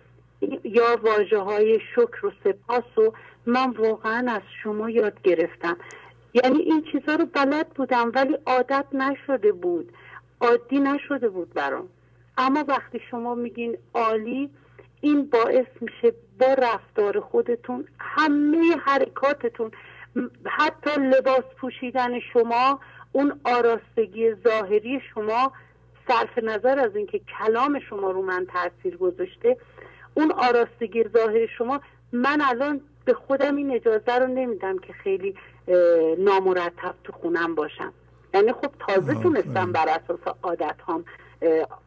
یا 0.64 0.98
واجه 1.02 1.38
های 1.38 1.80
شکر 1.94 2.26
و 2.26 2.32
سپاس 2.44 2.98
و 2.98 3.12
من 3.46 3.70
واقعا 3.70 4.32
از 4.32 4.42
شما 4.62 4.90
یاد 4.90 5.22
گرفتم. 5.22 5.76
یعنی 6.34 6.58
این 6.58 6.84
چیزها 6.92 7.14
رو 7.14 7.26
بلد 7.26 7.68
بودم 7.68 8.12
ولی 8.14 8.38
عادت 8.46 8.86
نشده 8.92 9.52
بود. 9.52 9.92
عادی 10.40 10.80
نشده 10.80 11.28
بود 11.28 11.54
برام. 11.54 11.88
اما 12.38 12.64
وقتی 12.68 13.00
شما 13.10 13.34
میگین 13.34 13.76
عالی 13.94 14.50
این 15.00 15.30
باعث 15.30 15.66
میشه 15.80 16.14
با 16.40 16.54
رفتار 16.54 17.20
خودتون 17.20 17.84
همه 17.98 18.76
حرکاتتون 18.84 19.70
حتی 20.46 20.90
لباس 21.00 21.44
پوشیدن 21.60 22.20
شما 22.32 22.80
اون 23.12 23.40
آراستگی 23.44 24.34
ظاهری 24.34 25.00
شما 25.14 25.52
صرف 26.08 26.38
نظر 26.38 26.78
از 26.78 26.96
اینکه 26.96 27.20
کلام 27.38 27.80
شما 27.80 28.10
رو 28.10 28.22
من 28.22 28.46
تاثیر 28.46 28.96
گذاشته 28.96 29.56
اون 30.14 30.32
آراستگی 30.32 31.04
ظاهری 31.08 31.48
شما 31.58 31.80
من 32.12 32.40
الان 32.40 32.80
به 33.04 33.14
خودم 33.14 33.56
این 33.56 33.70
اجازه 33.70 34.18
رو 34.18 34.26
نمیدم 34.26 34.78
که 34.78 34.92
خیلی 34.92 35.34
نامرتب 36.18 36.94
تو 37.04 37.12
خونم 37.12 37.54
باشم. 37.54 37.92
یعنی 38.34 38.52
خب 38.52 38.70
تازه 38.86 39.14
تونستم 39.14 39.72
بر 39.72 39.88
اساس 39.88 40.34
عادت 40.42 40.76
هم 40.88 41.04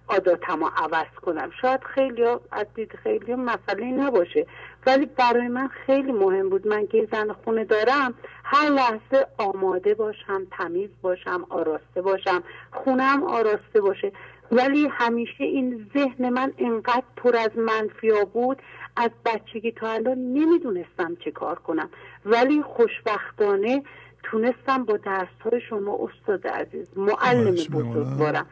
عاداتم 0.08 0.60
رو 0.60 0.70
عوض 0.78 1.14
کنم. 1.26 1.50
شاید 1.62 1.84
خیلی 1.84 2.24
از 2.52 2.66
دید 2.76 2.92
خیلی 3.04 3.36
مسئله 3.36 3.86
نباشه. 3.86 4.46
ولی 4.86 5.06
برای 5.06 5.48
من 5.48 5.68
خیلی 5.68 6.12
مهم 6.12 6.50
بود. 6.50 6.68
من 6.68 6.88
که 6.88 7.08
زن 7.12 7.34
خونه 7.34 7.64
دارم 7.64 8.14
هر 8.44 8.70
لحظه 8.70 9.28
آماده 9.38 9.94
باشم 9.94 10.48
تمیز 10.52 10.90
باشم 11.02 11.46
آراسته 11.50 12.02
باشم 12.02 12.44
خونم 12.72 13.24
آراسته 13.24 13.82
باشه. 13.82 14.12
ولی 14.52 14.88
همیشه 14.92 15.44
این 15.44 15.90
ذهن 15.94 16.30
من 16.30 16.54
انقدر 16.58 17.04
پر 17.16 17.36
از 17.36 17.58
منفیا 17.58 18.26
بود 18.26 18.62
از 18.96 19.10
بچگی 19.26 19.72
تا 19.72 19.88
الان 19.88 20.18
نمی‌دونستم 20.18 21.16
چه 21.26 21.32
کار 21.32 21.60
کنم. 21.60 21.90
ولی 22.26 22.62
خوشبختانه 22.62 23.84
تونستم 24.24 24.84
با 24.84 24.98
درس 24.98 25.28
های 25.46 25.62
شما 25.62 26.00
استاد 26.02 26.48
عزیز 26.48 26.88
معلم 26.96 27.52
بزرگوارم. 27.52 28.46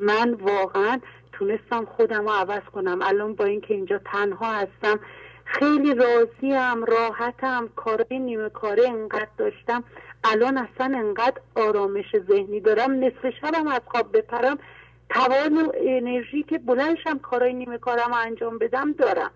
من 0.00 0.34
واقعا 0.34 1.00
تونستم 1.32 1.84
خودم 1.84 2.22
رو 2.22 2.30
عوض 2.30 2.62
کنم. 2.74 2.98
الان 3.02 3.34
با 3.34 3.44
اینکه 3.44 3.74
اینجا 3.74 4.00
تنها 4.04 4.52
هستم 4.52 5.00
خیلی 5.44 5.94
راضیم 5.94 6.84
راحتم 6.84 7.68
کارای 7.76 8.18
نیمه 8.18 8.48
کاره 8.48 8.88
انقدر 8.88 9.28
داشتم. 9.38 9.84
الان 10.24 10.58
اصلا 10.58 10.98
انقدر 10.98 11.40
آرامش 11.56 12.16
ذهنی 12.28 12.60
دارم. 12.60 13.04
نصف 13.04 13.30
شبم 13.40 13.66
از 13.68 13.80
خواب 13.86 14.16
بپرم. 14.16 14.58
توان 15.10 15.56
و 15.56 15.72
انرژی 15.74 16.42
که 16.42 16.58
بلندشم 16.58 17.18
کارای 17.18 17.54
نیمه 17.54 17.78
کارم 17.78 18.12
انجام 18.12 18.58
بدم 18.58 18.92
دارم. 18.92 19.30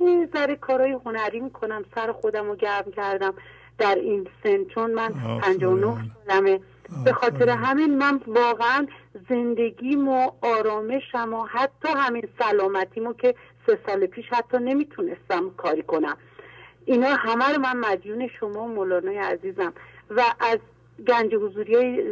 یه 0.00 0.28
ذره 0.34 0.56
کارای 0.56 0.96
هنری 1.04 1.40
می‌کنم. 1.40 1.84
سر 1.94 2.12
خودم 2.12 2.46
رو 2.46 2.56
گرم 2.56 2.90
کردم. 2.96 3.34
در 3.78 3.94
این 3.94 4.28
سن 4.42 4.64
چون 4.64 4.90
من 4.90 5.12
59 5.40 5.96
سالمه. 6.26 6.60
به 7.04 7.12
خاطر 7.12 7.48
همین 7.48 7.98
من 7.98 8.20
واقعا 8.26 8.86
زندگیم 9.28 10.08
و 10.08 10.30
آرامشم 10.42 11.34
و 11.34 11.44
حتی 11.44 11.88
همین 11.96 12.28
سلامتیمو 12.38 13.12
که 13.12 13.34
سه 13.66 13.78
سال 13.86 14.06
پیش 14.06 14.24
حتی 14.30 14.58
نمی‌تونستم 14.58 15.50
کاری 15.56 15.82
کنم. 15.82 16.16
اینا 16.84 17.08
همه 17.08 17.44
رو 17.54 17.60
من 17.60 17.76
مدیون 17.76 18.28
شما 18.40 18.66
مولانای 18.66 19.18
عزیزم. 19.18 19.72
و 20.10 20.24
از 20.40 20.58
گنج 21.08 21.34
حضوری 21.34 22.02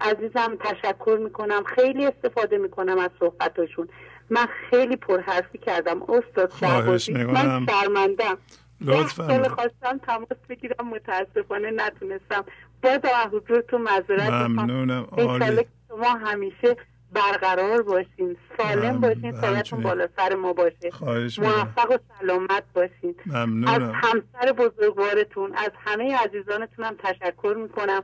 عزیزم 0.00 0.56
تشکر 0.60 1.18
می‌کنم. 1.24 1.64
خیلی 1.64 2.06
استفاده 2.06 2.58
می‌کنم 2.58 2.98
از 2.98 3.10
صحبتاشون. 3.20 3.88
من 4.30 4.46
خیلی 4.70 4.96
پرحرفی 4.96 5.58
کردم. 5.58 6.02
استاد 6.02 6.52
من 6.62 7.66
شرمندم 7.66 8.38
لطفا. 8.80 9.48
خواستم 9.48 9.98
تماس 10.06 10.38
بگیرم. 10.48 10.88
متاسفانه 10.88 11.70
نتونستم. 11.70 12.44
باز 12.82 13.26
حضورتون 13.32 13.80
مذارت 13.80 14.30
ممنونم. 14.30 15.06
عالی. 15.12 15.66
شما 15.88 16.08
همیشه 16.08 16.76
برقرار 17.12 17.82
باشین. 17.82 18.36
سالم 18.58 19.00
باشین 19.00 19.40
سایتون 19.40 19.82
بالا 19.82 20.08
سر 20.16 20.34
ما 20.34 20.52
باشه. 20.52 20.90
موفق 21.38 21.90
و 21.90 21.96
سلامت 22.20 22.64
باشین. 22.74 23.14
ممنونم. 23.26 23.68
از 23.68 23.82
همسر 23.94 24.52
بزرگوارتون 24.52 25.54
از 25.54 25.70
همه 25.84 26.16
عزیزانتون 26.16 26.84
هم 26.84 26.96
تشکر 26.98 27.54
می‌کنم 27.58 28.02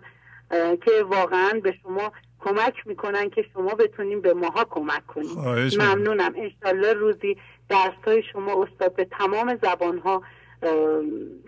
که 0.51 1.03
واقعا 1.09 1.61
به 1.63 1.75
شما 1.83 2.13
کمک 2.41 2.75
می‌کنن 2.87 3.31
که 3.31 3.45
شما 3.53 3.75
بتونین 3.75 4.21
به 4.21 4.35
ماها 4.35 4.65
کمک 4.65 5.07
کنید 5.07 5.39
ممنونم. 5.81 6.35
انشالله 6.37 6.93
روزی 6.93 7.37
درس 7.69 8.05
های 8.07 8.23
شما 8.33 8.63
استاد 8.63 8.95
به 8.95 9.05
تمام 9.05 9.59
زبان 9.63 9.99
ها 9.99 10.23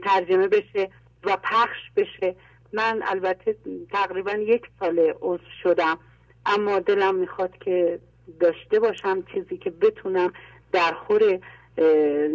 ترجمه 0.02 0.48
بشه 0.48 0.90
و 1.24 1.36
پخش 1.36 1.90
بشه. 1.96 2.36
من 2.72 3.00
البته 3.06 3.56
تقریبا 3.92 4.32
یک 4.32 4.62
سال 4.80 5.12
عضو 5.22 5.44
شدم 5.62 5.98
اما 6.46 6.78
دلم 6.78 7.14
می‌خواد 7.14 7.58
که 7.58 8.00
داشته 8.40 8.80
باشم 8.80 9.22
چیزی 9.22 9.56
که 9.56 9.70
بتونم 9.70 10.32
در 10.72 10.94
خور 11.06 11.38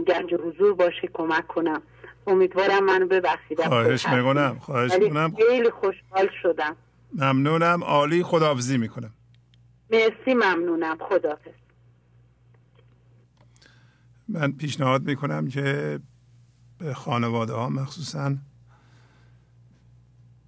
گنج 0.08 0.34
حضور 0.34 0.74
باشه 0.74 1.10
کمک 1.14 1.48
کنم. 1.48 1.82
امیدوارم 2.28 2.86
منو 2.86 3.08
ببخشید. 3.08 3.62
خواهش 3.62 4.08
می‌کنم 4.08 4.60
خواهش 4.60 4.92
می‌کنم. 5.00 5.36
خیلی 5.50 5.70
خوشحال 5.70 6.30
شدم. 6.42 6.76
ممنونم. 7.14 7.84
عالی 7.84 8.24
خداحافظی 8.24 8.78
می‌کنم. 8.78 9.14
مرسی 9.92 10.34
ممنونم. 10.34 10.98
خداحافظ. 11.10 11.52
من 14.28 14.52
پیشنهاد 14.52 15.04
می‌کنم 15.04 15.48
که 15.48 16.00
به 16.80 16.94
خانواده 16.94 17.54
ها 17.54 17.70
مخصوصا 17.70 18.36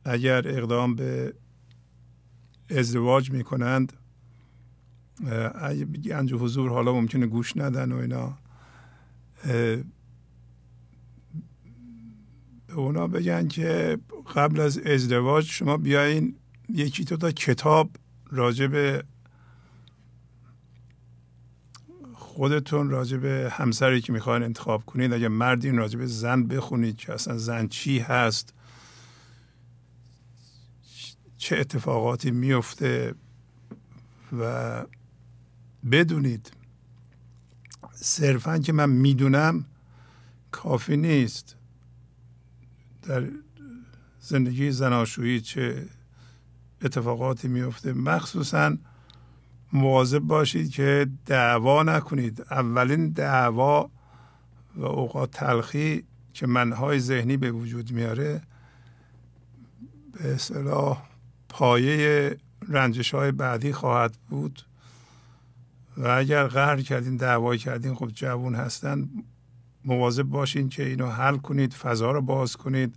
اگر 0.07 0.47
اقدام 0.47 0.95
به 0.95 1.33
ازدواج 2.69 3.31
می‌کنند 3.31 3.93
گنج 6.03 6.33
حضور 6.33 6.69
حالا 6.69 6.93
ممکنه 6.93 7.27
گوش 7.27 7.57
ندن 7.57 7.91
و 7.91 7.95
اینا 7.95 8.37
به 12.67 12.73
اونا 12.73 13.07
بگن 13.07 13.47
که 13.47 13.97
قبل 14.35 14.59
از 14.59 14.77
ازدواج 14.77 15.45
شما 15.45 15.77
بیاین 15.77 16.35
یکی 16.69 17.05
تو 17.05 17.17
تا 17.17 17.31
کتاب 17.31 17.89
راجع 18.31 18.67
به 18.67 19.03
خودتون 22.13 22.89
راجع 22.89 23.17
به 23.17 23.49
همسری 23.51 24.01
که 24.01 24.13
می‌خواین 24.13 24.43
انتخاب 24.43 24.85
کنید 24.85 25.13
اگه 25.13 25.27
مردین 25.27 25.77
راجع 25.77 25.99
به 25.99 26.05
زن 26.05 26.43
بخونید 26.43 26.97
که 26.97 27.13
اصلا 27.13 27.37
زن 27.37 27.67
چی 27.67 27.99
هست. 27.99 28.53
چه 31.47 31.57
اتفاقاتی 31.57 32.31
میفته 32.31 33.15
و 34.39 34.83
بدونید. 35.91 36.51
صرفا 37.93 38.57
که 38.57 38.73
من 38.73 38.89
می‌دونم 38.89 39.65
کافی 40.51 40.97
نیست 40.97 41.55
در 43.03 43.27
زندگی 44.19 44.71
زناشویی 44.71 45.41
چه 45.41 45.85
اتفاقاتی 46.81 47.47
میفته. 47.47 47.93
مخصوصا 47.93 48.77
مواظب 49.73 50.19
باشید 50.19 50.71
که 50.71 51.07
دعوا 51.25 51.83
نکنید. 51.83 52.41
اولین 52.51 53.09
دعوا 53.09 53.89
و 54.75 54.85
اوقات 54.85 55.31
تلخی 55.31 56.03
که 56.33 56.47
منهای 56.47 56.99
ذهنی 56.99 57.37
به 57.37 57.51
وجود 57.51 57.91
میاره 57.91 58.41
به 60.13 60.33
اصطلاح 60.33 61.16
پایه 61.49 62.37
رنجش 62.69 63.13
های 63.13 63.31
بعدی 63.31 63.73
خواهد 63.73 64.17
بود. 64.29 64.61
و 65.97 66.07
اگر 66.07 66.47
قهر 66.47 66.81
کردین 66.81 67.17
دعوای 67.17 67.57
کردین 67.57 67.95
خب 67.95 68.07
جوون 68.07 68.55
هستن 68.55 69.09
مواظب 69.85 70.23
باشین 70.23 70.69
که 70.69 70.85
اینو 70.85 71.07
حل 71.07 71.37
کنید 71.37 71.73
فضا 71.73 72.11
رو 72.11 72.21
باز 72.21 72.55
کنید. 72.55 72.95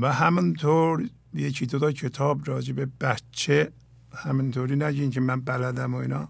و 0.00 0.12
همینطور 0.12 1.08
یکی 1.34 1.66
دو 1.66 1.92
کتاب 1.92 2.40
راجع 2.44 2.72
به 2.72 2.88
بچه 3.00 3.72
همینطوری 4.14 4.76
نگین 4.76 5.10
که 5.10 5.20
من 5.20 5.40
بلدم 5.40 5.94
و 5.94 5.96
اینا. 5.96 6.28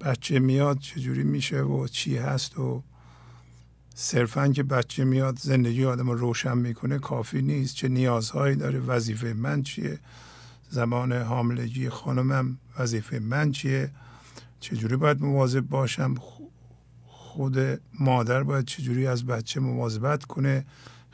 بچه 0.00 0.38
میاد 0.38 0.78
چجوری 0.78 1.22
میشه 1.22 1.62
و 1.62 1.86
چی 1.86 2.16
هست 2.16 2.58
و 2.58 2.82
صرفا 3.94 4.48
که 4.48 4.62
بچه 4.62 5.04
میاد 5.04 5.38
زندگی 5.38 5.84
آدم 5.84 6.10
رو 6.10 6.14
روشن 6.14 6.58
می‌کنه 6.58 6.98
کافی 6.98 7.42
نیست. 7.42 7.74
چه 7.74 7.88
نیازهایی 7.88 8.56
داره؟ 8.56 8.78
وظیفه 8.78 9.32
من 9.32 9.62
چیه؟ 9.62 9.98
زمان 10.70 11.12
حاملگی 11.12 11.88
خانمم 11.88 12.58
وظیفه 12.78 13.18
من 13.18 13.52
چیه؟ 13.52 13.90
چجوری 14.60 14.96
باید 14.96 15.22
مواظب 15.22 15.60
باشم؟ 15.60 16.14
خود 17.06 17.58
مادر 18.00 18.42
باید 18.42 18.64
چجوری 18.64 19.06
از 19.06 19.26
بچه 19.26 19.60
مواظبت 19.60 20.24
کنه؟ 20.24 20.64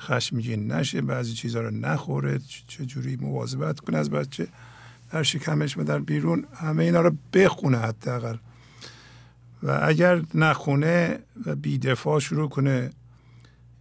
خشمگین 0.01 0.73
نشه 0.73 1.01
بعضی 1.01 1.33
چیزها 1.33 1.63
رو 1.63 1.71
نخوره. 1.71 2.41
چجوری 2.67 3.17
مواظبت 3.17 3.81
کنه 3.81 3.99
از 3.99 4.11
بچه؟ 4.11 4.49
در 5.11 5.23
شکمش 5.23 5.79
و 5.79 5.83
در 5.83 5.99
بیرون. 5.99 6.45
همه 6.55 6.85
اینا 6.85 7.01
رو 7.01 7.17
بخونه 7.33 7.79
حداقل. 7.79 8.37
و 9.63 9.81
اگر 9.83 10.23
نخونه 10.35 11.19
و 11.47 11.57
بیدفاع 11.57 12.21
شروع 12.21 12.49
کنه 12.49 12.91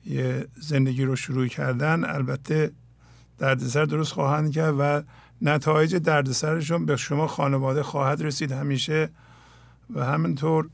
یه 0.05 0.47
زندگی 0.59 1.03
رو 1.03 1.15
شروع 1.15 1.47
کردن 1.47 2.05
البته 2.05 2.71
دردسر 3.37 3.85
درست 3.85 4.13
خواهند 4.13 4.51
کرد 4.51 4.75
و 4.79 5.01
نتایج 5.41 5.95
دردسرشون 5.95 6.85
به 6.85 6.95
شما 6.95 7.27
خانواده 7.27 7.83
خواهد 7.83 8.21
رسید 8.21 8.51
همیشه 8.51 9.09
و 9.95 10.05
همینطور 10.05 10.69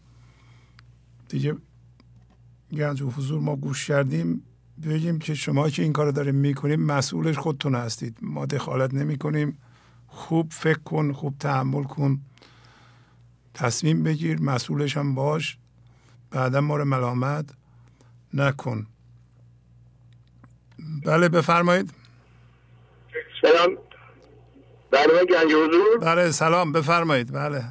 دیگه 1.30 1.56
گنج 2.72 3.02
و 3.02 3.10
حضور 3.10 3.40
ما 3.40 3.56
گوش 3.56 3.88
کردیم 3.88 4.42
بگیم 4.84 5.20
که 5.20 5.34
شما 5.34 5.70
که 5.70 5.82
این 5.82 5.94
کار 5.94 6.12
داریم 6.12 6.36
می‌کنیم 6.36 6.82
مسئولش 6.82 7.38
خودتون 7.38 7.76
هستید. 7.76 8.18
ما 8.22 8.46
دخالت 8.46 8.94
نمی 8.94 9.18
کنیم 9.18 9.58
خوب 10.08 10.52
فکر 10.52 10.80
کن 10.80 11.12
خوب 11.12 11.36
تحمل 11.40 11.84
کن. 11.84 12.22
تصمیم 13.54 14.04
بگیر 14.04 14.42
مسئولش 14.42 14.98
هم 14.98 15.16
باش. 15.16 15.58
بعدا 16.32 16.62
ما 16.62 16.78
رو 16.78 16.86
ملامت 16.86 17.46
نکن. 18.34 18.88
بله 21.06 21.30
بفرمایید. 21.30 21.94
سلام. 23.42 23.78
بله 24.92 25.26
گنج 25.26 25.54
حضور. 25.54 25.98
بله 26.02 26.32
سلام. 26.32 26.72
بفرمایید. 26.72 27.32
بله. 27.32 27.64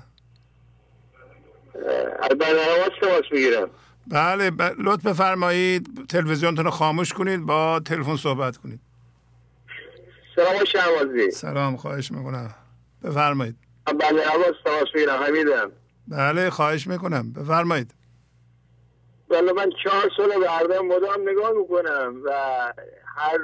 از 2.22 2.38
برنامه 2.38 2.88
تماس 3.00 3.24
می‌گیرم. 3.32 3.70
بله 4.06 4.50
ب... 4.50 4.62
لطف 4.62 5.06
بفرمایید. 5.06 6.06
تلویزیونتون 6.08 6.64
رو 6.64 6.70
خاموش 6.70 7.12
کنید 7.12 7.40
با 7.40 7.80
تلفن 7.80 8.16
صحبت 8.16 8.56
کنید. 8.56 8.80
سلام 10.36 10.64
شهبازی. 10.64 11.30
سلام 11.30 11.76
خواهش 11.76 12.12
می‌کنم. 12.12 12.54
بفرمایید. 13.02 13.56
بله 13.86 14.22
عباس 14.28 14.54
تماس 14.64 15.08
حمیدم. 15.08 15.72
بله 16.08 16.50
خواهش 16.50 16.86
می‌کنم. 16.86 17.32
بفرمایید. 17.32 17.94
بله 19.28 19.52
من 19.52 19.70
چهار 19.84 20.10
سال 20.16 20.28
به 20.68 20.80
مدام 20.80 21.28
نگاه 21.28 21.50
می‌کنم 21.52 22.22
و 22.24 22.30
هر 23.04 23.38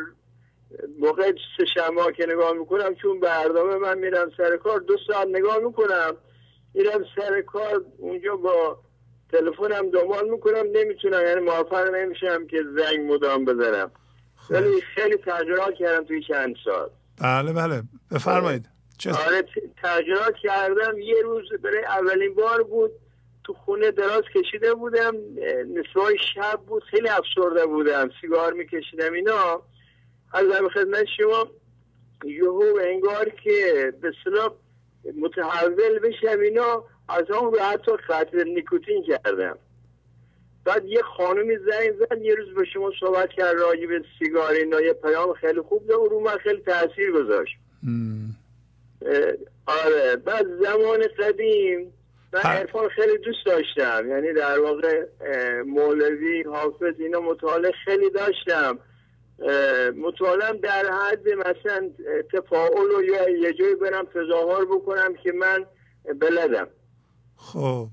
موقع 0.99 1.33
سه 1.57 1.65
شما 1.75 2.11
که 2.11 2.27
نگاه 2.29 2.53
می‌کنم 2.53 2.95
چون 2.95 3.21
برنامه 3.21 3.77
من 3.77 3.99
میرم 3.99 4.31
سر 4.37 4.57
کار 4.57 4.81
دو 4.81 4.97
ساعت 5.07 5.29
نگاه 5.29 5.59
می‌کنم. 5.59 6.17
میرم 6.75 7.05
سر 7.17 7.43
کار 7.43 7.85
اونجا 7.99 8.37
با 8.37 8.79
تلفنم 9.33 9.91
دنبال 9.91 10.31
می‌کنم 10.31 10.65
نمی‌تونم 10.73 11.23
یعنی 11.27 11.41
موفق 11.41 11.95
نمیشم 11.95 12.47
که 12.47 12.57
زنگ 12.77 13.13
مدام 13.13 13.45
بزنم. 13.45 13.91
ولی 14.51 14.81
خیلی 14.95 15.17
تجربه 15.17 15.77
کردم 15.79 16.05
توی 16.05 16.23
چند 16.23 16.55
سال. 16.65 16.91
بله 17.21 17.53
بله. 17.53 17.83
بفرمایید. 18.11 18.69
آره 19.07 19.45
تجربه 19.83 20.39
کردم. 20.43 20.99
یه 20.99 21.23
روز 21.23 21.53
برای 21.63 21.85
اولین 21.85 22.35
بار 22.35 22.63
بود 22.63 22.91
تو 23.45 23.55
خونه 23.55 23.91
دراز 23.91 24.23
کشیده 24.35 24.75
بودم. 24.75 25.17
نصفای 25.75 26.19
شب 26.35 26.61
بود. 26.67 26.85
خیلی 26.85 27.09
افسرده 27.09 27.67
بودم. 27.67 28.11
سیگار 28.21 28.53
میکشیدم 28.53 29.13
اینا. 29.13 29.63
از 30.33 30.47
خدمت 30.75 31.05
شما 31.17 31.51
یهو 32.25 32.79
انگار 32.83 33.29
که 33.45 33.93
به 34.01 34.13
صلاح 34.25 34.55
متحول 35.21 35.99
بشم 35.99 36.41
اینا. 36.41 36.85
از 37.09 37.25
همون 37.31 37.51
به 37.51 37.63
حتی 37.63 37.93
نیکوتین 38.47 39.05
کردم. 39.05 39.59
بعد 40.65 40.85
یه 40.85 41.03
خانمی 41.03 41.57
زنگ 41.57 41.93
زد. 41.99 42.23
یه 42.23 42.35
روز 42.35 42.55
به 42.55 42.65
شما 42.65 42.93
صحبت 43.01 43.31
کرد 43.31 43.57
راجع 43.59 43.87
به 43.87 44.03
سیگار 44.19 44.51
اینا. 44.51 44.81
یه 44.81 44.93
پیام 44.93 45.33
خیلی 45.33 45.61
خوب 45.61 45.87
ده 45.87 45.95
رو 45.95 46.21
من 46.21 46.37
خیلی 46.37 46.61
تاثیر 46.61 47.13
گذاشت. 47.13 47.57
آره. 49.67 50.17
بعد 50.17 50.47
زمان 50.63 51.01
قدیم 51.19 51.93
من 52.33 52.41
عرفان 52.41 52.89
خیلی 52.89 53.19
دوست 53.19 53.47
داشتم. 53.47 54.11
یعنی 54.11 54.33
در 54.33 54.61
واقع 54.61 55.07
مولوی 55.67 56.43
حافظ 56.43 56.95
اینا 56.99 57.21
مطالعه 57.21 57.73
خیلی 57.85 58.11
داشتم. 58.11 58.79
مطالعه 59.97 60.53
در 60.53 60.85
حد 60.93 61.29
مثلا 61.29 61.91
تفاعل 62.33 62.91
و 62.99 63.03
یا 63.03 63.29
یه 63.29 63.53
جایی 63.53 63.75
برم 63.75 64.05
تظاهر 64.05 64.65
بکنم 64.65 65.15
که 65.15 65.33
من 65.33 65.67
بلدم. 66.21 66.69
خب. 67.37 67.87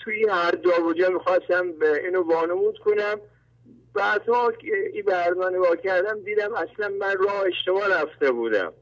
توی 0.00 0.26
هر 0.28 0.50
داوجا 0.50 1.08
می‌خواستم 1.08 1.72
به 1.72 2.04
اینو 2.04 2.22
وانمود 2.22 2.78
کنم. 2.78 3.20
بعدها 3.94 4.52
این 4.92 5.04
برنامه 5.04 5.56
نگاه 5.56 5.76
کردم 5.76 6.20
دیدم 6.20 6.54
اصلا 6.54 6.88
من 6.88 7.16
راه 7.18 7.42
اشتباه 7.46 7.88
رفته 7.88 8.32
بودم. 8.32 8.72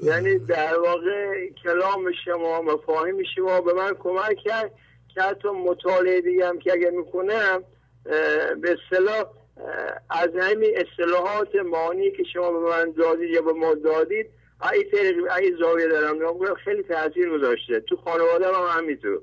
یعنی 0.00 0.38
در 0.38 0.78
واقع 0.78 1.48
کلام 1.64 2.12
شما 2.24 2.62
مفاهیم 2.62 3.22
شما 3.36 3.60
به 3.60 3.72
من 3.72 3.94
کمک 3.94 4.36
کرد 4.44 4.70
که 5.14 5.22
حتی 5.22 5.48
مطالعه 5.48 6.20
دیگم 6.20 6.58
که 6.58 6.72
اگر 6.72 6.90
می‌کنم 6.90 7.64
به 8.60 8.76
اصطلاح 8.78 9.24
از 10.10 10.30
همین 10.40 10.70
اصطلاحات 10.76 11.54
معنی 11.54 12.10
که 12.10 12.24
شما 12.32 12.50
به 12.50 12.58
من 12.58 12.90
دادید 12.90 13.30
یا 13.30 13.42
به 13.42 13.52
ما 13.52 13.74
دادید 13.74 14.26
ای 14.72 14.84
طریق 14.84 15.32
ای 15.38 15.56
زاویه 15.60 15.88
دارم. 15.88 16.54
خیلی 16.54 16.82
تاثیر 16.82 17.30
گذاشته. 17.30 17.80
تو 17.80 17.96
خانواده 17.96 18.46
هم 18.46 18.78
همینطور. 18.78 19.22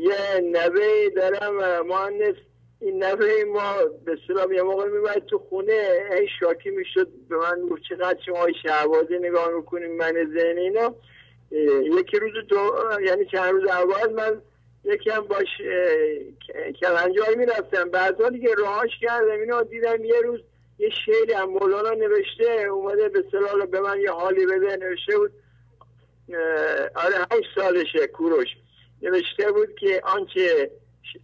یه 0.00 0.40
نوه 0.42 1.08
دارم 1.16 1.86
مهندس 1.86 2.36
این 2.80 3.04
نوه 3.04 3.44
ما 3.44 3.74
به 4.04 4.18
سلام 4.26 4.52
یه 4.52 4.62
موقع 4.62 4.88
میباید 4.88 5.26
تو 5.26 5.38
خونه 5.38 5.88
هی 6.10 6.28
شاکی 6.40 6.70
می‌شد 6.70 7.08
به 7.28 7.36
من 7.36 7.66
گفت 7.70 7.82
چقدر 7.88 8.18
شما 8.26 8.38
های 8.38 8.54
شهبازی 8.62 9.18
نگاه 9.18 9.48
می‌کنیم 9.48 9.96
من 9.96 10.12
ذهن 10.34 10.58
اینا. 10.58 10.94
یکی 11.98 12.18
روز 12.18 12.46
دو 12.48 12.72
یعنی 13.04 13.24
چند 13.24 13.52
روز 13.52 13.68
اول 13.70 14.12
من 14.12 14.42
یکم 14.84 15.20
باش 15.20 15.46
کلنجای 16.80 17.34
می‌رفتم. 17.36 17.90
بعدا 17.90 18.28
دیگه 18.28 18.54
راهاش 18.54 18.90
کردم. 19.00 19.40
اینا 19.40 19.62
دیدم 19.62 20.04
یه 20.04 20.20
روز 20.20 20.40
یه 20.78 20.90
شعری 21.06 21.32
هم 21.32 21.50
مولانا 21.50 21.90
نوشته 21.90 22.68
اومده 22.70 23.08
به 23.08 23.24
سلال 23.32 23.66
به 23.66 23.80
من 23.80 24.00
یه 24.00 24.10
حالی 24.10 24.46
بده. 24.46 24.76
نوشته 24.76 25.18
بود 25.18 25.32
آره 26.94 27.16
هشت 27.32 27.48
سالشه 27.54 28.06
کوروش. 28.06 28.48
نوشته 29.02 29.52
بود 29.52 29.74
که 29.74 30.00
آنچه 30.04 30.70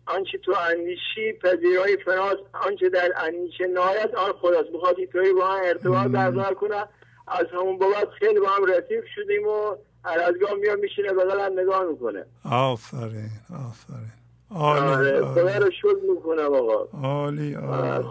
آنچه 0.06 0.38
تو 0.38 0.54
اندیشی 0.70 1.32
پذیرای 1.32 1.96
فراز 2.04 2.36
آنچه 2.66 2.88
در 2.88 3.12
اندیشه 3.16 3.66
نهایت 3.66 4.14
آن 4.14 4.32
خداست. 4.32 4.68
بخواد 4.74 4.96
توی 5.12 5.32
با 5.32 5.46
هم 5.46 5.60
ارتباط 5.64 6.06
برقرار 6.06 6.54
کنه. 6.54 6.84
از 7.28 7.46
همون 7.52 7.78
بابت 7.78 8.09
خیلی 8.18 8.40
با 8.40 8.48
هم 8.48 8.64
رفیق 8.64 9.04
شدیم 9.14 9.46
و 9.46 9.76
هر 10.04 10.20
از 10.20 10.34
گاه 10.40 10.54
میاد 10.54 10.78
میشینه 10.78 11.12
بغلم 11.12 11.60
نگاه 11.60 11.84
می‌کنه. 11.84 12.24
آفرین 12.50 13.30
آفرین. 13.70 14.12
آره 14.54 15.24
خدا 15.24 15.59
رو 15.59 15.70
شکر 15.70 16.12
می‌کنم 16.14 16.54
آقا. 16.54 16.98
عالی 17.02 17.56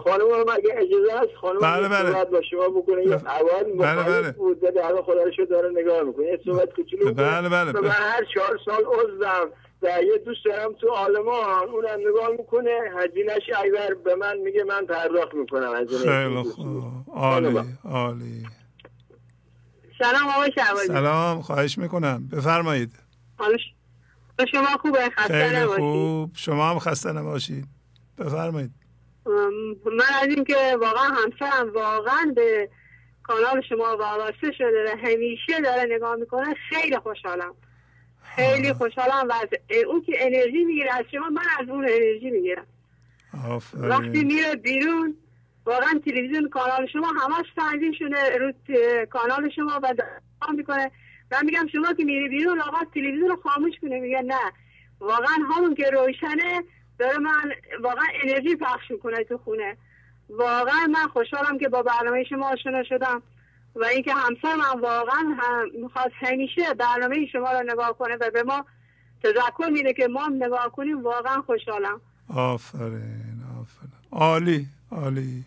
خانم 0.04 0.48
اگه 0.54 0.74
اجازه 0.76 1.12
هست؟ 1.12 1.34
خانم 1.40 1.58
بله 1.58 1.88
بله. 1.88 2.24
با 2.24 2.42
شما 2.50 2.68
بکنه. 2.68 3.06
یه 3.06 3.14
اول 3.14 3.72
بله 3.78 4.02
بله. 4.02 4.32
بود. 4.32 4.60
در 4.60 5.02
خدا 5.02 5.22
رو 5.38 5.46
داره 5.46 5.70
نگاه 5.70 6.02
می‌کنه. 6.02 6.26
یه 6.26 6.40
صحبت 6.44 6.72
کوچولو 6.74 7.14
بله 7.14 7.48
بله. 7.48 7.80
من 7.80 7.88
هر 7.88 8.24
چهار 8.34 8.58
سال 8.64 8.84
عضوم. 8.84 9.50
و 9.82 10.02
یه 10.02 10.18
دوست 10.18 10.44
دارم 10.44 10.72
تو 10.72 10.90
آلمان 10.90 11.68
اونم 11.68 11.98
نگاه 12.08 12.28
می‌کنه. 12.38 12.80
هزینهش 12.96 13.50
اگر 13.56 13.94
به 14.04 14.14
من 14.14 14.38
میگه 14.38 14.64
من 14.64 14.86
پرداخت 14.86 15.34
می‌کنم. 15.34 15.76
هزینه 15.76 16.00
خیلی 16.00 16.42
خوب. 16.42 16.84
عالی 17.14 17.58
عالی. 17.84 18.46
سلام 19.98 20.28
آقای 20.28 20.52
شعبازی 20.54 20.86
سلام 20.86 21.42
خواهش 21.42 21.78
می‌کنم. 21.78 22.28
بفرمایید. 22.32 22.92
شما 24.52 24.66
خوبه؟ 24.66 25.10
خسته 25.10 25.48
خیلی 25.48 25.56
نباشید. 25.56 25.80
خوب. 25.80 26.30
شما 26.34 26.70
هم 26.70 26.78
خسته 26.78 27.12
نباشید. 27.12 27.64
بفرمایید. 28.18 28.70
من 29.86 30.04
از 30.22 30.28
اینکه 30.28 30.76
واقعا 30.80 31.04
همسرم 31.04 31.72
واقعا 31.72 32.32
به 32.36 32.68
کانال 33.22 33.62
شما 33.68 33.96
وابسته 33.96 34.52
شده 34.58 34.84
و 34.92 34.96
همیشه 34.96 35.60
داره 35.64 35.86
نگاه 35.90 36.16
می‌کنه 36.16 36.54
خیلی 36.68 36.98
خوشحالم. 36.98 37.54
خیلی 38.36 38.72
خوشحالم 38.72 39.28
و 39.28 39.32
اون 39.88 40.02
که 40.02 40.12
انرژی 40.18 40.64
می‌گیره 40.64 40.94
از 40.94 41.04
شما 41.12 41.28
من 41.28 41.42
از 41.60 41.68
اون 41.68 41.84
انرژی 41.84 42.30
می‌گیرم. 42.30 42.66
وقتی 43.74 44.24
میره 44.24 44.56
بیرون 44.56 45.16
واقعا 45.66 46.00
تلویزیون 46.04 46.48
کانال 46.48 46.86
شما 46.86 47.06
همش 47.06 47.46
تنظیم 47.56 47.92
شده 47.92 48.38
رو 48.38 48.52
کانال 49.06 49.50
شما 49.50 49.80
و 49.82 49.94
می‌کنه. 50.56 50.90
من 51.32 51.44
میگم 51.44 51.66
شما 51.72 51.92
که 51.92 52.04
میری 52.04 52.28
بیرون 52.28 52.60
آقا 52.60 52.78
تلویزیون 52.94 53.28
رو 53.28 53.36
خاموش 53.36 53.74
کنه 53.82 54.00
میگه 54.00 54.22
نه. 54.22 54.52
واقعا 55.00 55.36
همون 55.54 55.74
که 55.74 55.90
روشنه 55.90 56.64
داره 56.98 57.18
من 57.18 57.52
واقعا 57.82 58.04
انرژی 58.22 58.56
پخش 58.56 58.90
می‌کنه 58.90 59.24
تو 59.24 59.38
خونه. 59.38 59.76
واقعا 60.28 60.86
من 60.86 61.08
خوشحالم 61.08 61.58
که 61.58 61.68
با 61.68 61.82
برنامه 61.82 62.24
شما 62.24 62.48
آشنا 62.48 62.84
شدم. 62.84 63.22
و 63.74 63.84
اینکه 63.84 64.12
همسر 64.14 64.56
من 64.56 64.80
واقعا 64.80 65.36
هم 65.38 65.66
می‌خواست 65.82 66.14
همیشه 66.14 66.74
برنامه 66.74 67.26
شما 67.32 67.52
رو 67.52 67.62
نگاه 67.72 67.98
کنه 67.98 68.16
و 68.16 68.30
به 68.34 68.42
ما 68.42 68.64
تذکر 69.22 69.68
میده 69.72 69.92
که 69.92 70.08
ما 70.08 70.24
هم 70.24 70.34
نگاه 70.34 70.72
کنیم. 70.72 71.02
واقعا 71.02 71.42
خوشحالم. 71.42 72.00
آفرین 72.28 73.42
آفرین. 73.60 73.92
عالی 74.12 74.66
عالی. 74.90 75.44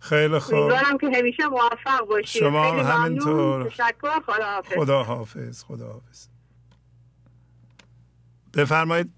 خیلی 0.00 0.38
خوب. 0.38 0.54
امیدوارم 0.54 0.98
که 0.98 1.06
همیشه 1.18 1.46
موفق 1.46 2.06
باشید 2.08 2.40
شما 2.42 2.70
خیلی 2.70 2.82
همینطور. 2.82 3.68
تشکر. 3.68 4.20
خدا 4.20 4.44
حافظ 4.44 4.74
خدا 4.74 5.02
حافظ 5.02 5.64
خدا 5.64 5.86
حافظ 5.86 6.28
بفرمایید. 8.54 9.10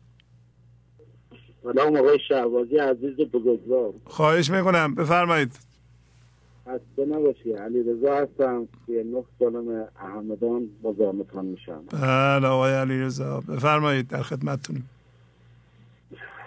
سلام 1.63 1.97
آقای 1.97 2.19
شهبازی 2.29 2.77
عزیز 2.77 3.17
بزرگوار. 3.17 3.93
خواهش 4.05 4.51
می‌کنم. 4.51 4.95
بفرمایید. 4.95 5.72
خسته 6.69 7.05
نباشی. 7.05 7.53
علی 7.53 7.83
رضا 7.83 8.17
هستم. 8.17 8.69
که 8.87 9.05
نه 9.07 9.25
سالم 9.39 9.89
احمدان 9.97 10.69
مزاحمتان 10.83 11.45
میشم. 11.45 11.85
بله 11.93 12.47
آقای 12.49 12.73
علی 12.73 13.01
رضا 13.01 13.41
بفرمایید 13.41 14.09
در 14.09 14.23
خدمتتونیم 14.23 14.89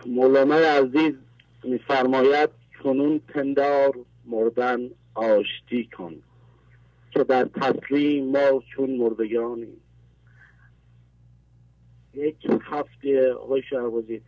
مولانا 0.05 0.55
عزیز 0.55 1.13
میفرماید 1.63 2.49
کنون 2.83 3.19
پندار 3.19 3.95
مردن 4.25 4.79
آشتی 5.13 5.89
کن 5.97 6.15
که 7.11 7.23
در 7.23 7.43
تسلیم 7.43 8.31
ما 8.31 8.63
چون 8.75 8.95
مردگانی. 8.97 9.67
یک 12.13 12.35
هفته 12.61 13.33
آقای 13.33 13.61
شهبازی 13.69 14.21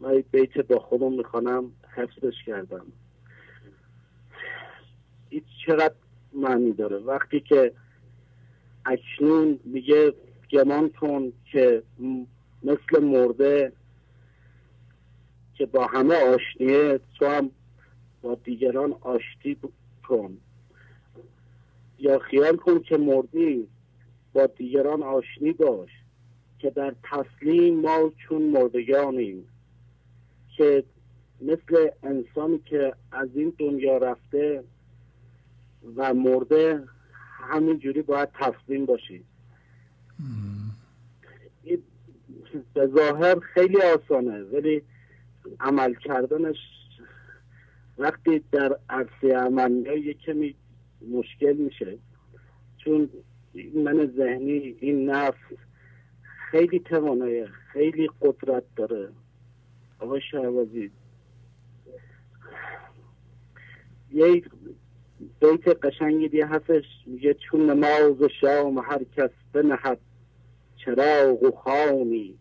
من 0.00 0.24
بیت 0.30 0.58
با 0.58 0.78
خودم 0.78 1.12
می‌خوانم 1.12 1.72
حفظش 1.94 2.34
کردم. 2.46 2.86
چقدر 5.68 5.94
معنی 6.32 6.72
داره. 6.72 6.96
وقتی 6.96 7.40
که 7.40 7.72
اکنون 8.86 9.60
میگه 9.64 10.14
گمان 10.52 10.88
کن 10.88 11.32
که 11.52 11.82
مثل 12.62 13.04
مرده 13.04 13.72
که 15.54 15.66
با 15.66 15.86
همه 15.86 16.14
آشنیه 16.14 17.00
تو 17.18 17.26
هم 17.26 17.50
با 18.22 18.34
دیگران 18.34 18.94
آشتی 19.00 19.56
کن. 20.08 20.38
یا 21.98 22.18
خیال 22.18 22.56
کن 22.56 22.78
که 22.78 22.96
مردی 22.96 23.68
با 24.32 24.46
دیگران 24.46 25.02
آشنی 25.02 25.52
باش 25.52 25.90
که 26.58 26.70
در 26.70 26.94
تسلیم 27.02 27.80
ما 27.80 28.12
چون 28.28 28.42
مردگانیم 28.42 29.48
که 30.56 30.84
مثل 31.40 31.88
انسانی 32.02 32.58
که 32.58 32.94
از 33.12 33.28
این 33.34 33.52
دنیا 33.58 33.96
رفته 33.96 34.64
و 35.96 36.14
مرده 36.14 36.84
همینجوری 37.50 38.02
باید 38.02 38.28
تسلیم 38.34 38.86
باشی. 38.86 39.24
به 42.74 42.86
ظاهر 42.86 43.38
خیلی 43.38 43.76
آسانه 43.82 44.42
ولی 44.42 44.82
عمل 45.60 45.94
کردنش 45.94 46.56
وقتی 47.98 48.44
در 48.52 48.78
عرصه 48.90 49.36
عملی 49.36 50.00
یه 50.00 50.14
کمی 50.14 50.54
مشکل 51.10 51.52
میشه. 51.52 51.98
چون 52.76 53.10
من 53.74 54.12
ذهنی 54.16 54.76
این 54.80 55.10
نفس 55.10 55.44
خیلی 56.50 56.78
توانایه 56.80 57.48
خیلی 57.72 58.08
قدرت 58.20 58.62
داره. 58.76 59.08
آقا 59.98 60.20
شهبازی 60.20 60.90
یک 64.10 64.44
بیت 65.40 65.68
قشنگی 65.84 66.28
دیگه 66.28 66.46
هستش 66.46 66.84
میگه 67.06 67.34
چون 67.34 67.70
نماز 67.70 68.16
شام 68.40 68.78
هر 68.78 69.04
کس 69.16 69.30
بنهد. 69.52 69.98
چراغ 70.84 71.42
و 71.42 71.50
خانی 71.50 72.38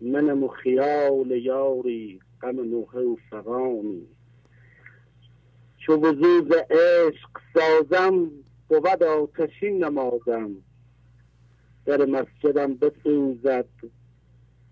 منم 0.00 0.44
و 0.44 0.48
خیال 0.48 1.30
یاری 1.30 2.20
غم 2.42 2.60
نوحه 2.60 3.00
و 3.00 3.16
فغانی. 3.30 4.06
چو 5.76 5.96
وزوز 5.96 6.52
عشق 6.70 7.30
سازم 7.54 8.30
بود 8.68 9.02
آتشین 9.02 9.84
نمازم. 9.84 10.50
در 11.86 12.04
مسجدم 12.04 12.74
بسوزد 12.74 13.68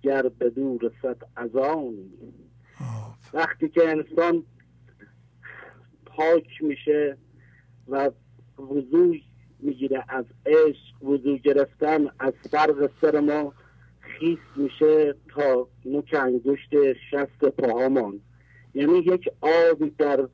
گر 0.02 0.23
به 0.23 0.51
دور 0.51 0.81
رسد 0.82 1.16
از 1.36 1.56
آن 1.56 1.94
وقتی 3.32 3.68
که 3.68 3.89
انسان 3.89 4.43
پاک 6.06 6.62
میشه 6.62 7.16
و 7.88 8.10
وضوع 8.58 9.16
می‌گیره. 9.58 10.04
از 10.08 10.24
عشق 10.46 11.02
وضوع 11.02 11.38
گرفتن 11.38 12.06
از 12.18 12.32
فرق 12.50 12.90
سر 13.00 13.20
ما 13.20 13.52
خیس 14.00 14.38
میشه 14.56 15.14
تا 15.28 15.68
نوک 15.84 16.14
انگشت 16.14 16.92
شست 17.10 17.44
پاهامان. 17.44 18.20
یعنی 18.74 18.98
یک 18.98 19.28
آبی 19.40 19.90
در 19.90 20.28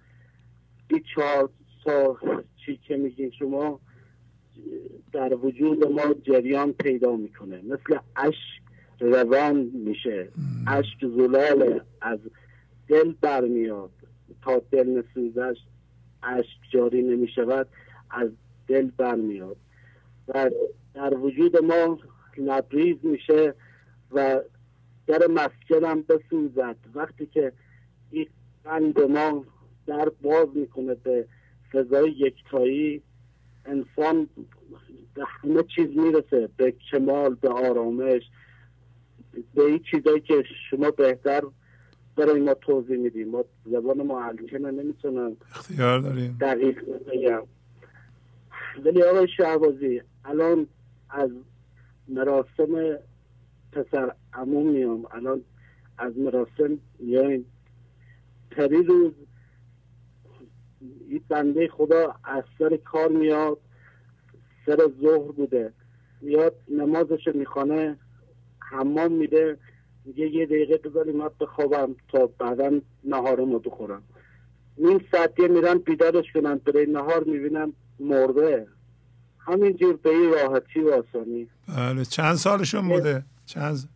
این 0.89 1.03
چهار 1.15 1.51
سال 1.85 2.45
چی 2.67 2.77
که 2.77 2.97
میگین 2.97 3.31
شما؟ 3.31 3.81
در 5.13 5.35
وجود 5.35 5.87
ما 5.87 6.15
جریان 6.23 6.73
پیدا 6.73 7.17
می‌کنه. 7.17 7.63
مثل 7.63 7.99
اشک 8.17 8.63
روان 9.01 9.57
میشه. 9.57 10.29
اشک 10.67 11.07
زلال 11.17 11.81
از 12.01 12.19
دل 12.89 13.13
برمیاد. 13.21 13.91
تا 14.43 14.63
دل 14.71 14.89
نسوزش 14.89 15.57
اشک 16.23 16.59
جاری 16.71 17.03
نمی‌شود 17.03 17.69
از 18.11 18.31
دل 18.69 18.91
برمیاد 18.97 19.57
و 20.29 20.51
در 20.95 21.15
وجود 21.15 21.57
ما 21.57 21.99
لبریز 22.39 22.97
میشه 23.03 23.55
و 24.13 24.41
در 25.07 25.27
مسجد 25.27 25.85
هم 25.85 26.03
بسوزد. 26.03 26.77
وقتی 26.95 27.27
که 27.27 27.53
این 28.11 28.27
قند 28.65 29.01
ما 29.01 29.45
در 29.87 30.09
باز 30.09 30.49
می‌کنه 30.55 30.95
به 30.95 31.27
فضای 31.73 32.11
یکتایی 32.11 33.03
انسان 33.65 34.29
به 35.15 35.25
همه 35.27 35.63
چیز 35.63 35.89
می‌رسه 35.89 36.49
به 36.57 36.75
کمال 36.91 37.35
به 37.35 37.49
آرامش 37.49 38.23
به 39.55 39.63
این 39.63 39.81
چیزایی 39.91 40.21
که 40.21 40.45
شما 40.71 40.91
بهتر 40.91 41.43
برای 42.17 42.41
ما 42.41 42.55
توضیح 42.55 42.97
میدیم. 42.97 43.29
ما 43.29 43.45
زبان 43.67 44.03
ما 44.03 44.25
علکنه 44.25 44.71
نمی‌تونم 44.71 45.37
اختیار 45.51 45.99
داریم. 45.99 46.39
دقیق 46.41 46.85
بگم. 46.85 47.43
ولی 48.85 49.03
آقای 49.03 49.29
شهبازی 49.37 50.03
الان 50.25 50.67
از 51.11 51.31
مراسم 52.09 52.99
پسر 53.73 54.13
عموم 54.33 54.67
میام. 54.67 55.07
الان 55.11 55.43
از 55.99 56.19
مراسم 56.19 56.79
میایم. 56.99 57.47
پری 58.51 58.83
روز 58.83 59.13
این 61.09 61.21
بنده 61.29 61.69
خدا 61.69 62.15
از 62.25 62.45
سر 62.59 62.77
کار 62.77 63.09
میاد. 63.09 63.59
سر 64.67 64.79
ظهر 65.03 65.33
بوده. 65.33 65.73
میاد 66.21 66.55
نمازش 66.69 67.29
می‌خوانه 67.35 67.97
حمام 68.59 69.13
میده. 69.13 69.59
میگه 70.05 70.27
یه 70.27 70.47
دقیقه 70.47 70.77
بذاری 70.77 71.13
من 71.13 71.31
بخوابم 71.41 71.95
تا 72.09 72.27
بعدا 72.27 72.81
نهارمو 73.05 73.59
بخورم 73.59 74.03
نیم 74.79 75.05
ساعتیه 75.13 75.49
میرن 75.49 75.79
بیدارش 75.79 76.33
کنن 76.35 76.55
برای 76.55 76.87
نهار 76.87 77.25
می‌بینم 77.25 77.73
مرده. 78.01 78.67
همینجور 79.39 79.97
به 79.97 80.11
این 80.11 80.33
راحتی 80.33 80.81
و 80.81 80.91
آسانی. 80.91 81.49
بله 81.69 82.05
چند 82.05 82.35
سالشون 82.35 82.89
بوده؟ 82.89 83.25
چند 83.47 83.89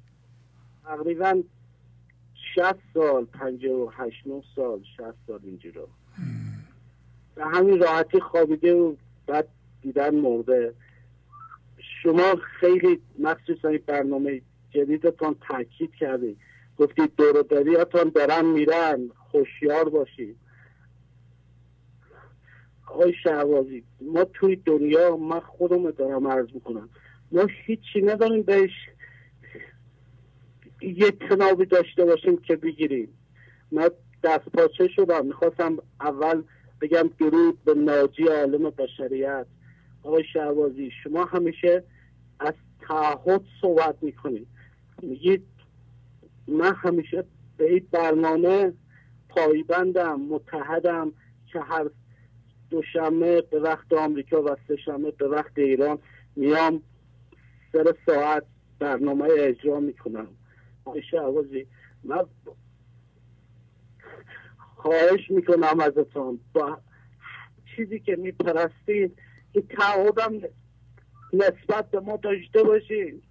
تقریبا 0.84 1.42
شست 2.54 2.78
سال 2.94 3.24
پنجه 3.24 3.72
و 3.72 3.90
هشت 3.92 4.26
نه 4.26 4.42
سال 4.56 4.80
شست 4.96 5.16
سال 5.26 5.40
اینجورا 5.42 5.88
به 7.34 7.44
همین 7.44 7.80
راحتی 7.80 8.20
خوابیده 8.20 8.74
و 8.74 8.94
بعد 9.26 9.48
دیدن 9.82 10.14
مرده. 10.14 10.74
شما 12.02 12.36
خیلی 12.60 13.00
مخصوصا 13.18 13.68
این 13.68 13.82
برنامه 13.86 14.40
جدیدتان 14.70 15.36
تاکید 15.48 15.94
کردید 15.94 16.38
گفتید 16.78 17.12
دوروداریاتان 17.16 18.08
دارن 18.08 18.44
میرن. 18.44 19.08
خوشیار 19.30 19.88
باشید 19.88 20.36
آقای 22.86 23.14
شهوازی 23.22 23.84
ما 24.00 24.24
توی 24.24 24.56
دنیا 24.56 25.16
من 25.16 25.40
خودم 25.40 25.90
دارم 25.90 26.28
عرض 26.28 26.46
می‌کنم. 26.54 26.88
ما 27.32 27.46
هیچی 27.66 28.00
نداریم 28.02 28.42
بهش 28.42 28.70
یه 30.82 31.10
تنابی 31.10 31.66
داشته 31.66 32.04
باشیم 32.04 32.36
که 32.36 32.56
بگیریم. 32.56 33.18
من 33.72 33.88
دست 34.24 34.48
پاچه 34.48 34.88
شدم. 34.88 35.26
می‌خواستم 35.26 35.76
اول 36.00 36.42
بگم 36.80 37.10
درود 37.18 37.64
به 37.64 37.74
ناجی 37.74 38.26
عالم 38.26 38.70
بشریت. 38.70 39.46
آقای 40.02 40.24
شهبازی 40.32 40.90
شما 41.04 41.24
همیشه 41.24 41.84
از 42.40 42.54
تعهد 42.80 43.42
صحبت 43.60 43.96
می‌کنید. 44.02 44.48
میگید 45.02 45.46
من 46.48 46.74
همیشه 46.74 47.24
به 47.56 47.70
این 47.70 47.86
برنامه 47.92 48.72
پایبندم 49.28 50.20
متحدم 50.20 51.12
که 51.52 51.60
هر 51.60 51.90
دوشنبه 52.70 53.40
به 53.50 53.60
وقت 53.60 53.92
آمریکا 53.92 54.42
و 54.42 54.56
سهشنبه 54.68 55.10
به 55.10 55.28
وقت 55.28 55.58
ایران 55.58 55.98
میام 56.36 56.82
سر 57.72 57.94
ساعت 58.06 58.42
برنامه 58.78 59.28
اجرا 59.38 59.80
می‌کنم. 59.80 60.28
آقای 60.84 61.02
شهبازی 61.10 61.66
من 62.04 62.24
خواهش 64.76 65.30
می‌کنم 65.30 65.80
ازتون. 65.80 66.40
با 66.52 66.78
چیزی 67.76 68.00
که 68.00 68.16
میپرستید 68.16 69.18
این 69.52 69.66
تعهدم 69.66 70.32
نسبت 71.32 71.90
به 71.90 72.00
ما 72.00 72.16
داشته 72.16 72.62
باشین. 72.62 73.22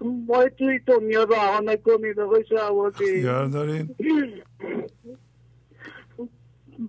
ما 0.00 0.48
توی 0.48 0.78
دنیا 0.78 1.24
رها 1.24 1.60
نکنید 1.60 2.20
آقای 2.20 2.44
شهبازی 2.48 3.04
اختیار 3.04 3.46
دارین؟ 3.46 3.94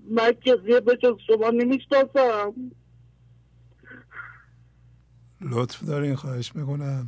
من 0.10 0.32
کسی 0.32 0.80
به 0.80 0.98
شما 1.28 1.50
نمی‌شناسم. 1.50 2.54
لطف 5.42 5.84
دارین 5.84 6.16
خواهش 6.16 6.56
می‌کنم. 6.56 7.08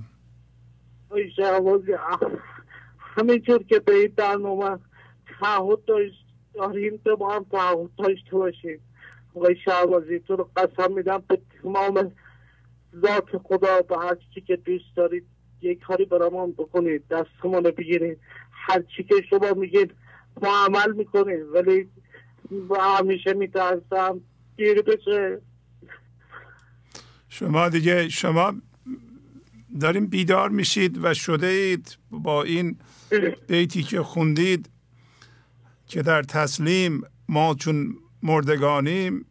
آقای 1.09 1.31
شهبازی 1.31 1.91
همینجور 2.97 3.63
که 3.63 3.79
به 3.79 3.95
این 3.95 4.13
برنامه 4.15 4.77
تعهد 5.39 5.85
داشت 5.85 6.25
داریم 6.53 7.01
به 7.03 7.15
ما 7.15 7.33
هم 7.33 7.45
تعهد 7.51 7.89
داشته 7.97 8.31
باشیم. 8.31 8.79
آقای 9.35 9.55
شهبازی 9.65 10.19
تو 10.19 10.35
رو 10.35 10.49
قسم 10.55 10.93
میدم 10.93 11.23
به 11.27 11.41
تمام 11.63 12.11
ذات 12.95 13.37
خدا 13.43 13.81
به 13.81 13.97
هر 13.97 14.17
چی 14.33 14.41
که 14.41 14.55
دوست 14.55 14.95
دارید. 14.95 15.25
یک 15.61 15.79
کاری 15.79 16.05
برامون 16.05 16.51
بکنید 16.51 17.07
دستمون 17.07 17.63
رو 17.63 17.71
بگیرید. 17.71 18.17
هر 18.51 18.83
چی 18.95 19.03
که 19.03 19.15
شما 19.29 19.53
میگید 19.53 19.93
ما 20.41 20.65
عمل 20.65 20.91
می‌کنید 20.91 21.43
ولی 21.53 21.87
همیشه 22.79 23.33
میترسم 23.33 24.21
گیر 24.57 24.81
بشه. 24.81 25.41
شما 27.29 27.69
دیگه 27.69 28.09
شما 28.09 28.53
داریم 29.79 30.07
بیدار 30.07 30.49
میشید 30.49 31.03
و 31.03 31.13
شده 31.13 31.47
اید 31.47 31.97
با 32.11 32.43
این 32.43 32.77
بیتی 33.47 33.83
که 33.83 34.01
خوندید 34.01 34.69
که 35.87 36.01
در 36.01 36.23
تسلیم 36.23 37.01
ما 37.29 37.55
چون 37.55 37.95
مردگانیم. 38.23 39.25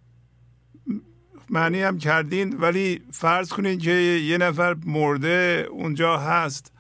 معنی 1.51 1.83
هم 1.83 1.99
کردین 1.99 2.57
ولی 2.57 3.01
فرض 3.13 3.49
کنید 3.49 3.81
که 3.81 3.91
یه 3.91 4.39
نفر 4.39 4.77
مرده 4.85 5.67
اونجا 5.71 6.19
هست 6.19 6.73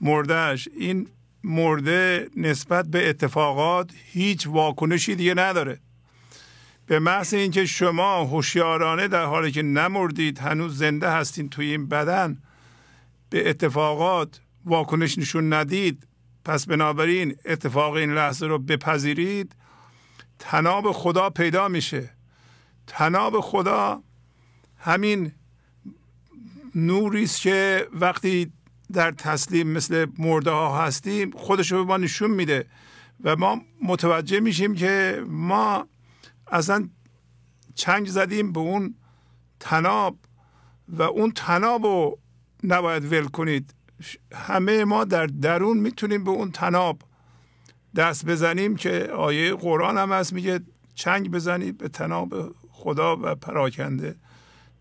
مردهش 0.00 0.68
این 0.76 1.08
مرده 1.44 2.28
نسبت 2.36 2.86
به 2.86 3.08
اتفاقات 3.08 3.90
هیچ 4.12 4.46
واکنشی 4.46 5.14
دیگه 5.14 5.34
نداره. 5.34 5.80
به 6.86 6.98
محض 6.98 7.34
اینکه 7.34 7.66
شما 7.66 8.24
هوشیارانه 8.24 9.08
در 9.08 9.24
حالی 9.24 9.52
که 9.52 9.62
نمردید 9.62 10.38
هنوز 10.38 10.78
زنده 10.78 11.10
هستین 11.10 11.48
توی 11.48 11.70
این 11.70 11.88
بدن 11.88 12.38
به 13.30 13.50
اتفاقات 13.50 14.40
واکنش 14.64 15.18
نشون 15.18 15.52
ندید 15.52 16.06
پس 16.44 16.66
بنابراین 16.66 17.36
اتفاق 17.44 17.94
این 17.94 18.14
لحظه 18.14 18.46
رو 18.46 18.58
بپذیرید. 18.58 19.54
تناب 20.38 20.92
خدا 20.92 21.30
پیدا 21.30 21.68
میشه. 21.68 22.10
تناب 22.86 23.40
خدا 23.40 24.02
همین 24.82 25.32
نوری 26.74 27.22
است 27.22 27.40
که 27.40 27.88
وقتی 27.92 28.52
در 28.92 29.10
تسلیم 29.10 29.68
مثل 29.68 30.06
مرده 30.18 30.50
ها 30.50 30.84
هستیم 30.84 31.30
خودش 31.30 31.72
رو 31.72 31.84
به 31.84 31.84
ما 31.84 31.96
نشون 31.96 32.30
میده 32.30 32.66
و 33.24 33.36
ما 33.36 33.60
متوجه 33.82 34.40
میشیم 34.40 34.74
که 34.74 35.24
ما 35.26 35.86
اصلا 36.46 36.88
چنگ 37.74 38.06
زدیم 38.06 38.52
به 38.52 38.60
اون 38.60 38.94
تناب 39.60 40.18
و 40.88 41.02
اون 41.02 41.30
تناب 41.30 41.84
رو 41.84 42.18
نباید 42.64 43.12
ول 43.12 43.24
کنید. 43.24 43.74
همه 44.34 44.84
ما 44.84 45.04
در 45.04 45.26
درون 45.26 45.76
می‌تونیم 45.76 46.24
به 46.24 46.30
اون 46.30 46.50
تناب 46.50 47.02
دست 47.96 48.26
بزنیم 48.26 48.76
که 48.76 49.10
آیه 49.16 49.54
قرآن 49.54 49.98
هم 49.98 50.12
هست 50.12 50.32
میگه 50.32 50.60
چنگ 50.94 51.30
بزنید 51.30 51.78
به 51.78 51.88
تناب 51.88 52.54
خدا 52.70 53.16
و 53.22 53.34
پراکنده. 53.34 54.16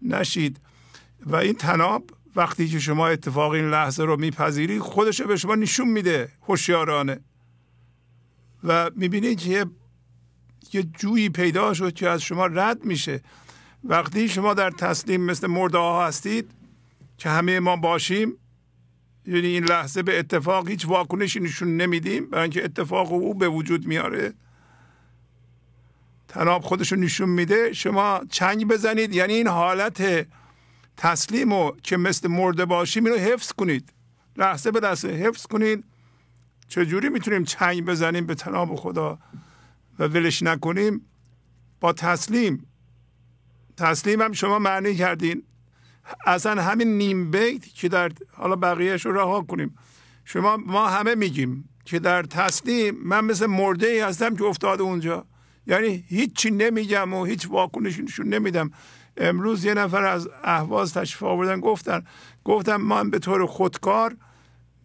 نشید. 0.01 0.59
و 1.25 1.35
این 1.35 1.53
تناب 1.53 2.03
وقتی 2.35 2.67
که 2.67 2.79
شما 2.79 3.07
اتفاق 3.07 3.51
این 3.51 3.69
لحظه 3.69 4.03
رو 4.03 4.19
میپذیرید 4.19 4.81
خودش 4.81 5.21
به 5.21 5.35
شما 5.35 5.55
نشون 5.55 5.87
میده 5.87 6.29
هوشیارانه. 6.41 7.19
و 8.63 8.91
می‌بینید 8.95 9.39
که 9.39 9.49
یه, 9.49 9.65
یه 10.73 10.83
جویی 10.83 11.29
پیدا 11.29 11.73
شد 11.73 11.93
که 11.93 12.09
از 12.09 12.21
شما 12.21 12.45
رد 12.45 12.85
میشه. 12.85 13.21
وقتی 13.83 14.29
شما 14.29 14.53
در 14.53 14.71
تسلیم 14.71 15.21
مثل 15.21 15.47
مرده 15.47 15.77
ها 15.77 16.07
هستید 16.07 16.51
که 17.17 17.29
همه 17.29 17.59
ما 17.59 17.75
باشیم 17.75 18.33
یعنی 19.27 19.47
این 19.47 19.63
لحظه 19.63 20.03
به 20.03 20.19
اتفاق 20.19 20.69
هیچ 20.69 20.85
واکنشی 20.85 21.39
نشون 21.39 21.77
نمیدیم 21.77 22.29
برای 22.29 22.41
اینکه 22.41 22.63
اتفاق 22.63 23.11
او 23.11 23.33
به 23.33 23.47
وجود 23.49 23.87
میاره 23.87 24.33
تناب 26.31 26.61
خودشو 26.61 26.95
نشون 26.95 27.29
میده 27.29 27.73
شما 27.73 28.21
چنگ 28.29 28.67
بزنید. 28.67 29.15
یعنی 29.15 29.33
این 29.33 29.47
حالت 29.47 30.27
تسلیم 30.97 31.51
و 31.51 31.71
که 31.83 31.97
مثل 31.97 32.27
مرده 32.27 32.65
باشیم 32.65 33.05
اینو 33.05 33.17
حفظ 33.17 33.51
کنید. 33.51 33.93
لحظه 34.37 34.71
به 34.71 34.79
لحظه 34.79 35.07
حفظ 35.07 35.45
کنید. 35.45 35.83
چجوری 36.67 37.09
می‌تونیم 37.09 37.43
چنگ 37.43 37.85
بزنیم 37.85 38.25
به 38.25 38.35
تناب 38.35 38.75
خدا 38.75 39.19
و 39.99 40.03
ولش 40.03 40.43
نکنیم؟ 40.43 41.05
با 41.79 41.93
تسلیم. 41.93 42.67
تسلیم 43.77 44.21
هم 44.21 44.31
شما 44.31 44.59
معنی 44.59 44.95
کردین. 44.95 45.43
اصلا 46.25 46.61
همین 46.61 46.97
نیم 46.97 47.31
بیت 47.31 47.65
که 47.65 47.89
در 47.89 48.11
حالا 48.33 48.55
بقیهش 48.55 49.05
رو 49.05 49.11
رها 49.11 49.41
کنیم. 49.41 49.75
شما 50.25 50.57
ما 50.57 50.87
همه 50.89 51.15
میگیم 51.15 51.69
که 51.85 51.99
در 51.99 52.23
تسلیم 52.23 52.95
من 53.03 53.25
مثل 53.25 53.45
مرده 53.45 53.87
ای 53.87 53.99
هستم 53.99 54.35
که 54.35 54.43
افتاده 54.43 54.83
اونجا. 54.83 55.25
یعنی 55.67 56.05
هیچی 56.07 56.51
نمیگم 56.51 57.13
و 57.13 57.25
هیچ 57.25 57.47
واکنشی 57.47 58.01
نشون 58.01 58.27
نمیدم. 58.27 58.71
امروز 59.17 59.65
یه 59.65 59.73
نفر 59.73 60.03
از 60.05 60.29
اهواز 60.43 60.93
تشریف 60.93 61.23
آوردن 61.23 61.59
گفتن 61.59 62.03
گفتم 62.43 62.75
من 62.75 63.09
به 63.09 63.19
طور 63.19 63.45
خودکار 63.45 64.17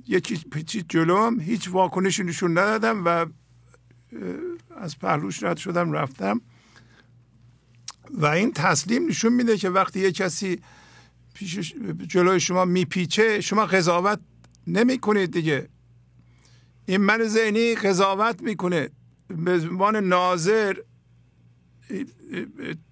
یکی 0.09 0.37
پیچید 0.37 0.87
جلوم 0.89 1.41
هیچ 1.41 1.69
واکنشی 1.69 2.25
نشون 2.25 2.59
ندادم 2.59 3.05
و 3.05 3.27
از 4.77 4.99
پهلوش 4.99 5.43
رد 5.43 5.57
شدم 5.57 5.93
رفتم. 5.93 6.41
و 8.11 8.27
این 8.27 8.53
تسلیم 8.53 9.09
نشون 9.09 9.33
میده 9.33 9.57
که 9.57 9.71
وقتی 9.71 10.01
یه 10.01 10.13
کسی 10.13 10.61
جلوی 12.09 12.41
شما 12.41 12.65
میپیچه 12.65 13.41
شما 13.41 13.67
قضاوت 13.67 14.21
نمی 14.67 14.99
کنید 14.99 15.33
دیگه. 15.33 15.69
این 16.87 16.97
من 16.97 17.25
ذهنی 17.25 17.75
قضاوت 17.75 18.43
می‌کنه. 18.43 18.91
به 19.29 19.53
عنوان 19.53 19.97
ناظر 19.97 20.77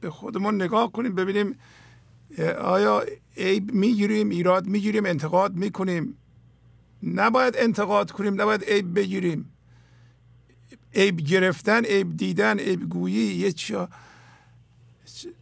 به 0.01 0.11
خودمون 0.11 0.55
نگاه 0.62 0.93
کنیم 0.93 1.15
ببینیم 1.15 1.59
آیا 2.59 3.05
عیب 3.36 3.73
می‌گیریم 3.73 4.28
ایراد 4.28 4.66
می‌گیریم 4.66 5.06
انتقاد 5.06 5.55
می‌کنیم؟ 5.55 6.16
نباید 7.02 7.55
انتقاد 7.56 8.11
کنیم 8.11 8.40
نباید 8.40 8.65
عیب 8.65 8.98
بگیریم. 8.98 9.51
عیب 10.94 11.20
گرفتن 11.20 11.85
عیب 11.85 12.16
دیدن 12.16 12.59
عیب 12.59 12.89
گویی 12.89 13.35
یه 13.35 13.52
چیا 13.52 13.89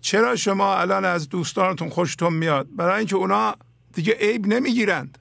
چرا 0.01 0.37
شما 0.37 0.77
الان 0.77 1.05
از 1.05 1.29
دوستانتون 1.29 1.89
خوشتون 1.89 2.35
میاد؟ 2.35 2.69
برای 2.77 2.99
اینکه 2.99 3.17
اونا 3.17 3.57
دیگه 3.95 4.13
عیب 4.13 4.47
نمی‌گیرند. 4.47 5.19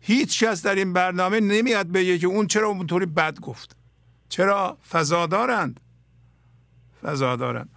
هیچ 0.00 0.44
کس 0.44 0.62
در 0.62 0.74
این 0.74 0.92
برنامه 0.92 1.40
نمیاد 1.40 1.86
بگه 1.86 2.18
که 2.18 2.26
اون 2.26 2.46
چرا 2.46 2.68
اونطوری 2.68 3.06
بد 3.06 3.40
گفت. 3.40 3.76
چرا؟ 4.32 4.78
فضا 4.90 5.26
دارند 5.26 5.80
فضا 7.02 7.36
دارند 7.36 7.68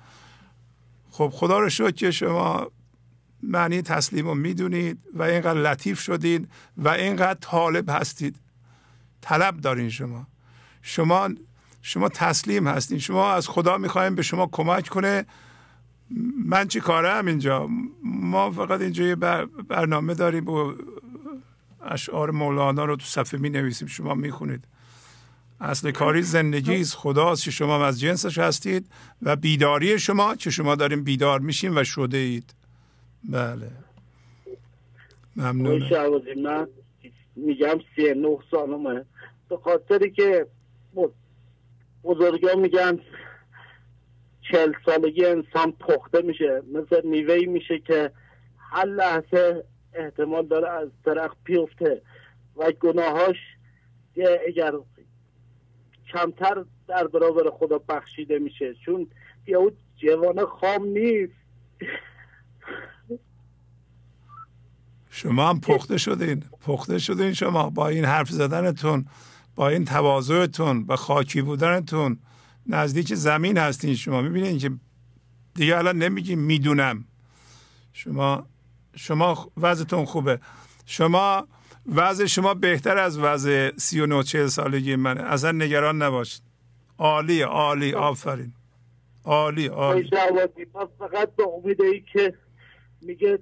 خب 1.11 1.29
خدا 1.33 1.59
رو 1.59 1.69
شکر 1.69 1.91
که 1.91 2.11
شما 2.11 2.71
معنی 3.43 3.81
تسلیم 3.81 4.27
رو 4.27 4.35
می‌دونید 4.35 4.99
و 5.13 5.23
اینقدر 5.23 5.59
لطیف 5.59 5.99
شدید 5.99 6.49
و 6.77 6.89
اینقدر 6.89 7.39
طالب 7.41 7.89
هستید. 7.89 8.39
طلب 9.21 9.57
دارین 9.57 9.89
شما. 9.89 10.27
شما 10.81 11.29
شما 11.81 12.09
تسلیم 12.09 12.67
هستین. 12.67 12.99
شما 12.99 13.33
از 13.33 13.47
خدا 13.47 13.77
می‌خوایم 13.77 14.15
به 14.15 14.21
شما 14.21 14.49
کمک 14.51 14.87
کنه. 14.87 15.25
من 16.45 16.67
چی 16.67 16.79
کارم 16.79 17.25
اینجا؟ 17.25 17.69
ما 18.03 18.51
فقط 18.51 18.81
اینجا 18.81 19.03
یه 19.03 19.15
برنامه 19.15 20.13
داریم 20.13 20.47
و 20.47 20.73
اشعار 21.81 22.31
مولانا 22.31 22.85
رو 22.85 22.95
تو 22.95 23.05
صفحه 23.05 23.39
می 23.39 23.49
نویسیم 23.49 23.87
شما 23.87 24.13
می 24.13 24.31
خونید 24.31 24.67
اصل 25.61 25.91
کاری 25.91 26.21
زندگی 26.21 26.81
است. 26.81 26.95
خداست 26.95 27.43
که 27.43 27.51
شما 27.51 27.85
از 27.85 27.99
جنسش 27.99 28.37
هستید 28.37 28.89
و 29.21 29.35
بیداری 29.35 29.99
شما 29.99 30.35
که 30.35 30.49
شما 30.49 30.75
داریم 30.75 31.03
بیدار 31.03 31.39
میشیم 31.39 31.77
و 31.77 31.83
شده 31.83 32.17
اید 32.17 32.53
بله. 33.29 33.71
ممنون. 35.35 35.83
من 36.43 36.67
میگم 37.35 37.79
سی 37.95 38.13
نه 38.13 38.37
سالمه. 38.51 39.05
به 39.49 39.57
خاطری 39.57 40.11
که 40.11 40.47
بزرگا 42.03 42.55
میگن 42.55 42.99
چل 44.51 44.73
سالگی 44.85 45.25
انسان 45.25 45.71
پخته 45.71 46.21
میشه. 46.21 46.61
مثل 46.73 47.07
میوهی 47.07 47.45
میشه 47.45 47.79
که 47.79 48.11
هر 48.57 48.85
لحظه 48.85 49.63
احتمال 49.93 50.47
داره 50.47 50.69
از 50.69 50.89
درخت 51.05 51.37
بیفته 51.43 52.01
و 52.57 52.71
گناهاش 52.71 53.35
اگر 54.47 54.73
کمتر 56.15 56.65
در 56.87 57.07
برابر 57.07 57.49
خدا 57.49 57.77
بخشیده 57.77 58.39
میشه. 58.39 58.75
چون 58.85 59.07
یه 59.47 59.57
اون 59.57 59.71
جوان 59.95 60.45
خام 60.45 60.85
نیست. 60.85 61.33
شما 65.09 65.49
هم 65.49 65.59
پخته 65.59 65.97
شدین. 65.97 66.43
پخته 66.61 66.99
شدین 66.99 67.33
شما 67.33 67.69
با 67.69 67.87
این 67.87 68.05
حرف 68.05 68.29
زدنتون 68.29 69.05
با 69.55 69.69
این 69.69 69.85
تواضعتون 69.85 70.85
با 70.85 70.95
خاکی 70.95 71.41
بودنتون. 71.41 72.19
نزدیک 72.67 73.13
زمین 73.13 73.57
هستین 73.57 73.95
شما. 73.95 74.21
می‌بینین 74.21 74.57
که 74.57 74.71
دیگه 75.55 75.77
الان 75.77 75.97
نمیگیم 75.97 76.39
می‌دونم. 76.39 77.05
شما 77.93 78.47
شما 78.95 79.51
وضعتون 79.57 80.05
خوبه. 80.05 80.39
شما 80.85 81.47
وضع 81.87 82.25
شما 82.25 82.53
بهتر 82.53 82.97
از 82.97 83.19
وضع 83.19 83.71
سی 83.77 84.01
و 84.01 84.23
سالگی 84.23 84.95
منه. 84.95 85.21
اصلا 85.21 85.51
نگران 85.51 86.01
نباشید 86.01 86.41
عالی 86.97 87.41
عالی 87.41 87.93
آفرین. 87.93 88.53
عالی 89.25 89.67
عالی. 89.67 90.09
فقط 90.99 91.35
به 91.35 91.43
امید 91.47 91.81
ای 91.81 92.03
که 92.13 92.33
میگه 93.01 93.39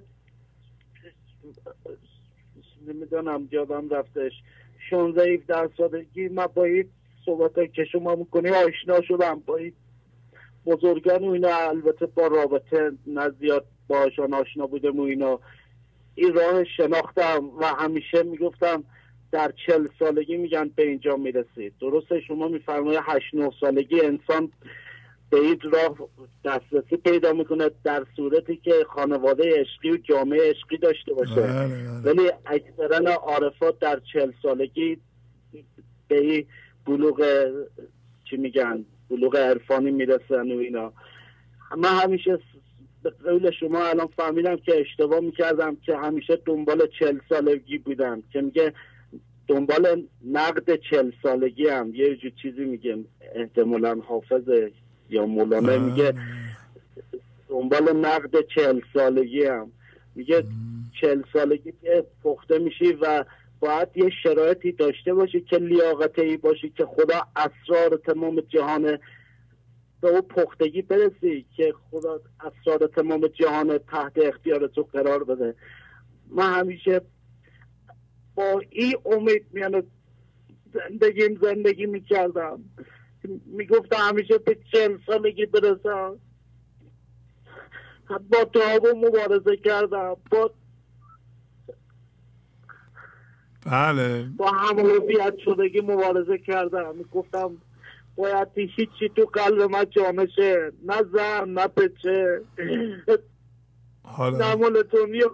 نمی‌دونم 2.86 3.46
جادم 3.46 3.88
رفتش. 3.88 4.32
16 4.90 5.22
17 5.22 5.68
سالگی 5.76 6.28
من 6.28 6.46
با 6.54 6.64
این 6.64 6.88
صحبت 7.24 7.72
که 7.72 7.84
شما 7.84 8.14
می‌کنی 8.14 8.48
آشنا 8.48 9.00
شدم. 9.08 9.40
با 9.46 9.56
این 9.56 9.72
بزرگان 10.66 11.24
و 11.24 11.30
اینا 11.30 11.56
البته 11.56 12.06
با 12.06 12.26
رابطه 12.26 12.92
نزیاد 13.06 13.66
باشان 13.88 14.34
آشنا 14.34 14.66
بودم 14.66 15.00
و 15.00 15.02
اینا. 15.02 15.40
این 16.14 16.34
راه 16.34 16.64
شناختم 16.64 17.50
و 17.60 17.66
همیشه 17.66 18.22
می‌گفتم 18.22 18.84
در 19.32 19.52
چل 19.66 19.88
سالگی 19.98 20.36
میگن 20.36 20.70
به 20.76 20.88
اینجا 20.88 21.16
می‌رسید. 21.16 21.72
درسته 21.80 22.20
شما 22.20 22.48
میفرمایید 22.48 23.00
هشت 23.02 23.34
نه 23.34 23.50
سالگی 23.60 24.00
انسان 24.00 24.52
به 25.30 25.40
این 25.40 25.60
راه 25.72 26.08
دسترسی 26.44 26.96
پیدا 26.96 27.32
می‌کنه 27.32 27.70
در 27.84 28.04
صورتی 28.16 28.56
که 28.56 28.86
خانواده 28.88 29.60
عشقی 29.60 29.90
و 29.90 29.96
جامعه 29.96 30.50
عشقی 30.50 30.76
داشته 30.76 31.14
باشه. 31.14 31.34
بله، 31.34 31.68
بله. 31.68 32.12
ولی 32.12 32.30
اکثرا 32.46 33.12
عارفات 33.12 33.78
در 33.78 34.00
چل 34.12 34.32
سالگی 34.42 34.98
به 36.08 36.18
این 36.18 36.46
بلوغ 36.86 37.46
چی 38.30 38.36
میگن 38.36 38.84
بلوغ 39.10 39.36
عرفانی 39.36 39.90
می‌رسن 39.90 40.52
و 40.52 40.58
اینا. 40.58 40.92
من 41.78 41.88
همیشه 41.88 42.38
به 43.04 43.10
قول 43.10 43.50
شما 43.50 43.84
الان 43.84 44.08
فهمیدم 44.16 44.56
که 44.56 44.80
اشتباه 44.80 45.20
می‌کردم 45.20 45.76
که 45.76 45.96
همیشه 45.96 46.38
دنبال 46.46 46.88
چل 46.98 47.18
سالگی 47.28 47.78
بودم 47.78 48.22
که 48.32 48.40
میگه 48.40 48.72
دنبال 49.48 50.02
نقد 50.24 50.76
چل 50.90 51.10
سالگی 51.22 51.68
هم. 51.68 51.94
یه 51.94 52.16
جو 52.16 52.28
چیزی 52.42 52.64
میگه. 52.64 52.98
احتمالا 53.34 53.94
حافظ 53.94 54.42
یا 55.10 55.26
مولانا 55.26 55.78
میگه 55.78 56.14
دنبال 57.48 57.96
نقد 57.96 58.40
چل 58.54 58.80
سالگی 58.94 59.44
هم. 59.44 59.72
میگه 60.14 60.44
چل 61.00 61.22
سالگی 61.32 61.72
که 61.82 62.04
پخته 62.24 62.58
میشی 62.58 62.92
و 62.92 63.24
باید 63.60 63.88
یه 63.94 64.10
شرایطی 64.22 64.72
داشته 64.72 65.14
باشی 65.14 65.40
که 65.40 65.56
لیاقتی 65.56 66.36
باشی 66.36 66.72
که 66.76 66.86
خدا 66.86 67.22
اسرار 67.36 68.00
تمام 68.06 68.40
جهان 68.40 68.98
به 70.04 70.10
او 70.10 70.22
پختگی 70.22 70.82
برسی 70.82 71.46
که 71.56 71.74
خدا 71.90 72.20
اسرار 72.40 72.86
تمام 72.86 73.26
جهان 73.26 73.78
تحت 73.78 74.12
اختیار 74.16 74.66
تو 74.66 74.82
قرار 74.82 75.24
بده. 75.24 75.54
من 76.30 76.52
همیشه 76.52 77.00
با 78.34 78.62
این 78.70 78.94
امید 79.04 79.46
میانه 79.52 79.82
زندگیم 80.74 81.38
زندگی 81.42 81.86
می‌کردم. 81.86 82.64
می‌گفتم 83.46 83.96
همیشه 83.96 84.38
به 84.38 84.58
چل 84.72 84.98
سالگی 85.06 85.46
برسم. 85.46 86.18
با 88.08 88.44
تو 88.44 88.60
مبارزه 88.96 89.56
کردم. 89.56 90.16
با 90.30 90.50
بله. 93.66 94.28
با 94.36 94.50
همون 94.50 94.98
بیاد 94.98 95.38
شدگی 95.38 95.80
مبارزه 95.80 96.38
کردم. 96.38 97.02
گفتم 97.12 97.56
باید 98.16 98.48
هیچی 98.54 99.08
تو 99.16 99.24
قلب 99.32 99.62
من 99.62 99.86
جامعه 99.90 100.26
شه 100.36 100.72
نه 100.86 101.02
زن 101.12 101.48
نه 101.48 101.66
پچه 101.66 102.40
حالا 104.02 104.54
نه 104.54 104.82
دنیا 104.82 105.30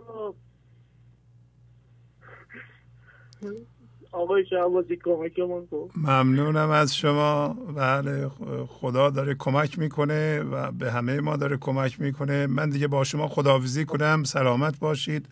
آقای 4.12 4.46
شهبازی 4.46 4.96
کمکمون 4.96 5.66
کن 5.66 5.90
ممنونم 5.96 6.70
از 6.70 6.96
شما. 6.96 7.48
بله 7.76 8.28
خدا 8.68 9.10
داره 9.10 9.34
کمک 9.34 9.78
می‌کنه 9.78 10.40
و 10.40 10.72
به 10.72 10.92
همه 10.92 11.20
ما 11.20 11.36
داره 11.36 11.56
کمک 11.56 12.00
می‌کنه. 12.00 12.46
من 12.46 12.70
دیگه 12.70 12.88
با 12.88 13.04
شما 13.04 13.28
خداحافظی 13.28 13.84
کنم. 13.84 14.24
سلامت 14.24 14.78
باشید. 14.78 15.26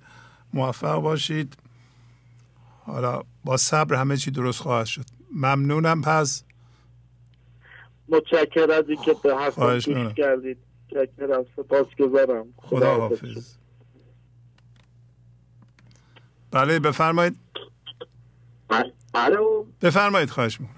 موفق 0.55 1.03
باشید. 1.03 1.57
حالا 2.87 3.23
با 3.45 3.57
صبر 3.57 3.95
همه 3.95 4.17
چی 4.17 4.31
درست 4.31 4.61
خواهد 4.61 4.87
شد. 4.87 5.05
ممنونم 5.35 6.03
پس. 6.03 6.45
متشکر 8.09 8.73
از 8.73 8.85
اینکه 8.89 9.17
به 9.23 9.37
حرف 9.37 9.59
گوش 9.59 9.89
کردید. 10.17 10.59
متشکرم. 10.93 11.45
سپاس 11.57 11.87
گذارم 11.99 12.47
خدا 12.57 12.95
حافظ. 12.95 13.55
بله 16.51 16.79
بفرمایید. 16.79 17.37
بله 19.15 19.39
بفرمایید 19.83 20.31
خواهش 20.31 20.61
می‌کنم. 20.61 20.75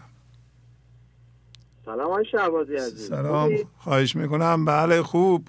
سلام 1.84 2.22
شعبازی 2.22 2.74
عزیز. 2.74 3.08
سلام. 3.08 3.50
خواهش 3.78 4.16
می‌کنم. 4.16 4.64
بله 4.64 5.02
خوب. 5.02 5.48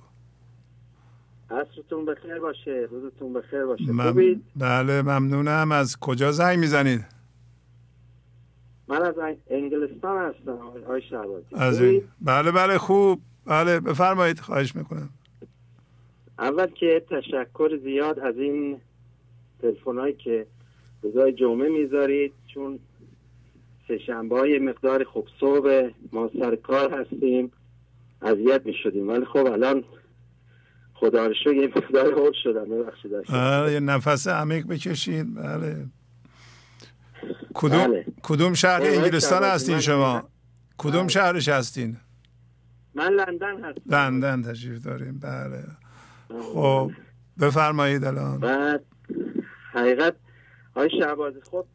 عصرتون 1.49 2.05
بخیر 2.05 2.39
باشه. 2.39 2.87
روزتون 2.91 3.33
بخیر 3.33 3.65
باشه. 3.65 3.91
مم... 3.91 4.41
بله 4.55 5.01
ممنونم. 5.01 5.71
از 5.71 5.97
کجا 5.99 6.31
زنگ 6.31 6.59
می‌زنید؟ 6.59 7.05
من 8.91 9.01
از 9.01 9.15
انگلستان 9.49 10.17
هستم 10.17 10.51
آقای 10.51 11.01
شهبازی. 11.01 11.45
از 11.51 11.81
این 11.81 12.03
بله 12.21 12.51
بله 12.51 12.77
خوب. 12.77 13.21
بله 13.45 13.79
بفرمایید 13.79 14.39
خواهش 14.39 14.75
می‌کنم. 14.75 15.09
اول 16.39 16.67
که 16.67 17.05
تشکر 17.09 17.79
زیاد 17.83 18.19
از 18.19 18.37
این 18.37 18.81
تلفن 19.61 19.97
هایی 19.97 20.13
که 20.13 20.45
روزای 21.01 21.33
جمعه 21.33 21.69
می‌ذارید 21.69 22.33
چون 22.53 22.79
سهشنبه 23.87 24.39
های 24.39 24.59
مقدار 24.59 25.03
خوب 25.03 25.27
صبح 25.39 25.89
ما 26.11 26.29
سر 26.39 26.55
کار 26.55 26.93
هستیم 27.01 27.51
اذیت 28.21 28.65
می 28.65 28.73
شدیم 28.83 29.07
ولی 29.07 29.25
خب 29.25 29.45
الان 29.45 29.83
خدا 30.93 31.27
رو 31.27 31.53
یه 31.53 31.67
مقدار 31.67 32.13
حول 32.13 32.33
شدم. 32.43 32.65
ببخشید. 32.69 33.11
بله 33.11 33.71
یه 33.73 33.79
نفس 33.79 34.27
عمیق 34.27 34.67
بکشید. 34.67 35.35
بله. 35.35 35.85
کدوم 37.53 37.87
بله. 37.87 38.05
کدوم 38.23 38.53
شهر 38.53 38.81
انگلستان 38.81 39.43
هستین 39.43 39.79
شما؟ 39.79 40.23
کدوم 40.77 41.01
بله. 41.01 41.07
شهرش 41.07 41.49
هستین؟ 41.49 41.97
من 42.95 43.13
لندن 43.13 43.63
هستم. 43.63 43.81
لندن 43.85 44.41
تشریف 44.41 44.83
داریم 44.85 45.19
بله. 45.19 45.63
خب 46.53 46.91
بفرمایید 47.41 48.03
الان. 48.03 48.39
بعد 48.39 48.83
حقیقت 49.71 50.15
های 50.75 50.89
شعبازی 50.99 51.39
خب 51.51 51.65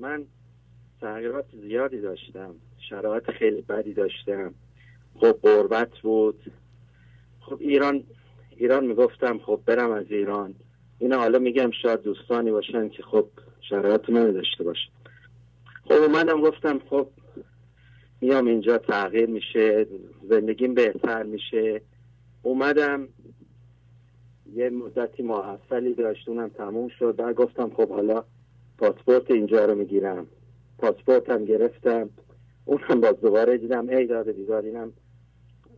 من 0.00 0.24
تغییرات 1.00 1.44
زیادی 1.62 2.00
داشتم. 2.00 2.54
شرایط 2.90 3.30
خیلی 3.30 3.62
بدی 3.62 3.94
داشتم. 3.94 4.54
خب 5.14 5.32
قربت 5.42 5.98
بود. 6.02 6.52
خب 7.40 7.56
ایران 7.60 8.04
ایران 8.56 8.86
می‌گفتم 8.86 9.38
خب 9.38 9.60
برم 9.66 9.90
از 9.90 10.06
ایران. 10.10 10.54
اینا 10.98 11.18
حالا 11.18 11.38
میگم 11.38 11.70
شاید 11.82 12.02
دوستانی 12.02 12.50
باشن 12.50 12.88
که 12.88 13.02
خب 13.02 13.28
شرایط 13.72 14.10
من 14.10 14.32
داشته 14.32 14.64
باشه. 14.64 14.88
خب 15.84 15.92
اومدم 15.92 16.40
گفتم 16.40 16.78
خب 16.90 17.08
میام 18.20 18.46
اینجا 18.46 18.78
تغییر 18.78 19.26
میشه 19.26 19.86
زندگیم 20.28 20.74
بهتر 20.74 21.22
میشه. 21.22 21.80
اومدم 22.42 23.08
یه 24.54 24.70
مدتی 24.70 25.22
محفلی 25.22 25.94
داشت 25.94 26.28
اونم 26.28 26.48
تموم 26.48 26.88
شد. 26.88 27.16
بعد 27.16 27.34
گفتم 27.34 27.70
خب 27.70 27.88
حالا 27.88 28.24
پاسپورت 28.78 29.30
اینجا 29.30 29.64
رو 29.64 29.74
می‌گیرم. 29.74 30.26
پاسپورتم 30.78 31.44
گرفتم. 31.44 32.10
اونم 32.64 33.00
باز 33.00 33.20
دوباره 33.20 33.58
دیدم 33.58 33.88
ای 33.88 34.06
داده 34.06 34.32
بیدار 34.32 34.62
اینم 34.62 34.92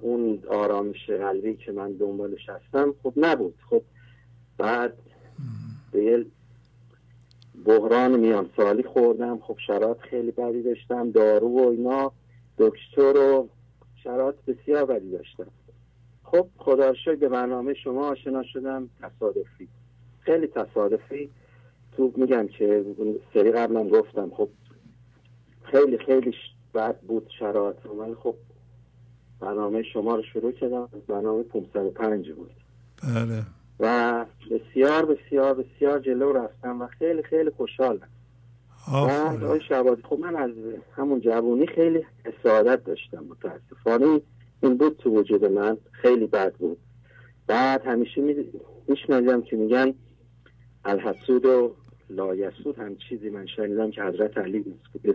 اون 0.00 0.42
آرامش 0.48 1.10
قلبی 1.10 1.56
که 1.56 1.72
من 1.72 1.92
دنبالش 1.92 2.48
هستم 2.48 2.94
خب 3.02 3.12
نبود. 3.16 3.54
خب 3.70 3.82
بعد 4.58 4.96
به 5.92 6.04
یه 6.04 6.26
بحران 7.64 8.20
میان 8.20 8.50
سالی 8.56 8.82
خوردم 8.82 9.38
خب 9.38 9.56
شرایط 9.66 9.98
خیلی 9.98 10.30
بدی 10.30 10.62
داشتم 10.62 11.10
دارو 11.10 11.48
و 11.48 11.68
اینا 11.68 12.12
دکتر 12.58 13.16
و 13.16 13.48
شرایط 14.04 14.34
بسیار 14.46 14.84
بدی 14.84 15.10
داشتم. 15.10 15.46
خب 16.22 16.48
خدا 16.56 16.92
به 17.06 17.28
برنامه 17.28 17.74
شما 17.74 18.08
آشنا 18.08 18.42
شدم 18.42 18.90
تصادفی. 19.02 19.68
خیلی 20.20 20.46
تصادفی. 20.46 21.30
تو 21.96 22.12
میگم 22.16 22.46
که 22.46 22.84
سری 23.34 23.52
قبلم 23.52 23.88
گفتم 23.88 24.30
خب 24.36 24.48
خیلی 25.62 25.98
خیلی 25.98 26.34
بد 26.74 27.00
بود 27.00 27.30
شرایط 27.38 27.86
ولی 27.86 28.14
خب 28.14 28.34
برنامه 29.40 29.82
شما 29.82 30.16
رو 30.16 30.22
شروع 30.22 30.52
کردم. 30.52 30.88
برنامه 31.08 31.42
505 31.42 32.30
بود. 32.30 32.50
بله. 33.02 33.42
و 33.80 34.24
بسیار 34.50 35.04
بسیار 35.04 35.54
بسیار 35.54 35.98
جلو 35.98 36.32
رفتم 36.32 36.82
و 36.82 36.86
خیلی 36.86 37.22
خیلی 37.22 37.50
خوشحالم. 37.50 38.08
و 38.92 38.94
آقای 39.44 39.60
شبادی 39.68 40.02
خب 40.02 40.18
من 40.18 40.36
از 40.36 40.50
همون 40.96 41.20
جوانی 41.20 41.66
خیلی 41.66 42.06
سعادت 42.42 42.84
داشتم 42.84 43.24
متاسفانه 43.24 44.20
این 44.62 44.76
بود 44.76 44.96
تو 44.96 45.10
وجود 45.10 45.44
من 45.44 45.76
خیلی 45.92 46.26
بد 46.26 46.54
بود. 46.54 46.78
بعد 47.46 47.86
همیشه 47.86 48.34
میشنیدم 48.88 49.42
که 49.42 49.56
میگن 49.56 49.94
الحسود 50.84 51.44
و 51.44 51.74
لایسود 52.10 52.78
هم 52.78 52.96
چیزی 52.96 53.30
من 53.30 53.46
شنیدم 53.46 53.90
که 53.90 54.02
حضرت 54.02 54.38
علی 54.38 54.64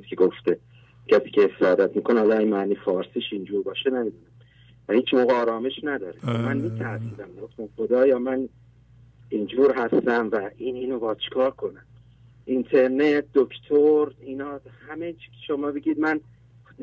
که 0.10 0.16
گفته 0.16 0.60
کسی 1.08 1.30
که 1.30 1.50
سعادت 1.60 1.96
می‌کنه 1.96 2.20
حالا 2.20 2.38
این 2.38 2.50
معنی 2.50 2.76
فارسیش 2.76 3.24
اینجور 3.32 3.64
باشه 3.64 3.90
نمی‌دونم. 3.90 4.29
و 4.90 4.94
هیچ 4.94 5.14
موقع 5.14 5.34
آرامش 5.34 5.80
نداره. 5.84 6.16
من 6.24 6.58
میترسیدم. 6.58 7.28
گفتم 7.42 7.70
خدایا 7.78 8.20
من 8.20 8.50
اینجور 9.30 9.76
هستم 9.78 10.30
و 10.32 10.50
این 10.58 10.76
اینو 10.76 11.00
با 11.00 11.16
چیکار 11.16 11.52
کنم؟ 11.52 11.84
اینترنت 12.46 13.26
دکتر 13.34 14.12
اینا 14.22 14.60
همه 14.90 15.14
چی 15.14 15.32
شما 15.48 15.72
بگید. 15.72 16.00
من 16.00 16.20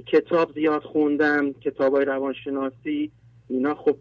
کتاب 0.07 0.55
زیاد 0.55 0.83
خوندم 0.83 1.53
کتاب 1.53 1.95
های 1.95 2.05
روانشناسی 2.05 3.11
اینا 3.49 3.75
خب 3.75 3.97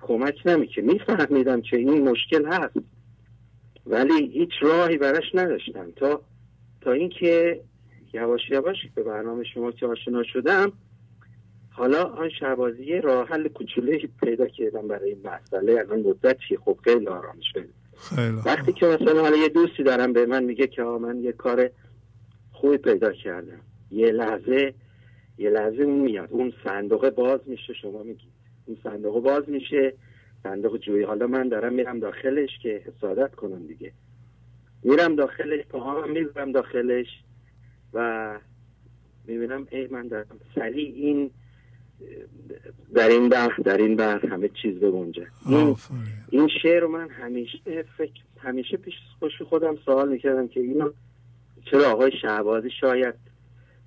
کمک 0.00 0.34
نمیشه 0.46 0.82
میفهمیدم 0.82 1.60
که 1.60 1.76
این 1.76 2.08
مشکل 2.08 2.46
هست. 2.46 2.76
ولی 3.86 4.26
هیچ 4.26 4.50
راهی 4.60 4.96
براش 4.96 5.34
نداشتم. 5.34 5.90
تا 5.96 6.20
تا 6.80 6.92
اینکه 6.92 7.60
یواش 8.12 8.50
یواش 8.50 8.76
به 8.94 9.02
برنامه 9.02 9.44
شما 9.44 9.72
که 9.72 9.86
آشنا 9.86 10.22
شدم 10.22 10.72
حالا 11.72 12.04
آن 12.04 12.28
شبازی 12.40 13.00
راه 13.00 13.28
حل 13.28 13.48
کوچوله 13.48 14.08
پیدا 14.20 14.46
کردم 14.46 14.88
برای 14.88 15.10
این 15.10 15.20
مسئله. 15.24 15.72
الان 15.72 16.00
مدتی 16.00 16.56
خب 16.56 16.78
خیلی 16.84 17.06
آرام 17.06 17.36
شد 17.52 17.68
وقتی 18.46 18.72
که 18.72 18.86
مثلا 18.86 19.20
حالا 19.22 19.36
یه 19.36 19.48
دوستی 19.48 19.82
دارم 19.82 20.12
به 20.12 20.26
من 20.26 20.44
میگه 20.44 20.66
که 20.66 20.82
من 20.82 21.22
یه 21.22 21.32
کار 21.32 21.70
خوبی 22.52 22.76
پیدا 22.76 23.12
کردم. 23.12 23.60
یه 23.90 24.12
لحظه 24.12 24.74
یه 25.38 25.50
لحظه 25.50 25.82
اون 25.82 26.00
میاد. 26.00 26.28
اون 26.30 26.52
صندوق 26.64 27.10
باز 27.10 27.40
میشه 27.46 27.72
شما 27.72 28.02
میگید 28.02 28.32
اون 28.66 28.78
صندوق 28.82 29.22
باز 29.22 29.48
میشه. 29.48 29.94
صندوق 30.42 30.78
جویی. 30.78 31.02
حالا 31.02 31.26
من 31.26 31.48
دارم 31.48 31.72
میرم 31.72 32.00
داخلش 32.00 32.50
که 32.62 32.82
حسادت 32.86 33.34
کنم 33.34 33.66
دیگه. 33.66 33.92
میرم 34.82 35.16
داخلش 35.16 35.66
پاهام 35.68 36.10
میرم 36.10 36.52
داخلش 36.52 37.06
و 37.92 38.38
می‌بینم 39.26 39.66
ای 39.70 39.86
من 39.86 40.08
دارم 40.08 40.40
سریع 40.54 40.94
این 40.94 41.30
در 42.94 43.08
این 43.08 43.28
بحر 43.28 43.56
در 43.64 43.76
این 43.76 43.96
بحر 43.96 44.26
همه 44.26 44.50
چیز 44.62 44.74
بگنجه 44.74 45.26
این, 45.46 45.76
این 46.30 46.48
شعر 46.62 46.80
رو 46.80 46.88
من 46.88 47.08
همیشه 47.08 47.58
فکر 47.98 48.20
همیشه 48.38 48.76
پیش 48.76 48.94
خوش 49.18 49.42
خودم 49.42 49.76
سوال 49.84 50.08
می‌کردم 50.08 50.48
که 50.48 50.60
اینو 50.60 50.90
چرا 51.70 51.90
آقای 51.90 52.12
شعبازی 52.22 52.70
شاید 52.80 53.14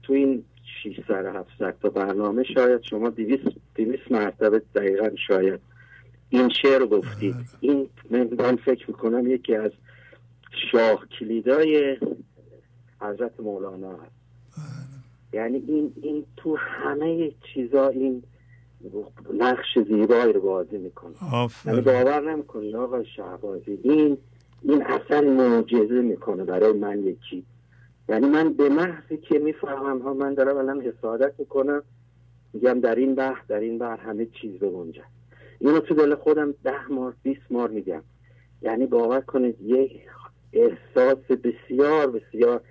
تو 0.04 0.14
این 0.14 0.44
600 0.84 1.26
700 1.26 1.76
تا 1.82 1.90
برنامه 1.90 2.44
شاید 2.44 2.84
شما 2.84 3.10
200 3.10 3.44
200 3.76 4.12
مرتبه 4.12 4.62
دقیقا 4.76 5.10
شاید 5.28 5.60
این 6.30 6.50
شعر 6.50 6.80
رو 6.80 6.88
گفتید 6.88 7.36
این 7.60 7.90
من 8.40 8.56
فکر 8.56 8.88
می‌کنم 8.88 9.28
یکی 9.28 9.56
از 9.56 9.72
شاه 10.72 11.08
کلیدای 11.20 11.98
حضرت 13.02 13.40
مولانا 13.40 13.92
هست. 13.92 14.15
یعنی 15.36 15.64
این 15.68 15.94
این 16.02 16.26
تو 16.38 16.56
همه 16.56 17.32
چیزا 17.54 17.88
این 17.88 18.24
نقش 19.34 19.80
زیبایی 19.88 20.34
رو 20.34 20.42
بازی 20.42 20.78
می‌کنه. 20.78 21.14
یعنی 21.66 21.82
باور 21.82 22.32
نمی‌کنی 22.32 22.76
آقا 22.76 23.04
شهبازی. 23.04 23.80
این 23.84 24.18
این 24.62 24.84
اصلا 24.84 25.22
معجزه 25.22 26.02
می‌کنه 26.02 26.44
برای 26.44 26.74
من 26.74 27.00
یکی. 27.00 27.46
یعنی 28.10 28.28
من 28.28 28.54
به 28.54 28.70
محضی 28.70 29.18
که 29.18 29.40
می‌فهمم 29.40 30.02
ها 30.02 30.14
من 30.14 30.34
دارم 30.34 30.58
الان 30.58 30.82
حسادت 30.82 31.40
می‌کنم 31.40 31.84
میگم 32.54 32.80
در 32.80 32.96
این 32.96 33.16
بحر 33.16 33.42
در 33.48 33.60
این 33.60 33.78
بحر 33.78 33.98
همه 33.98 34.26
چیز 34.42 34.60
بگنجه 34.60 35.04
اینو 35.60 35.80
تو 35.80 35.94
دل 35.96 36.16
خودم 36.16 36.54
ده 36.64 36.88
مار 36.92 37.14
بیست 37.24 37.42
مار 37.50 37.70
میگم. 37.70 38.04
یعنی 38.62 38.86
باور 38.86 39.22
کنید 39.22 39.62
یک 39.62 40.02
احساس 40.54 41.18
بسیار 41.18 42.12
بسیار 42.12 42.62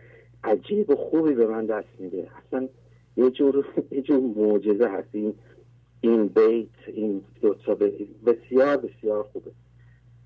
عجیب 0.45 0.91
و 0.91 0.97
خوبی 0.97 1.35
به 1.35 1.47
من 1.47 1.67
دست 1.67 1.89
میده. 1.99 2.29
اصلا 2.47 2.69
یه 3.17 3.31
جور 3.31 3.67
یه 3.91 4.03
جور 4.03 4.21
معجزه 4.21 4.89
هست. 4.89 5.09
این 5.13 5.35
این 6.01 6.29
بیت 6.29 6.69
این 6.87 7.25
دوتا 7.41 7.75
بسیار 8.27 8.77
بسیار 8.77 9.23
خوبه. 9.23 9.51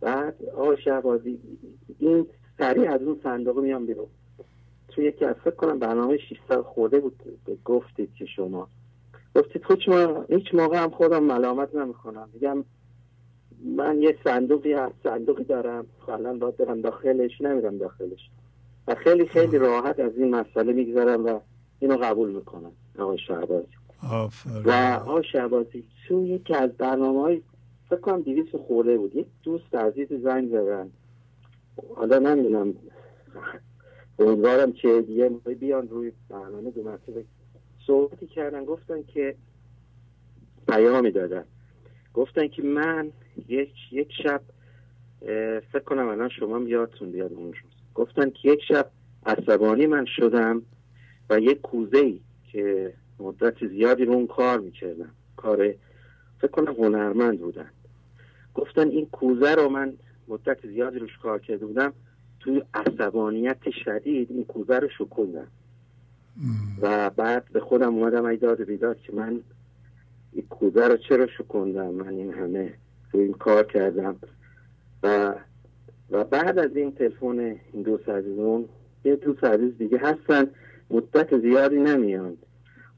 بعد 0.00 0.44
آقا 0.56 0.76
شهبازی 0.76 1.38
این 1.98 2.26
سریع 2.58 2.92
از 2.92 3.02
اون 3.02 3.20
صندوق 3.22 3.58
میام 3.58 3.86
بیرون. 3.86 4.06
تو 4.88 5.02
یکی 5.02 5.24
از 5.24 5.36
فکر 5.44 5.54
کنم 5.54 5.78
برنامه 5.78 6.18
600 6.18 6.60
خورده 6.60 7.00
بود 7.00 7.22
گفتید 7.64 8.14
که 8.14 8.26
شما. 8.26 8.68
گفتید 9.36 9.62
هیچ, 9.68 9.88
هیچ 10.28 10.54
موقع 10.54 10.82
هم 10.82 10.90
خودم 10.90 11.22
ملامت 11.22 11.74
نمی‌کنم. 11.74 12.28
میگم 12.32 12.64
من 13.76 14.02
یه 14.02 14.18
صندوقی 14.24 14.74
از 14.74 14.90
صندوقی 15.02 15.44
دارم. 15.44 15.86
الان 16.08 16.38
باید 16.38 16.56
برم 16.56 16.80
داخلش 16.80 17.40
نمیرم 17.40 17.78
داخلش. 17.78 18.30
و 18.88 18.94
خیلی 18.94 19.26
خیلی 19.26 19.58
راحت 19.58 20.00
از 20.00 20.12
این 20.16 20.34
مسئله 20.34 20.72
میگذرم 20.72 21.26
و 21.26 21.40
اینو 21.78 21.96
قبول 21.96 22.30
می‌کنم 22.30 22.72
آقای 22.98 23.18
شهبازی. 23.18 23.68
و 24.64 25.00
آقای 25.04 25.24
شهبازی 25.32 25.84
تو 26.08 26.26
یکی 26.26 26.54
از 26.54 26.70
برنامه 26.70 27.20
های 27.20 27.42
فکر 27.90 28.00
کنم 28.00 28.22
دیویس 28.22 28.54
خورده 28.54 28.98
بود 28.98 29.16
یک 29.16 29.26
دوست 29.42 29.74
عزیز 29.74 30.08
زنگ 30.22 30.48
زدن. 30.50 30.90
حالا 31.96 32.18
نمی‌دونم 32.18 32.74
امیدوارم 34.18 34.72
که 34.72 35.04
دیگه 35.06 35.28
بیان 35.60 35.88
روی 35.88 36.12
برنامه 36.28 36.70
دو 36.70 36.82
مرتبه 36.82 37.24
صحبتی 37.86 38.26
کردن. 38.26 38.64
گفتن 38.64 39.02
که 39.02 39.34
پیامی 40.68 41.10
دادن. 41.10 41.44
گفتن 42.14 42.48
که 42.48 42.62
من 42.62 43.12
یک 43.48 43.72
یک 43.92 44.12
شب 44.22 44.40
فکر 45.72 45.84
کنم 45.86 46.08
الان 46.08 46.28
شما 46.28 46.58
یادتون 46.58 47.12
بیاد 47.12 47.32
اون 47.32 47.52
گفتن 47.98 48.30
که 48.30 48.48
یک 48.48 48.60
شب 48.68 48.90
عصبانی 49.26 49.86
من 49.86 50.04
شدم 50.16 50.62
و 51.30 51.40
یک 51.40 51.60
کوزه 51.60 51.98
ای 51.98 52.20
که 52.52 52.94
مدت 53.20 53.66
زیادی 53.66 54.04
رو 54.04 54.12
اون 54.12 54.26
کار 54.26 54.60
می‌کردم. 54.60 55.10
کار 55.36 55.74
فکر 56.40 56.50
کنم 56.50 56.74
هنرمند 56.74 57.40
بودن. 57.40 57.70
گفتن 58.54 58.88
این 58.88 59.06
کوزه 59.06 59.54
رو 59.54 59.68
من 59.68 59.92
مدت 60.28 60.66
زیادی 60.66 60.98
روش 60.98 61.18
کار 61.22 61.38
کرده 61.38 61.66
بودم 61.66 61.92
توی 62.40 62.62
عصبانیت 62.74 63.70
شدید 63.84 64.30
این 64.30 64.44
کوزه 64.44 64.78
رو 64.78 64.88
شکوندم. 64.98 65.46
و 66.80 67.10
بعد 67.10 67.44
به 67.52 67.60
خودم 67.60 67.94
اومدم 67.94 68.24
ای 68.24 68.36
داد 68.36 68.62
بیداد 68.62 69.00
که 69.00 69.12
من 69.12 69.40
این 70.32 70.46
کوزه 70.50 70.88
رو 70.88 70.96
چرا 70.96 71.26
شکوندم؟ 71.26 71.90
من 71.90 72.08
این 72.08 72.34
همه 72.34 72.74
تو 73.12 73.18
این 73.18 73.32
کار 73.32 73.64
کردم. 73.64 74.16
و 75.02 75.34
و 76.10 76.24
بعد 76.24 76.58
از 76.58 76.76
این 76.76 76.92
تلفن 76.92 77.38
این 77.38 77.82
دوست 77.82 78.08
عزیزون 78.08 78.68
یه 79.04 79.16
دوست 79.16 79.44
عزیز 79.44 79.78
دیگه 79.78 79.98
هستن 79.98 80.46
مدت 80.90 81.40
زیادی 81.40 81.76
نمیان. 81.76 82.36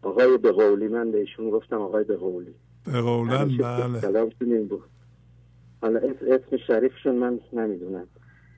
آقای 0.03 0.39
به 0.39 0.53
قولی 0.53 0.89
من 0.89 1.11
بهشون 1.11 1.51
گفتم 1.51 1.81
آقای 1.81 2.05
به 2.05 2.17
قولی 2.17 2.55
به 2.93 3.01
قولن 3.01 3.57
بله. 3.59 4.25
بود. 4.63 4.85
حالا 5.83 6.01
اسم 6.27 6.57
شریفشون 6.67 7.15
من 7.15 7.41
نمی‌دونم. 7.53 8.07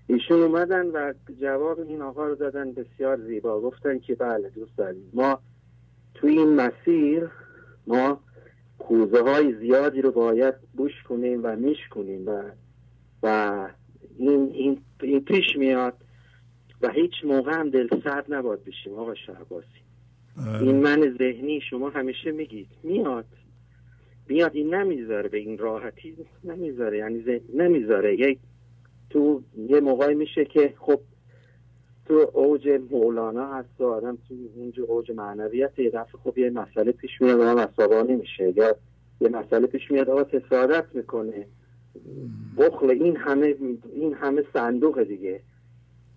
ایشون 0.07 0.43
اومدن 0.43 0.87
و 0.87 1.13
جواب 1.41 1.81
این 1.81 2.03
آقا 2.03 2.27
رو 2.27 2.35
دادن 2.35 2.73
بسیار 2.73 3.17
زیبا. 3.27 3.61
گفتن 3.61 3.99
که 3.99 4.15
بله 4.15 4.49
دوست 4.49 4.77
داریم. 4.77 5.11
ما 5.13 5.39
توی 6.15 6.39
این 6.39 6.55
مسیر 6.55 7.31
ما 7.87 8.21
کوزه 8.79 9.23
های 9.23 9.55
زیادی 9.55 10.03
رو 10.03 10.11
باید 10.11 10.55
بوش 10.77 10.93
کنیم 11.09 11.41
و 11.43 11.57
میش 11.57 11.89
کنیم 11.91 12.27
و 12.27 12.43
و 13.23 13.69
این, 14.19 14.51
این, 14.53 14.79
این 15.03 15.21
پیش 15.21 15.57
میاد 15.57 15.95
و 16.81 16.89
هیچ 16.89 17.13
موقع 17.25 17.53
هم 17.53 17.71
دل 17.71 17.89
سرد 18.05 18.35
نباد 18.35 18.65
بشیم 18.65 18.95
آقا 18.95 19.15
بله. 20.37 20.63
این 20.63 20.77
من 20.77 21.17
ذهنی 21.19 21.61
شما 21.71 21.91
همیشه 21.91 22.31
میگید. 22.31 22.69
میاد. 22.83 23.27
میاد 24.29 24.51
این 24.55 24.75
نمی‌ذاره 24.75 25.29
به 25.29 25.39
این 25.39 25.59
راحتی 25.59 26.17
نمی‌ذاره. 26.45 26.99
یعنی 26.99 27.41
نمی‌ذاره. 27.55 28.15
یک 28.21 28.39
تو 29.11 29.43
یه 29.69 29.81
موقعی 29.81 30.15
میشه 30.15 30.45
که 30.45 30.75
خب 30.79 31.01
تو 32.07 32.31
اوج 32.33 32.69
مولانا 32.91 33.55
هست 33.55 33.81
و 33.81 33.85
آدم 33.85 34.19
تو 34.29 34.35
اینجا 34.57 34.85
اوج 34.85 35.11
معنویت 35.11 35.79
یه 35.79 35.91
دفعه 35.91 36.21
خب 36.25 36.39
یه 36.39 36.51
مسئله 36.51 36.93
پیش 36.93 37.11
میاد 37.21 37.41
و 37.41 37.59
عصبانی 37.59 38.17
میشه. 38.17 38.53
یا 38.57 38.77
یه 39.21 39.29
مسئله 39.29 39.67
پیش 39.67 39.91
میاد 39.91 40.11
آقا 40.11 40.25
تسادت 40.25 40.85
می‌کنه. 40.95 41.47
بخل 42.59 42.91
این 42.91 43.17
همه 43.17 43.55
این 43.93 44.15
همه 44.15 44.45
صندوق 44.53 45.03
دیگه. 45.03 45.41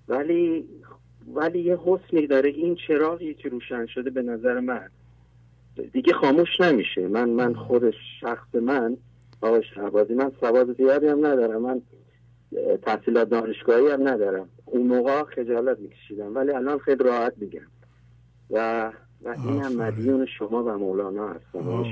ولی 0.08 0.70
ولی 1.34 1.60
یه 1.60 1.80
حسنی 1.86 2.28
داره 2.28 2.50
این 2.50 2.76
چراغی 2.88 3.34
که 3.34 3.50
روشن 3.50 3.86
شده 3.86 4.10
به 4.10 4.22
نظر 4.22 4.60
من. 4.60 4.90
دیگه 5.94 6.14
خاموش 6.14 6.62
نمیشه. 6.62 7.08
من 7.08 7.30
من 7.30 7.54
خود 7.54 7.94
شخص 8.22 8.56
من 8.56 8.98
آقای 9.42 9.64
شهبازی 9.76 10.14
من 10.14 10.32
سواد 10.40 10.78
زیادی 10.78 11.08
هم 11.08 11.26
ندارم. 11.26 11.62
من 11.62 11.82
تحصیلات 12.82 13.30
دانشگاهی 13.30 13.88
هم 13.88 14.08
ندارم. 14.08 14.50
اون 14.66 14.88
موقع 14.88 15.24
خجالت 15.24 15.80
میکشیدم. 15.80 16.36
ولی 16.36 16.52
الان 16.52 16.80
خیلی 16.80 17.04
راحت 17.04 17.34
میگم. 17.38 17.68
و 18.52 18.92
و 19.24 19.30
این 19.30 19.62
هم 19.62 19.76
مدیون 19.76 20.26
شما 20.26 20.64
و 20.64 20.78
مولانا 20.78 21.28
هستم. 21.28 21.84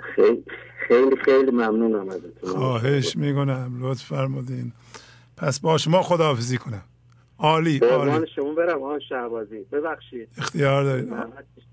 خیلی 0.00 0.44
خیلی 0.88 1.16
خیلی 1.24 1.50
ممنونم 1.50 2.08
ازتون. 2.08 2.50
خواهش 2.50 3.16
می‌کنم. 3.16 3.78
لطف 3.80 4.02
فرمودین. 4.02 4.72
پس 5.36 5.60
با 5.60 5.78
شما 5.78 6.02
خداحافظی 6.02 6.58
کنم. 6.58 6.82
عالی 7.38 7.78
عالی. 7.78 8.26
شما 8.36 8.54
برم 8.54 8.82
آقا 8.82 8.98
شهبازی. 9.08 9.58
ببخشید. 9.72 10.28
اختیار 10.38 10.84
دارید 10.84 11.14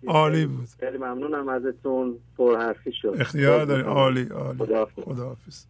عالی 0.07 0.45
بود. 0.45 0.68
خیلی 0.80 0.98
ممنونم 0.98 1.49
ازتون. 1.49 2.15
پر 2.38 2.57
حرفی 2.57 2.91
شد. 3.02 3.15
اختیار 3.19 3.65
دارید 3.65 3.86
عالی 3.86 4.23
عالی. 4.23 4.60
خداحافظ. 5.06 5.65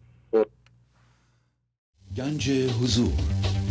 گنج 2.16 2.50
حضور. 2.82 3.12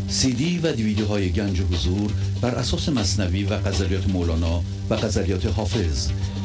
سی 0.08 0.34
دی 0.34 0.60
و 0.64 0.72
دیویدیو 0.72 1.06
های 1.06 1.32
گنج 1.32 1.62
حضور 1.62 2.12
بر 2.44 2.56
اساس 2.56 2.90
مصنوی 2.90 3.44
و 3.44 3.50
غزلیات 3.50 4.10
مولانا 4.10 4.62
و 4.90 4.96
غزلیات 4.96 5.46
حافظ. 5.46 6.12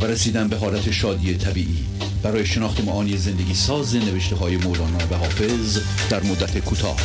و 0.00 0.04
رسیدن 0.04 0.48
به 0.48 0.56
حالت 0.56 0.90
شادی 0.90 1.34
طبیعی. 1.36 1.86
برای 2.22 2.46
شناخت 2.46 2.84
معانی 2.84 3.16
زندگی 3.16 3.54
ساز 3.54 3.96
نوشته 3.96 4.36
های 4.36 4.56
مولانا 4.56 4.98
و 5.10 5.14
حافظ 5.14 5.78
در 6.10 6.22
مدت 6.22 6.58
کوتاه. 6.58 6.96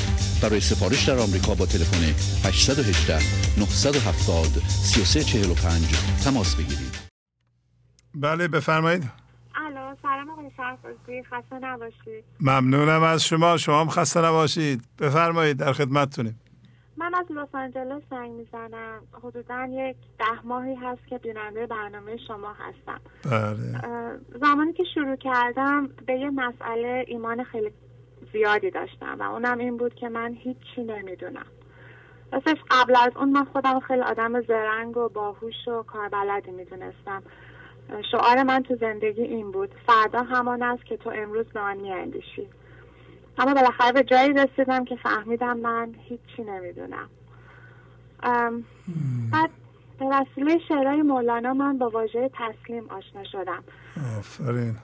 برای 0.41 0.59
سفارش 0.59 1.09
در 1.09 1.19
آمریکا 1.19 1.55
با 1.55 1.65
تلفن 1.65 2.03
818 2.47 3.19
970 3.57 4.45
3345 4.68 5.85
تماس 6.23 6.55
بگیرید. 6.55 6.95
بله 8.15 8.47
بفرمایید. 8.47 9.03
الو 9.55 9.95
سلام 10.01 10.30
آقای 10.30 11.23
خسته 11.23 11.55
نباشید. 11.61 12.23
ممنونم 12.39 13.03
از 13.03 13.23
شما. 13.23 13.57
شما 13.57 13.81
هم 13.81 13.89
خسته 13.89 14.22
نباشید. 14.22 14.84
بفرمایید 14.99 15.57
در 15.57 15.73
خدمتتونیم. 15.73 16.40
من 17.02 17.15
از 17.15 17.26
لس 17.30 17.48
آنجلس 17.53 18.02
زنگ 18.10 18.32
می‌زنم. 18.32 19.02
حدودا 19.23 19.65
یک 19.69 19.95
ده 20.19 20.41
ماهی 20.45 20.76
هست 20.76 21.07
که 21.07 21.18
بیننده 21.18 21.68
برنامه 21.68 22.18
شما 22.28 22.53
هستم. 22.53 23.02
بله. 23.26 24.19
زمانی 24.41 24.73
که 24.73 24.84
شروع 24.94 25.15
کردم 25.15 25.88
به 26.07 26.14
یه 26.14 26.30
مسئله 26.30 27.06
ایمان 27.07 27.44
خیلی 27.44 27.72
زیادی 28.34 28.72
داشتم 28.72 29.19
و 29.19 29.23
اونم 29.23 29.57
این 29.57 29.78
بود 29.78 29.95
که 29.95 30.10
من 30.10 30.34
هیچی 30.34 30.84
نمی‌دونم. 30.84 31.45
راستش 32.32 32.57
قبل 32.72 32.95
از 32.95 33.11
اون 33.15 33.30
من 33.30 33.45
خودم 33.45 33.80
خیلی 33.80 34.02
آدم 34.02 34.41
زرنگ 34.41 34.98
و 34.98 35.10
باهوش 35.10 35.68
و 35.68 35.84
کاربلدی 35.84 36.52
می‌دونستم. 36.52 37.23
شعار 38.11 38.44
من 38.44 38.64
تو 38.64 38.76
زندگی 38.76 39.22
این 39.22 39.52
بود. 39.52 39.76
فردا 39.88 40.23
همان 40.23 40.64
است 40.64 40.86
که 40.86 40.98
تو 40.98 41.10
امروز 41.15 41.45
به 41.45 41.60
آن 41.60 41.78
میاندیشی. 41.78 42.49
اما 43.37 43.53
بالاخره 43.53 43.91
به 43.91 44.03
جایی 44.03 44.33
رسیدم 44.33 44.85
که 44.85 44.95
فهمیدم 44.95 45.57
من 45.57 45.95
هیچی 45.97 46.43
نمی‌دونم. 46.43 47.09
بعد 49.31 49.49
به 49.99 50.05
وسیله 50.05 50.59
شعرهای 50.67 51.01
مولانا 51.01 51.53
من 51.53 51.77
با 51.77 51.89
واژه 51.89 52.31
تسلیم 52.33 52.83
آشنا 52.89 53.23
شدم. 53.23 53.63
آفرین. 54.19 54.75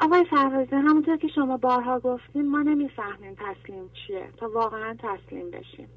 آقای 0.00 0.26
سربازی 0.30 0.76
همونطور 0.76 1.16
که 1.16 1.28
شما 1.28 1.56
بارها 1.56 2.00
گفتیم 2.00 2.50
ما 2.50 2.62
نمی‌فهمیم 2.62 3.34
تسلیم 3.34 3.90
چیه 4.06 4.28
تا 4.36 4.48
واقعا 4.48 4.96
تسلیم 4.98 5.50
بشیم. 5.50 5.88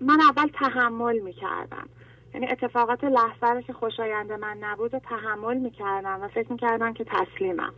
من 0.00 0.18
اول 0.20 0.48
تحمل 0.54 1.18
می‌کردم. 1.18 1.88
یعنی 2.34 2.48
اتفاقات 2.48 3.04
لحظه 3.04 3.46
رو 3.46 3.60
که 3.60 3.72
خوشایند 3.72 4.32
من 4.32 4.56
نبود 4.60 4.94
و 4.94 4.98
تحمل 4.98 5.56
می‌کردم 5.56 6.18
و 6.22 6.28
فکر 6.28 6.52
می‌کردم 6.52 6.92
که 6.92 7.04
تسلیمم. 7.04 7.72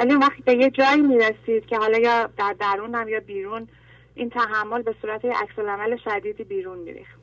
اون 0.00 0.16
وقتی 0.16 0.42
به 0.42 0.54
یه 0.54 0.70
جایی 0.70 1.02
می‌رسید 1.02 1.66
که 1.66 1.76
حالا 1.78 1.98
یا 1.98 2.26
در 2.36 2.56
درونم 2.60 3.08
یا 3.08 3.20
بیرون 3.20 3.68
این 4.14 4.30
تحمل 4.30 4.82
به 4.82 4.94
صورت 5.02 5.24
عکس 5.24 5.58
عمل 5.58 5.96
شدیدی 5.96 6.44
بیرون 6.44 6.78
میریخت. 6.78 7.18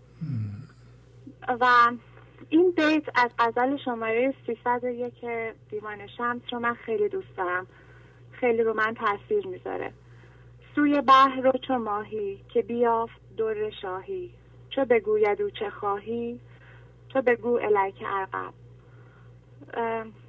و 1.47 1.65
این 2.49 2.71
بیت 2.71 3.03
از 3.15 3.29
غزل 3.39 3.77
شماره 3.77 4.33
301 4.45 5.13
دیوان 5.69 6.07
شمس 6.17 6.41
رو 6.51 6.59
من 6.59 6.73
خیلی 6.73 7.09
دوست 7.09 7.37
دارم. 7.37 7.67
خیلی 8.31 8.63
رو 8.63 8.73
من 8.73 8.93
تاثیر 8.93 9.47
می‌ذاره. 9.47 9.93
سوی 10.75 11.01
بحر 11.01 11.41
رو 11.41 11.51
چو 11.67 11.77
ماهی 11.77 12.39
که 12.49 12.61
بیافت 12.61 13.35
در 13.37 13.69
شاهی. 13.81 14.31
چو 14.69 14.85
بگوید 14.85 15.41
او 15.41 15.49
چه 15.49 15.69
خواهی 15.69 16.39
چو 17.13 17.21
بگو 17.21 17.59
الیک 17.63 17.95
ارقب 18.05 18.53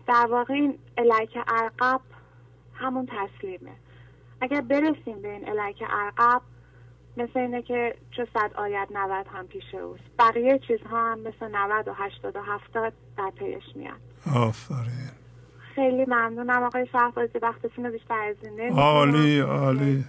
در 0.07 0.27
واقع 0.31 0.55
این 0.55 0.79
ارقب 1.49 2.01
همون 2.79 3.07
تسلیمه. 3.07 3.73
اگر 4.41 4.61
برسیم 4.61 5.23
به 5.23 5.29
این 5.29 5.49
الیک 5.49 5.83
ارقب 5.91 6.43
مثل 7.17 7.39
اینه 7.39 7.63
که 7.63 7.97
چه 8.17 8.29
صد 8.35 8.51
آید 8.55 8.89
نود 8.93 9.27
هم 9.27 9.47
پیش 9.47 9.75
اوست. 9.75 10.03
بقیه 10.19 10.59
چیزها 10.69 11.13
هم 11.13 11.19
مثل 11.19 11.49
نود 11.57 11.89
و 11.89 11.93
هشتاد 11.93 12.37
و 12.37 12.41
هفتاد 12.43 12.93
در 13.17 13.33
پیش 13.39 13.77
میاد. 13.77 14.01
آفرین. 14.35 15.11
خیلی 15.75 16.05
ممنونم 16.05 16.63
آقای 16.63 16.87
شهبازی 16.93 17.39
وقتتون 17.39 17.85
رو 17.87 17.93
بیشتر 17.93 18.15
از 18.15 18.37
این 18.43 18.73
عالی 18.73 19.41
عالی. 19.41 20.05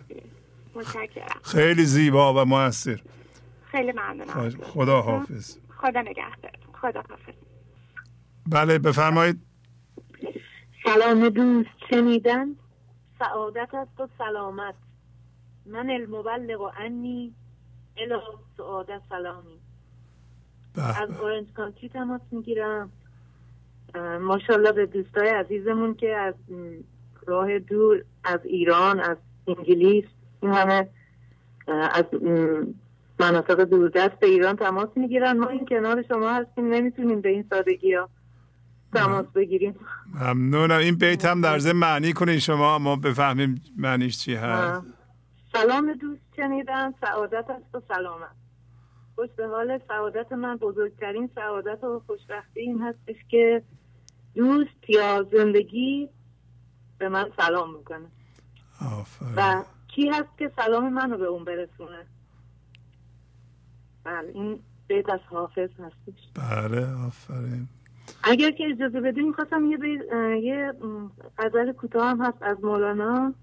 متشکرم. 0.76 1.40
خیلی 1.44 1.86
زیبا 1.86 2.34
و 2.34 2.46
موثر. 2.46 3.02
خیلی 3.72 3.92
ممنونم. 3.92 4.50
خدا 4.50 5.02
حافظ. 5.02 5.58
خدا 5.78 6.02
نگهدار. 6.02 6.52
خدا 6.82 7.04
حافظ. 7.10 7.34
بله 8.48 8.80
بفرمایید. 8.80 9.42
سلام 10.88 11.30
دوست 11.30 11.70
شنیدن 11.90 12.56
سعادت 13.20 13.74
است 13.74 14.00
و 14.00 14.08
سلامت. 14.18 14.76
من 15.66 15.90
المبلغ 15.90 16.62
و 16.62 16.72
انی 16.78 17.34
الا 17.98 18.22
سعادت 18.58 19.02
سلامی. 19.10 19.60
از 20.76 21.10
اورنج 21.22 21.48
کانتری 21.54 21.90
تماس 21.90 22.22
می‌گیرم. 22.32 22.92
ماشاءالله 24.22 24.72
به 24.72 24.86
دوستای 24.86 25.30
عزیزمون 25.30 25.94
که 25.94 26.16
از 26.16 26.34
راه 27.26 27.60
دور 27.60 28.04
از 28.24 28.40
ایران 28.44 29.00
از 29.00 29.18
انگلیس 29.48 30.06
این 30.42 30.54
همه 30.54 30.90
از 31.68 32.06
مناطق 33.20 33.64
دوردست 33.64 34.20
به 34.20 34.28
ایران 34.28 34.56
تماس 34.56 34.90
می‌گیرن. 34.96 35.38
ما 35.38 35.48
این 35.48 35.66
کنار 35.66 36.02
شما 36.02 36.30
هستیم 36.30 36.74
نمی‌تونیم 36.74 37.22
به 37.22 37.30
این 37.30 37.46
سادگی 37.50 37.94
ها 37.94 38.10
تماس 38.94 39.26
بگیریم. 39.26 39.76
ممنونم. 40.14 40.78
این 40.78 40.96
بیت 40.96 41.26
هم 41.26 41.42
در 41.42 41.60
ضمن 41.60 41.80
معنی 41.80 42.14
کنین 42.14 42.40
شما. 42.40 42.80
ما 42.80 42.96
بفهمیم 42.96 43.62
معنیش 43.78 44.18
چی 44.18 44.36
هست. 44.36 44.82
سلام 45.54 45.94
دوست 45.94 46.22
شنیدم 46.36 46.94
سعادت 47.02 47.46
است 47.50 47.76
و 47.76 47.82
سلامت. 47.88 48.36
خوش 49.16 49.30
به 49.38 49.48
حال. 49.48 49.80
سعادت 49.88 50.32
من 50.32 50.56
بزرگترین 50.56 51.30
سعادت 51.36 51.84
و 51.84 52.02
خوشبختی 52.08 52.60
این 52.60 52.82
هستش 52.82 53.16
که 53.30 53.64
دوست 54.36 54.90
یا 54.90 55.28
زندگی 55.32 56.10
به 56.98 57.10
من 57.10 57.32
سلام 57.38 57.78
می‌کنه. 57.78 58.08
و 59.36 59.64
کی 59.88 60.10
هست 60.10 60.38
که 60.38 60.52
سلام 60.56 60.94
منو 60.94 61.18
به 61.18 61.26
اون 61.26 61.46
برسونه؟ 61.46 62.06
بله 64.04 64.32
این 64.34 64.60
بیت 64.88 65.10
از 65.10 65.20
حافظ 65.30 65.70
هستش. 65.80 66.22
بله 66.36 66.94
آفرین. 67.08 67.68
اگر 68.24 68.52
که 68.52 68.64
اجازه 68.70 69.02
بدین 69.02 69.28
می‌خواستم 69.28 69.66
یه 69.66 69.78
یه 70.44 70.74
غزل 71.38 71.72
کوتاه 71.72 72.10
هم 72.10 72.22
هست 72.22 72.38
از 72.42 72.58
مولانا. 72.64 73.34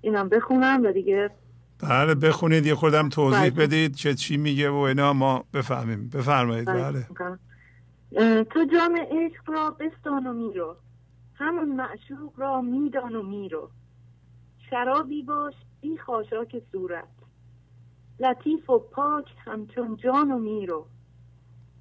اینم 0.00 0.28
بخونم 0.28 0.82
و 0.84 0.92
دیگه 0.92 1.30
بله 1.78 2.14
بخونید 2.14 2.66
یه 2.66 2.74
خودم 2.74 3.08
توضیح 3.08 3.50
بله. 3.50 3.66
بدید 3.66 3.94
چه 3.94 4.14
چی 4.14 4.36
میگه 4.36 4.70
و 4.70 4.74
اینا 4.74 5.12
ما 5.12 5.44
بفهمیم. 5.54 6.08
بفرمایید 6.08 6.66
بله, 6.66 7.06
بله. 8.10 8.44
تو 8.44 8.64
جام 8.72 8.98
عشق 9.10 9.50
را 9.50 9.70
بستان 9.70 10.26
و 10.26 10.32
میرو. 10.32 10.76
همون 11.34 11.76
معشوق 11.76 12.32
را 12.36 12.60
میدان 12.60 13.14
و 13.14 13.22
میرو. 13.22 13.70
شرابی 14.70 15.22
باش 15.22 15.54
بی 15.80 15.98
خاشاک 15.98 16.62
صورت. 16.72 17.08
لطیف 18.20 18.70
و 18.70 18.78
پاک 18.78 19.24
همچون 19.44 19.96
جان 19.96 20.30
و 20.30 20.38
میرو. 20.38 20.86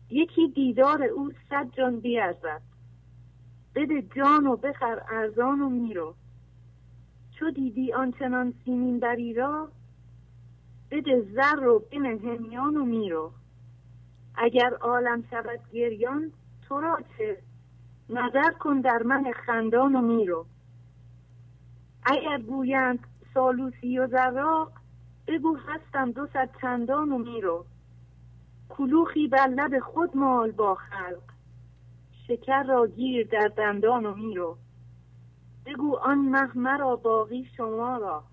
یکی 0.10 0.48
دیدار 0.48 1.03
او 1.03 1.32
صد 1.49 1.72
جان 1.77 1.99
بیارزد. 1.99 2.61
بده 3.76 4.02
جان 4.02 4.48
و 4.48 4.56
بخر 4.56 5.02
ارزان 5.10 5.61
و 5.61 5.69
میرو 5.69 6.15
چو 7.40 7.52
دیدی 7.52 7.94
آنچنان 7.94 8.53
سیمین 8.65 8.99
بری 8.99 9.34
را 9.34 9.69
بده 10.91 11.22
زر 11.22 11.68
و 11.68 11.80
بنه 11.91 12.19
همیان 12.23 12.77
و 12.77 12.86
میرو 12.86 13.32
اگر 14.36 14.73
عالم 14.73 15.23
شود 15.30 15.60
گریان 15.73 16.32
تو 16.68 16.80
را 16.82 16.99
چه؟ 17.18 17.38
نظر 18.10 18.52
کن 18.60 18.82
در 18.82 19.03
من 19.03 19.32
خندان 19.45 19.95
و 19.95 20.02
میرو 20.02 20.45
اگر 22.03 22.41
گویند 22.41 22.99
سالوسی 23.34 23.99
و 23.99 24.07
زراق 24.07 24.72
بگو 25.27 25.57
هستم 25.57 26.11
دو 26.11 26.27
صد 26.34 26.49
چندان 26.61 27.11
و 27.11 27.18
میرو 27.18 27.65
کلوخی 28.70 29.28
بر 29.28 29.48
لب 29.48 29.80
خود 29.80 30.18
مال 30.18 30.52
با 30.52 30.76
خلق. 30.76 31.24
شکر 32.28 32.64
را 32.64 32.88
گیر 32.88 33.28
در 33.28 33.52
دندان 33.58 34.06
و 34.06 34.16
میرو 34.16 34.58
بگو 35.66 35.96
آن 35.96 36.18
مه 36.18 36.58
مرا 36.58 36.96
باقی 36.96 37.50
شما 37.58 37.98
را. 37.98 38.24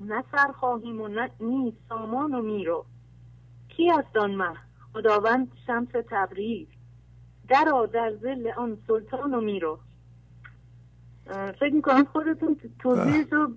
نه 0.00 0.24
سر 0.32 0.52
خواهیم 0.52 1.00
و 1.00 1.08
نه 1.08 1.30
نیست 1.40 1.78
سامان 1.88 2.34
و 2.34 2.42
میرو 2.42 2.84
کی 3.68 3.90
است 3.90 4.16
آن 4.16 4.34
مه؟ 4.34 4.54
خداوند 4.92 5.52
شمس 5.66 5.88
تبریز. 6.10 6.66
درا 7.48 7.86
در 7.86 8.12
زل 8.22 8.50
آن 8.56 8.78
سلطان 8.86 9.34
و 9.34 9.40
میرو 9.40 9.78
فکر 11.60 11.74
می‌کنم 11.74 12.04
خودتون 12.04 12.56
توضیح 12.78 13.24
رو 13.30 13.52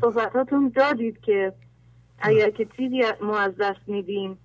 صحبتاتون 0.00 0.72
دادید 0.76 1.20
که 1.20 1.52
اگر 2.18 2.50
که 2.50 2.68
چیزی 2.76 3.02
ما 3.22 3.38
از 3.38 3.56
دست 3.56 3.80
میدیم 3.86 4.38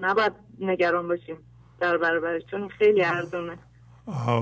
نباید 0.00 0.32
نگران 0.60 1.08
باشیم 1.08 1.36
در 1.80 1.96
برابرش 1.96 2.42
چون 2.50 2.68
خیلی 2.68 3.04
ارزونه. 3.04 3.58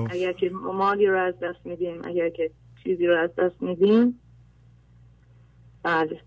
اگر 0.09 0.33
که 0.33 0.49
مالی 0.49 1.07
رو 1.07 1.19
از 1.19 1.33
دست 1.41 1.65
میدیم 1.65 2.01
اگر 2.05 2.29
که 2.29 2.51
چیزی 2.83 3.07
رو 3.07 3.17
از 3.17 3.29
دست 3.37 3.61
میدیم 3.61 4.19
بله. 5.83 6.21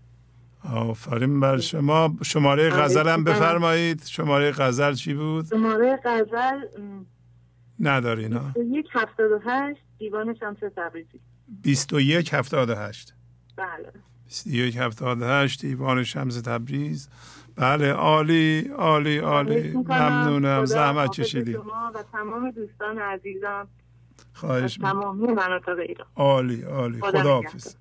آفرین 0.73 1.39
بر 1.39 1.57
شما. 1.57 2.17
شماره 2.23 2.69
بله، 2.69 2.79
غزل 2.79 3.07
هم 3.07 3.23
بفرمایید. 3.23 4.03
شماره 4.05 4.51
غزل 4.51 4.93
چی 4.93 5.13
بود؟ 5.13 5.45
شماره 5.45 5.99
غزل 6.05 6.61
نداری 7.79 8.29
نه 8.29 8.39
21 8.55 8.85
78 8.91 9.81
دیوان 9.99 10.33
شمس 10.33 10.57
تبریزی. 10.75 11.19
21 11.63 12.33
78 12.33 13.13
بله. 13.57 13.91
21 14.25 14.77
78 14.77 15.61
دیوان 15.61 16.03
شمس 16.03 16.41
تبریز. 16.41 17.09
بله 17.55 17.91
عالی 17.93 18.71
عالی 18.77 19.17
عالی. 19.17 19.71
ممنونم. 19.71 20.65
زحمت 20.65 21.11
کشیدی. 21.11 21.55
و 21.55 21.63
تمام 22.11 22.51
دوستان 22.51 22.99
عزیزم 22.99 23.67
خواهش 24.33 24.75
تمامی 24.75 25.27
مناطق 25.27 25.79
ایران. 25.79 26.07
عالی 26.15 26.63
عالی. 26.63 27.01
خدا 27.01 27.33
حافظ. 27.33 27.75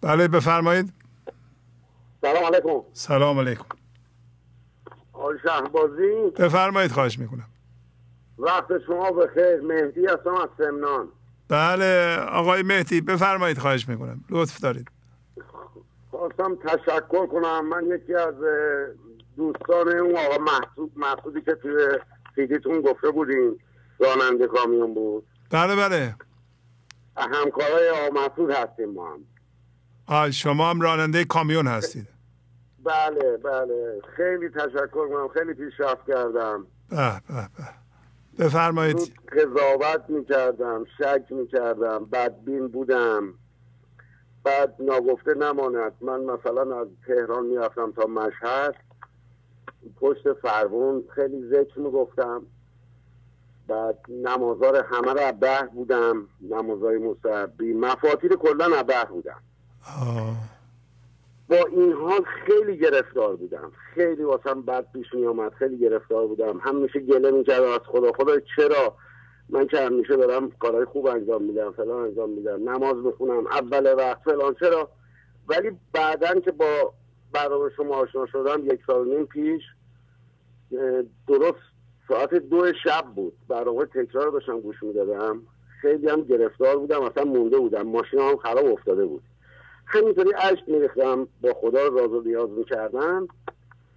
بله 0.00 0.28
بفرمایید. 0.28 0.92
سلام 2.20 2.44
علیکم. 2.44 2.80
سلام 2.92 3.38
علیکم. 3.38 3.64
آل 5.12 5.38
شهبازی. 5.42 6.30
بفرمایید 6.38 6.92
خواهش 6.92 7.18
می‌کنم. 7.18 7.48
وقت 8.38 8.78
شما 8.86 9.10
بخیر. 9.10 9.60
مهدی 9.60 10.06
هستم 10.06 10.34
از 10.34 10.48
سمنان. 10.58 11.08
بله 11.48 12.16
آقای 12.16 12.62
مهدی 12.62 13.00
بفرمایید 13.00 13.58
خواهش 13.58 13.88
می‌کنم. 13.88 14.24
لطف 14.30 14.60
دارید. 14.60 14.88
خواستم 16.10 16.56
تشکر 16.56 17.26
کنم. 17.26 17.68
من 17.68 17.86
یکی 17.86 18.14
از 18.14 18.34
دوستان 19.36 19.88
اون 19.98 20.16
آقا 20.16 20.38
محسود 20.44 20.92
محسودی 20.96 21.40
که 21.40 21.54
توی 21.54 21.98
سیدیتون 22.34 22.80
گفته 22.80 23.10
بودین 23.10 23.58
راننده 23.98 24.46
کامیون 24.46 24.94
بود. 24.94 25.26
بله 25.50 25.76
بله. 25.76 26.14
همکارای 27.16 27.88
آقا 27.88 28.20
محسود 28.20 28.50
هستیم 28.50 28.92
ما 28.92 29.12
هم. 29.12 29.20
آه 30.06 30.30
شما 30.30 30.70
هم 30.70 30.80
راننده 30.80 31.24
کامیون 31.24 31.66
هستید. 31.66 32.08
بله 32.84 33.36
بله. 33.36 34.00
خیلی 34.16 34.48
تشکر 34.48 35.08
کنم. 35.08 35.28
خیلی 35.28 35.54
پیشرفت 35.54 36.06
کردم. 36.06 36.66
به 36.90 36.96
به 37.28 37.34
به. 37.34 37.87
بفرمایید. 38.38 38.96
قضاوت 39.32 40.04
می‌کردم 40.08 40.84
شک 40.98 41.24
می‌کردم 41.30 42.04
بدبین 42.04 42.68
بودم. 42.68 43.34
بعد 44.44 44.74
ناگفته 44.78 45.34
نماند. 45.34 45.92
من 46.00 46.20
مثلا 46.20 46.80
از 46.80 46.88
تهران 47.06 47.46
می‌رفتم 47.46 47.92
تا 47.92 48.06
مشهد. 48.06 48.74
پشت 50.00 50.32
فرمون 50.32 51.04
خیلی 51.14 51.48
ذکر 51.50 51.78
می‌گفتم. 51.78 52.42
بعد 53.68 53.98
نمازار 54.08 54.76
همه 54.76 55.12
رو 55.12 55.18
عبه 55.18 55.68
بودم. 55.74 56.28
نمازای 56.40 56.98
مصحبی 56.98 57.72
مفاتیر 57.72 58.36
کلا 58.36 58.64
عبه 58.64 59.04
بودم. 59.10 59.40
با 61.48 61.56
این 61.72 61.92
حال 61.92 62.22
خیلی 62.46 62.76
گرفتار 62.76 63.36
بودم. 63.36 63.72
خیلی 63.94 64.22
واسم 64.22 64.62
بد 64.62 64.86
پیش 64.92 65.14
می 65.14 65.26
آمد 65.26 65.52
خیلی 65.52 65.78
گرفتار 65.78 66.26
بودم. 66.26 66.58
همیشه 66.58 67.00
گله 67.00 67.30
می‌کردم 67.30 67.68
از 67.72 67.80
خدا. 67.86 68.12
خدا 68.12 68.40
چرا؟ 68.56 68.96
من 69.48 69.66
که 69.66 69.80
همیشه 69.80 70.16
دارم 70.16 70.50
کارهای 70.50 70.84
خوب 70.84 71.06
انجام 71.06 71.42
میدم 71.42 71.72
فلان 71.72 72.02
انجام 72.04 72.30
میدم 72.30 72.70
نماز 72.70 73.02
بخونم 73.02 73.46
اول 73.46 73.94
وقت 73.98 74.22
فلان 74.24 74.54
چرا؟ 74.54 74.88
ولی 75.48 75.70
بعدا 75.92 76.40
که 76.40 76.50
با 76.50 76.92
برنامه 77.32 77.70
شما 77.76 77.94
آشنا 77.96 78.26
شدم 78.26 78.60
یک 78.64 78.80
سال 78.86 79.08
نیم 79.08 79.26
پیش 79.26 79.62
درست 81.28 81.58
ساعت 82.08 82.34
دو 82.34 82.72
شب 82.84 83.04
بود. 83.16 83.32
برنامه 83.48 83.84
تکرار 83.84 84.30
داشتم 84.30 84.60
گوش 84.60 84.82
می‌دادم. 84.82 85.42
خیلی 85.82 86.08
هم 86.08 86.22
گرفتار 86.22 86.76
بودم 86.76 87.02
اصلا 87.02 87.24
مونده 87.24 87.58
بودم. 87.58 87.82
ماشین 87.82 88.20
هم 88.20 88.36
خراب 88.36 88.66
افتاده 88.66 89.04
بود. 89.04 89.22
همینطوری 89.90 90.30
عشق 90.30 90.68
میریختم. 90.68 91.28
با 91.40 91.54
خدا 91.54 91.88
راز 91.88 92.10
و 92.10 92.20
نیاز 92.20 92.50
می‌کردم. 92.50 93.28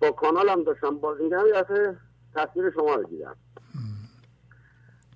با 0.02 0.12
کانالم 0.12 0.64
داشتم. 0.64 0.98
باز 0.98 1.22
میدم 1.22 1.44
یه 1.48 1.98
تصویر 2.36 2.72
شما 2.72 2.96
رو 2.96 3.04
دیدم. 3.04 3.36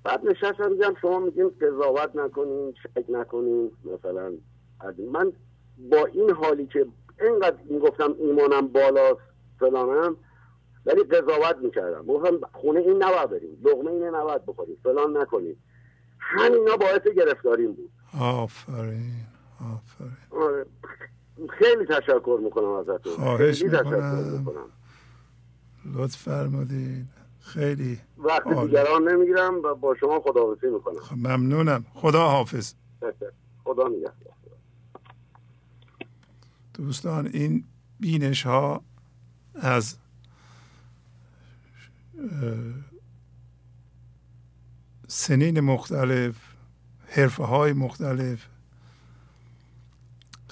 بعد 0.03 0.25
نشستم 0.25 0.69
دیدم 0.69 0.93
شما 1.01 1.19
میگیم 1.19 1.49
قضاوت 1.49 2.15
نکنین 2.15 2.73
شک 2.83 3.05
نکنین. 3.09 3.71
مثلا 3.85 4.33
من 5.11 5.33
با 5.77 6.05
این 6.05 6.31
حالی 6.31 6.65
که 6.65 6.85
اینقدر 7.21 7.57
می‌گفتم 7.69 8.15
ایمانم 8.19 8.67
بالاست 8.67 9.21
فلانم 9.59 10.15
ولی 10.85 11.03
قضاوت 11.03 11.57
می‌کردم. 11.61 12.05
گفتم 12.05 12.39
خونه 12.53 12.79
این 12.79 13.03
نباید 13.03 13.29
بریم. 13.29 13.61
لغمه 13.63 13.91
اینه 13.91 14.09
نباید 14.09 14.45
بخوریم. 14.45 14.77
فلان 14.83 15.17
نکنیم. 15.17 15.63
همینا 16.19 16.77
باعث 16.77 17.01
گرفتاریم 17.01 17.73
بود. 17.73 17.91
آفرین. 18.21 19.34
آره. 20.31 20.65
خیلی 21.49 21.85
تشکر 21.85 22.39
می‌کنم 22.43 22.65
ازتون. 22.65 23.15
خواهش 23.15 23.63
می‌کنم. 23.63 24.69
لطف 25.85 26.17
فرمودید. 26.17 27.07
خیلی 27.39 27.99
وقت 28.17 28.47
دیگران 28.47 29.09
نمی‌گیرم 29.09 29.55
و 29.63 29.75
با 29.75 29.95
شما 29.95 30.19
خداحافظی 30.19 30.67
می‌کنم. 30.67 30.99
خب، 30.99 31.15
ممنونم. 31.15 31.85
خدا 31.93 32.27
حافظ. 32.27 32.73
خدا 33.63 33.87
نگهدار. 33.87 34.33
دوستان 36.73 37.27
این 37.27 37.63
بینش 37.99 38.45
ها 38.45 38.83
از 39.55 39.97
سنین 45.07 45.59
مختلف 45.59 46.35
حرفه 47.07 47.43
های 47.43 47.73
مختلف 47.73 48.47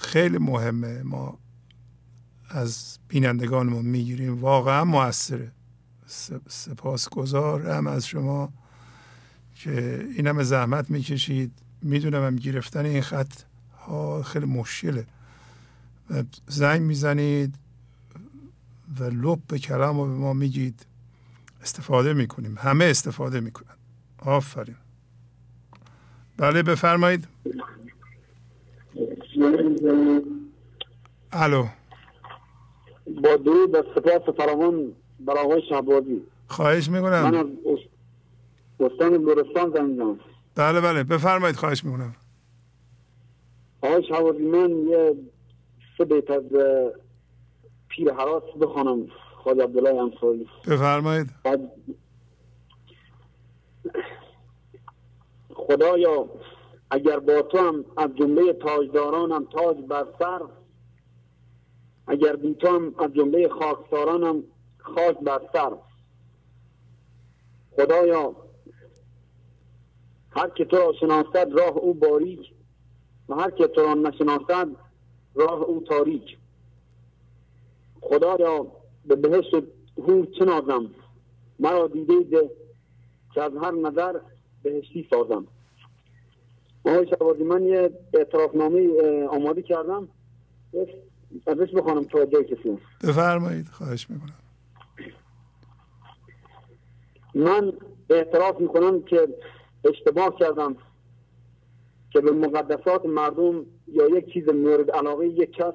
خیلی 0.04 0.38
مهمه. 0.38 1.02
ما 1.02 1.38
از 2.48 2.98
بینندگانمون 3.08 3.84
می‌گیریم. 3.86 4.40
واقعا 4.40 4.84
موثره. 4.84 5.52
سپاسگزارم 6.48 7.86
از 7.86 8.06
شما 8.06 8.52
که 9.54 10.06
این 10.16 10.26
همه 10.26 10.42
زحمت 10.42 10.90
می‌کشید. 10.90 11.52
می‌دونم 11.82 12.26
هم 12.26 12.36
گرفتن 12.36 12.84
این 12.84 13.02
خط 13.02 13.32
ها 13.86 14.22
خیلی 14.22 14.46
مشکله. 14.46 15.06
زنگ 16.48 16.82
می‌زنید 16.82 17.54
و 18.98 19.04
لب 19.04 19.38
به 19.48 19.58
کلام 19.58 19.96
به 19.96 20.04
ما 20.04 20.32
میگید. 20.32 20.86
استفاده 21.62 22.12
می‌کنیم. 22.12 22.58
همه 22.58 22.84
استفاده 22.84 23.40
می‌کنن. 23.40 23.76
آفرین. 24.18 24.76
بله 26.36 26.62
بفرمایید. 26.62 27.28
الو. 31.32 31.64
با 33.06 33.36
درود 33.36 33.74
و 33.74 33.82
سپاس 33.94 34.36
فراوان 34.36 34.92
بر 35.20 35.38
آقای 35.38 35.62
شهبازی. 35.68 36.22
خواهش 36.48 36.88
می‌کنم. 36.88 37.22
من 37.22 37.34
از 37.34 37.46
استان 38.80 39.14
لورستان 39.14 39.72
زنگ 39.74 40.18
بله 40.54 40.80
بله. 40.80 41.04
بفرمایید 41.04 41.56
خواهش 41.56 41.84
می‌کنم. 41.84 42.14
آقای 43.82 44.04
شهبازی 44.08 44.42
من 44.42 44.70
یه 44.70 45.14
سه 45.98 46.04
بیت 46.04 46.30
از 46.30 46.42
پیر 47.88 48.12
حراس 48.12 48.42
بخوانم 48.60 49.06
خواهد 49.36 49.60
عبدالله 49.60 50.02
انصاری. 50.02 50.46
بفرمایید. 50.66 51.30
خدایا 55.54 56.28
اگر 56.90 57.18
با 57.18 57.42
تو 57.42 57.58
هم 57.58 57.84
از 57.96 58.10
جمله 58.14 58.52
تاجدارانم 58.52 59.44
تاج 59.44 59.76
بر 59.76 60.06
سر 60.18 60.40
اگر 62.06 62.36
بی 62.36 62.54
تو 62.54 62.68
هم 62.68 62.94
از 62.98 63.14
جمله 63.14 63.48
خاکسارانم 63.48 64.44
خاک 64.78 65.18
بر 65.18 65.40
سر. 65.52 65.76
خدایا 67.76 68.36
هر 70.30 70.48
که 70.48 70.64
تو 70.64 70.76
را 70.76 70.92
شناسد 71.00 71.52
راه 71.52 71.76
او 71.76 71.94
باریک 71.94 72.54
و 73.28 73.34
هر 73.34 73.50
که 73.50 73.66
تو 73.66 73.80
را 73.80 73.94
نشناسد 73.94 74.68
راه 75.34 75.62
او 75.62 75.80
تاریک. 75.80 76.38
خدایا 78.00 78.66
به 79.04 79.16
بهشت 79.16 79.54
هور 79.96 80.26
چه 80.38 80.44
نازم؟ 80.44 80.90
مرا 81.58 81.86
دیده 81.86 82.20
ده 82.20 82.50
که 83.34 83.42
از 83.42 83.52
هر 83.56 83.70
نظر 83.70 84.20
بهشتی 84.62 85.08
سازم. 85.10 85.46
آقای 86.84 87.06
شبازی 87.08 87.42
من 87.44 87.62
یه 87.62 87.90
اعترافنامه 88.14 88.88
آماده 89.30 89.62
کردم. 89.62 90.08
ازش 91.46 91.74
بخوانم 91.74 92.04
توجه 92.04 92.44
کسی 92.44 92.78
بفرمایید 93.04 93.68
خواهش 93.68 94.10
می‌کنم. 94.10 94.34
من 97.34 97.72
اعتراف 98.10 98.60
می‌کنم 98.60 99.02
که 99.02 99.28
اشتباه 99.84 100.36
کردم 100.38 100.76
که 102.10 102.20
به 102.20 102.30
مقدسات 102.30 103.06
مردم 103.06 103.66
یا 103.88 104.08
یک 104.08 104.32
چیز 104.32 104.48
مورد 104.48 104.90
علاقه 104.90 105.26
یک 105.26 105.52
کس 105.52 105.74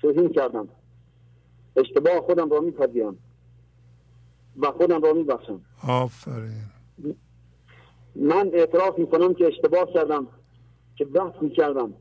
توهین 0.00 0.28
کردم. 0.28 0.68
اشتباه 1.76 2.20
خودم 2.20 2.50
را 2.50 2.60
میپذیرم 2.60 3.16
و 4.58 4.70
خودم 4.70 5.02
را 5.02 5.12
میبخشم. 5.12 5.60
آفرین. 5.88 6.64
من 8.16 8.50
اعتراف 8.52 8.98
می‌کنم 8.98 9.34
که 9.34 9.46
اشتباه 9.46 9.92
کردم. 9.94 10.26
که 10.98 11.04
بحث 11.04 11.34
می‌کردم. 11.40 11.94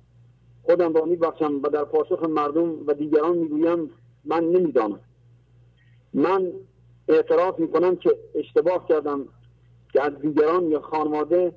خودم 0.64 0.94
را 0.94 1.06
میبخشم 1.06 1.60
و 1.64 1.70
در 1.70 1.84
پاسخ 1.84 2.24
مردم 2.24 2.88
و 2.88 2.94
دیگران 2.94 3.38
می‌گویم 3.38 3.92
من 4.26 4.44
نمی‌دانم. 4.44 5.00
من 6.14 6.52
اعتراف 7.08 7.60
می‌کنم 7.60 7.96
که 7.96 8.18
اشتباه 8.36 8.88
کردم 8.88 9.28
که 9.94 10.04
از 10.04 10.20
دیگران 10.22 10.72
یا 10.72 10.82
خانواده 10.82 11.54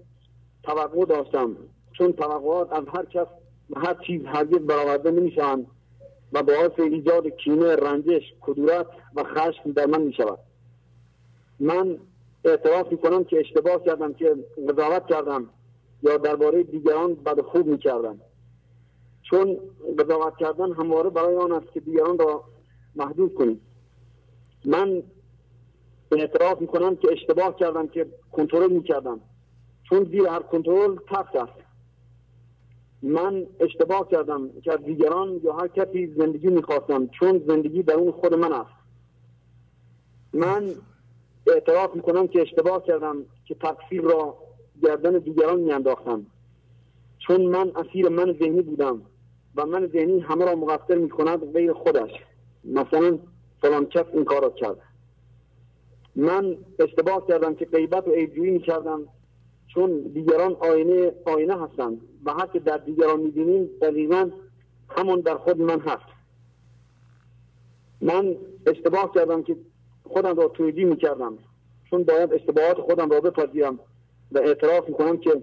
توقع 0.63 1.05
داشتم. 1.05 1.57
چون 1.93 2.13
توقعات 2.13 2.73
از 2.73 2.85
هر 2.95 3.05
کس 3.05 3.27
و 3.71 3.81
هر 3.81 3.95
چیز 4.07 4.25
هرگز 4.25 4.59
برآورده 4.59 5.11
نمی‌شوند 5.11 5.67
و 6.33 6.43
باعث 6.43 6.73
ایجاد 6.79 7.29
کینه 7.29 7.77
رنجش 7.77 8.23
کدورت 8.41 8.87
و 9.15 9.25
خشم 9.25 9.73
در 9.73 9.87
من 9.87 10.03
می‌شود. 10.03 10.39
من 11.61 11.99
اعتراف 12.45 12.93
می‌کنم 12.93 13.25
که 13.25 13.41
اشتباه 13.41 13.85
کردم 13.85 14.13
که 14.13 14.37
قضاوت 14.69 15.07
کردم. 15.07 15.49
یا 16.03 16.17
درباره 16.17 16.63
دیگران 16.63 17.15
بد 17.15 17.41
خوب 17.41 17.67
می‌کردم. 17.67 18.21
چون 19.23 19.59
قضاوت 19.99 20.37
کردن 20.37 20.73
همواره 20.73 21.11
برای 21.11 21.37
آن 21.37 21.53
است 21.53 21.73
که 21.73 21.81
دیگران 21.81 22.19
را 22.19 22.45
محدود 22.97 23.35
کنیم. 23.35 23.61
من 24.65 25.03
اعتراف 26.13 26.61
می‌کنم 26.61 26.97
که 26.97 27.09
اشتباه 27.13 27.57
کردم 27.57 27.89
که 27.89 28.07
کنترل 28.33 28.73
می‌کردم. 28.73 29.21
چون 29.83 30.05
زیر 30.05 30.27
هر 30.27 30.43
کنترل 30.43 30.97
تفت 31.09 31.37
است. 31.37 31.61
من 33.03 33.47
اشتباه 33.61 34.09
کردم 34.09 34.51
که 34.61 34.73
از 34.73 34.85
دیگران 34.85 35.41
یا 35.45 35.53
هر 35.53 35.69
کسی 35.69 36.15
زندگی 36.17 36.49
می‌خواستم 36.49 37.07
چون 37.07 37.45
زندگی 37.47 37.83
در 37.83 37.95
اون 37.95 38.13
خود 38.13 38.35
من 38.35 38.53
است. 38.53 38.71
من 40.33 40.75
اعتراف 41.47 41.95
می‌کنم 41.95 42.29
که 42.29 42.43
اشتباه 42.43 42.83
کردم 42.83 43.17
که 43.45 43.55
تقصیر 43.55 44.03
را 44.03 44.39
گردن 44.83 45.19
دیگران 45.19 45.61
میانداختم. 45.61 46.27
چون 47.19 47.41
من 47.47 47.73
اسیر 47.77 48.09
من 48.09 48.33
ذهنی 48.33 48.63
بودم 48.63 49.03
و 49.57 49.67
من 49.67 49.87
ذهنی 49.87 50.21
همه 50.21 50.45
را 50.45 50.55
مقصر 50.55 50.95
می‌کند 50.95 51.53
غیر 51.53 51.73
خودش. 51.73 52.11
مثلا 52.65 53.19
فلان 53.61 53.87
کس 53.87 54.05
این 54.13 54.25
کار 54.25 54.43
را 54.43 54.51
کرد. 54.51 54.77
من 56.17 56.57
اشتباه 56.79 57.27
کردم 57.27 57.55
که 57.55 57.65
غیبت 57.65 58.09
و 58.09 58.11
ایجویی 58.11 58.51
می‌کردم. 58.51 59.03
چون 59.75 60.01
دیگران 60.01 60.57
آینه 60.61 61.13
آینه 61.25 61.65
هستند 61.65 62.01
و 62.25 62.33
هر 62.33 62.47
که 62.47 62.59
در 62.59 62.77
دیگران 62.77 63.21
می‌بینیم 63.21 63.71
دقیقا 63.83 64.31
همون 64.89 65.21
در 65.21 65.35
خود 65.35 65.61
من 65.61 65.81
هست. 65.81 66.11
من 68.01 68.37
اشتباه 68.67 69.13
کردم 69.15 69.43
که 69.43 69.57
خودم 70.05 70.37
را 70.37 70.49
توجیه 70.49 70.85
می‌کردم. 70.85 71.39
چون 71.91 72.05
باید 72.05 72.33
اشتباهات 72.33 72.81
خودم 72.81 73.11
را 73.11 73.21
بپذیرم. 73.21 73.79
و 74.33 74.39
اعتراف 74.39 74.89
می‌کنم 74.89 75.17
که 75.19 75.43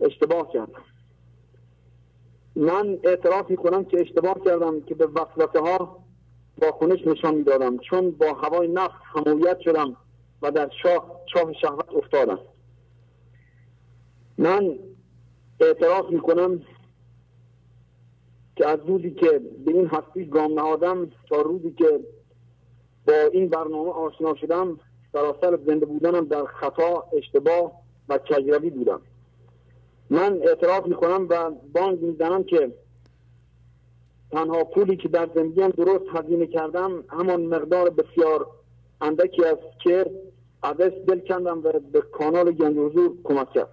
اشتباه 0.00 0.52
کردم. 0.52 0.82
من 2.56 2.98
اعتراف 3.02 3.50
می‌کنم 3.50 3.84
که 3.84 4.00
اشتباه 4.00 4.40
کردم 4.44 4.80
که 4.80 4.94
به 4.94 5.06
وقت 5.06 5.56
ها 5.56 6.04
با 6.62 6.72
خونش 6.72 7.06
نشان 7.06 7.34
می‌دادم. 7.34 7.78
چون 7.78 8.10
با 8.10 8.32
هوای 8.32 8.68
نفس 8.68 8.94
همویت 9.02 9.60
شدم 9.60 9.96
و 10.42 10.50
در 10.50 10.70
شاه 10.82 11.20
چاه 11.26 11.52
شهوت 11.52 11.94
افتادم. 11.94 12.38
من 14.38 14.78
اعتراف 15.60 16.10
می‌کنم 16.10 16.62
که 18.56 18.66
از 18.66 18.78
روزی 18.86 19.10
که 19.10 19.40
به 19.64 19.72
این 19.72 19.86
هستی 19.86 20.24
گام 20.24 20.52
نهادم 20.54 21.10
تا 21.28 21.40
روزی 21.40 21.70
که 21.70 22.00
با 23.06 23.14
این 23.32 23.48
برنامه 23.48 23.90
آشنا 23.90 24.34
شدم 24.34 24.78
سراسر 25.12 25.58
زنده 25.66 25.86
بودنم 25.86 26.24
در 26.24 26.44
خطا 26.44 27.04
اشتباه 27.16 27.81
و 28.08 28.18
کجروی 28.18 28.70
بودم. 28.70 29.00
من 30.10 30.38
اعتراف 30.42 30.86
می‌کنم 30.86 31.26
و 31.30 31.50
بانگ 31.50 32.00
می‌زنم 32.00 32.44
که 32.44 32.72
تنها 34.30 34.64
پولی 34.64 34.96
که 34.96 35.08
در 35.08 35.28
زندگیم 35.34 35.68
درست 35.68 36.04
هزینه 36.14 36.46
کردم 36.46 37.04
همان 37.08 37.46
مقدار 37.46 37.90
بسیار 37.90 38.46
اندکی 39.00 39.44
است 39.44 39.80
که 39.82 40.10
ازش 40.62 40.92
دل 41.08 41.20
کندم 41.20 41.58
و 41.58 41.72
به 41.92 42.00
کانال 42.00 42.52
گنج 42.52 42.76
حضور 42.76 43.16
کمک 43.24 43.52
کرد. 43.52 43.68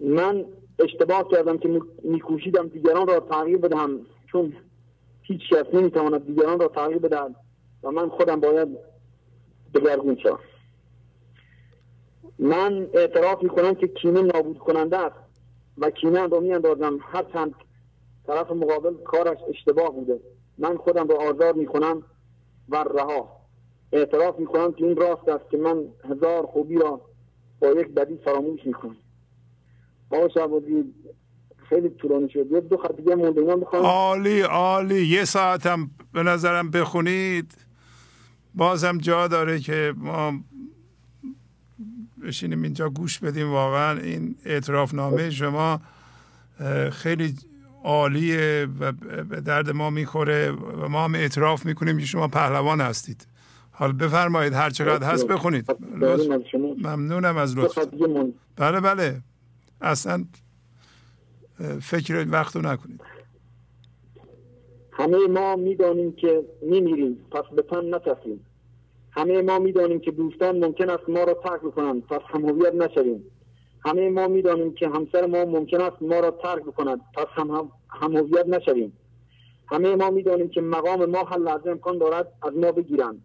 من 0.00 0.44
اشتباه 0.78 1.28
کردم 1.30 1.58
که 1.58 1.80
میکوشیدم 2.02 2.68
دیگران 2.68 3.06
را 3.06 3.20
تغییر 3.20 3.58
بدهم 3.58 4.00
چون 4.32 4.52
هیچ 5.22 5.40
کس 5.50 5.74
نمی‌تواند 5.74 6.26
دیگران 6.26 6.60
را 6.60 6.68
تغییر 6.68 6.98
بدهد 6.98 7.34
و 7.82 7.90
من 7.90 8.08
خودم 8.08 8.40
باید 8.40 8.68
دگرگون 9.74 10.16
شوم. 10.22 10.38
من 12.40 12.88
اعتراف 12.94 13.42
می‌کنم 13.42 13.74
که 13.74 13.88
کینه 13.88 14.22
نابود 14.22 14.58
کننده 14.58 14.98
است 14.98 15.16
و 15.78 15.90
کینه 15.90 16.26
را 16.26 16.40
میاندازم. 16.40 16.98
هر 17.00 17.24
چند 17.32 17.54
طرف 18.26 18.50
مقابل 18.50 18.94
کارش 19.04 19.38
اشتباه 19.48 19.90
بوده. 19.90 20.20
من 20.58 20.76
خودم 20.76 21.08
را 21.08 21.16
آزاد 21.16 21.56
می‌کنم 21.56 22.02
و 22.68 22.76
رها. 22.76 23.40
اعتراف 23.92 24.38
می‌کنم 24.38 24.72
که 24.72 24.84
این 24.84 24.96
راست 24.96 25.28
است 25.28 25.50
که 25.50 25.56
من 25.56 25.84
هزار 26.10 26.46
خوبی 26.46 26.78
را 26.78 27.00
با 27.60 27.68
یک 27.68 27.88
بدی 27.88 28.16
فراموش 28.24 28.60
می‌کنم. 28.64 28.96
آقا 30.10 30.28
شعبازی 30.28 30.94
خیلی 31.68 31.88
طولانی 31.88 32.30
شد. 32.30 32.68
دو 32.68 32.76
خط 32.76 32.96
دیگه 32.96 33.14
مونده. 33.14 33.66
عالی 33.72 34.40
عالی. 34.40 35.06
یه 35.06 35.24
ساعتم 35.24 35.90
به 36.12 36.22
نظرم 36.22 36.70
بخونید. 36.70 37.66
بازم 38.54 38.98
جا 38.98 39.28
داره 39.28 39.58
که 39.58 39.94
ما 39.96 40.32
بشینیم 42.26 42.62
اینجا 42.62 42.88
گوش 42.88 43.18
بدیم. 43.18 43.50
واقعا 43.50 44.00
این 44.00 44.36
اعتراف 44.44 44.94
نامه 44.94 45.30
شما 45.30 45.80
خیلی 46.92 47.34
عالیه 47.84 48.68
و 48.80 48.92
به 48.92 49.40
درد 49.40 49.70
ما 49.70 49.90
می‌خوره 49.90 50.50
و 50.52 50.88
ما 50.88 51.04
هم 51.04 51.14
اعتراف 51.14 51.66
می‌کنیم 51.66 51.98
که 51.98 52.04
شما 52.04 52.28
پهلوان 52.28 52.80
هستید. 52.80 53.26
حالا 53.72 53.92
بفرمایید 53.92 54.52
هر 54.52 54.70
چقدر 54.70 55.06
هست 55.06 55.26
بخونید. 55.26 55.70
ممنونم 56.78 57.36
از 57.36 57.58
لطف. 57.58 57.78
بله 58.56 58.80
بله. 58.80 59.20
اصلا 59.80 60.24
فکر 61.82 62.26
وقت 62.30 62.56
رو 62.56 62.62
نکنید. 62.62 63.00
همه 64.92 65.26
ما 65.26 65.56
می‌دانیم 65.56 66.12
که 66.12 66.42
میمیریم. 66.62 67.16
پس 67.30 67.44
به 67.56 67.62
تن 67.62 67.94
نتفیم 67.94 68.46
همه 69.12 69.42
ما 69.42 69.58
می‌دانیم 69.58 70.00
که 70.00 70.10
دوستان 70.10 70.64
ممکن 70.64 70.90
است 70.90 71.08
ما 71.08 71.24
را 71.24 71.34
ترک 71.34 71.60
بکنند 71.60 72.06
پس 72.06 72.20
همهویت 72.26 72.74
نشویم. 72.74 73.24
همه 73.84 74.10
ما 74.10 74.28
می‌دانیم 74.28 74.74
که 74.74 74.88
همسر 74.88 75.26
ما 75.26 75.44
ممکن 75.44 75.80
است 75.80 76.02
ما 76.02 76.20
را 76.20 76.30
ترک 76.30 76.62
بکند 76.62 77.00
پس 77.14 77.26
هم 77.30 77.70
همهویت 77.88 78.46
نشویم. 78.46 78.92
همه 79.66 79.96
ما 79.96 80.10
می‌دانیم 80.10 80.48
که 80.48 80.60
مقام 80.60 81.04
ما 81.04 81.18
هر 81.18 81.38
لحظه 81.38 81.70
امکان 81.70 81.98
دارد 81.98 82.32
از 82.42 82.54
ما 82.54 82.72
بگیرند. 82.72 83.22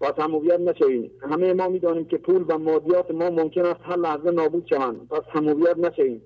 پس 0.00 0.12
همهویت 0.18 0.60
نشویم. 0.60 1.10
همه 1.20 1.52
ما 1.52 1.68
می‌دانیم 1.68 2.04
که 2.04 2.16
پول 2.16 2.44
و 2.48 2.58
مادیات 2.58 3.10
ما 3.10 3.30
ممکن 3.30 3.64
است 3.64 3.80
هر 3.82 3.96
لحظه 3.96 4.30
نابود 4.30 4.66
شوند 4.66 5.08
پس 5.08 5.22
همهویت 5.28 5.78
نشویم. 5.78 6.22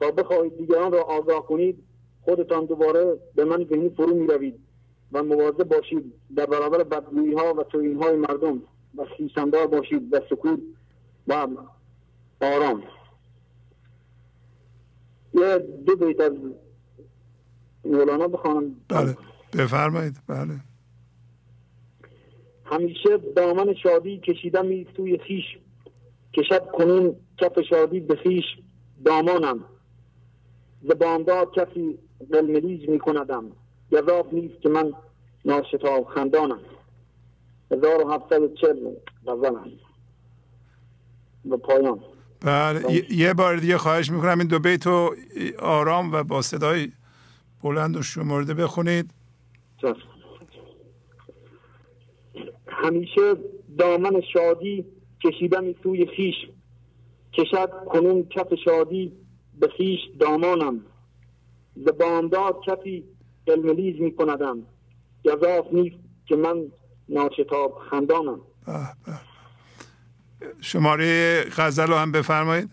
تا 0.00 0.10
بخواهید 0.10 0.56
دیگران 0.56 0.92
را 0.92 1.02
آگاه 1.02 1.46
کنید 1.46 1.78
خودتان 2.22 2.64
دوباره 2.64 3.18
به 3.34 3.44
من 3.44 3.64
ذهنی 3.64 3.88
فرو 3.88 4.14
می‌روید. 4.14 4.63
و 5.12 5.22
مواظب 5.22 5.68
باشید 5.68 6.12
در 6.36 6.46
برابر 6.46 6.84
بدگویی 6.84 7.34
ها 7.34 7.54
و 7.54 7.62
توهین 7.62 8.02
های 8.02 8.16
مردم 8.16 8.62
و 8.96 9.04
خیشندار 9.16 9.66
باشید 9.66 10.14
و 10.14 10.20
سکوت 10.30 10.60
و 11.26 11.46
آرام. 12.40 12.82
یه 15.34 15.58
دو 15.86 15.96
بیت 15.96 16.20
از 16.20 16.32
مولانا 17.84 18.28
بخوانم. 18.28 18.76
بله 18.88 19.16
بفرمایید. 19.58 20.16
بله. 20.26 20.60
همیشه 22.64 23.18
دامن 23.36 23.74
شادی 23.74 24.18
کشیدم 24.18 24.66
می 24.66 24.84
توی 24.84 25.18
خیش 25.18 25.44
کشد 26.34 26.66
کنون 26.66 27.16
کف 27.38 27.60
شادی 27.70 28.00
به 28.00 28.16
خیش 28.16 28.44
دامانم. 29.04 29.64
ز 30.82 30.86
بامداد 30.86 31.48
کسی 31.54 31.98
دلملیج 32.32 32.88
می 32.88 32.98
کندم 32.98 33.52
گذاب 33.92 34.34
نیست 34.34 34.60
که 34.62 34.68
من 34.68 34.92
ناشتاب 35.44 36.04
خندانم. 36.04 36.60
1740 37.70 38.76
غزل 39.26 39.56
هست 39.56 39.84
و 41.50 41.56
پایان. 41.56 42.00
بله 42.40 43.04
یه 43.10 43.34
بار 43.34 43.56
دیگه 43.56 43.78
خواهش 43.78 44.10
می‌کنم 44.10 44.38
این 44.38 44.48
دو 44.48 44.58
بیت 44.58 44.86
رو 44.86 45.16
آرام 45.58 46.12
و 46.12 46.22
با 46.22 46.42
صدای 46.42 46.92
بلند 47.62 47.96
و 47.96 48.02
شمرده 48.02 48.54
بخونید. 48.54 49.10
همیشه 52.66 53.34
دامن 53.78 54.20
شادی 54.32 54.84
کشیدم 55.24 55.64
سوی 55.82 56.06
خیش. 56.06 56.34
کشد 57.32 57.70
کنون 57.86 58.28
کف 58.28 58.54
شادی 58.64 59.12
به 59.60 59.68
خیش 59.68 60.00
دامانم. 60.20 60.80
ز 61.76 61.88
بامداد 61.88 62.56
کفی 62.66 63.04
دلملیز 63.46 64.00
می 64.00 64.14
کندم 64.14 64.58
گذاف 65.24 65.66
نیست 65.72 65.96
که 66.26 66.36
من 66.36 66.64
ناشتاب 67.08 67.78
خندانم. 67.90 68.40
شماره 70.60 71.44
غزل 71.56 71.86
رو 71.86 71.94
هم 71.94 72.12
بفرمایید. 72.12 72.70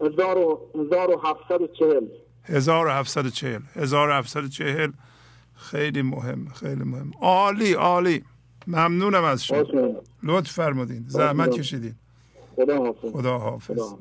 1740 0.00 2.04
1740 2.44 3.62
1740 3.74 4.92
خیلی 5.54 6.02
مهم 6.02 6.48
خیلی 6.48 6.84
مهم. 6.84 7.12
عالی 7.20 7.72
عالی. 7.72 8.24
ممنونم 8.66 9.24
از 9.24 9.44
شما. 9.44 9.64
لطف 10.22 10.52
فرمودین. 10.52 11.04
زحمت 11.08 11.50
کشیدین. 11.50 11.94
خدا 12.56 12.78
حافظ 12.78 13.12
خدا 13.12 13.38
حافظ 13.38 13.94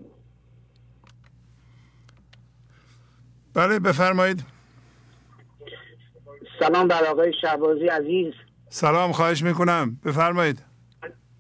بله 3.54 3.80
بفرمایید. 3.80 4.44
سلام 6.68 6.88
بر 6.88 7.06
آقای 7.06 7.34
شعبازی 7.42 7.88
عزیز. 7.88 8.34
سلام 8.70 9.12
خواهش 9.12 9.44
می‌کنم. 9.44 10.00
بفرمایید. 10.06 10.64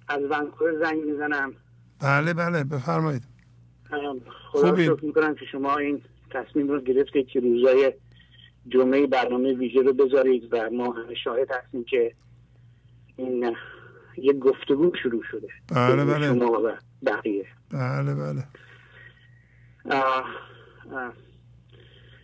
از 0.08 0.22
ونکوور 0.30 0.80
زنگ 0.84 1.03
می‌زنم. 1.03 1.53
بله 2.00 2.34
بله 2.34 2.64
بفرمایید. 2.64 3.24
خدا 4.52 4.76
شکر 4.76 5.06
می‌کنم 5.06 5.35
که 5.35 5.45
شما 5.52 5.77
این 5.77 6.02
تصمیم 6.32 6.68
رو 6.68 6.82
گرفتید 6.82 7.27
که 7.27 7.40
روزای 7.40 7.93
جمعه 8.68 9.08
برنامه 9.08 9.53
ویژه 9.53 9.82
رو 9.82 9.93
بذارید 9.93 10.48
و 10.52 10.69
ما 10.69 10.92
همه 10.92 11.16
شاهد 11.16 11.52
هستیم 11.52 11.84
که 11.84 12.16
این 13.18 13.56
یک 14.18 14.40
گفتگو 14.40 14.92
شروع 15.03 15.24
شده. 15.32 15.48
بله 15.68 16.06
بله. 16.06 16.27
شما 16.27 16.52
و 16.52 16.72
بقیه. 17.06 17.45
بله 17.72 18.16
بله. 18.16 18.43
آه 19.92 20.26
آه. 20.92 21.14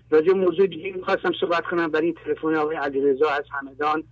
راجع 0.09 0.33
موضوع 0.33 0.67
دیگه 0.67 0.91
می‌خواستم 0.91 1.31
صحبت 1.41 1.63
کنم 1.63 1.87
برای 1.87 2.05
این 2.05 2.15
تلفن 2.25 2.55
آقای 2.55 2.75
علیرضا 2.75 3.29
از 3.29 3.43
همدان 3.51 4.03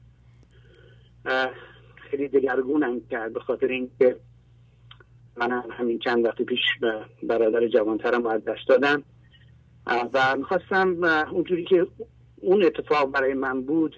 خیلی 1.95 2.27
دگرگونم 2.27 3.01
کرد 3.09 3.33
به 3.33 3.39
خاطر 3.39 3.67
اینکه 3.67 4.15
من 5.37 5.51
هم 5.51 5.63
همین 5.71 5.99
چند 5.99 6.25
وقت 6.25 6.41
پیش 6.41 6.59
به 6.81 7.05
برادر 7.23 7.67
جوانترم 7.67 8.23
باید 8.23 8.43
دست 8.43 8.67
دادم 8.67 9.03
و 10.13 10.35
می‌خواستم 10.37 11.03
اونجوری 11.31 11.65
که 11.65 11.87
اون 12.35 12.63
اتفاق 12.63 13.11
برای 13.11 13.33
من 13.33 13.61
بود 13.61 13.95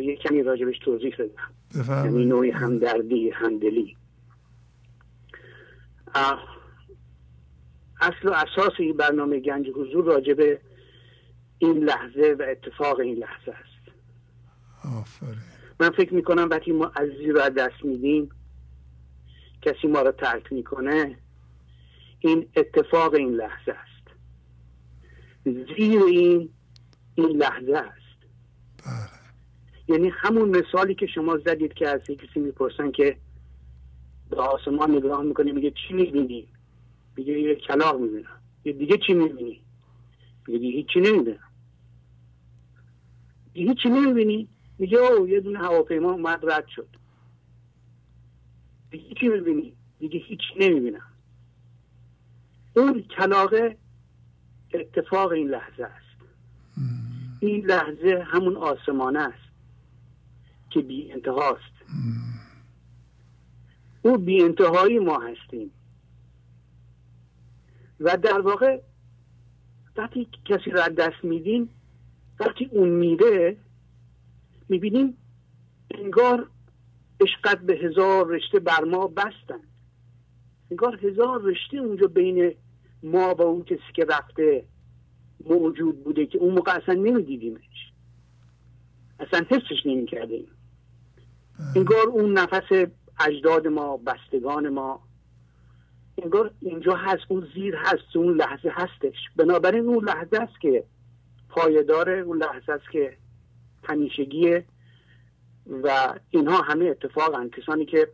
یک 0.00 0.18
کمی 0.18 0.42
راجبش 0.42 0.78
توضیح 0.78 1.14
بدم. 1.18 1.52
یعنی 2.04 2.24
نوعی 2.24 2.50
همدردی 2.50 3.30
همدلی. 3.30 3.96
اصل 8.02 8.28
و 8.28 8.32
اساس 8.32 8.72
این 8.78 8.96
برنامه 8.96 9.40
گنج 9.40 9.66
حضور 9.68 10.04
راجب 10.04 10.58
این 11.58 11.84
لحظه 11.84 12.36
و 12.38 12.42
اتفاق 12.48 13.00
این 13.00 13.16
لحظه 13.16 13.52
است 13.52 13.96
آفره. 15.00 15.36
من 15.80 15.90
فکر 15.90 16.14
می‌کنم 16.14 16.48
وقتی 16.50 16.72
ما 16.72 16.86
عزیزی 16.96 17.26
رو 17.26 17.40
از 17.40 17.54
دست 17.54 17.84
میدیم 17.84 18.30
کسی 19.62 19.86
ما 19.88 20.02
رو 20.02 20.12
ترک 20.12 20.52
می‌کنه 20.52 21.18
این 22.20 22.48
اتفاق 22.56 23.14
این 23.14 23.34
لحظه 23.34 23.72
است 23.72 24.08
زیر 25.44 26.02
این 26.02 26.50
این 27.14 27.36
لحظه 27.36 27.76
است 27.76 28.18
بله. 28.86 29.22
یعنی 29.88 30.12
همون 30.14 30.48
مثالی 30.58 30.94
که 30.94 31.06
شما 31.06 31.38
زدید 31.38 31.74
که 31.74 31.88
از 31.88 32.00
کسی 32.00 32.40
می‌پرسن 32.40 32.90
که 32.90 33.16
به 34.30 34.36
آسمان 34.36 34.90
نگاه 34.90 35.22
می‌کنه 35.22 35.52
میگه 35.52 35.70
چی 35.70 35.94
می‌بینی 35.94 36.48
میگه 37.16 37.40
یه 37.40 37.54
کلاق 37.54 38.00
می‌بینم 38.00 38.40
یه 38.64 38.72
دیگه 38.72 38.98
چی 39.06 39.14
می‌بینی؟ 39.14 39.60
میگه 40.48 40.68
هیچی 40.68 41.00
نمی‌بینم 41.00 41.48
هیچی 43.54 43.88
نمی‌بینی؟ 43.88 44.48
میگه 44.78 44.98
او 44.98 45.28
یه 45.28 45.40
دونه 45.40 45.58
هواپیما 45.58 46.12
اومد 46.12 46.50
رد 46.50 46.66
شد. 46.66 46.88
دیگه 48.90 49.14
چی 49.20 49.28
می‌بینی؟ 49.28 49.72
دیگه 49.98 50.18
هیچی 50.18 50.54
نمی‌بینم 50.60 51.06
اون 52.76 53.02
کلاقه 53.02 53.76
اتفاق 54.74 55.32
این 55.32 55.48
لحظه 55.48 55.84
است. 55.84 56.16
این 57.40 57.66
لحظه 57.66 58.24
همون 58.26 58.56
آسمانه 58.56 59.18
است 59.18 59.52
که 60.70 60.80
بی 60.80 61.12
انتهاست. 61.12 61.72
او 64.02 64.18
بی 64.18 64.42
انتهایی 64.42 64.98
ما 64.98 65.20
هستیم. 65.20 65.70
و 68.02 68.16
در 68.16 68.40
واقع 68.40 68.80
وقتی 69.96 70.28
کسی 70.44 70.70
رو 70.70 70.80
از 70.80 70.94
دست 70.94 71.24
میدین 71.24 71.68
وقتی 72.40 72.68
اون 72.72 72.88
میره 72.88 73.56
می‌بینیم 74.68 75.16
انگار 75.90 76.48
عشقت 77.20 77.58
به 77.58 77.74
هزار 77.74 78.26
رشته 78.26 78.60
بر 78.60 78.84
ما 78.84 79.06
بستن. 79.06 79.60
انگار 80.70 81.06
هزار 81.06 81.42
رشته 81.42 81.76
اونجا 81.76 82.06
بین 82.06 82.54
ما 83.02 83.34
و 83.34 83.42
اون 83.42 83.64
کسی 83.64 83.92
که 83.94 84.04
رفته 84.04 84.64
موجود 85.44 86.04
بوده 86.04 86.26
که 86.26 86.38
اون 86.38 86.54
موقع 86.54 86.72
اصلا 86.72 86.94
نمیدیدیمش. 86.94 87.92
اصلا 89.20 89.46
حسش 89.50 89.86
نمی‌کردیم. 89.86 90.46
انگار 91.76 92.06
اون 92.06 92.38
نفس 92.38 92.88
اجداد 93.20 93.66
ما 93.66 93.96
بستگان 93.96 94.68
ما 94.68 95.00
انگار 96.18 96.50
اینجا 96.60 96.94
هست 96.94 97.22
اون 97.28 97.48
زیر 97.54 97.76
هست 97.76 98.16
اون 98.16 98.36
لحظه 98.36 98.72
هستش. 98.72 99.16
بنابراین 99.36 99.86
اون 99.86 100.04
لحظه 100.04 100.36
است 100.38 100.60
که 100.60 100.84
پایداره 101.48 102.18
اون 102.18 102.38
لحظه 102.38 102.72
است 102.72 102.90
که 102.92 103.16
همیشگیه 103.84 104.64
و 105.66 106.14
اینها 106.30 106.62
همه 106.62 106.84
اتفاقا 106.84 107.48
کسانی 107.48 107.86
که 107.86 108.08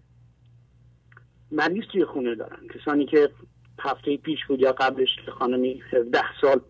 مریض 1.50 1.84
توی 1.92 2.04
خونه 2.04 2.34
دارن. 2.34 2.68
کسانی 2.68 3.06
که 3.06 3.30
هفته 3.78 4.16
پیش 4.16 4.38
بود 4.48 4.60
یا 4.60 4.72
قبلش 4.72 5.16
که 5.26 5.30
خانمی 5.30 5.82
ده 6.12 6.40
سال 6.40 6.60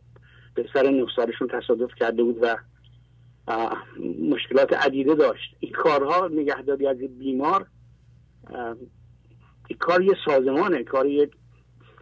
به 0.55 0.68
سر 0.74 0.90
نه 0.90 1.07
سالشون 1.16 1.48
تصادف 1.48 1.94
کرده 1.94 2.23
بود 2.23 2.39
و 2.40 2.57
مشکلات 4.31 4.73
عدیده 4.73 5.15
داشت. 5.15 5.57
این 5.60 5.73
کارها 5.73 6.28
نگهداری 6.28 6.86
از 6.86 6.97
بیمار 6.97 7.66
کار 9.74 10.02
یه 10.02 10.16
سازمانه 10.24 10.84
کار 10.84 11.06
یه 11.06 11.30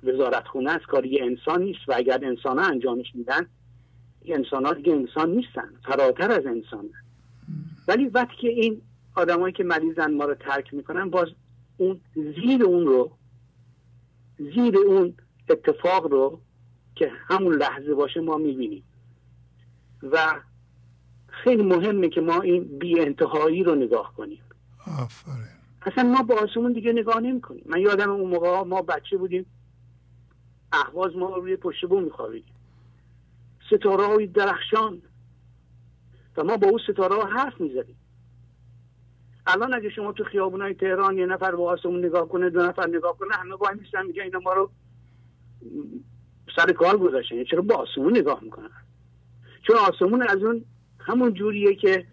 وزارت 0.03 0.47
خونه 0.47 0.71
است 0.71 0.87
کار 0.87 1.07
یه 1.07 1.25
انسان 1.25 1.63
نیست 1.63 1.89
و 1.89 1.93
اگر 1.97 2.25
انسان 2.25 2.59
ها 2.59 2.65
انجامش 2.65 3.15
میدن 3.15 3.47
انسان 4.25 4.67
ها 4.67 4.73
دیگه 4.73 4.93
انسان 4.93 5.31
نیستن 5.31 5.71
فراتر 5.85 6.33
از 6.33 6.47
انسان. 6.47 6.91
ولی 7.89 8.07
وقتی 8.07 8.37
که 8.41 8.49
این 8.49 8.83
آدمایی 9.15 9.53
که 9.53 9.65
مریضن 9.65 10.15
ما 10.15 10.25
رو 10.25 10.35
ترک 10.35 10.75
می‌کنن 10.75 11.11
باز 11.11 11.29
اون 11.77 12.01
زیر 12.15 12.65
اون 12.65 12.87
رو 12.87 13.11
زیر 14.39 14.79
اون 14.79 15.15
اتفاق 15.49 16.07
رو 16.07 16.41
که 16.95 17.13
همون 17.29 17.55
لحظه 17.55 17.95
باشه 17.95 18.21
ما 18.21 18.37
می‌بینیم. 18.37 18.83
و 20.03 20.41
خیلی 21.29 21.63
مهمه 21.63 22.09
که 22.09 22.21
ما 22.21 22.41
این 22.41 22.79
بی 22.79 23.01
انتهایی 23.01 23.63
رو 23.63 23.75
نگاه 23.75 24.15
کنیم. 24.17 24.41
آفرین. 24.99 25.56
اصلا 25.87 26.05
ما 26.05 26.23
با 26.23 26.35
آسمون 26.35 26.73
دیگه 26.73 26.93
نگاه 26.93 27.21
نمی 27.21 27.41
کنیم 27.41 27.63
من 27.67 27.81
یادم 27.81 28.11
اون 28.11 28.31
موقع 28.31 28.63
ما 28.63 28.83
بچه 28.83 29.17
بودیم. 29.17 29.47
احواز 30.73 31.17
ما 31.17 31.37
روی 31.37 31.57
پشت 31.57 31.87
بوم 31.87 32.05
میخوابیدیم. 32.05 32.55
ستاره 33.71 34.07
های 34.07 34.27
درخشان. 34.27 35.03
و 36.37 36.45
ما 36.45 36.57
با 36.57 36.69
اون 36.69 36.81
ستاره 36.93 37.15
ها 37.15 37.25
حرف 37.25 37.61
می‌زدیم. 37.61 37.97
الان 39.47 39.75
اگه 39.75 39.91
شما 39.91 40.13
تو 40.13 40.25
خیابون 40.25 40.63
های 40.63 40.75
تهران 40.75 41.19
یه 41.19 41.27
نفر 41.27 41.55
با 41.55 41.73
آسمون 41.73 42.05
نگاه 42.05 42.29
کنه 42.29 42.51
دو 42.51 42.63
نفر 42.63 42.89
نگاه 42.89 43.19
کنه 43.19 43.35
همه 43.35 43.57
با 43.57 43.71
میستن 43.81 44.07
میگه 44.07 44.23
اینا 44.23 44.39
ما 44.39 44.53
رو 44.53 44.71
سر 46.57 46.73
کار 46.73 46.99
گذاشتن. 46.99 47.45
چرا 47.45 47.63
با 47.63 47.75
آسمون 47.75 48.19
نگاه 48.19 48.41
می‌کنن؟ 48.43 48.71
چون 49.63 49.77
آسمون 49.77 50.23
از 50.23 50.43
اون 50.43 50.65
همون 50.99 51.35
جوریه 51.35 51.75
که 51.75 52.07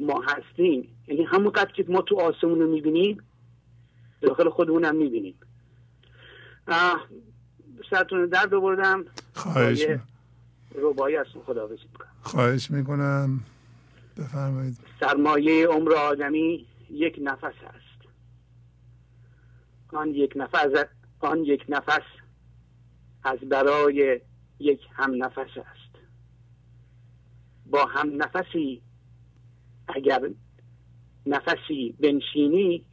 ما 0.00 0.22
هستیم. 0.22 0.88
یعنی 1.08 1.22
همون 1.22 1.50
قدر 1.50 1.72
که 1.72 1.84
ما 1.88 2.02
تو 2.02 2.20
آسمون 2.20 2.60
رو 2.60 2.70
می‌بینیم 2.70 3.22
داخل 4.20 4.48
خودمون 4.48 4.84
هم 4.84 4.96
می‌بینیم 4.96 5.34
سرتون 7.90 8.26
درد 8.26 8.50
بردم 8.50 9.04
خواهش 9.34 9.86
روبایی 10.74 11.16
از 11.16 11.26
خدا 11.46 11.66
می‌کنم. 11.66 12.08
خواهش 12.22 12.70
می‌کنم. 12.70 13.40
بفرمایید. 14.18 14.76
سرمایه 15.00 15.66
عمر 15.66 15.92
آدمی 15.92 16.66
یک 16.90 17.18
نفس 17.22 17.44
است 17.44 18.08
آن 19.88 20.08
یک 20.08 20.32
نفس 20.36 20.84
آن 21.20 21.44
یک 21.44 21.64
نفس 21.68 22.02
از 23.24 23.38
برای 23.38 24.20
یک 24.58 24.80
هم 24.92 25.24
نفس 25.24 25.38
است. 25.56 25.94
با 27.66 27.86
هم 27.86 28.22
نفسی 28.22 28.82
اگر 29.88 30.30
نفسی 31.26 31.94
بنشینی 32.00 32.84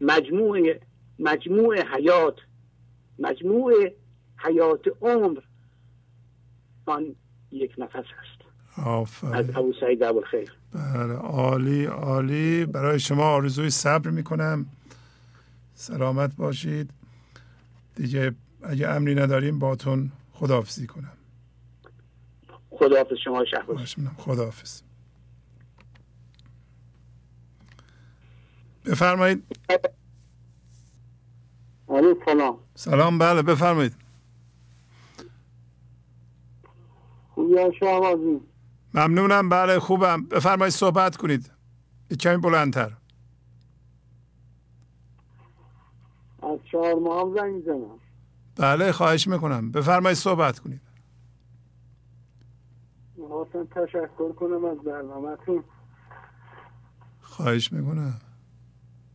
مجموع 0.00 0.74
مجموع 1.18 1.96
حیات 1.96 2.36
مجموع 3.18 3.90
حیات 4.36 4.80
عمر 5.02 5.40
آن 6.86 7.16
یک 7.50 7.74
نفس 7.78 7.94
است. 7.94 8.44
آفرین. 8.88 9.34
از 9.34 9.50
ابو 9.56 9.72
سعید 9.80 10.22
خیر 10.30 10.52
بله 10.72 11.12
عالی 11.12 11.84
عالی. 11.84 12.66
برای 12.66 13.00
شما 13.00 13.24
آرزوی 13.24 13.70
صبر 13.70 14.10
می‌کنم. 14.10 14.66
سلامت 15.74 16.36
باشید. 16.36 16.90
دیگه 17.96 18.32
اگه 18.62 18.88
امری 18.88 19.14
نداریم 19.14 19.58
باتون 19.58 20.12
خداحافظی 20.32 20.86
کنم. 20.86 21.12
خداحافظ 22.70 23.16
شما 23.24 23.44
شهباز. 23.44 23.94
خداحافظ. 24.16 24.82
بفرمایید. 28.84 29.44
سلام. 32.24 32.58
سلام 32.74 33.18
بله 33.18 33.42
بفرمایید. 33.42 33.96
خوبی 37.34 37.54
ممنونم 38.94 39.48
بله 39.48 39.78
خوبم. 39.78 40.24
بفرمایید 40.24 40.74
صحبت 40.74 41.16
کنید. 41.16 41.50
کمی 42.20 42.36
بلندتر. 42.36 42.92
از 46.42 46.58
چهار 46.72 46.94
ماه 46.94 47.34
زنگ 47.34 47.54
می‌زنم 47.54 47.98
بله 48.56 48.92
خواهش 48.92 49.28
می‌کنم. 49.28 49.72
بفرمایید 49.72 50.18
صحبت 50.18 50.58
کنید. 50.58 50.80
می‌خواستم 53.16 53.64
تشکر 53.64 54.32
کنم 54.32 54.64
از 54.64 54.78
برنامهتون. 54.78 55.64
خواهش 57.20 57.72
می‌کنم. 57.72 58.20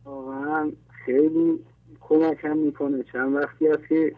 واقعا 0.04 0.72
خیلی 1.04 1.64
کمکم 2.00 2.56
می‌کنه. 2.56 3.02
چند 3.02 3.34
وقتی 3.34 3.66
هست 3.66 3.88
که 3.88 4.16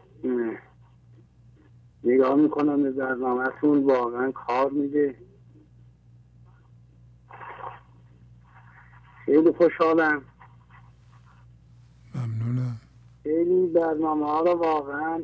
نگاه 2.04 2.36
می‌کنم 2.36 2.82
به 2.82 2.90
برنامهتون 2.90 3.84
واقعا 3.84 4.30
کار 4.30 4.70
میده. 4.70 5.14
خیلی 9.24 9.52
خوشحالم. 9.52 10.22
ممنونم. 12.14 12.80
خیلی 13.22 13.66
برنامه 13.66 14.26
ها 14.26 14.40
رو 14.40 14.52
واقعا 14.52 15.22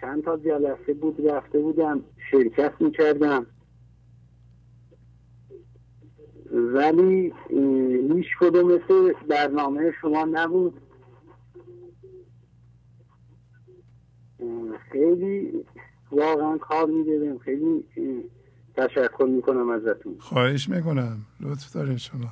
چند 0.00 0.24
تا 0.24 0.36
جلسه 0.36 0.94
بود 0.94 1.30
رفته 1.30 1.58
بودم 1.58 2.00
شرکت 2.30 2.72
می‌کردم. 2.80 3.46
ولی 6.52 7.32
هیچ 8.14 8.26
کدوم 8.40 8.72
مثل 8.72 9.12
برنامه 9.28 9.92
شما 10.00 10.24
نبود. 10.24 10.80
خیلی 14.92 15.64
واقعا 16.12 16.58
کار 16.58 16.86
می‌دادم 16.86 17.38
خیلی 17.38 17.84
تشکر 18.76 19.24
می‌کنم 19.24 19.70
ازتون. 19.70 20.16
خواهش 20.18 20.68
می‌کنم. 20.68 21.26
لطف 21.40 21.72
دارین 21.72 21.96
شما. 21.96 22.30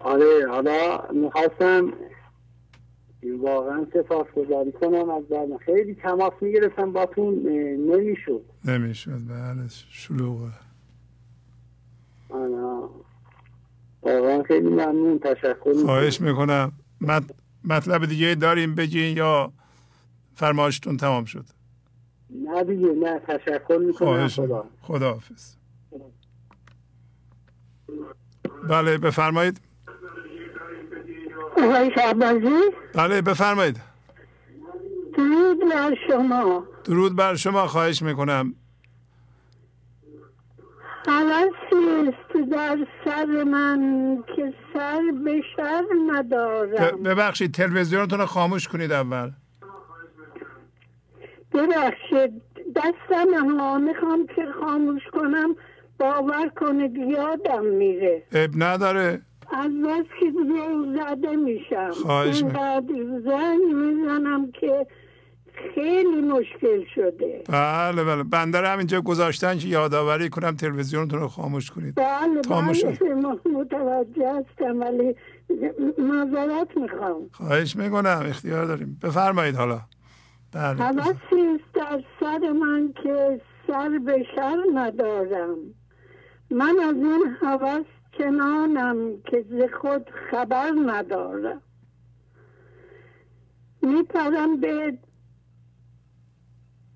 آره 0.00 0.46
حالا 0.50 1.08
می‌خواستم 1.12 1.92
واقعا 3.38 3.86
سپاس 3.94 4.26
گذاری 4.36 4.72
کنم 4.72 5.10
از 5.10 5.24
برنامه 5.24 5.58
خیلی 5.58 5.94
تماس 5.94 6.32
می‌گرفتم 6.40 6.92
باتون 6.92 7.34
نمی‌شد. 7.78 8.44
نمی‌شد. 8.64 9.28
بله 9.28 9.68
شلوغه. 9.68 10.52
واقعا 14.02 14.42
خیلی 14.42 14.68
ممنون 14.68 15.18
تشکر 15.18 15.84
خواهش 15.84 16.20
می‌کنم. 16.20 16.72
مطلب 17.64 18.06
دیگه 18.06 18.34
داریم 18.34 18.74
بگین 18.74 19.16
یا 19.16 19.52
فرمایشتون 20.34 20.96
تمام 20.96 21.24
شد؟ 21.24 21.44
نه 22.30 22.64
دیگه 22.64 22.88
نه 22.88 23.18
تشکر 23.18 23.78
می‌کنم. 23.86 24.28
خدا. 24.28 24.64
خدا 24.82 25.12
حافظ 25.12 25.54
بله 28.68 28.98
بفرمایید. 28.98 29.60
آقای 31.56 31.90
شعبازی 31.94 32.60
بله 32.94 33.22
بفرمایید. 33.22 33.80
درود 35.16 35.58
بر 35.70 35.94
شما. 36.08 36.64
درود 36.84 37.16
بر 37.16 37.34
شما 37.34 37.66
خواهش 37.66 38.02
می‌کنم. 38.02 38.54
الان 41.08 41.50
سی 41.70 42.08
است 42.08 42.50
در 42.50 42.86
سر 43.04 43.44
من 43.44 44.18
که 44.36 44.54
سر 44.74 45.02
به 45.24 45.42
شر 45.56 45.84
ندارم. 46.06 47.02
ببخشید 47.02 47.54
تلویزیونتون 47.54 48.18
رو 48.18 48.26
خاموش 48.26 48.68
کنید 48.68 48.92
اول. 48.92 49.30
ببخشید 51.54 52.42
دستم 52.76 53.58
ها 53.58 53.78
می‌خوام 53.78 54.26
که 54.26 54.46
خاموش 54.60 55.02
کنم 55.12 55.56
باور 55.98 56.48
کنید 56.48 56.96
یادم 56.96 57.64
میره. 57.64 58.22
اب 58.32 58.50
نداره. 58.56 59.22
از 59.52 59.70
بس 59.84 60.04
که 60.20 60.32
زده 60.96 61.36
میشم. 61.36 61.90
خواهش 61.90 62.38
زنگ 63.24 63.74
می‌زنم 63.74 64.52
که 64.52 64.86
خیلی 65.74 66.20
مشکل 66.20 66.84
شده. 66.94 67.42
بله 67.48 68.04
بله. 68.04 68.22
بنده 68.22 68.68
همینجا 68.68 69.00
گذاشتن 69.00 69.58
که 69.58 69.68
یادآوری 69.68 70.28
کنم 70.28 70.56
تلویزیونتون 70.56 71.20
رو 71.20 71.28
خاموش 71.28 71.70
کنید. 71.70 71.94
بله 71.94 72.40
بله. 72.50 73.38
متوجه 73.54 74.28
هستم 74.34 74.80
ولی 74.80 75.16
معذرت 75.98 76.76
می‌خوام. 76.76 77.30
خواهش 77.32 77.76
می‌کنم 77.76 78.22
اختیار 78.26 78.64
داریم. 78.64 78.98
بفرمایید 79.02 79.54
حالا. 79.54 79.80
بله. 80.52 80.78
در 81.74 82.02
سر 82.20 82.52
من 82.52 82.92
که 83.02 83.40
سر 83.66 83.98
به 84.06 84.26
شر 84.36 84.56
ندارم. 84.74 85.56
من 86.50 86.76
از 86.88 86.94
این 86.94 87.36
حوث 87.40 87.84
کنانم 88.18 88.96
که 89.24 89.44
ز 89.50 89.74
خود 89.80 90.10
خبر 90.30 90.72
ندارم. 90.86 91.62
میپرم 93.82 94.60
به 94.60 94.98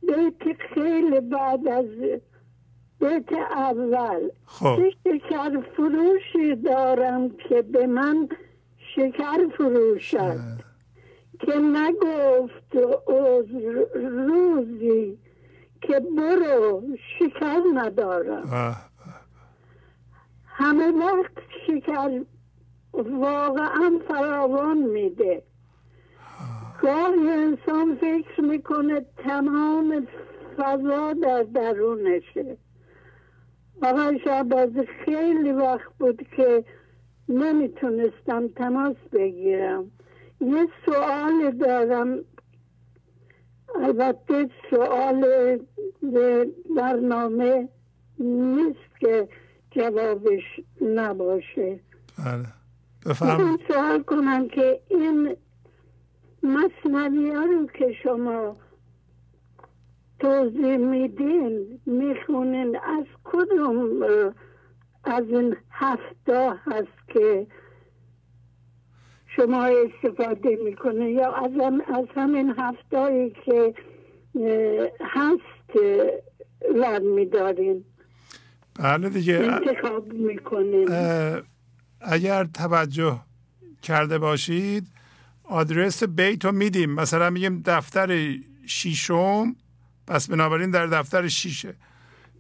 بیت 0.07 0.57
خیلی 0.75 1.21
بعد 1.21 1.69
از 1.69 1.87
بیت 3.01 3.33
اول. 3.51 4.29
خب. 4.47 4.79
شکر 5.05 5.61
فروشی 5.77 6.57
دارم 6.57 7.31
که 7.31 7.63
به 7.63 7.87
من 7.87 8.29
شکر 8.97 9.49
فروشد 9.57 10.41
که 11.41 11.59
نگفت 11.59 12.77
روزی 13.95 15.19
که 15.83 16.01
برو 16.01 16.83
شکر 17.19 17.61
ندارم. 17.75 18.77
همه 20.45 20.93
وقت 20.93 21.33
شکر 21.67 22.25
واقعا 22.93 24.01
فراوان 24.09 24.79
میده. 24.79 25.43
گاهی 26.85 27.31
انسان 27.31 27.97
فکر 28.01 28.41
می‌کنه 28.41 29.07
تمام 29.17 30.07
فضا 30.57 31.13
در 31.13 31.43
درونشه. 31.43 32.57
آقای 33.83 34.21
شعبازی 34.25 34.87
خیلی 35.05 35.53
وقت 35.53 35.93
بود 35.99 36.27
که 36.37 36.65
نمی‌تونستم 37.29 38.49
تماس 38.49 38.97
بگیرم. 39.13 39.91
یه 40.41 40.69
سوال 40.87 41.51
دارم. 41.51 42.19
البته 43.83 44.49
سوال 44.71 45.25
برنامه 46.77 47.69
نیست 48.19 49.01
که 49.01 49.29
جوابش 49.71 50.61
نباشه. 50.81 51.81
بله. 52.19 52.47
بفهم 53.07 53.59
سوال 53.69 54.03
کنم 54.03 54.49
که 54.49 54.81
این 54.89 55.37
مصنوی 56.45 57.31
ها 57.31 57.45
رو 57.45 57.67
که 57.67 57.93
شما 58.03 58.57
توضیح 60.19 60.77
میدین 60.77 61.81
می‌خونین 61.87 62.77
از 62.77 63.05
کدوم 63.25 64.03
از 65.05 65.25
این 65.29 65.57
هفته 65.71 66.53
هست 66.65 67.09
که 67.09 67.47
شما 69.37 69.65
استفاده 69.65 70.59
می‌کنه 70.65 71.11
یا 71.11 71.33
از, 71.33 71.51
هم 71.61 71.81
از 71.81 72.05
همین 72.15 72.55
هفتهایی 72.59 73.37
که 73.45 73.75
هست 75.01 75.77
ور 76.75 76.99
میدارین؟ 76.99 77.85
بله 78.75 79.09
دیگه 79.09 79.35
انتخاب 79.35 80.13
می‌کنین؟ 80.13 80.89
اگر 82.01 82.45
توجه 82.45 83.21
کرده 83.83 84.19
باشید 84.19 84.94
آدرس 85.45 86.03
بیت 86.03 86.45
رو 86.45 86.53
میدیم. 86.53 86.91
مثلا 86.91 87.31
میگیم 87.31 87.63
دفتر 87.67 88.37
شیشم 88.67 89.57
پس 90.07 90.31
بنابراین 90.31 90.71
در 90.71 90.87
دفتر 90.87 91.29
شیشه. 91.29 91.75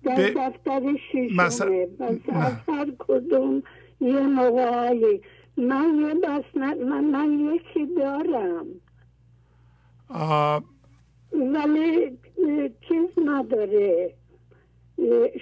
در 0.04 0.14
ب... 0.14 0.34
دفتر 0.36 0.82
شیشم 1.12 1.36
مثلا... 1.36 1.86
از 2.32 2.52
هر 2.68 2.86
کدوم 2.98 3.62
یه 4.00 4.20
موقعی. 4.20 5.20
من 5.56 5.94
یه 6.00 6.14
بس 6.14 6.44
من, 6.54 7.04
من 7.04 7.54
یکی 7.54 7.86
دارم. 7.96 8.66
آه... 10.08 10.64
ولی 11.32 12.18
چیز 12.88 13.24
نداره. 13.26 14.14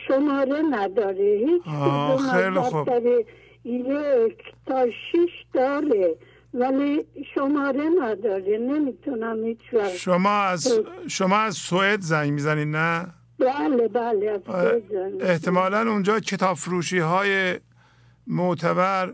شماره 0.09 0.63
نداره. 0.71 1.47
هیچ 1.47 1.63
خیلی 2.33 2.61
خوب. 2.61 2.89
یک 3.65 4.39
تا 4.67 4.87
شیش 4.87 5.31
داره. 5.53 6.17
ولی 6.55 7.05
شماره 7.35 7.89
نداره 8.03 8.59
نمی‌تونم 8.59 9.45
هیچ 9.45 9.59
وقت. 9.73 9.97
شما 9.97 10.43
از 10.43 10.81
شما 11.09 11.37
از 11.37 11.55
سوئد 11.55 12.01
زنگ 12.01 12.33
می‌زنید 12.33 12.69
نه؟ 12.69 13.07
بله 13.39 13.89
بله 13.89 14.31
از 14.31 14.41
سوئد 14.47 15.23
احتمالا 15.23 15.91
اونجا 15.91 16.21
کتاب 16.21 16.57
فروشی 16.57 16.99
های 16.99 17.61
معتبر 18.27 19.13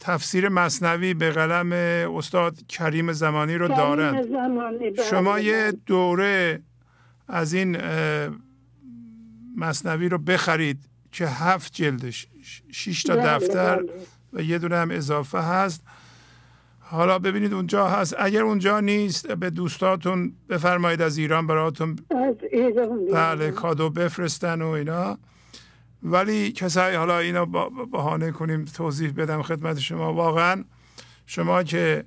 تفسیر 0.00 0.48
مصنوی 0.48 1.14
به 1.14 1.30
قلم 1.30 1.72
استاد 2.16 2.66
کریم 2.68 3.12
زمانی 3.12 3.54
رو 3.54 3.68
دارند 3.68 4.28
زمانی 4.28 4.90
بله 4.90 5.04
شما 5.04 5.40
یه 5.40 5.72
دوره 5.86 6.62
از 7.28 7.52
این 7.52 7.78
مصنوی 9.56 10.08
رو 10.08 10.18
بخرید 10.18 10.78
که 11.12 11.26
هفت 11.26 11.72
جلدش 11.74 12.26
شش 12.72 13.02
تا 13.02 13.16
بله 13.16 13.24
دفتر 13.24 13.76
بله. 13.76 13.92
و 14.32 14.42
یه 14.42 14.58
دونه 14.58 14.76
هم 14.76 14.90
اضافه 14.90 15.38
هست. 15.38 15.84
حالا 16.80 17.18
ببینید 17.18 17.54
اونجا 17.54 17.88
هست. 17.88 18.14
اگر 18.18 18.42
اونجا 18.42 18.80
نیست 18.80 19.32
به 19.32 19.50
دوستاتون 19.50 20.32
بفرمایید 20.48 21.02
از 21.02 21.18
ایران 21.18 21.46
براتون. 21.46 21.98
بله 23.12 23.50
کادو 23.50 23.90
بفرستن 23.90 24.62
و 24.62 24.66
اینا. 24.68 25.18
ولی 26.02 26.52
کسایی 26.52 26.96
حالا 26.96 27.18
اینا 27.18 27.44
بهانه 27.92 28.30
کنیم 28.30 28.64
توضیح 28.64 29.12
بدم 29.12 29.42
خدمت 29.42 29.78
شما. 29.78 30.14
واقعا 30.14 30.64
شما 31.26 31.62
که 31.62 32.04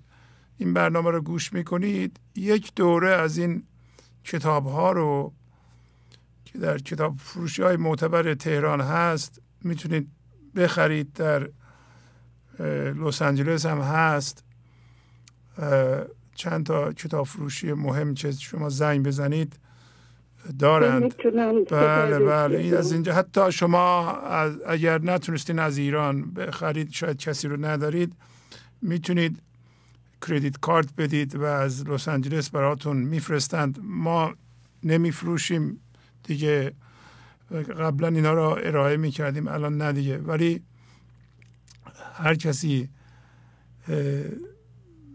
این 0.57 0.73
برنامه 0.73 1.11
رو 1.11 1.21
گوش 1.21 1.53
می‌کنید 1.53 2.19
یک 2.35 2.71
دوره 2.75 3.09
از 3.09 3.37
این 3.37 3.63
کتاب 4.23 4.65
ها 4.65 4.91
رو 4.91 5.33
که 6.45 6.57
در 6.57 6.77
کتاب 6.77 7.15
فروشی 7.17 7.63
های 7.63 7.77
معتبر 7.77 8.33
تهران 8.33 8.81
هست 8.81 9.41
می‌تونید 9.61 10.07
بخرید 10.55 11.13
در 11.13 11.49
لس 12.59 13.21
آنجلس 13.21 13.65
هم 13.65 13.81
هست. 13.81 14.43
چند 16.35 16.65
تا 16.65 16.93
کتاب 16.93 17.25
فروشی 17.25 17.73
مهم 17.73 18.13
که 18.13 18.31
شما 18.31 18.69
زنگ 18.69 19.05
بزنید 19.05 19.59
دارند. 20.59 21.15
بله 21.69 22.19
بله 22.19 22.57
این 22.57 22.77
از 22.77 22.91
اینجا. 22.91 23.13
حتی 23.13 23.51
شما 23.51 24.11
از 24.17 24.61
اگر 24.67 25.01
نتونستین 25.01 25.59
از 25.59 25.77
ایران 25.77 26.31
بخرید 26.31 26.91
شاید 26.91 27.17
کسی 27.17 27.47
رو 27.47 27.65
ندارید 27.65 28.13
می‌تونید 28.81 29.41
کردیت 30.27 30.59
کارت 30.59 30.95
بدید 30.97 31.35
و 31.35 31.43
از 31.43 31.89
لس 31.89 32.07
آنجلس 32.07 32.49
براتون 32.49 32.97
میفرستند. 32.97 33.79
ما 33.83 34.33
نمیفروشیم 34.83 35.79
دیگه. 36.23 36.73
قبلا 37.79 38.07
اینا 38.07 38.33
رو 38.33 38.59
ارائه 38.63 38.97
می‌کردیم 38.97 39.47
الان 39.47 39.77
نه 39.77 39.93
دیگه. 39.93 40.17
ولی 40.17 40.63
هر 42.13 42.35
کسی 42.35 42.89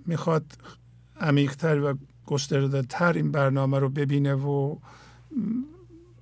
می‌خواد 0.06 0.44
عمیقتر 1.20 1.80
و 1.80 1.94
گسترده 2.26 2.82
تر 2.82 3.12
این 3.12 3.32
برنامه 3.32 3.78
رو 3.78 3.88
ببینه 3.88 4.34
و 4.34 4.76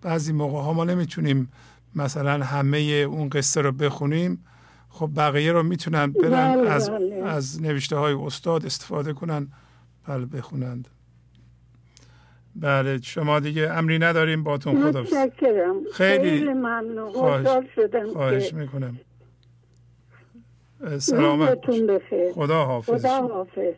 بعضی 0.02 0.32
موقع 0.32 0.60
ها 0.60 0.72
ما 0.72 0.84
نمی‌تونیم 0.84 1.52
مثلا 1.94 2.44
همه 2.44 2.78
اون 2.78 3.28
قصه 3.28 3.60
رو 3.60 3.72
بخونیم 3.72 4.44
خب 4.88 5.10
بقیه 5.16 5.52
رو 5.52 5.62
می‌تونن 5.62 6.06
برن 6.06 6.30
بله 6.30 6.70
از, 6.70 6.90
بله. 6.90 7.14
از 7.14 7.62
نوشته 7.62 7.96
های 7.96 8.14
استاد 8.14 8.66
استفاده 8.66 9.12
کنن 9.12 9.48
بله 10.06 10.26
بخونند. 10.26 10.88
بله 12.56 13.00
شما 13.02 13.40
دیگه 13.40 13.70
امری 13.70 13.98
نداریم 13.98 14.42
باتون 14.42 14.82
خدا 14.82 15.04
خیلی 15.04 15.92
خیلی 15.92 16.52
ممنون. 16.52 17.12
خواهش, 17.12 17.66
شدم 17.74 18.12
خواهش 18.12 18.54
می‌کنم. 18.54 19.00
سلامت 20.98 21.58
خدا 22.34 22.64
حافظ. 22.64 22.90
خدا 22.90 23.28
حافظ. 23.28 23.74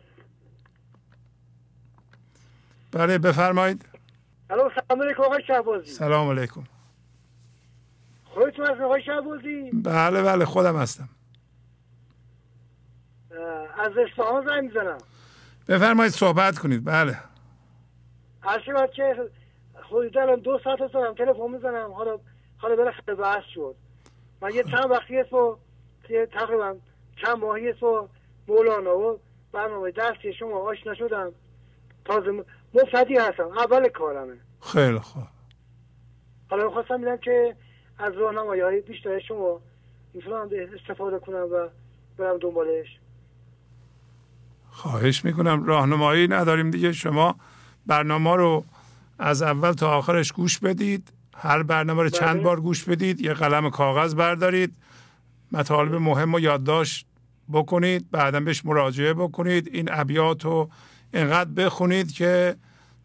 بله 2.91 3.17
بفرمایید. 3.17 3.85
الو 4.49 4.69
سلام 4.69 5.01
علیکم 5.01 5.23
آقای 5.23 5.43
شهبازی. 5.47 5.91
سلام 5.91 6.29
علیکم. 6.29 6.63
خودتون 8.25 8.65
از 8.65 8.81
آقای 8.81 9.03
شهبازی؟ 9.03 9.71
بله 9.71 10.23
بله 10.23 10.45
خودم 10.45 10.77
هستم. 10.77 11.09
از 13.79 13.91
اصفهان 13.97 14.45
زنگ 14.45 14.63
می‌زنم. 14.63 14.97
بفرمایید 15.67 16.13
صحبت 16.13 16.59
کنید. 16.59 16.85
بله. 16.85 17.17
هر 18.41 18.61
شود 18.65 18.91
که 18.91 19.29
خودی 19.89 20.19
الان 20.19 20.39
دو 20.39 20.59
ساعت 20.63 20.81
هستم 20.81 21.13
تلفن 21.13 21.51
می‌زنم. 21.51 21.91
حالا 21.91 22.19
حالا 22.57 22.75
بالاخره 22.75 23.15
بحث 23.15 23.43
شد. 23.53 23.75
من 24.41 24.53
یه 24.53 24.63
چند 24.63 24.91
وقتی 24.91 25.17
است 25.17 25.33
و 25.33 25.57
تقریبا 26.33 26.75
چند 27.21 27.37
ماهی 27.37 27.71
و 27.71 28.07
مولانا 28.47 28.97
و 28.97 29.19
برنامه 29.51 29.91
درسی 29.91 30.33
شما 30.39 30.57
آشنا 30.57 30.95
شدم. 30.95 31.31
تازه 32.05 32.31
مفتی 32.73 33.15
هستم 33.15 33.47
اول 33.57 33.87
کارمه. 33.87 34.33
خیلی 34.61 34.99
خوب. 34.99 35.23
حالا 36.49 36.69
خواستم 36.69 36.97
بینم 36.97 37.17
که 37.17 37.55
از 37.97 38.13
راهنمایی 38.13 38.61
های 38.61 38.81
بیشتر 38.81 39.19
شما 39.19 39.61
می‌تونم 40.13 40.49
استفاده 40.79 41.19
کنم 41.19 41.47
و 41.51 41.67
برم 42.17 42.37
دنبالش. 42.37 42.87
خواهش 44.71 45.25
می‌کنم. 45.25 45.63
راهنمایی 45.63 46.27
نداریم 46.27 46.71
دیگه. 46.71 46.91
شما 46.91 47.35
برنامه 47.87 48.35
رو 48.35 48.63
از 49.19 49.41
اول 49.41 49.71
تا 49.71 49.97
آخرش 49.97 50.31
گوش 50.31 50.59
بدید. 50.59 51.13
هر 51.35 51.63
برنامه 51.63 52.03
رو 52.03 52.09
چند 52.09 52.35
بله. 52.35 52.43
بار 52.43 52.61
گوش 52.61 52.83
بدید. 52.83 53.21
یه 53.21 53.33
قلم 53.33 53.69
کاغذ 53.69 54.15
بردارید. 54.15 54.75
مطالب 55.51 55.95
مهم 55.95 56.33
و 56.33 56.39
یادداشت 56.39 57.07
بکنید 57.53 58.11
بعدا 58.11 58.39
بهش 58.39 58.65
مراجعه 58.65 59.13
بکنید 59.13 59.69
این 59.73 59.89
ابیات 59.91 60.45
رو 60.45 60.69
اینقدر 61.13 61.49
بخونید 61.49 62.11
که 62.11 62.55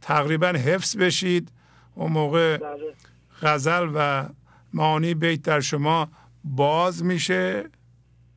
تقریبا 0.01 0.49
حفظ 0.49 0.97
بشید 0.97 1.53
اون 1.95 2.13
موقع 2.13 2.57
بله. 2.57 2.95
غزل 3.43 3.91
و 3.95 4.29
معانی 4.73 5.15
بیت 5.15 5.43
در 5.43 5.61
شما 5.61 6.09
باز 6.45 7.05
میشه 7.05 7.65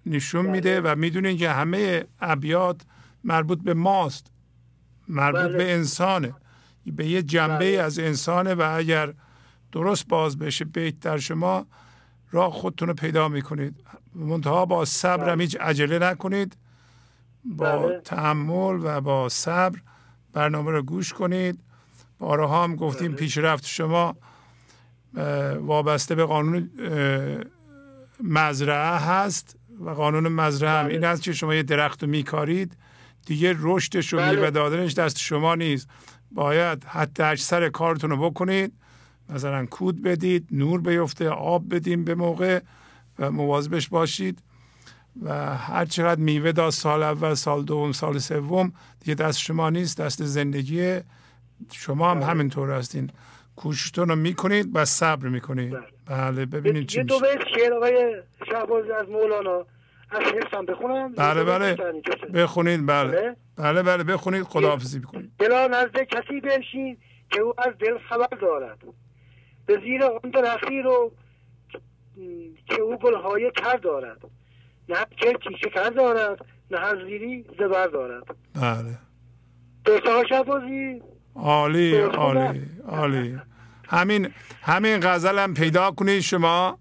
نشون 0.05 0.43
بله. 0.43 0.51
میده 0.51 0.81
و 0.81 0.95
می‌دونید 0.95 1.37
که 1.37 1.49
همه 1.49 2.05
ابیات 2.19 2.81
مربوط 3.23 3.59
به 3.63 3.73
ماست 3.73 4.31
مربوط 5.07 5.41
بله. 5.41 5.57
به 5.57 5.73
انسانه 5.73 6.33
به 6.85 7.07
یه 7.07 7.21
جنبه 7.21 7.71
بله. 7.71 7.83
از 7.83 7.99
انسانه 7.99 8.53
و 8.53 8.73
اگر 8.75 9.13
درست 9.71 10.07
باز 10.07 10.37
بشه 10.37 10.65
بیت 10.65 10.99
در 10.99 11.17
شما 11.17 11.67
راه 12.31 12.51
خودتون 12.51 12.87
رو 12.87 12.93
پیدا 12.93 13.27
می‌کنید. 13.27 13.75
منتها 14.15 14.65
با 14.65 14.85
صبر 14.85 15.29
هم 15.29 15.41
هیچ 15.41 15.57
عجله 15.59 15.99
نکنید. 15.99 16.57
با 17.45 17.77
بله. 17.77 18.01
تحمل 18.05 18.79
و 18.83 19.01
با 19.01 19.29
صبر 19.29 19.79
برنامه 20.33 20.71
رو 20.71 20.83
گوش 20.83 21.13
کنید. 21.13 21.59
بارها 22.19 22.63
هم 22.63 22.75
گفتیم 22.75 23.07
بله. 23.07 23.17
پیشرفت 23.17 23.65
شما 23.65 24.15
وابسته 25.59 26.15
به 26.15 26.25
قانون 26.25 26.69
مزرعه 28.23 28.97
هست 28.97 29.57
و 29.79 29.89
قانون 29.89 30.27
مزرعه 30.27 30.79
هم 30.79 30.87
این 30.87 31.03
است 31.03 31.21
که 31.21 31.33
شما 31.33 31.55
یه 31.55 31.63
درخت 31.63 32.03
رو 32.03 32.09
میکارید. 32.09 32.77
دیگه 33.25 33.55
رشدش 33.59 34.13
و 34.13 34.29
میوه 34.29 34.49
دادنش 34.49 34.93
دست 34.93 35.17
شما 35.17 35.55
نیست. 35.55 35.87
باید 36.31 36.83
حتی 36.83 37.23
اکثر 37.23 37.69
کارتون 37.69 38.09
رو 38.09 38.29
بکنید. 38.29 38.73
مثلا 39.29 39.65
کود 39.65 40.01
بدید 40.01 40.47
نور 40.51 40.81
بیفته 40.81 41.29
آب 41.29 41.75
بدیم 41.75 42.03
به 42.03 42.15
موقع 42.15 42.59
و 43.19 43.31
مواظبش 43.31 43.89
باشید. 43.89 44.39
و 45.21 45.55
هر 45.55 45.85
چقدر 45.85 46.21
میوه 46.21 46.51
داد 46.51 46.69
سال 46.69 47.03
اول 47.03 47.33
سال 47.33 47.63
دوم 47.63 47.91
سال 47.91 48.17
سوم 48.17 48.73
دیگه 48.99 49.15
دست 49.15 49.39
شما 49.39 49.69
نیست 49.69 50.01
دست 50.01 50.23
زندگی 50.23 50.99
شما 51.71 52.11
هم 52.11 52.19
بله. 52.19 52.25
همینطور 52.25 52.71
هستین 52.71 53.09
کوششتون 53.55 54.09
رو 54.09 54.15
می‌کنید 54.15 54.69
و 54.73 54.85
صبر 54.85 55.27
می‌کنید. 55.27 55.73
بله, 56.05 56.31
بله، 56.31 56.45
ببینید 56.45 56.87
چی 56.87 57.03
میشه. 57.03 57.19
دو 57.19 57.19
بیت 57.19 57.47
شعر 57.55 57.73
آقای 57.73 58.15
شهبازی 58.51 58.91
از 58.91 59.09
مولانا 59.09 59.65
از 60.09 60.21
حفظم 60.21 60.65
بخونم. 60.65 61.13
بله 61.13 61.43
بله. 61.43 61.77
بخونید 62.33 62.85
بله. 62.85 63.11
بله. 63.11 63.35
بله, 63.57 63.83
بله 63.83 64.03
بخونید. 64.03 64.43
خداحافظی 64.43 64.99
بکنید 64.99 65.31
دلا 65.39 65.67
نزد 65.67 66.03
کسی 66.03 66.41
بنشین 66.41 66.97
که 67.31 67.41
او 67.41 67.53
از 67.57 67.73
دل 67.79 67.97
خبر 68.09 68.37
دارد. 68.41 68.77
به 69.67 69.79
زیر 69.83 70.03
آن 70.03 70.31
درختی 70.31 70.81
رو 70.81 71.11
که 72.65 72.81
او 72.81 72.97
گلهای 72.97 73.51
تر 73.51 73.77
دارد. 73.77 74.21
نه 74.89 75.05
که 75.17 75.37
شکر 75.61 75.89
دارد 75.89 76.45
نه 76.71 76.79
هر 76.79 77.05
زیری 77.05 77.45
زبر 77.59 77.87
دارد. 77.87 78.23
بله. 78.53 78.97
دوستا 79.85 80.23
شبازی. 80.29 81.01
عالی 81.35 81.97
عالی 81.97 82.61
عالی. 82.87 83.37
همین 83.87 84.29
همین 84.61 84.99
غزل 85.03 85.39
هم 85.39 85.53
پیدا 85.53 85.91
کنید 85.91 86.19
شما. 86.19 86.79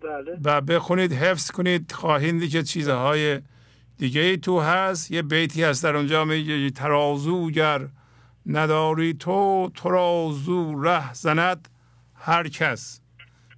بله. 0.00 0.38
و 0.44 0.60
بخونید 0.60 1.12
حفظ 1.12 1.50
کنید 1.50 1.92
خواهید 1.92 2.50
که 2.50 2.62
چیزهای 2.62 3.40
دیگه 3.98 4.20
ای 4.20 4.36
تو 4.36 4.60
هست. 4.60 5.10
یه 5.10 5.22
بیتی 5.22 5.62
هست 5.62 5.84
در 5.84 5.96
اونجا 5.96 6.24
میگه 6.24 6.70
ترازوگر 6.70 7.88
نداری 8.46 9.14
تو 9.14 9.70
ترازو 9.74 10.82
ره 10.82 11.14
زند. 11.14 11.68
هر 12.20 12.48
کس. 12.48 13.00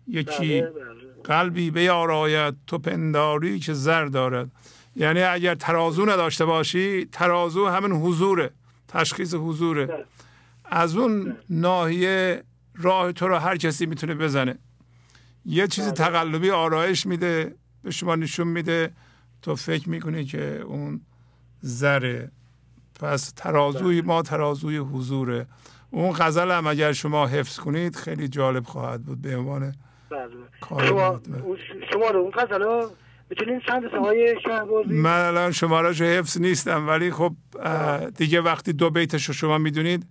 یکی 0.08 0.60
بله، 0.60 0.70
بله. 0.70 1.22
قلبی 1.24 1.70
بیاراید 1.70 2.54
تو 2.66 2.78
پنداری 2.78 3.58
که 3.58 3.72
زر 3.72 4.04
دارد. 4.04 4.50
یعنی 4.96 5.22
اگر 5.22 5.54
ترازو 5.54 6.06
نداشته 6.06 6.44
باشی 6.44 7.04
ترازو 7.04 7.68
همین 7.68 7.92
حضوره 7.92 8.50
تشخیص 8.88 9.34
حضوره. 9.34 9.86
بله. 9.86 10.04
از 10.64 10.96
اون 10.96 11.36
ناحیه 11.50 12.42
راه 12.76 13.12
تو 13.12 13.28
رو 13.28 13.36
هر 13.36 13.56
کسی 13.56 13.86
می‌تونه 13.86 14.14
بزنه. 14.14 14.58
یه 15.46 15.66
چیز 15.66 15.88
تقلبی 15.88 16.50
آرایش 16.50 17.06
میده 17.06 17.54
به 17.82 17.90
شما 17.90 18.16
نشون 18.16 18.46
میده. 18.46 18.92
تو 19.42 19.56
فکر 19.56 19.88
می‌کنی 19.88 20.24
که 20.24 20.60
اون 20.60 21.00
زره. 21.60 22.30
پس 23.00 23.32
ترازوی 23.36 24.00
ما 24.00 24.22
ترازوی 24.22 24.76
حضوره. 24.76 25.46
اون 25.90 26.12
غزل 26.18 26.50
هم 26.50 26.66
اگر 26.66 26.92
شما 26.92 27.26
حفظ 27.26 27.58
کنید 27.58 27.96
خیلی 27.96 28.28
جالب 28.28 28.64
خواهد 28.64 29.02
بود 29.02 29.22
به 29.22 29.36
عنوان 29.36 29.74
بله. 30.10 30.86
شما 30.88 31.20
شما 31.92 32.10
رو 32.10 32.20
اون 32.20 32.30
غزل 32.30 32.86
می‌تونین 33.30 33.60
چند 33.60 33.84
های 33.84 34.36
شهبازی 34.46 34.94
من 34.94 35.26
الان 35.26 35.52
شمارش 35.52 36.00
حفظ 36.00 36.40
نیستم 36.40 36.88
ولی 36.88 37.10
خب 37.10 37.32
دیگه 38.16 38.40
وقتی 38.40 38.72
دو 38.72 38.90
بیتش 38.90 39.24
رو 39.24 39.34
شما 39.34 39.58
می‌دونید 39.58 40.06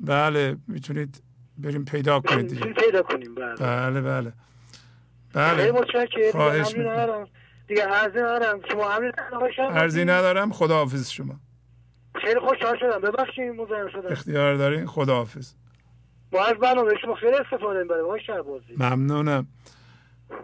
بله 0.00 0.56
می‌تونید 0.68 1.22
بریم 1.58 1.84
پیدا 1.84 2.20
کنید 2.20 2.48
دیگه. 2.48 2.64
پیدا 2.64 3.02
کنیم 3.02 3.34
بله. 3.34 3.54
بله 3.54 4.00
بله. 4.00 4.32
بله. 5.32 5.72
متشکرم. 5.72 7.26
دیگه 7.68 7.82
عرضی 7.82 8.18
ندارم. 8.18 8.60
شما 8.72 8.90
عرضی 9.70 10.04
ندارم. 10.04 10.52
خداحافظ 10.52 11.10
شما. 11.10 11.40
خیلی 12.18 12.40
خوشحال 12.40 12.78
شدم. 12.78 13.00
ببخشید 13.00 13.44
مزاحم 13.44 13.88
شدم. 13.88 14.12
اختیار 14.12 14.54
دارین؟ 14.54 14.86
خداحافظ. 14.86 15.52
ما 16.32 16.44
از 16.44 16.54
برنامه 16.54 16.92
شما 17.02 17.14
خیلی 17.14 17.36
استفاده 17.36 17.84
برای 17.84 18.02
ما 18.02 18.18
شهبازی. 18.18 18.74
ممنونم. 18.78 19.46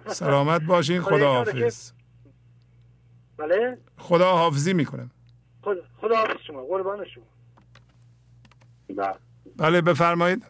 سلامت 0.06 0.62
باشین. 0.62 1.02
خداحافظ. 1.02 1.92
بله؟ 3.36 3.78
خدا 3.98 4.32
حافظی 4.36 4.72
می‌کنم. 4.72 5.10
خدا, 5.62 5.80
خدا 6.00 6.16
حافظ 6.16 6.40
شما. 6.46 6.62
قربان 6.64 7.04
شما. 7.14 7.24
بله, 8.96 9.14
بله، 9.56 9.80
بفرمایید. 9.80 10.46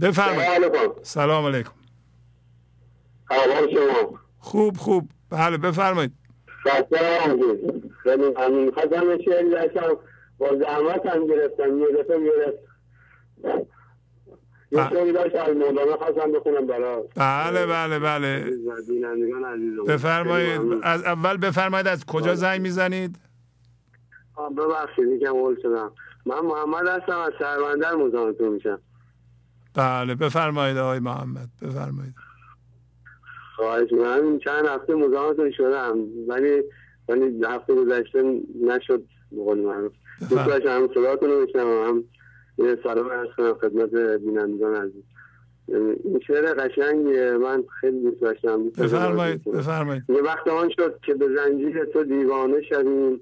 بفرمایید. 0.00 1.02
سلام 1.02 1.46
علیکم. 1.46 1.72
شما؟ 3.30 4.20
خوب 4.38 4.76
خوب. 4.76 5.10
بله 5.30 5.56
بفرمایید. 5.56 6.12
خیلی 8.06 8.34
همین 8.36 8.70
خواستم 8.70 9.18
شعر 9.24 9.50
داشتم 9.50 9.96
با 10.38 10.48
زحمت 10.58 11.06
هم 11.06 11.26
گرفتم 11.26 11.78
یه 11.78 11.86
دفعه 11.86 12.20
گرفت 12.20 12.58
یه 14.72 14.88
شعری 14.90 15.12
داشت 15.12 15.34
از 15.34 15.56
مولانا 15.56 15.96
خواستم 15.96 16.32
بخونم 16.32 16.66
برای 16.66 17.02
بله 17.16 17.66
بله 17.66 17.98
بله. 17.98 18.44
بفرمایید. 19.88 20.60
از 20.82 21.04
اول 21.04 21.36
بفرمایید 21.36 21.88
از 21.88 22.04
کجا 22.06 22.34
زنگ 22.34 22.60
می‌زنید؟ 22.60 23.16
ببخشید 24.58 25.08
یکم 25.08 25.36
اول 25.36 25.56
شدم. 25.62 25.92
من 26.26 26.40
محمد 26.40 26.88
هستم 26.88 27.18
از 27.18 27.32
شهروندر 27.38 27.94
مزاحمتون 27.94 28.48
میشم. 28.48 28.78
بله 29.74 30.14
بفرمایید 30.14 30.76
آقای 30.76 30.98
محمد 30.98 31.48
بفرمایید. 31.62 32.14
خواهش 33.56 33.92
من 33.92 34.38
چند 34.38 34.66
هفته 34.66 34.94
مزاحمتون 34.94 35.52
شدم 35.52 35.98
ولی 36.28 36.62
ولی 37.08 37.44
هفته 37.44 37.74
گذشته 37.74 38.40
نشد 38.60 39.04
بقول 39.32 39.58
معروف 39.58 39.92
دوست 40.30 40.46
داشتم 40.46 40.88
صداتون 40.94 41.30
رو 41.30 41.46
بشنم 41.46 41.66
هم 41.66 42.04
یه 42.58 42.78
سلام 42.82 43.08
کنم 43.36 43.54
خدمت 43.54 43.90
بینندگان 44.20 44.74
عزیز. 44.74 45.02
این 45.68 46.20
شعر 46.26 46.54
قشنگ 46.54 47.06
من 47.18 47.64
خیلی 47.80 48.00
دوست 48.00 48.20
داشتم. 48.20 48.70
بفرمایید 48.70 49.44
بفرمایید. 49.44 50.02
یه 50.08 50.22
وقت 50.22 50.48
آن 50.48 50.70
شد 50.76 51.00
که 51.06 51.14
به 51.14 51.28
زنجیر 51.36 51.84
تو 51.84 52.04
دیوانه 52.04 52.62
شویم. 52.62 53.20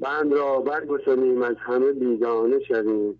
بند 0.00 0.32
را 0.32 0.60
برگسانیم 0.60 1.42
از 1.42 1.56
همه 1.58 1.92
بیگانه 1.92 2.60
شویم. 2.68 3.18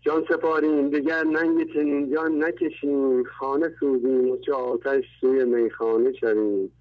جان 0.00 0.24
سپاریم 0.28 0.90
دیگر 0.90 1.24
ننگ 1.24 1.72
چنین 1.74 2.14
جان 2.14 2.44
نکشیم. 2.44 3.24
خانه 3.24 3.74
سوزیم 3.80 4.30
و 4.30 4.36
چه 4.36 4.52
آتش 4.52 5.04
سوی 5.20 5.44
میخانه 5.44 6.12
شویم. 6.12 6.72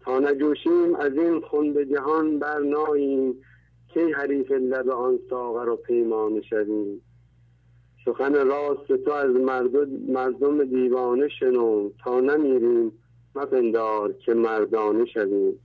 تا 0.00 0.18
نجوشیم 0.18 0.94
از 0.94 1.12
این 1.12 1.40
خون 1.40 1.88
جهان 1.92 2.38
برناییم 2.38 3.34
کی 3.94 4.00
حریف 4.00 4.50
لب 4.50 4.90
آن 4.90 5.18
ساغر 5.30 5.68
و 5.68 5.76
پیمانه 5.76 6.40
شویم. 6.40 7.02
سخن 8.04 8.34
راست 8.34 8.92
تو 9.04 9.10
از 9.10 9.30
مردم 10.08 10.64
دیوانه 10.64 11.28
شنو 11.28 11.90
تا 12.04 12.20
نمیریم 12.20 12.92
مپندار 13.34 14.12
که 14.12 14.34
مردانه 14.34 15.04
شویم. 15.04 15.60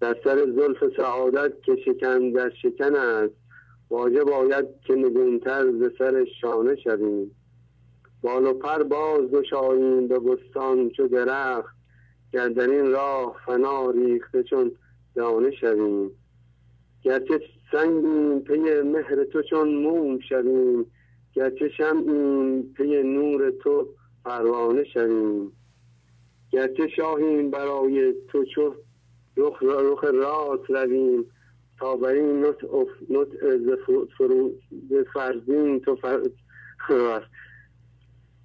در 0.00 0.16
سر 0.24 0.36
زلف 0.36 0.96
سعادت 0.96 1.62
که 1.62 1.76
شکن 1.84 2.30
در 2.30 2.50
شکن 2.62 2.96
است 2.96 3.34
واجب 3.90 4.24
باید 4.24 4.66
که 4.86 4.94
نگونتر 4.94 5.72
ز 5.72 5.90
سر 5.98 6.24
شانه 6.40 6.76
شویم. 6.76 7.36
بال 8.22 8.46
و 8.46 8.52
پر 8.52 8.82
باز 8.82 9.30
گشاییم 9.30 10.08
به 10.08 10.18
بستان 10.18 10.90
چو 10.90 11.08
درخت 11.08 11.79
گر 12.32 12.48
در 12.48 12.70
این 12.70 12.90
راه 12.92 13.36
فنا 13.46 13.90
ریخته 13.90 14.42
چون 14.42 14.72
دانه 15.14 15.50
شویم. 15.50 16.10
گرچه 17.02 17.40
سنگیم 17.72 18.40
پی 18.40 18.82
مهر 18.82 19.24
تو 19.24 19.42
چون 19.42 19.74
موم 19.74 20.18
شویم. 20.20 20.86
گرچه 21.34 21.68
شمعیم 21.68 22.62
پی 22.62 23.02
نور 23.02 23.50
تو 23.50 23.88
پروانه 24.24 24.84
شویم. 24.84 25.52
گرچه 26.50 26.88
شاهیم 26.88 27.50
برای 27.50 28.14
تو 28.28 28.44
چو 28.44 28.74
رخ, 29.36 29.62
رخ 29.62 30.04
راست 30.04 30.70
رویم. 30.70 31.24
تا 31.80 31.96
بر 31.96 32.08
این 32.08 32.44
نطع 32.44 32.66
ز 34.90 34.94
فرزین 35.12 35.80
تو 35.80 35.96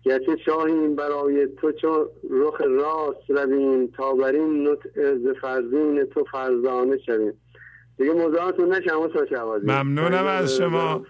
گرچه 0.05 0.37
شاهیم 0.45 0.95
برای 0.95 1.47
تو 1.47 1.71
چو 1.71 2.09
رخ 2.29 2.61
راست 2.61 3.29
رویم 3.29 3.87
تا 3.87 4.13
بر 4.13 4.31
این 4.31 4.67
نطع 4.67 5.15
ز 5.15 5.27
فرزین 5.41 6.03
تو 6.03 6.23
فرزانه 6.31 6.97
شویم. 6.97 7.33
دیگه 7.97 8.13
موضوعاتون 8.13 8.73
نشم 8.73 8.99
و 8.99 9.07
ممنونم 9.63 10.25
از 10.25 10.57
شما. 10.57 11.05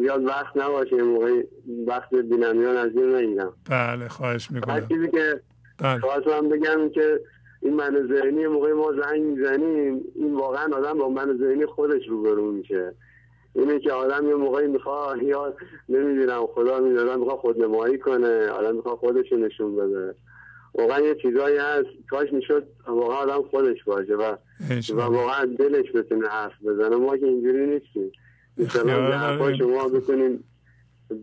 زیاد 0.00 0.24
وقت 0.24 0.56
نباشه 0.56 1.02
موقع 1.02 1.42
وقت 1.86 2.14
بینمیان 2.14 2.76
از 2.76 2.90
این 2.94 3.14
نگیرم. 3.14 3.52
بله 3.70 4.08
خواهش 4.08 4.50
می‌کنم. 4.50 4.88
چیزی 4.88 5.08
که 5.08 5.40
بله. 5.78 6.00
خواستم 6.00 6.48
بگم 6.48 6.88
که 6.88 7.20
این 7.62 7.74
من 7.74 8.08
ذهنی 8.12 8.46
موقع 8.46 8.72
ما 8.72 8.92
زنگ 8.92 9.22
می‌زنیم 9.22 10.04
این 10.14 10.34
واقعا 10.34 10.76
آدم 10.76 10.98
با 10.98 11.08
من 11.08 11.38
ذهنی 11.38 11.66
خودش 11.66 12.08
روبرو 12.08 12.52
میشه. 12.52 12.94
اینه 13.56 13.78
که 13.78 13.92
آدم 13.92 14.28
یه 14.28 14.34
موقعی 14.34 14.66
می‌خواد 14.66 15.22
یا 15.22 15.54
نمی‌دونم 15.88 16.46
خدا 16.46 16.80
می‌دونم 16.80 17.18
می‌خواد 17.18 17.38
خودنمایی 17.38 17.98
کنه 17.98 18.48
آدم 18.48 18.76
می‌خواد 18.76 18.96
خودش 18.96 19.32
نشون 19.32 19.76
بده. 19.76 20.14
واقعا 20.74 21.00
یه 21.00 21.14
چیزایی 21.14 21.56
هست 21.56 21.86
کاش 22.10 22.32
می‌شد 22.32 22.66
واقعا 22.86 23.16
آدم 23.16 23.42
خودش 23.42 23.84
باشه 23.84 24.14
و 24.14 24.36
و 24.94 25.00
واقعا 25.00 25.44
دلش 25.44 25.92
بتونه 25.92 26.28
حرف 26.28 26.52
بزنه. 26.66 26.96
ما 26.96 27.16
که 27.16 27.26
اینجوری 27.26 27.66
نیستیم. 27.66 28.12
انشالله 28.58 29.56
شما 29.58 29.88
بتونیم 29.88 30.44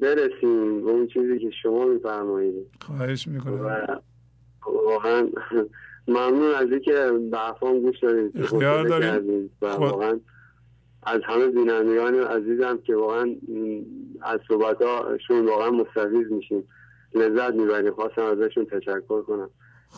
برسیم 0.01 0.85
به 0.85 0.91
اون 0.91 1.07
چیزی 1.07 1.39
که 1.39 1.51
شما 1.63 1.85
میفرمایید. 1.85 2.67
خواهش 2.81 3.27
می‌کنم. 3.27 4.01
واقعا 4.85 5.27
ممنون 6.07 6.55
از 6.55 6.71
اینکه 6.71 7.11
به 7.31 7.37
حرفان 7.37 7.81
گوش 7.81 7.99
دارید 7.99 8.41
اختیار 8.41 8.87
دارید 8.87 9.51
واقعا 9.61 10.19
از 11.06 11.22
همه 11.25 11.48
بینندگان 11.48 12.15
عزیزم 12.15 12.77
که 12.77 12.95
واقعا 12.95 13.35
از 14.22 14.40
صحبت 14.48 14.82
هاشون 14.82 15.45
واقعا 15.48 15.72
مستفیض 15.72 16.32
میشیم. 16.32 16.67
لذت 17.15 17.53
می‌بریم. 17.53 17.93
خواستم 17.93 18.22
ازشون 18.23 18.65
تشکر 18.65 19.22
کنم. 19.22 19.49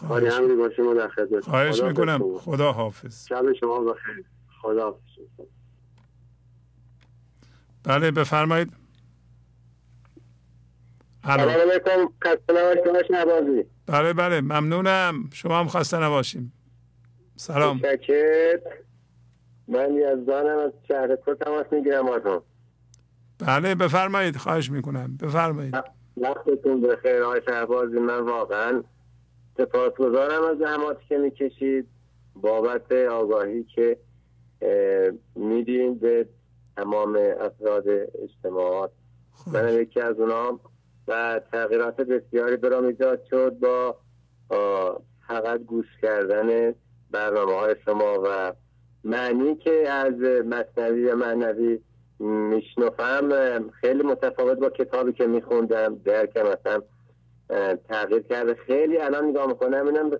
کاری 0.07 0.27
همینی 0.27 0.55
باشه. 0.55 0.83
ما 0.83 0.93
در 0.93 1.07
خدمت 1.07 1.43
خواهش 1.43 1.83
می‌کنم. 1.83 2.37
خدا 2.37 2.71
حافظ. 2.71 3.27
شب 3.27 3.53
شما 3.59 3.79
بخیر. 3.79 4.25
خدا 4.61 4.83
حافظ. 4.83 5.47
بله 7.83 8.11
بفرمایید. 8.11 8.73
سلام 11.23 11.49
علیکم. 11.49 12.09
خسته 12.23 13.65
بله 13.87 14.13
بله. 14.13 14.41
ممنونم. 14.41 15.29
شما 15.33 15.59
هم 15.59 15.67
خسته 15.67 15.97
نباشیم. 15.97 16.53
سلام. 17.35 17.77
شکر 17.77 18.59
من 19.67 19.93
یزدانم 19.93 20.57
از 20.57 20.71
شهر 20.87 21.15
تو 21.15 21.35
تماس 21.35 21.65
می‌گیرم 21.71 22.09
آتون 22.09 22.41
بله 23.47 23.75
بفرمایید. 23.75 24.37
خواهش 24.37 24.71
می‌کنم. 24.71 25.17
بفرمایید. 25.21 25.75
وقتتون 26.17 26.81
بخیر 26.81 27.23
آقای 27.23 27.41
شهبازی. 27.47 27.99
من 27.99 28.19
واقعا 28.19 28.83
سپاسگزارم 29.57 30.43
از 30.43 30.57
زحماتی 30.57 31.05
که 31.09 31.17
می‌کشید. 31.17 31.87
بابت 32.35 32.91
آگاهی 32.91 33.63
که 33.63 33.97
میدین 35.35 35.99
به 35.99 36.27
تمام 36.77 37.19
افراد 37.39 37.83
اجتماعات. 38.23 38.91
من 39.47 39.73
یکی 39.73 40.01
از 40.01 40.19
اونا 40.19 40.59
و 41.07 41.41
تغییرات 41.51 42.01
بسیاری 42.01 42.57
برام 42.57 42.85
ایجاد 42.85 43.23
شد 43.29 43.57
با 43.59 43.97
فقط 45.27 45.59
گوش 45.59 45.85
کردن 46.01 46.73
برنامه 47.11 47.53
های 47.53 47.75
شما 47.85 48.21
و 48.23 48.53
معنی 49.05 49.55
که 49.55 49.89
از 49.89 50.13
مصنوی 50.45 51.05
و 51.05 51.15
معنوی 51.15 51.79
میشنفم 52.19 53.29
خیلی 53.69 54.03
متفاوت 54.03 54.57
با 54.57 54.69
کتابی 54.69 55.13
که 55.13 55.27
میخوندم. 55.27 55.95
درکم 56.05 56.41
مثلا 56.41 56.81
تغییر 57.89 58.21
کرده. 58.21 58.53
خیلی 58.53 58.97
الان 58.97 59.25
نگاه 59.25 59.47
می‌کنم 59.47 59.85
اینم 59.85 60.11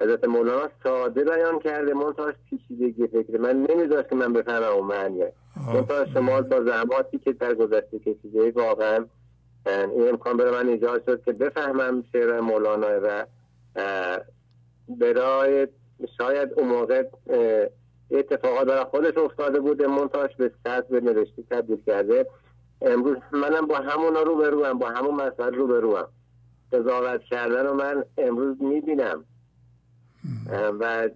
حضرت 0.00 0.24
مولانا 0.24 0.68
ساده 0.82 1.24
بیان 1.24 1.58
کرده. 1.58 1.94
منتاش 1.94 2.34
پیچیدگی 2.50 3.06
فکر؟ 3.06 3.38
من 3.38 3.66
نمیذاشت 3.70 4.08
که 4.08 4.14
من 4.16 4.32
بفهمم 4.32 4.64
اون 4.64 4.86
معنیه. 4.86 5.32
منتاش 5.74 6.08
شما 6.14 6.40
با 6.40 6.64
زحماتی 6.64 7.18
که 7.18 7.32
در 7.32 7.54
گذشته 7.54 7.98
کشیده 7.98 8.50
واقعا 8.50 9.04
این 9.66 10.08
امکان 10.08 10.36
برای 10.36 10.62
من 10.62 10.68
ایجاد 10.68 11.02
شد 11.06 11.24
که 11.24 11.32
بفهمم 11.32 12.04
شعر 12.12 12.40
مولانا 12.40 13.00
و 13.02 13.24
برای 14.88 15.68
شاید 16.18 16.52
اون 16.56 16.68
موقع 16.68 17.04
اتفاقات 18.10 18.66
برای 18.68 18.84
خودش 18.84 19.16
افتاده 19.16 19.60
بوده 19.60 19.86
منتاش 19.86 20.30
به 20.36 20.50
به 20.90 21.00
نوشتی 21.00 21.42
تبدیل 21.50 21.82
کرده. 21.86 22.26
امروز 22.82 23.16
منم 23.32 23.66
با 23.66 23.76
همونا 23.76 24.22
رو 24.22 24.36
بروم 24.36 24.78
با 24.78 24.88
همون 24.88 25.14
مسئله 25.14 25.56
رو 25.56 25.66
بروم 25.66 26.08
قضاوت 26.72 27.22
کردن 27.22 27.66
رو 27.66 27.74
من 27.74 28.04
امروز 28.18 28.62
می‌بینم. 28.62 29.24
و 30.80 31.08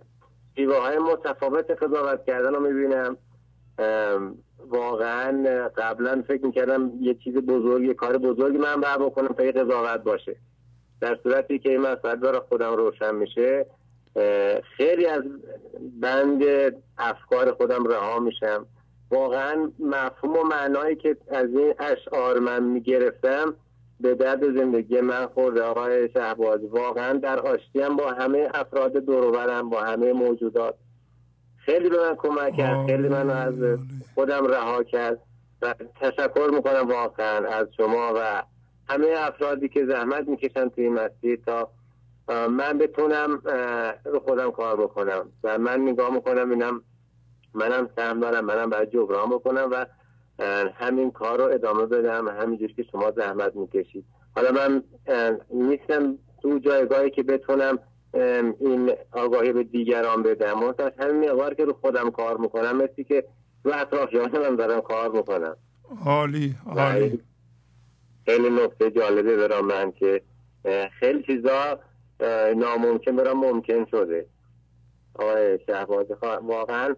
شیوه 0.56 0.76
های 0.76 0.98
متفاوت 0.98 1.70
قضاوت 1.70 2.24
کردن 2.24 2.54
رو 2.54 2.60
می‌بینم. 2.60 3.16
واقعا 4.68 5.68
قبلا 5.76 6.22
فکر 6.28 6.46
می‌کردم 6.46 6.92
یه 7.00 7.14
چیز 7.14 7.34
بزرگ 7.34 7.84
یه 7.84 7.94
کار 7.94 8.18
بزرگی 8.18 8.58
من 8.58 8.80
باید 8.80 8.98
بکنم 8.98 9.28
تا 9.28 9.44
یه 9.44 9.52
قضاوت 9.52 10.00
باشه. 10.00 10.36
در 11.00 11.18
صورتی 11.22 11.58
که 11.58 11.68
این 11.68 11.80
مسئله 11.80 12.16
برای 12.16 12.40
خودم 12.40 12.72
روشن 12.72 13.14
میشه 13.14 13.66
خیلی 14.76 15.06
از 15.06 15.22
بند 16.00 16.42
افکار 16.98 17.52
خودم 17.52 17.84
رها 17.84 18.18
میشم. 18.18 18.66
واقعا 19.10 19.72
مفهوم 19.78 20.36
و 20.36 20.42
معنایی 20.42 20.96
که 20.96 21.16
از 21.30 21.48
این 21.50 21.74
اشعار 21.78 22.38
من 22.38 22.62
می‌گرفتم 22.62 23.54
به 24.00 24.14
درد 24.14 24.58
زندگی 24.58 25.00
من 25.00 25.26
خورده. 25.26 25.62
آقای 25.62 26.08
شهباز 26.08 26.64
واقعا 26.64 27.12
در 27.12 27.40
آشتیم 27.40 27.96
با 27.96 28.12
همه 28.12 28.48
افراد 28.54 28.92
دوروبرم 28.92 29.70
با 29.70 29.80
همه 29.80 30.12
موجودات. 30.12 30.74
خیلی 31.56 31.88
به 31.88 31.96
من 31.96 32.16
کمک 32.16 32.56
کرد 32.56 32.86
خیلی 32.86 33.08
من 33.08 33.30
از 33.30 33.54
خودم 34.14 34.46
رها 34.46 34.82
کرد 34.82 35.18
و 35.62 35.74
تشکر 36.00 36.50
می‌کنم 36.54 36.88
واقعا 36.88 37.48
از 37.48 37.66
شما 37.76 38.12
و 38.16 38.42
همه 38.88 39.06
افرادی 39.16 39.68
که 39.68 39.86
زحمت 39.86 40.28
می‌کشن 40.28 40.68
توی 40.68 40.84
این 40.84 40.92
مسیر 40.92 41.40
تا 41.46 41.70
من 42.28 42.78
بتونم 42.78 43.42
رو 44.04 44.20
خودم 44.20 44.50
کار 44.50 44.76
بکنم. 44.76 45.32
و 45.44 45.58
من 45.58 45.80
نگاه 45.80 46.14
می‌کنم 46.14 46.50
اینم 46.50 46.82
منم 47.54 47.90
سهم 47.96 48.20
دارم 48.20 48.44
منم 48.44 48.70
باید 48.70 48.90
جبران 48.90 49.30
بکنم 49.30 49.68
و 49.72 49.86
همین 50.74 51.10
کار 51.10 51.38
رو 51.38 51.44
ادامه 51.44 51.86
بدم. 51.86 52.28
همینجور 52.28 52.72
که 52.72 52.82
شما 52.92 53.10
زحمت 53.16 53.56
می‌کشید. 53.56 54.04
حالا 54.36 54.52
من 54.52 54.82
نیستم 55.50 56.18
تو 56.42 56.58
جایگاهی 56.58 57.10
که 57.10 57.22
بتونم 57.22 57.78
این 58.60 58.92
آگاهی 59.12 59.52
به 59.52 59.64
دیگران 59.64 60.22
بدم. 60.22 60.52
منتها 60.52 60.90
همین 60.98 61.30
مقدار 61.30 61.54
که 61.54 61.64
رو 61.64 61.72
خودم 61.72 62.10
کار 62.10 62.36
می‌کنم 62.36 62.76
مثل 62.76 63.02
که 63.02 63.24
رو 63.64 63.72
اطرافیانم 63.74 64.56
دارم 64.56 64.80
کار 64.80 65.10
می‌کنم. 65.10 65.56
عالی 66.06 66.54
عالی. 66.66 67.22
خیلی 68.24 68.50
نکته 68.50 68.90
جالبه 68.90 69.36
برام 69.36 69.66
من 69.66 69.92
که 69.92 70.22
خیلی 71.00 71.22
چیزا 71.22 71.80
ناممکن 72.56 73.16
برام 73.16 73.38
ممکن 73.44 73.84
شده. 73.84 74.26
آقای 75.14 75.58
شهباز 75.66 76.06
واقعا 76.42 76.94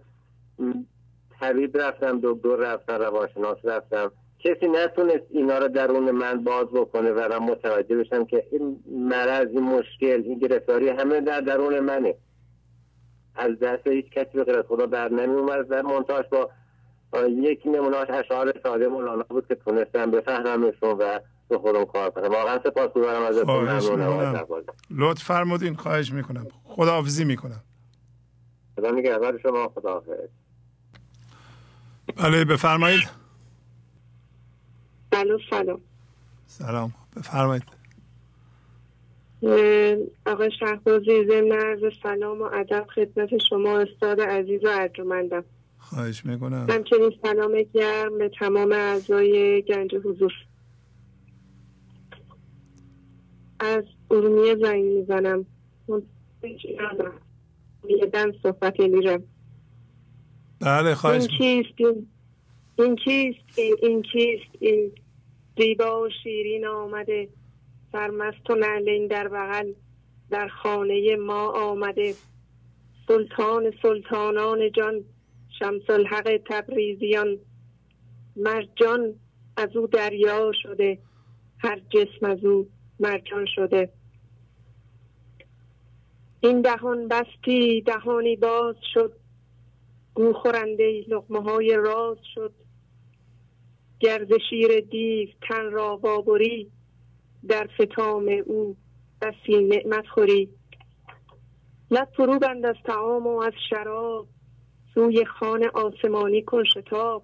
طبیب 1.40 1.78
رفتم 1.78 2.20
دکتر 2.22 2.56
رفتم 2.56 2.94
روانشناس 2.94 3.58
رفتم. 3.64 4.12
کسی 4.38 4.68
نتونست 4.68 5.24
اینا 5.30 5.58
رو 5.58 5.68
درون 5.68 6.10
من 6.10 6.44
باز 6.44 6.66
بکنه 6.66 7.12
و 7.12 7.28
من 7.28 7.38
متوجه 7.38 7.96
بشم 7.96 8.24
که 8.24 8.46
این 8.52 8.80
مرض 8.86 9.48
این 9.48 9.62
مشکل 9.62 10.22
این 10.24 10.38
گرفتاری 10.38 10.88
همه 10.88 11.20
در 11.20 11.40
درون 11.40 11.80
منه. 11.80 12.14
از 13.36 13.58
دست 13.58 13.86
هیچ 13.86 14.10
کسی 14.10 14.44
به 14.44 14.64
خدا 14.68 14.86
بر 14.86 15.08
نمی 15.08 15.34
اومد 15.34 15.68
در 15.68 15.82
منتاش 15.82 16.24
با 16.30 16.48
یک 17.26 17.62
نمونهاش 17.66 18.10
اشعار 18.10 18.60
ساده 18.62 18.88
مولانا 18.88 19.24
بود 19.28 19.48
که 19.48 19.54
تونستم 19.54 20.10
بفهممشون 20.10 20.90
و 20.98 21.18
به 21.48 21.58
خودم 21.58 21.84
کار 21.84 22.10
کنم 22.10 22.30
واقعا 22.30 22.58
سپاس 22.58 22.90
گذارم 22.92 23.22
از 23.22 23.36
لطف 24.90 25.22
فرمودین. 25.22 25.74
خواهش 25.76 26.12
می‌کنم. 26.12 26.46
خداحافظی 26.64 27.24
می‌کنم. 27.24 27.62
خدا 28.76 28.90
نگهدار 28.90 29.38
شما. 29.38 29.68
خداحافظ. 29.68 30.28
بله 32.16 32.44
بفرمایید. 32.44 33.10
بله 35.10 35.38
سلام. 35.50 35.80
سلام. 36.46 36.94
بفرمایید. 37.16 37.64
آقای 40.26 40.50
شهبازی 40.60 41.26
ضمن 41.26 41.52
عرض 41.52 41.80
سلام 42.02 42.42
و 42.42 42.44
ادب 42.44 42.86
خدمت 42.94 43.28
شما 43.48 43.78
استاد 43.78 44.20
عزیز 44.20 44.64
و 44.64 44.68
ارجمندم. 44.68 45.44
خواهش 45.78 46.26
می‌کنم. 46.26 46.66
همچنین 46.70 47.12
سلام 47.22 47.62
گرم 47.74 48.18
به 48.18 48.30
تمام 48.38 48.72
اعضای 48.72 49.62
گنج 49.62 49.94
حضور. 49.94 50.32
از 53.64 53.84
ارومیه 54.10 54.56
زنگ 54.56 54.84
می‌زنم. 54.84 55.46
دن 58.12 58.32
صحبت 58.42 58.80
میرم. 58.80 59.22
بله 60.60 60.94
خواهش 60.94 61.26
این 61.40 61.62
چیست؟ 61.62 61.74
این, 61.76 62.06
این 62.78 62.96
چیست؟ 62.96 63.58
این, 63.58 63.76
این 63.82 64.02
چیست؟ 64.12 64.50
این 64.60 64.92
زیبا 65.58 66.02
و 66.02 66.08
شیرین 66.22 66.66
آمده. 66.66 67.28
سرمست 67.92 68.50
و 68.50 68.54
نعلین 68.54 69.06
در 69.06 69.28
بغل 69.28 69.72
در 70.30 70.48
خانه 70.48 71.16
ما 71.16 71.50
آمده. 71.50 72.14
سلطان 73.08 73.72
سلطانان 73.82 74.72
جان 74.72 75.04
شمس 75.58 75.90
الحق 75.90 76.40
تبریزیان. 76.50 77.38
مرجان 78.36 79.14
از 79.56 79.76
او 79.76 79.86
دریا 79.86 80.52
شده. 80.62 80.98
هر 81.58 81.80
جسم 81.90 82.26
از 82.26 82.44
او 82.44 82.68
مرجان 83.00 83.46
شده. 83.54 83.92
این 86.40 86.60
دهان 86.60 87.08
بستی 87.08 87.80
دهانی 87.80 88.36
باز 88.36 88.76
شد. 88.94 89.12
گو 90.14 90.32
خورنده 90.32 91.04
لقمه 91.08 91.42
های 91.42 91.76
راز 91.76 92.18
شد. 92.34 92.52
گرز 94.00 94.28
شیر 94.50 94.80
دیو 94.80 95.28
تن 95.48 95.70
را 95.70 95.96
بابری. 95.96 96.70
در 97.48 97.68
فتام 97.80 98.42
او 98.46 98.76
بسی 99.20 99.58
نعمت 99.62 100.06
خوری. 100.06 100.48
لب 101.90 102.08
فرو 102.16 102.38
بند 102.38 102.66
از 102.66 102.76
تعام 102.84 103.26
و 103.26 103.40
از 103.40 103.52
شراب. 103.70 104.26
سوی 104.94 105.24
خان 105.24 105.64
آسمانی 105.74 106.42
کن 106.42 106.64
شتاب. 106.64 107.22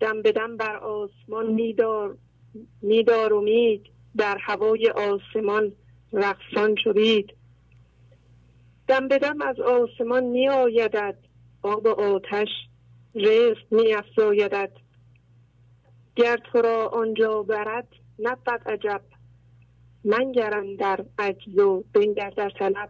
دم 0.00 0.22
به 0.22 0.32
دم 0.32 0.56
بر 0.56 0.76
آسمان 0.76 1.52
میدار 1.52 2.16
میدار 2.82 3.34
امید. 3.34 3.86
در 4.16 4.38
هوای 4.40 4.90
آسمان 4.90 5.72
رقصان 6.12 6.74
شدید. 6.76 7.34
دم 8.88 9.08
به 9.08 9.18
دم 9.18 9.42
از 9.42 9.60
آسمان 9.60 10.24
می 10.24 10.48
آیدد 10.48 11.18
آب 11.62 11.86
آتش 11.86 12.48
رزق 13.14 13.62
می 13.70 13.94
افزایدد 13.94 14.72
گر 16.16 16.36
تو 16.36 16.62
را 16.62 16.88
آنجا 16.88 17.42
برد 17.42 17.88
نبود 18.18 18.62
عجب. 18.66 19.02
منگرم 20.04 20.76
در 20.76 21.04
عجز 21.18 21.58
و 21.58 21.84
بنگر 21.92 22.30
در 22.30 22.50
طلب. 22.50 22.88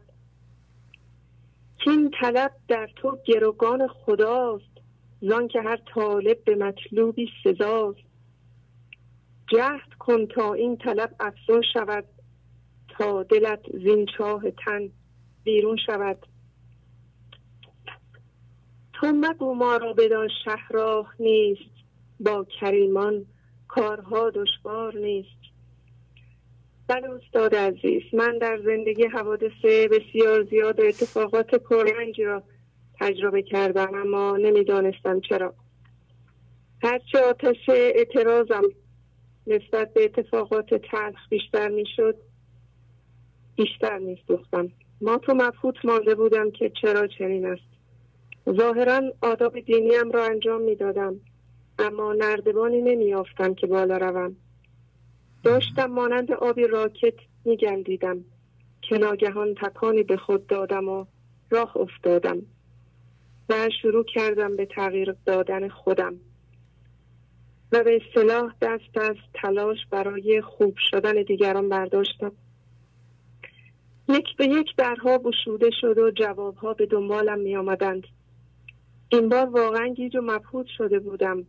کین 1.84 2.10
طلب 2.20 2.52
در 2.68 2.90
تو 2.96 3.18
گروگان 3.26 3.88
خداست 3.88 4.64
زان 5.22 5.48
که 5.48 5.60
هر 5.60 5.80
طالب 5.94 6.44
به 6.44 6.54
مطلوبی 6.54 7.28
سزاست. 7.44 8.09
جهد 9.52 9.94
کن 9.98 10.26
تا 10.26 10.54
این 10.54 10.76
طلب 10.76 11.14
افزون 11.20 11.62
شود 11.72 12.04
تا 12.88 13.22
دلت 13.22 13.60
زین 13.72 14.06
چاه 14.18 14.42
تن 14.50 14.90
بیرون 15.44 15.76
شود. 15.86 16.26
تو 18.92 19.06
مگو 19.06 19.54
ما 19.54 19.76
را 19.76 19.92
بدان 19.92 20.28
شهراه 20.44 21.14
نیست 21.20 21.70
با 22.20 22.46
کریمان 22.60 23.26
کارها 23.68 24.30
دشوار 24.30 24.96
نیست. 24.96 25.40
بله 26.88 27.08
استاد 27.10 27.54
عزیز 27.54 28.02
من 28.12 28.38
در 28.38 28.60
زندگی 28.64 29.06
حوادث 29.06 29.64
بسیار 29.64 30.44
زیاد 30.44 30.80
و 30.80 30.82
اتفاقات 30.82 31.54
پررنجی 31.54 32.24
را 32.24 32.42
تجربه 33.00 33.42
کردم 33.42 33.94
اما 33.94 34.36
نمی‌دانستم 34.36 35.20
چرا. 35.20 35.54
هرچه 36.82 37.18
آتش 37.18 37.68
اعتراضم 37.68 38.62
نسبت 39.46 39.94
به 39.94 40.04
اتفاقات 40.04 40.74
تلخ 40.74 41.28
بیشتر 41.28 41.68
می‌شد 41.68 42.16
بیشتر 43.56 43.98
میسوختم 43.98 44.72
ما 45.00 45.18
تو 45.18 45.34
مفهوت 45.34 45.84
مانده 45.84 46.14
بودم 46.14 46.50
که 46.50 46.72
چرا 46.82 47.06
چنین 47.06 47.46
است. 47.46 47.70
ظاهرا 48.50 49.02
آداب 49.22 49.60
دینیم 49.60 50.10
را 50.10 50.24
انجام 50.24 50.62
می‌دادم 50.62 51.20
اما 51.78 52.12
نردبانی 52.12 52.80
نمیافتم 52.80 53.54
که 53.54 53.66
بالا 53.66 53.96
روم. 53.96 54.36
داشتم 55.44 55.86
مانند 55.86 56.32
آبی 56.32 56.66
راکت 56.66 57.14
میگندیدم 57.44 58.24
که 58.82 58.98
ناگهان 58.98 59.54
تکانی 59.54 60.02
به 60.02 60.16
خود 60.16 60.46
دادم 60.46 60.88
و 60.88 61.06
راه 61.50 61.76
افتادم 61.76 62.42
و 63.48 63.68
شروع 63.82 64.04
کردم 64.04 64.56
به 64.56 64.66
تغییر 64.66 65.16
دادن 65.26 65.68
خودم. 65.68 66.14
و 67.72 67.84
به 67.84 68.00
اصطلاح 68.02 68.54
دست 68.62 68.96
از 68.98 69.16
تلاش 69.34 69.78
برای 69.90 70.40
خوب 70.40 70.74
شدن 70.90 71.22
دیگران 71.22 71.68
برداشتم. 71.68 72.32
یک 74.08 74.36
به 74.36 74.46
یک 74.46 74.76
درها 74.76 75.18
بشوده 75.18 75.70
شد 75.80 75.98
و 75.98 76.10
جوابها 76.10 76.74
به 76.74 76.86
دنبالم 76.86 77.40
می 77.40 77.56
آمدند. 77.56 78.06
این 79.08 79.28
بار 79.28 79.46
واقعا 79.46 79.86
گیج 79.86 80.16
و 80.16 80.20
مبهوت 80.22 80.66
شده 80.78 80.98
بودم. 80.98 81.46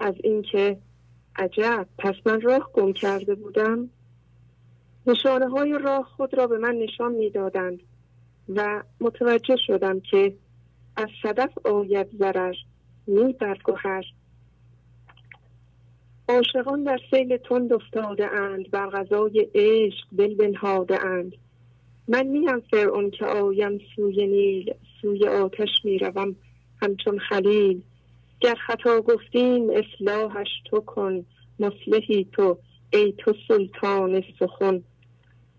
از 0.00 0.14
اینکه 0.24 0.78
عجب 1.36 1.86
پس 1.98 2.14
من 2.26 2.40
راه 2.40 2.70
گم 2.72 2.92
کرده 2.92 3.34
بودم. 3.34 3.90
نشانه 5.06 5.48
های 5.48 5.78
راه 5.78 6.04
خود 6.16 6.34
را 6.34 6.46
به 6.46 6.58
من 6.58 6.74
نشان 6.74 7.12
می‌دادند 7.12 7.80
و 8.48 8.82
متوجه 9.00 9.56
شدم 9.66 10.00
که 10.00 10.34
از 10.96 11.08
صدف 11.22 11.66
آید 11.66 12.06
ضرر 12.18 12.54
نی 13.08 13.32
برگوهر 13.32 14.04
عاشقان 16.30 16.82
در 16.82 16.98
سیل 17.10 17.36
تند 17.36 17.72
افتاده 17.72 18.32
اند 18.32 18.70
بر 18.70 18.90
غذای 18.90 19.48
عشق 19.54 20.06
دل 20.18 20.34
بنهاده 20.34 21.04
اند. 21.04 21.32
من 22.08 22.26
نیم 22.26 22.60
فرعون 22.60 23.10
که 23.10 23.26
آیم 23.26 23.80
سوی 23.96 24.26
نیل 24.26 24.74
سوی 25.02 25.26
آتش 25.26 25.68
می‌روم 25.84 26.36
همچون 26.82 27.18
خلیل. 27.18 27.82
گر 28.40 28.54
خطا 28.54 29.00
گفتیم 29.00 29.70
اصلاحش 29.70 30.48
تو 30.64 30.80
کن 30.80 31.24
مصلحی 31.60 32.26
تو 32.32 32.58
ای 32.92 33.14
تو 33.18 33.34
سلطان 33.48 34.22
سخن. 34.38 34.82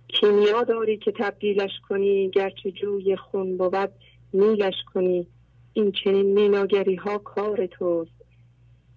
کیمیا 0.08 0.64
داری 0.64 0.98
که 0.98 1.11
تبدیلش 1.11 1.72
کنی 1.90 2.30
گرچه 2.30 2.72
جوی 2.72 3.16
خون 3.16 3.58
بود 3.58 3.91
میلش 4.33 4.83
کنی. 4.93 5.27
این 5.74 5.91
چنین 5.91 6.25
میناگری 6.25 6.95
ها 6.95 7.17
کار 7.17 7.66
توست 7.66 8.11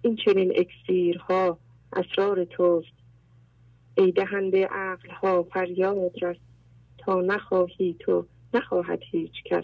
این 0.01 0.15
چنین 0.15 0.53
اکسیرها 0.55 1.57
اسرار 1.95 2.45
توست. 2.45 2.93
ای 3.97 4.11
دهنده 4.11 4.65
عقل 4.65 5.09
ها 5.09 5.43
فریاد 5.43 6.23
رس. 6.23 6.37
تا 6.97 7.21
نخواهی 7.21 7.95
تو 7.99 8.25
نخواهد 8.53 8.99
هیچ 9.11 9.43
کس. 9.45 9.63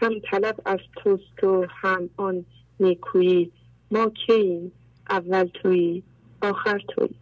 هم 0.00 0.12
طلب 0.30 0.60
از 0.64 0.78
توست 0.96 1.44
و 1.44 1.66
هم 1.68 2.10
آن 2.16 2.44
نیکویی. 2.80 3.52
ما 3.90 4.10
کییم 4.26 4.72
اول 5.10 5.44
تویی 5.44 6.02
آخر 6.42 6.82
تویی. 6.88 7.14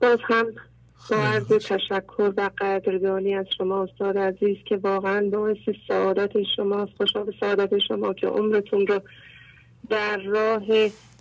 باز 0.00 0.18
هم 0.22 0.46
با 1.10 1.16
عرض 1.16 1.48
تشکر 1.48 2.32
و 2.36 2.50
قدردانی 2.58 3.34
از 3.34 3.46
شما 3.58 3.82
استاد 3.82 4.18
عزیز 4.18 4.56
که 4.64 4.76
واقعا 4.76 5.30
باعث 5.30 5.56
سعادت 5.88 6.42
شماست. 6.56 6.92
خوشا 6.96 7.24
به 7.24 7.34
سعادت 7.40 7.78
شما 7.78 8.12
که 8.12 8.26
عمرتون 8.26 8.86
رو 8.86 9.00
در 9.90 10.16
راه 10.16 10.62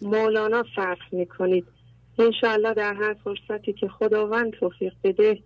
مولانا 0.02 0.66
صرف 0.76 1.00
می‌کنید. 1.12 1.66
انشاءالله 2.20 2.74
در 2.74 2.94
هر 2.94 3.16
فرصتی 3.24 3.74
که 3.74 3.88
خداوند 3.88 4.52
توفیق 4.52 4.94
بده 5.04 5.40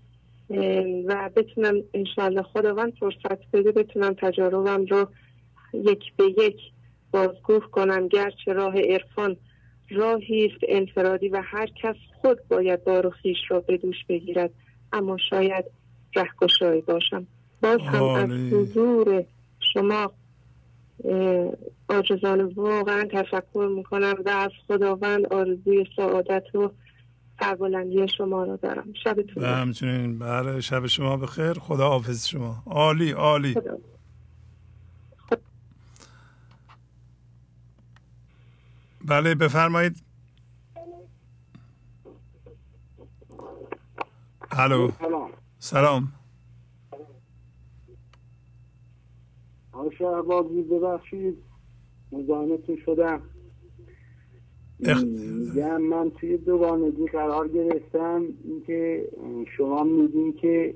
و 1.05 1.29
بتونم 1.35 1.75
انشاءالله 1.93 2.41
خداوند 2.41 2.93
فرصت 2.99 3.51
بده 3.53 3.71
بتونم 3.71 4.13
تجاربم 4.13 4.85
رو 4.85 5.07
یک 5.73 6.13
به 6.17 6.23
یک 6.23 6.57
بازگو 7.11 7.59
کنم. 7.59 8.07
گرچه 8.07 8.53
راه 8.53 8.79
عرفان 8.79 9.37
راهی 9.89 10.45
است 10.45 10.63
انفرادی 10.67 11.29
و 11.29 11.41
هر 11.45 11.67
کس 11.83 11.95
خود 12.21 12.47
باید 12.47 12.83
بار 12.83 13.07
و 13.07 13.09
خیش 13.09 13.37
را 13.49 13.59
به 13.59 13.77
دوش 13.77 14.05
بگیرد 14.09 14.51
اما 14.93 15.17
شاید 15.29 15.65
رهگشایی 16.15 16.81
باشم. 16.81 17.27
باز 17.61 17.79
هم 17.79 18.03
از 18.03 18.29
حضور 18.53 19.23
شما 19.73 20.11
آجزان 21.87 22.41
واقعا 22.41 23.07
تشکر 23.11 23.69
می‌کنم 23.75 24.15
و 24.25 24.29
از 24.29 24.51
خداوند 24.67 25.33
آرزوی 25.33 25.85
سعادت 25.95 26.43
رو 26.53 26.73
سربلندی 27.39 28.07
شما 28.17 28.43
رو 28.43 28.57
دارم. 28.57 28.93
شبتون 29.03 29.43
همچنین 29.43 30.19
بله 30.19 30.61
شب 30.61 30.87
شما 30.87 31.17
بخیر. 31.17 31.53
خدا 31.53 31.89
حافظ 31.89 32.27
شما. 32.27 32.63
عالی 32.65 33.11
عالی. 33.11 33.53
خدا. 33.53 33.77
بله 39.05 39.35
بفرمایید. 39.35 40.03
الو. 44.51 44.91
سلام. 45.59 46.13
آقای 49.75 49.95
شهبازی 49.95 50.61
ببخشید 50.61 51.37
مزاحمتون 52.11 52.77
شدم. 52.85 53.21
میگم 54.79 55.81
من 55.81 56.11
توی 56.11 56.37
دوگانگی 56.37 57.05
قرار 57.05 57.47
گرفتم. 57.47 58.25
اینکه 58.43 59.07
شما 59.57 59.83
میگین 59.83 60.33
که 60.33 60.75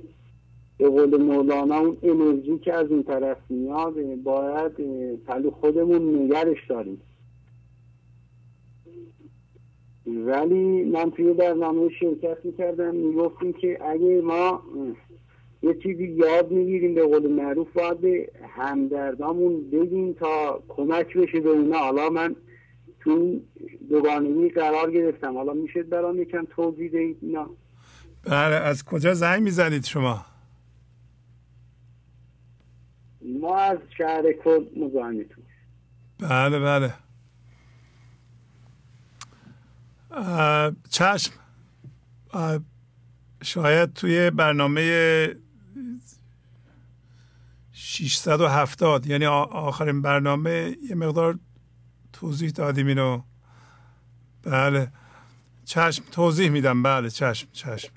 به 0.77 0.89
قول 0.89 1.23
مولانا 1.23 1.79
اون 1.79 1.97
انرژی 2.03 2.57
که 2.57 2.73
از 2.73 2.91
این 2.91 3.03
طرف 3.03 3.37
میاد 3.49 4.15
باید 4.23 4.71
پلو 5.25 5.51
خودمون 5.51 6.23
نگرش 6.23 6.67
داریم. 6.69 7.01
ولی 10.05 10.83
من 10.83 11.11
توی 11.11 11.33
برنامه 11.33 11.89
شرکت 11.89 12.37
می‌کردم 12.45 12.95
می‌گفتیم 12.95 13.53
که 13.53 13.77
اگه 13.81 14.21
ما 14.21 14.61
یه 15.61 15.73
چیزی 15.83 16.03
یاد 16.03 16.51
می‌گیریم 16.51 16.95
به 16.95 17.03
قول 17.03 17.31
معروف 17.31 17.73
باید 17.73 18.01
به 18.01 18.31
همدردامون 18.57 19.69
بگیم 19.71 20.13
تا 20.13 20.63
کمک 20.67 21.17
بشه 21.17 21.39
به 21.39 21.49
اونا. 21.49 21.77
حالا 21.77 22.09
من 22.09 22.35
تو 22.99 23.39
دوگانگی 23.89 24.49
قرار 24.49 24.91
گرفتم. 24.91 25.37
حالا 25.37 25.53
میشه 25.53 25.83
برام 25.83 26.21
یکم 26.21 26.47
توضیح 26.55 26.91
دهید 26.91 27.17
اینا. 27.21 27.49
بله 28.23 28.55
از 28.55 28.83
کجا 28.83 29.13
زنگ 29.13 29.43
می‌زنید 29.43 29.85
شما؟ 29.85 30.25
ما 33.21 33.57
از 33.57 33.77
شهر 33.97 34.33
کل 34.43 34.65
مزاحمتون 34.77 35.43
بله 36.19 36.59
بله. 36.59 36.93
چشم. 40.89 41.33
شاید 43.43 43.93
توی 43.93 44.29
برنامه 44.29 44.81
670 47.81 49.07
یعنی 49.07 49.25
آخرین 49.25 50.01
برنامه 50.01 50.77
یه 50.89 50.95
مقدار 50.95 51.39
توضیح 52.13 52.49
دادیم 52.49 52.87
اینو. 52.87 53.21
بله. 54.43 54.87
چشم 55.65 56.03
توضیح 56.11 56.49
میدم. 56.49 56.83
بله 56.83 57.09
چشم 57.09 57.47
چشم. 57.51 57.91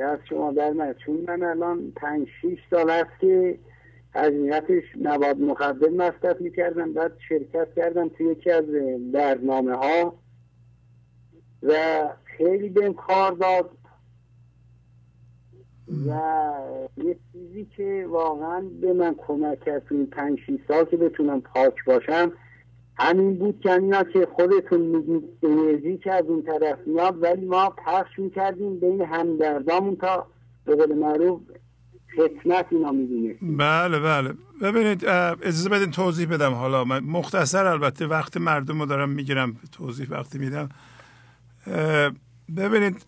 از 0.00 0.18
شما 0.28 0.52
در 0.52 0.94
چون 1.06 1.24
من 1.28 1.42
الان 1.42 1.92
پنج 1.96 2.28
شیش 2.40 2.58
سال 2.70 2.90
است 2.90 3.20
که 3.20 3.58
هزینتش 4.14 4.84
مواد 4.96 5.38
مخدر 5.38 5.88
مصرف 5.88 6.40
می‌کردم. 6.40 6.92
بعد 6.92 7.12
شرکت 7.28 7.68
کردم 7.76 8.08
توی 8.08 8.26
یکی 8.26 8.50
از 8.50 8.64
برنامه 9.12 9.76
ها 9.76 10.18
و 11.62 11.74
خیلی 12.38 12.68
بهم 12.68 12.94
کار 12.94 13.32
داد. 13.32 13.70
و 15.88 16.20
یه 16.96 17.16
چیزی 17.32 17.66
که 17.76 18.06
واقعا 18.10 18.64
به 18.80 18.92
من 18.92 19.14
کمک 19.26 19.64
کرد 19.64 19.82
این 19.90 20.06
پنج 20.06 20.38
سال 20.68 20.84
که 20.84 20.96
بتونم 20.96 21.40
پاک 21.40 21.84
باشم 21.86 22.32
همین 22.96 23.38
بود 23.38 23.60
که 23.60 23.72
اینا 23.72 24.04
که 24.04 24.28
خودتون 24.36 24.80
میگید 24.80 25.24
انرژی 25.42 25.98
که 25.98 26.12
از 26.12 26.24
اون 26.24 26.42
طرف 26.42 26.78
میاد 26.86 27.22
ولی 27.22 27.46
ما 27.46 27.70
پخش 27.70 28.18
می‌کردیم 28.18 28.80
بین 28.80 29.00
همدردامون 29.00 29.96
تا 29.96 30.26
به 30.64 30.76
قول 30.76 30.94
معروف 30.94 31.40
خدمت 32.16 32.66
اینا 32.70 32.92
می‌دونه 32.92 33.34
بله 33.58 34.00
بله. 34.00 34.34
ببینید 34.62 35.04
اجازه 35.42 35.68
بدین 35.68 35.90
توضیح 35.90 36.28
بدم. 36.28 36.52
حالا 36.52 36.84
من 36.84 37.04
مختصر 37.04 37.66
البته 37.66 38.06
وقت 38.06 38.36
مردم 38.36 38.80
رو 38.80 38.86
دارم 38.86 39.08
می‌گیرم 39.08 39.56
توضیح 39.72 40.06
وقتی 40.10 40.38
میدم. 40.38 40.68
ببینید 42.56 43.04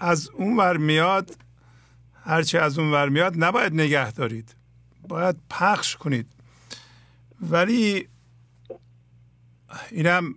از 0.00 0.30
اون 0.30 0.56
ور 0.56 0.76
میاد 0.76 1.30
هرچی 2.30 2.58
از 2.58 2.78
اون 2.78 2.90
ور 2.90 3.08
میاد 3.08 3.44
نباید 3.44 3.74
نگه 3.74 4.12
دارید. 4.12 4.54
باید 5.08 5.36
پخش 5.50 5.96
کنید. 5.96 6.26
ولی 7.40 8.08
اینم 9.90 10.34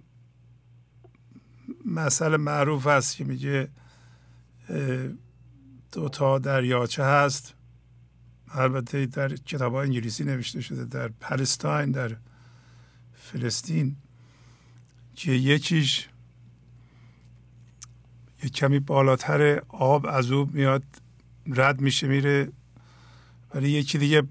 مسئله 1.85 2.37
معروف 2.37 2.87
است 2.87 3.15
که 3.15 3.23
میگه 3.23 3.69
دو 5.91 6.09
تا 6.09 6.39
دریاچه 6.39 7.03
هست. 7.03 7.53
البته 8.51 9.05
در 9.05 9.35
کتاب 9.35 9.75
انگلیسی 9.75 10.23
نوشته 10.23 10.61
شده 10.61 10.85
در 10.85 11.07
پلستاین 11.07 11.91
در 11.91 12.15
فلسطین 13.13 13.95
که 15.15 15.31
یکیش 15.31 16.07
یه 18.43 18.49
کمی 18.49 18.79
بالاتر 18.79 19.61
آب 19.67 20.05
از 20.05 20.31
او 20.31 20.49
میاد. 20.53 20.83
رد 21.47 21.81
میشه 21.81 22.07
میره. 22.07 22.51
ولی 23.55 23.69
یکی 23.69 23.97
دیگه 23.97 24.23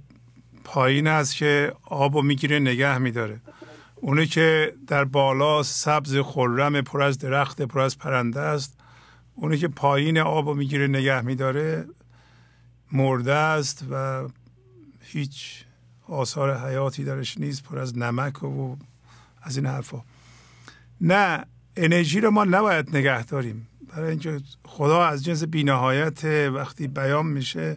پایین 0.65 1.07
است 1.07 1.37
که 1.37 1.73
آب 1.83 2.17
رو 2.17 2.23
می‌گیره 2.23 2.59
نگه 2.59 2.99
میداره. 2.99 3.41
اونی 3.97 4.27
که 4.27 4.75
در 4.87 5.05
بالا 5.05 5.63
سبز 5.63 6.17
خرم 6.17 6.81
پر 6.81 7.03
از 7.03 7.19
درخت 7.19 7.63
پر 7.63 7.81
از 7.81 7.99
پرنده 7.99 8.41
است. 8.41 8.81
اونی 9.35 9.59
که 9.59 9.69
پایین 9.69 10.19
آب 10.19 10.49
رو 10.49 10.55
می‌گیره 10.55 10.87
نگه 10.87 11.21
میداره 11.21 11.87
مرده 12.93 13.35
است 13.35 13.85
و 13.91 14.29
هیچ 15.01 15.65
آثار 16.09 16.69
حیاتی 16.69 17.05
درش 17.05 17.39
نیست 17.39 17.63
پر 17.63 17.79
از 17.79 17.99
نمک 17.99 18.43
و 18.43 18.77
از 19.43 19.57
این 19.57 19.67
حرفا. 19.67 20.03
نه 21.01 21.45
انرژی 21.77 22.21
رو 22.21 22.31
ما 22.31 22.45
نباید 22.45 22.97
نگه 22.97 23.25
داریم. 23.25 23.67
برای 23.97 24.11
اینکه 24.11 24.41
خدا 24.65 25.05
از 25.05 25.25
جنس 25.25 25.45
بینهایت 25.45 26.25
وقتی 26.55 26.89
بیان 26.89 27.27
میشه 27.27 27.77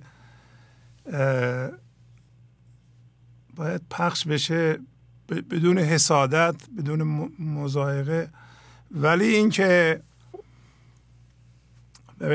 باید 3.56 3.82
پخش 3.90 4.28
بشه 4.28 4.80
بدون 5.30 5.78
حسادت 5.78 6.56
بدون 6.78 7.32
مزایقه. 7.40 8.30
ولی 8.92 9.26
اینکه 9.26 10.02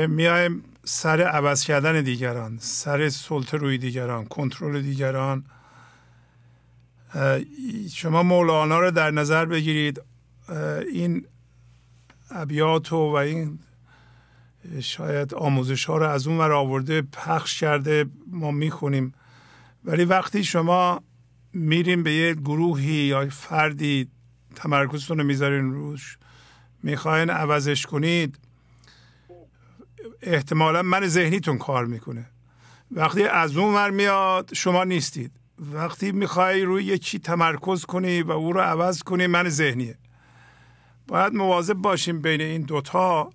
میایم 0.07 0.63
سر 0.83 1.21
عوض 1.21 1.63
کردن 1.63 2.01
دیگران 2.01 2.57
سر 2.61 3.09
سلطه 3.09 3.57
روی 3.57 3.77
دیگران 3.77 4.25
کنترل 4.25 4.81
دیگران. 4.81 5.45
شما 7.91 8.23
مولانا 8.23 8.79
رو 8.79 8.91
در 8.91 9.11
نظر 9.11 9.45
بگیرید 9.45 10.01
این 10.93 11.25
ابیات 12.31 12.93
و 12.93 12.95
این 12.95 13.59
شاید 14.81 15.33
آموزش 15.33 15.85
ها 15.85 15.97
رو 15.97 16.09
از 16.09 16.27
اون 16.27 16.37
ور 16.37 16.51
آورده 16.51 17.01
پخش 17.01 17.59
کرده 17.59 18.05
ما 18.27 18.51
می‌خونیم. 18.51 19.13
ولی 19.83 20.05
وقتی 20.05 20.43
شما 20.43 21.03
میریم 21.53 22.03
به 22.03 22.13
یه 22.13 22.33
گروهی 22.33 22.93
یا 22.93 23.29
فردی 23.29 24.09
تمرکزتون 24.55 25.17
رو 25.17 25.23
می‌ذارین 25.23 25.71
روش 25.71 26.17
می‌خواین 26.83 27.29
عوضش 27.29 27.85
کنید 27.85 28.39
احتمالا 30.21 30.81
من 30.81 31.07
ذهنیتون 31.07 31.57
کار 31.57 31.85
می‌کنه. 31.85 32.25
وقتی 32.91 33.23
از 33.23 33.57
اون 33.57 33.73
ور 33.73 33.89
میاد 33.89 34.53
شما 34.53 34.83
نیستید. 34.83 35.31
وقتی 35.73 36.11
می‌خوای 36.11 36.63
روی 36.63 36.83
یکی 36.83 37.19
تمرکز 37.19 37.85
کنی 37.85 38.21
و 38.21 38.31
او 38.31 38.53
رو 38.53 38.61
عوض 38.61 39.03
کنی 39.03 39.27
من 39.27 39.49
ذهنیه. 39.49 39.97
باید 41.07 41.33
مواظب 41.33 41.73
باشیم 41.73 42.21
بین 42.21 42.41
این 42.41 42.61
دوتا 42.61 43.29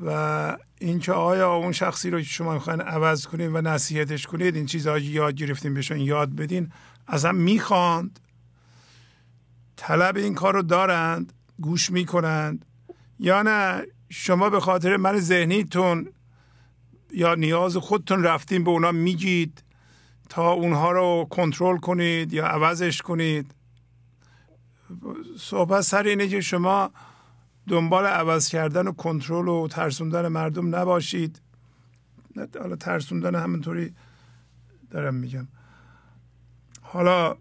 و 0.00 0.56
اینکه 0.78 1.12
آیا 1.12 1.54
اون 1.54 1.72
شخصی 1.72 2.10
رو 2.10 2.22
شما 2.22 2.54
می‌خواین 2.54 2.80
عوض 2.80 3.26
کنید 3.26 3.50
و 3.54 3.60
نصیحتش 3.60 4.26
کنید 4.26 4.56
این 4.56 4.66
چیزها 4.66 4.98
یاد 4.98 5.34
گرفتیم 5.34 5.74
بهشون 5.74 6.00
یاد 6.00 6.36
بدین 6.36 6.72
هم 7.08 7.34
می‌خواند. 7.34 8.20
طلب 9.76 10.16
این 10.16 10.34
کار 10.34 10.54
رو 10.54 10.62
دارند 10.62 11.32
گوش 11.60 11.90
می‌کنند. 11.90 12.64
یا 13.18 13.42
نه 13.42 13.82
شما 14.10 14.50
به 14.50 14.60
خاطر 14.60 14.96
من 14.96 15.18
ذهنیتون 15.18 16.08
یا 17.12 17.34
نیاز 17.34 17.76
خودتون 17.76 18.22
رفتین 18.22 18.64
به 18.64 18.70
اونا 18.70 18.92
میگید 18.92 19.62
تا 20.28 20.52
اونها 20.52 20.92
رو 20.92 21.26
کنترل 21.30 21.76
کنید 21.76 22.32
یا 22.32 22.46
عوضش 22.46 23.02
کنید. 23.02 23.54
صحبت 25.38 25.80
سر 25.80 26.02
اینه 26.02 26.28
که 26.28 26.40
شما 26.40 26.90
دنبال 27.68 28.06
عوض 28.06 28.48
کردن 28.48 28.86
و 28.86 28.92
کنترل 28.92 29.48
و 29.48 29.68
ترسوندن 29.68 30.28
مردم 30.28 30.74
نباشید. 30.76 31.40
حالا 32.60 32.76
ترسوندن 32.76 33.34
همینطوری 33.34 33.94
دارم 34.90 35.14
میگم. 35.14 35.48
حالا 36.82 37.36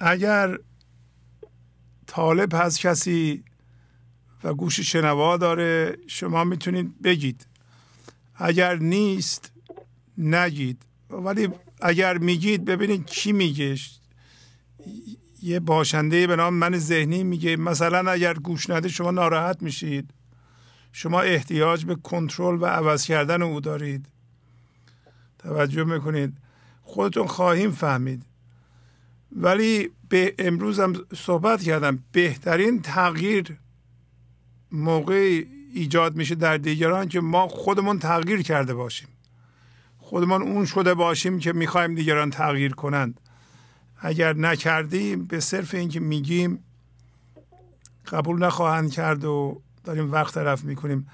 اگر 0.00 0.58
طالب 2.06 2.54
هست 2.54 2.80
کسی 2.80 3.44
و 4.44 4.54
گوش 4.54 4.80
شنوا 4.80 5.36
داره 5.36 5.98
شما 6.06 6.44
می‌تونید 6.44 7.02
بگید. 7.02 7.46
اگر 8.34 8.76
نیست 8.76 9.52
نگید. 10.18 10.82
ولی 11.10 11.48
اگر 11.80 12.18
میگید 12.18 12.64
ببینید 12.64 13.06
کی 13.06 13.32
میگه. 13.32 13.76
یه 15.46 15.60
باشنده 15.60 16.26
به 16.26 16.36
نام 16.36 16.54
من 16.54 16.78
ذهنی 16.78 17.24
میگه 17.24 17.56
مثلا 17.56 18.10
اگر 18.10 18.34
گوش 18.34 18.70
نده 18.70 18.88
شما 18.88 19.10
ناراحت 19.10 19.62
میشید. 19.62 20.10
شما 20.92 21.20
احتیاج 21.20 21.84
به 21.84 21.94
کنترل 21.94 22.62
و 22.62 22.66
عوض 22.66 23.04
کردن 23.04 23.42
او 23.42 23.60
دارید. 23.60 24.06
توجه 25.38 25.84
می‌کنید. 25.84 26.36
خودتون 26.82 27.26
خواهیم 27.26 27.70
فهمید. 27.70 28.22
ولی 29.32 29.90
به 30.08 30.34
امروز 30.38 30.80
هم 30.80 30.92
صحبت 31.16 31.62
کردم. 31.62 31.98
بهترین 32.12 32.82
تغییر 32.82 33.56
موقع 34.72 35.44
ایجاد 35.74 36.16
میشه 36.16 36.34
در 36.34 36.56
دیگران 36.56 37.08
که 37.08 37.20
ما 37.20 37.48
خودمون 37.48 37.98
تغییر 37.98 38.42
کرده 38.42 38.74
باشیم. 38.74 39.08
خودمان 39.98 40.42
اون 40.42 40.64
شده 40.64 40.94
باشیم 40.94 41.38
که 41.38 41.52
می‌خوایم 41.52 41.94
دیگران 41.94 42.30
تغییر 42.30 42.72
کنند. 42.72 43.20
اگر 43.98 44.36
نکردیم 44.36 45.24
به 45.24 45.40
صرف 45.40 45.74
اینکه 45.74 46.00
میگیم 46.00 46.64
قبول 48.08 48.44
نخواهند 48.44 48.92
کرد 48.92 49.24
و 49.24 49.62
داریم 49.84 50.12
وقت 50.12 50.34
طرف 50.34 50.64
می‌کنیم. 50.64 51.08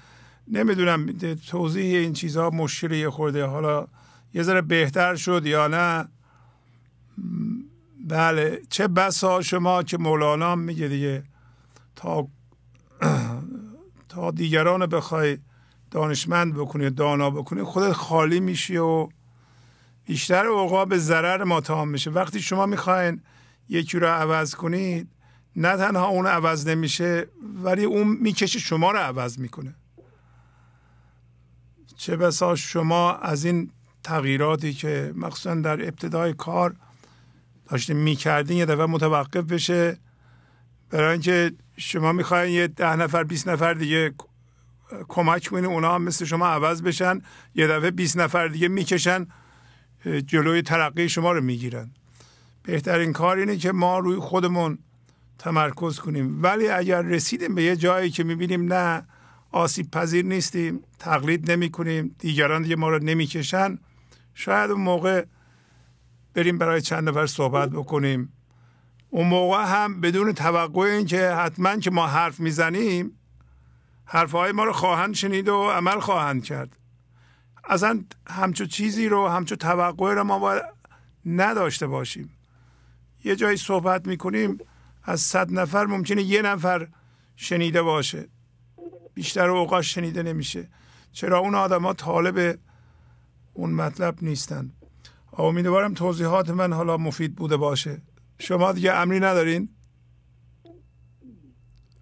نمی‌دونم 0.47 1.11
توضیح 1.47 1.97
این 1.97 2.13
چیزها 2.13 2.49
مشکل 2.49 2.91
یه 2.91 3.09
خورده. 3.09 3.45
حالا 3.45 3.87
یه 4.33 4.43
ذره 4.43 4.61
بهتر 4.61 5.15
شد 5.15 5.45
یا 5.45 5.67
نه؟ 5.67 6.07
بله 8.07 8.61
چه 8.69 8.87
بسا 8.87 9.41
شما 9.41 9.83
که 9.83 9.97
مولانا 9.97 10.55
میگه 10.55 10.87
دیگه. 10.87 11.23
تا 11.95 12.27
تا 14.09 14.31
دیگران 14.31 14.85
بخوای 14.85 15.37
دانشمند 15.91 16.53
بکنی 16.53 16.89
دانا 16.89 17.29
بکنی 17.29 17.63
خودت 17.63 17.91
خالی 17.91 18.39
میشی 18.39 18.77
و 18.77 19.09
بیشتر 20.05 20.45
اوقات 20.45 20.87
به 20.87 20.97
ضرر 20.97 21.43
ما 21.43 21.61
تمام 21.61 21.89
میشه. 21.89 22.11
وقتی 22.11 22.41
شما 22.41 22.65
می‌خواین 22.65 23.21
یکی 23.69 23.99
رو 23.99 24.07
عوض 24.07 24.55
کنید 24.55 25.07
نه 25.55 25.77
تنها 25.77 26.07
اون 26.07 26.27
عوض 26.27 26.67
نمیشه 26.67 27.27
ولی 27.63 27.83
اون 27.83 28.07
می‌کشه 28.07 28.59
شما 28.59 28.91
رو 28.91 28.97
عوض 28.97 29.39
می‌کنه. 29.39 29.75
چه 31.97 32.15
بسا 32.15 32.55
شما 32.55 33.13
از 33.13 33.45
این 33.45 33.71
تغییراتی 34.03 34.73
که 34.73 35.13
مخصوصا 35.15 35.55
در 35.55 35.81
ابتدای 35.87 36.33
کار 36.33 36.75
داشتیم 37.69 37.97
می‌کردین 37.97 38.57
یه 38.57 38.65
دفعه 38.65 38.85
متوقف 38.85 39.43
بشه. 39.43 39.97
برای 40.89 41.11
اینکه 41.11 41.51
شما 41.77 42.11
می‌خواین 42.11 42.53
یه 42.53 42.67
ده 42.67 42.95
نفر 42.95 43.23
20 43.23 43.47
نفر 43.47 43.73
دیگه 43.73 44.13
کمک 45.07 45.47
کنین 45.47 45.65
اونا 45.65 45.95
هم 45.95 46.01
مثل 46.01 46.25
شما 46.25 46.47
عوض 46.47 46.81
بشن. 46.81 47.21
یه 47.55 47.67
دفعه 47.67 47.91
20 47.91 48.17
نفر 48.17 48.47
دیگه 48.47 48.67
می‌کشن. 48.67 49.27
جلوی 50.05 50.61
ترقی 50.61 51.09
شما 51.09 51.31
رو 51.31 51.41
می‌گیرن. 51.41 51.91
بهترین 52.63 53.13
کار 53.13 53.37
اینه 53.37 53.57
که 53.57 53.71
ما 53.71 53.99
روی 53.99 54.15
خودمون 54.15 54.77
تمرکز 55.39 55.99
کنیم. 55.99 56.43
ولی 56.43 56.69
اگر 56.69 57.01
رسیدیم 57.01 57.55
به 57.55 57.63
یه 57.63 57.75
جایی 57.75 58.09
که 58.09 58.23
می‌بینیم 58.23 58.73
نه 58.73 59.05
آسیب 59.51 59.91
پذیر 59.91 60.25
نیستیم 60.25 60.79
تقلید 60.99 61.51
نمی 61.51 61.69
کنیم 61.69 62.15
دیگران 62.19 62.61
دیگه 62.61 62.75
ما 62.75 62.89
رو 62.89 63.03
نمی‌کشن 63.03 63.79
شاید 64.33 64.71
اون 64.71 64.81
موقع 64.81 65.25
بریم 66.33 66.57
برای 66.57 66.81
چند 66.81 67.09
نفر 67.09 67.25
صحبت 67.25 67.69
بکنیم. 67.69 68.33
اون 69.09 69.27
موقع 69.27 69.65
هم 69.65 70.01
بدون 70.01 70.33
توقع 70.33 70.81
این 70.81 71.05
که 71.05 71.29
حتما 71.29 71.77
که 71.77 71.91
ما 71.91 72.07
حرف 72.07 72.39
می‌زنیم 72.39 73.11
حرفهای 74.05 74.51
ما 74.51 74.63
رو 74.63 74.73
خواهند 74.73 75.15
شنید 75.15 75.49
و 75.49 75.69
عمل 75.69 75.99
خواهند 75.99 76.43
کرد. 76.43 76.77
اصلا 77.63 78.03
همچو 78.27 78.65
چیزی 78.65 79.09
رو 79.09 79.27
همچو 79.27 79.55
توقع 79.55 80.13
رو 80.13 80.23
ما 80.23 80.39
باید 80.39 80.63
نداشته 81.25 81.87
باشیم. 81.87 82.29
یه 83.23 83.35
جایی 83.35 83.57
صحبت 83.57 84.07
می‌کنیم 84.07 84.57
از 85.03 85.21
صد 85.21 85.51
نفر 85.51 85.85
ممکنه 85.85 86.23
یه 86.23 86.41
نفر 86.41 86.87
شنیده 87.35 87.81
باشه. 87.81 88.27
بیشتر 89.13 89.49
اوقات 89.49 89.81
شنیده 89.81 90.23
نمیشه. 90.23 90.69
چرا 91.11 91.39
اون 91.39 91.55
آدم 91.55 91.81
ها 91.81 91.93
طالب 91.93 92.59
اون 93.53 93.71
مطلب 93.71 94.15
نیستن. 94.21 94.71
امیدوارم 95.37 95.93
توضیحات 95.93 96.49
من 96.49 96.73
حالا 96.73 96.97
مفید 96.97 97.35
بوده 97.35 97.57
باشه. 97.57 98.01
شما 98.39 98.71
دیگه 98.71 98.93
امری 98.93 99.19
ندارین؟ 99.19 99.69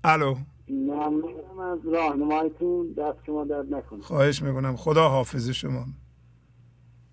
الو. 0.03 0.37
ممنونم 0.71 1.59
از 1.59 1.79
راهنمایتون 1.93 2.93
دست 2.97 3.17
شما 3.25 3.43
درد 3.43 3.73
نکنه. 3.73 4.01
خواهش 4.01 4.41
می‌کنم. 4.41 4.75
خدا 4.75 5.09
حافظ 5.09 5.49
شما. 5.49 5.85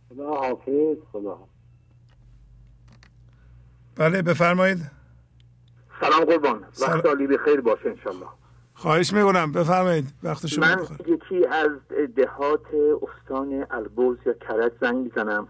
خدا 0.08 0.34
حافظ 0.34 0.96
خدا 1.12 1.38
بله 3.96 4.22
بفرمایید. 4.22 4.90
سلام 6.00 6.24
قربان. 6.24 6.64
وقت 6.82 7.06
عالی 7.06 7.26
بخیر 7.26 7.60
باشه 7.60 7.88
انشالله. 7.88 8.26
خواهش 8.74 9.12
می‌کنم. 9.12 9.52
بفرمایید. 9.52 10.04
وقت 10.22 10.46
شما 10.46 10.66
من 10.66 10.76
بخیر. 10.76 11.08
یکی 11.08 11.46
از 11.46 11.70
دهات 12.16 12.66
استان 13.02 13.66
البرز 13.70 14.16
یا 14.26 14.32
کرج 14.32 14.72
زنگ 14.80 14.96
می‌زنم. 14.96 15.48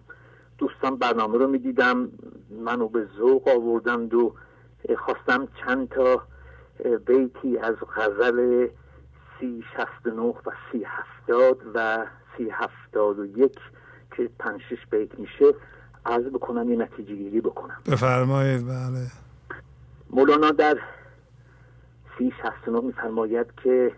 دوستان 0.58 0.96
برنامه 0.96 1.38
رو 1.38 1.48
می‌دیدم. 1.48 2.08
منو 2.50 2.88
به 2.88 3.08
ذوق 3.18 3.48
آوردند 3.48 4.14
و 4.14 4.34
خواستم 4.98 5.48
چند 5.64 5.88
تا 5.88 6.22
بیتی 7.06 7.58
از 7.58 7.74
غزل 7.96 8.68
سی 9.40 9.64
شست 9.76 10.06
و 10.06 10.30
و 10.30 10.50
سی 10.72 10.84
هفتاد 10.86 11.58
و 11.74 12.06
سی 12.36 12.50
هفتاد 12.50 13.18
و 13.18 13.26
یک 13.26 13.58
که 14.16 14.30
پنج 14.38 14.60
شش 14.70 14.86
بیت 14.90 15.18
میشه. 15.18 15.54
عرض 16.06 16.24
بکنم 16.24 16.70
یه 16.70 16.76
نتیجه 16.76 17.14
گیری 17.14 17.40
بکنم. 17.40 17.76
بفرمایید 17.86 18.66
بله. 18.66 19.06
مولانا 20.10 20.50
در 20.50 20.78
سی 22.18 22.32
شست 22.42 22.68
و 22.68 22.82
میفرماید 22.82 23.46
که 23.64 23.92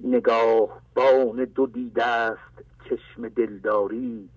نگاه 0.00 0.80
بان 0.94 1.44
دو 1.44 1.66
دیده 1.66 2.04
است 2.04 2.64
چشم 2.84 3.28
دلداری 3.28 4.28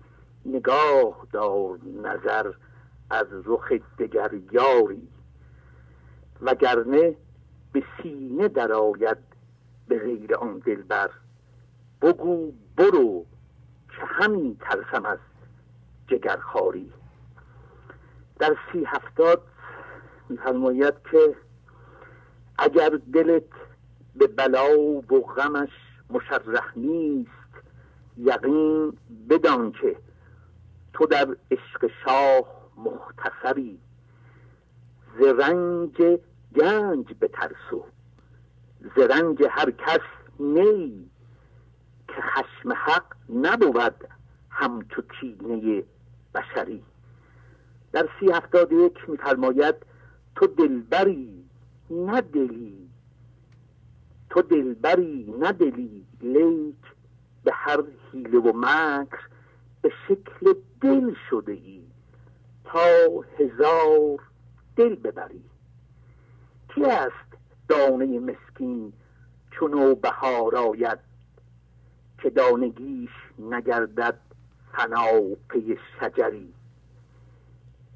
نگاه 0.46 1.26
دار 1.32 1.78
نظر 2.02 2.52
از 3.10 3.26
رخ 3.44 3.72
دگر 3.98 4.30
یاری. 4.52 5.08
وگرنه 6.42 7.16
به 7.72 7.82
سینه 8.02 8.48
درآید 8.48 9.18
به 9.88 9.98
غیر 9.98 10.34
آن 10.34 10.58
دلبر. 10.58 11.10
بگو 12.02 12.52
برو 12.76 13.26
که 13.88 14.04
همین 14.06 14.56
ترسم 14.60 15.04
از 15.04 15.18
جگرخاری 16.06 16.92
در 18.38 18.56
سی 18.72 18.84
هفتاد 18.84 19.42
میفرماید 20.28 20.94
که 21.10 21.36
اگر 22.58 22.98
دلت 23.12 23.42
به 24.16 24.26
بلا 24.26 24.78
و 24.80 25.20
غمش 25.20 25.70
مشرح 26.10 26.78
نیست 26.78 27.30
یقین 28.16 28.92
بدان 29.30 29.72
که 29.72 29.96
تو 30.92 31.06
در 31.06 31.36
عشق 31.50 31.90
شاه 32.04 32.44
مختصری. 32.76 33.78
ز 35.18 35.22
گنج 36.56 37.14
به 37.14 37.28
ترسو 37.28 37.84
ز 38.96 38.98
رنج 38.98 39.42
هر 39.50 39.70
کس 39.70 40.00
نی 40.40 41.10
که 42.08 42.22
خشم 42.22 42.72
حق 42.72 43.04
نبود 43.28 44.08
همچو 44.50 45.02
کینه 45.02 45.84
بشری. 46.34 46.82
در 47.92 48.08
سی 48.20 48.32
هفتاد 48.32 48.72
یک 48.72 49.10
میفرماید 49.10 49.74
تو 50.36 50.46
دلبری 50.46 51.44
نه 51.90 52.20
دلی 52.20 52.90
تو 54.30 54.42
دلبری 54.42 55.34
نه 55.38 55.52
دلی 55.52 56.06
لیک 56.20 56.94
به 57.44 57.52
هر 57.54 57.84
حیله 58.12 58.38
و 58.38 58.52
مکر 58.56 59.18
به 59.82 59.92
شکل 60.08 60.54
دل 60.80 61.14
شده 61.30 61.52
ای 61.52 61.82
تا 62.64 62.80
هزار 63.38 64.18
دل 64.76 64.94
ببری. 64.94 65.49
کی 66.74 66.84
است 66.84 67.36
دانه 67.68 68.18
مسکین 68.18 68.92
چون 69.50 69.94
بهار 69.94 70.56
آید 70.56 70.98
که 72.18 72.30
دانگیش 72.30 73.10
نگردد 73.38 74.18
فنا 74.72 75.36
پی 75.48 75.78
شجری؟ 76.00 76.54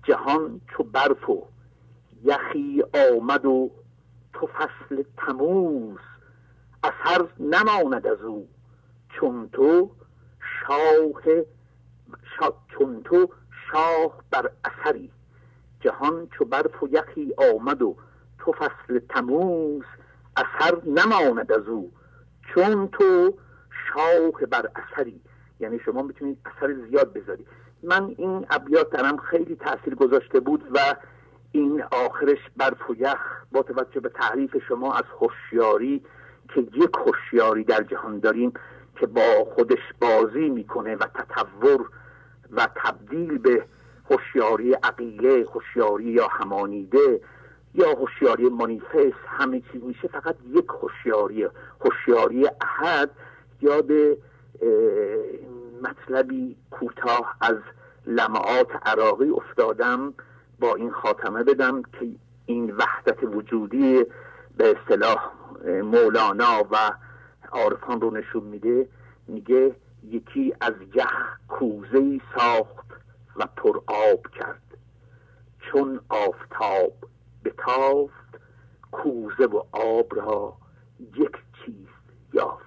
جهان 0.02 0.60
چو 0.68 0.82
برف 0.82 1.30
و 1.30 1.46
یخی 2.24 2.82
آمد 3.12 3.46
و 3.46 3.70
تو 4.32 4.46
فصل 4.46 5.02
تموز 5.16 5.98
اثر 6.84 7.28
نماند 7.40 8.06
از 8.06 8.20
او. 8.20 8.48
چون 9.08 9.48
تو 9.52 9.90
شاه 10.38 11.22
شا... 12.38 12.54
چون 12.68 13.02
تو 13.02 13.28
شاه 13.72 14.14
بر 14.30 14.50
اثری. 14.64 15.10
جهان 15.80 16.28
چو 16.28 16.44
برف 16.44 16.82
و 16.82 16.88
یخی 16.88 17.34
آمد 17.54 17.82
و 17.82 17.96
تو 18.44 18.52
فصل 18.52 18.98
تموز 19.08 19.84
اثر 20.36 20.82
نماند 20.86 21.52
از 21.52 21.68
او. 21.68 21.92
چون 22.54 22.88
تو 22.88 23.34
شاه 23.88 24.46
بر 24.50 24.68
اثری 24.76 25.20
یعنی 25.60 25.78
شما 25.78 26.02
می‌تونید 26.02 26.38
اثر 26.44 26.74
زیاد 26.88 27.12
بذاری 27.12 27.46
من 27.82 28.14
این 28.18 28.46
ابیات 28.50 28.90
درم 28.90 29.16
خیلی 29.16 29.56
تاثیر 29.56 29.94
گذاشته 29.94 30.40
بود 30.40 30.64
و 30.74 30.78
این 31.52 31.82
آخرش 31.82 32.38
برف 32.56 32.90
و 32.90 33.14
با 33.52 33.62
توجه 33.62 34.00
به 34.00 34.08
تعریف 34.08 34.56
شما 34.68 34.94
از 34.94 35.04
هوشیاری 35.20 36.02
که 36.54 36.60
یک 36.60 36.90
هوشیاری 37.06 37.64
در 37.64 37.82
جهان 37.82 38.18
داریم 38.18 38.52
که 39.00 39.06
با 39.06 39.44
خودش 39.54 39.92
بازی 40.00 40.48
می‌کنه 40.48 40.96
و 40.96 41.04
تطور 41.14 41.90
و 42.50 42.68
تبدیل 42.76 43.38
به 43.38 43.64
هوشیاری 44.10 44.72
عقیله 44.72 45.46
هوشیاری 45.54 46.04
یا 46.04 46.28
همانیده 46.28 47.20
یا 47.74 47.90
هوشیاری 47.90 48.48
مانیفست 48.48 49.24
همه 49.26 49.62
چیز 49.72 49.84
میشه 49.84 50.08
فقط 50.08 50.36
یک 50.46 50.66
هوشیاری 50.68 51.48
هوشیاری 51.80 52.48
احد 52.60 53.10
یاد 53.60 53.90
مطلبی 55.82 56.56
کوتاه 56.70 57.36
از 57.40 57.56
لمعات 58.06 58.68
عراقی 58.86 59.30
افتادم 59.30 60.14
با 60.60 60.74
این 60.74 60.90
خاتمه 60.90 61.42
بدم 61.42 61.82
که 61.82 62.08
این 62.46 62.76
وحدت 62.76 63.22
وجودی 63.22 64.04
به 64.56 64.76
اصطلاح 64.76 65.30
مولانا 65.64 66.68
و 66.70 66.76
عارفان 67.52 68.00
رو 68.00 68.10
نشون 68.10 68.42
میده. 68.42 68.88
میگه 69.28 69.74
یکی 70.04 70.54
از 70.60 70.74
یخ 70.94 71.38
کوزه 71.48 72.20
ساخت 72.36 72.86
و 73.36 73.46
پر 73.56 73.80
آب 73.86 74.26
کرد. 74.38 74.62
چون 75.60 76.00
آفتاب 76.08 76.92
بتافت 77.44 78.40
کوزه 78.92 79.46
و 79.46 79.62
آب 79.72 80.14
را 80.16 80.56
یک 81.16 81.36
چیز 81.64 81.86
یافت. 82.32 82.64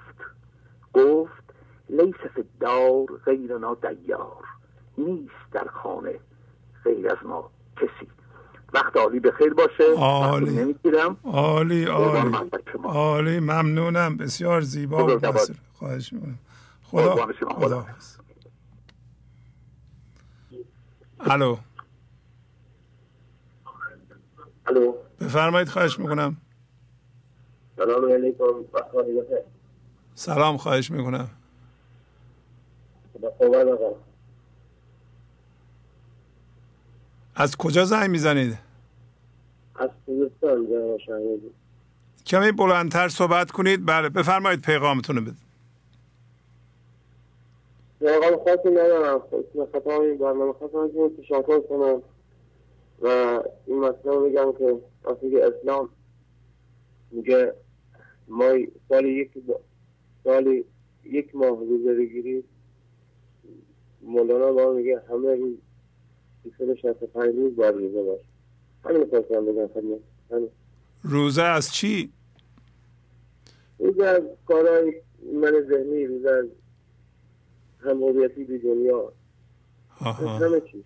گفت 0.93 1.43
لیس 1.89 2.45
دار 2.59 3.06
غیرنا 3.25 3.75
دیار 3.75 4.43
نیست 4.97 5.51
در 5.51 5.67
خانه 5.67 6.19
غیر 6.83 7.11
از 7.11 7.17
ما 7.25 7.51
کسی. 7.75 8.07
وقت 8.73 8.97
عالی 8.97 9.19
به 9.19 9.31
خیر 9.31 9.53
باشه. 9.53 9.83
عالی. 9.97 10.75
عالی 11.23 11.85
عالی. 11.85 12.35
عالی 12.83 13.39
ممنونم. 13.39 14.17
بسیار 14.17 14.61
زیبا 14.61 15.19
خواهش 15.73 16.14
می‌کنم. 16.14 16.39
خدا 16.83 17.15
خدا 17.56 17.85
الو. 21.19 21.57
الو. 24.68 24.94
بفرمایید 25.22 25.70
خواهش 25.70 26.00
می‌کنم. 26.00 26.38
سلام 27.78 28.12
علیکم. 28.12 28.44
سلام 30.16 30.58
خواهش 30.58 30.92
می‌کنم. 30.92 31.30
از 37.36 37.58
کجا 37.58 37.86
زنگ 37.86 38.10
می‌زنید؟ 38.10 38.58
از 39.76 39.90
خوزستان 40.06 40.68
کمی 42.26 42.52
بلندتر 42.52 43.08
صحبت 43.08 43.52
کنید. 43.52 43.86
بله 43.86 44.10
بفرمایید 44.10 44.62
پیغامتون 44.62 45.16
رو 45.16 45.22
بدید. 45.22 45.38
پیغام 48.00 48.44
خاصی 48.46 48.70
ندارم. 48.70 49.22
برنامه 50.20 50.54
خواستم 50.54 50.90
تشکر 51.18 51.60
کنم. 51.60 52.02
و 53.01 53.08
این 53.66 53.80
مسئله 53.80 54.19
بگم 54.19 54.51
که 54.51 54.80
که 55.30 55.45
اسلام 55.45 55.90
میگه 57.11 57.53
ما 58.27 58.53
سال 58.90 59.06
یک 59.06 59.32
سال 60.24 60.64
یک 61.03 61.35
ماه 61.35 61.59
روزه 61.59 61.93
بگیرید. 61.93 62.45
مولانا 64.01 64.51
با 64.51 64.74
میگه 64.74 65.01
همه 65.09 65.35
روز 65.35 65.58
365 66.58 67.35
روز 67.35 67.56
باید 67.56 67.76
روزه 67.76 68.03
باشه. 68.03 68.26
همین 68.84 69.09
خواستم 69.09 69.45
بگم 69.45 69.67
خدمت. 69.67 70.50
روزه 71.03 71.43
از 71.43 71.74
چی؟ 71.74 72.11
روزه 73.80 74.06
از 74.06 74.22
کارهای 74.45 74.93
من 75.34 75.51
ذهنی 75.69 76.06
روزه 76.06 76.30
از 76.30 76.45
هموریتی 77.80 78.43
به 78.43 78.58
دنیا. 78.58 79.14
همه 80.01 80.61
چی 80.61 80.84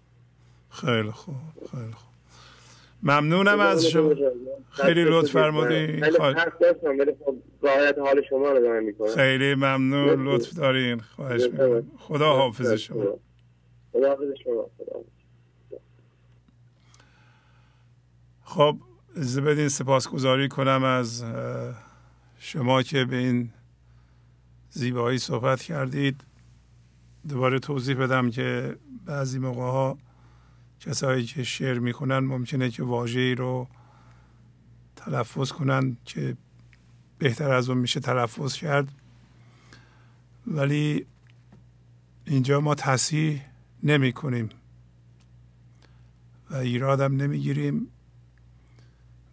خیلی 0.71 1.11
خوب 1.11 1.35
خیلی 1.71 1.91
خوب. 1.91 2.11
ممنونم 3.03 3.59
از 3.59 3.85
شما. 3.85 4.13
خیلی 4.69 5.03
لطف 5.03 5.31
فرمودین 5.31 6.03
حال 8.05 8.21
شما 8.29 8.49
رو 8.51 9.07
خیلی 9.15 9.55
ممنون. 9.55 10.27
لطف 10.27 10.53
دارین. 10.53 10.99
خواهش 10.99 11.41
می‌کنم. 11.43 11.91
خدا 11.99 12.33
حافظ 12.33 12.71
شما. 12.71 13.03
خدا 13.91 14.09
حافظ 14.09 14.23
شما. 14.43 14.69
خب 18.43 18.77
از 19.15 19.39
بدین 19.39 19.69
سپاسگزاری 19.69 20.47
کنم 20.47 20.83
از 20.83 21.23
شما 22.39 22.83
که 22.83 23.05
به 23.05 23.15
این 23.15 23.49
زیبایی 24.69 25.17
صحبت 25.17 25.61
کردید. 25.61 26.21
دوباره 27.29 27.59
توضیح 27.59 27.95
بدم 27.95 28.29
که 28.29 28.75
بعضی 29.05 29.39
موقع 29.39 29.61
ها 29.61 29.97
کسایی 30.81 31.25
که 31.25 31.43
شعر 31.43 31.79
می‌کنن 31.79 32.19
ممکنه 32.19 32.69
که 32.69 32.83
واژه‌ای 32.83 33.35
رو 33.35 33.67
تلفظ 34.95 35.51
کنن 35.51 35.97
که 36.05 36.37
بهتر 37.17 37.51
از 37.51 37.69
اون 37.69 37.77
میشه 37.77 37.99
تلفظ 37.99 38.55
کرد. 38.55 38.91
ولی 40.47 41.05
اینجا 42.25 42.59
ما 42.59 42.75
تصحیح 42.75 43.41
نمی 43.83 44.13
کنیم 44.13 44.49
و 46.51 46.55
ایرادم 46.55 47.15
نمی‌گیریم. 47.15 47.87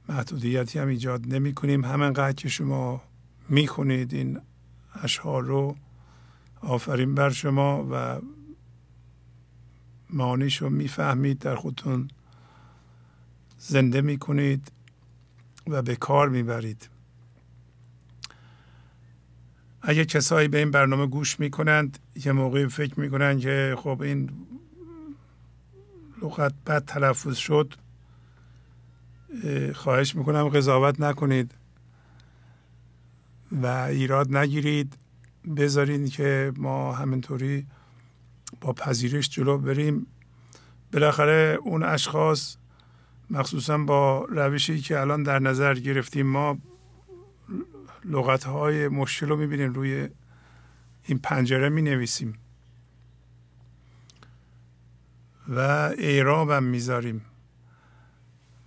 محدودیتی 0.08 0.78
هم 0.78 0.88
ایجاد 0.88 1.34
نمی 1.34 1.54
کنیم 1.54 1.84
همینقدر 1.84 2.32
که 2.32 2.48
شما 2.48 3.02
می‌خونید 3.48 4.14
این 4.14 4.40
اشعار 5.02 5.44
رو 5.44 5.76
آفرین 6.60 7.14
بر 7.14 7.30
شما 7.30 7.86
و 7.90 8.20
معانیش 10.10 10.56
رو 10.56 10.70
می‌فهمید 10.70 11.38
در 11.38 11.56
خودتون 11.56 12.08
زنده 13.58 14.00
می‌کنید 14.00 14.72
و 15.66 15.82
به 15.82 15.96
کار 15.96 16.28
می‌برید. 16.28 16.88
اگه 19.82 20.04
کسایی 20.04 20.48
به 20.48 20.58
این 20.58 20.70
برنامه 20.70 21.06
گوش 21.06 21.40
می‌کنند 21.40 21.98
یه 22.24 22.32
موقعی 22.32 22.68
فکر 22.68 23.00
می‌کنند 23.00 23.40
که 23.40 23.76
خب 23.78 24.02
این 24.02 24.30
لغت 26.22 26.52
بد 26.66 26.84
تلفظ 26.84 27.36
شد 27.36 27.74
خواهش 29.74 30.14
می‌کنم 30.14 30.48
قضاوت 30.48 31.00
نکنید 31.00 31.54
و 33.52 33.66
ایراد 33.66 34.36
نگیرید. 34.36 34.96
بذارین 35.56 36.08
که 36.08 36.52
ما 36.56 36.92
همینطوری 36.92 37.66
با 38.60 38.72
پذیرش 38.72 39.28
جلو 39.28 39.58
بریم. 39.58 40.06
بالاخره 40.92 41.58
اون 41.62 41.82
اشخاص 41.82 42.56
مخصوصا 43.30 43.78
با 43.78 44.24
روشی 44.24 44.80
که 44.80 45.00
الان 45.00 45.22
در 45.22 45.38
نظر 45.38 45.74
گرفتیم 45.74 46.26
ما 46.26 46.58
لغت 48.04 48.44
های 48.44 48.88
مشکل 48.88 49.28
رو 49.28 49.36
می‌بینیم 49.36 49.72
روی 49.72 50.08
این 51.04 51.18
پنجره 51.18 51.68
می 51.68 51.82
نویسیم 51.82 52.38
و 55.48 55.60
اعراب 55.98 56.50
هم 56.50 56.62
می‌ذاریم. 56.62 57.24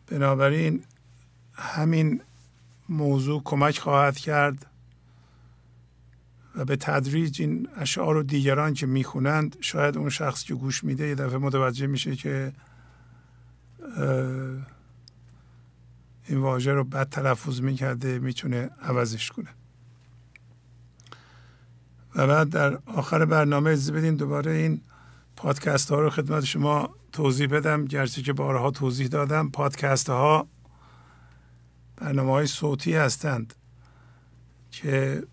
بنابراین 0.08 0.84
همین 1.54 2.22
موضوع 2.90 3.42
کمک 3.44 3.80
خواهد 3.80 4.18
کرد. 4.18 4.71
و 6.56 6.66
به 6.66 6.76
تدریج 6.76 7.42
این 7.42 7.68
اشعار 7.76 8.18
و 8.18 8.24
دیگران 8.24 8.74
که 8.74 8.86
می‌خونند 8.86 9.58
شاید 9.62 9.98
اون 9.98 10.10
شخص 10.10 10.44
که 10.44 10.54
گوش 10.54 10.84
میده 10.84 11.08
یه 11.08 11.16
دفعه 11.16 11.38
متوجه 11.38 11.88
میشه 11.88 12.16
که 12.16 12.54
این 16.28 16.38
واژه 16.38 16.74
رو 16.74 16.84
بد 16.84 17.10
تلفظ 17.10 17.62
می‌کرده 17.62 18.20
می‌تونه 18.20 18.70
عوضش 18.82 19.32
کنه. 19.32 19.50
و 22.16 22.28
بعد 22.28 22.50
در 22.50 22.80
آخر 22.86 23.26
برنامه 23.26 23.70
از 23.70 23.92
بدین 23.92 24.16
دوباره 24.16 24.52
این 24.52 24.82
پادکست 25.36 25.92
ها 25.92 26.00
رو 26.00 26.10
خدمت 26.10 26.46
شما 26.46 26.96
توضیح 27.12 27.48
بدم. 27.48 27.86
گرچه 27.86 28.22
که 28.22 28.34
بارها 28.34 28.72
توضیح 28.72 29.08
دادم 29.08 29.50
پادکست 29.50 30.10
ها 30.10 30.48
برنامه 31.98 32.32
های 32.32 32.48
صوتی 32.48 32.94
هستند 32.94 33.54
که 34.72 35.24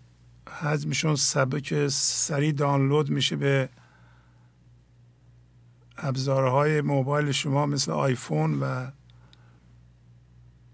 حجمشون 0.49 1.15
سبک 1.15 1.87
سریع 1.87 2.51
دانلود 2.51 3.09
میشه 3.09 3.35
به 3.35 3.69
ابزارهای 5.97 6.81
موبایل 6.81 7.31
شما 7.31 7.65
مثل 7.65 7.91
آیفون 7.91 8.59
و 8.59 8.91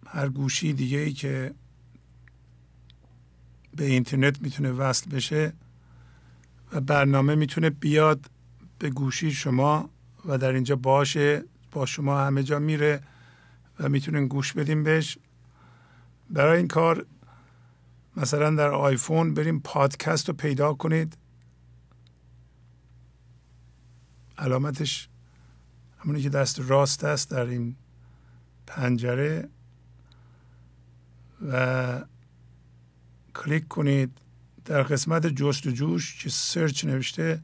هر 0.07 0.29
گوشی 0.29 0.73
دیگه 0.73 0.97
ای 0.97 1.13
که 1.13 1.53
به 3.75 3.85
اینترنت 3.85 4.41
می‌تونه 4.41 4.71
وصل 4.71 5.09
بشه 5.09 5.53
و 6.73 6.81
برنامه 6.81 7.35
می‌تونه 7.35 7.69
بیاد 7.69 8.25
به 8.79 8.89
گوشی 8.89 9.31
شما 9.31 9.89
و 10.25 10.37
در 10.37 10.51
اینجا 10.53 10.75
باشه 10.75 11.43
با 11.71 11.85
شما 11.85 12.19
همه 12.19 12.43
جا 12.43 12.59
میره 12.59 13.01
و 13.79 13.89
می‌تونین 13.89 14.27
گوش 14.27 14.53
بدیم 14.53 14.83
بهش. 14.83 15.17
برای 16.29 16.57
این 16.57 16.67
کار 16.67 17.05
مثلا 18.17 18.55
در 18.55 18.69
آیفون 18.69 19.33
بریم 19.33 19.59
پادکست 19.59 20.27
رو 20.29 20.35
پیدا 20.35 20.73
کنید. 20.73 21.17
علامتش 24.37 25.09
همونی 25.97 26.21
که 26.21 26.29
دست 26.29 26.59
راست 26.59 27.03
است 27.03 27.31
در 27.31 27.45
این 27.45 27.75
پنجره 28.67 29.49
و 31.51 32.01
کلیک 33.35 33.67
کنید. 33.67 34.11
در 34.65 34.83
قسمت 34.83 35.27
جستجوش 35.27 36.23
که 36.23 36.29
search 36.29 36.85
نوشته 36.85 37.41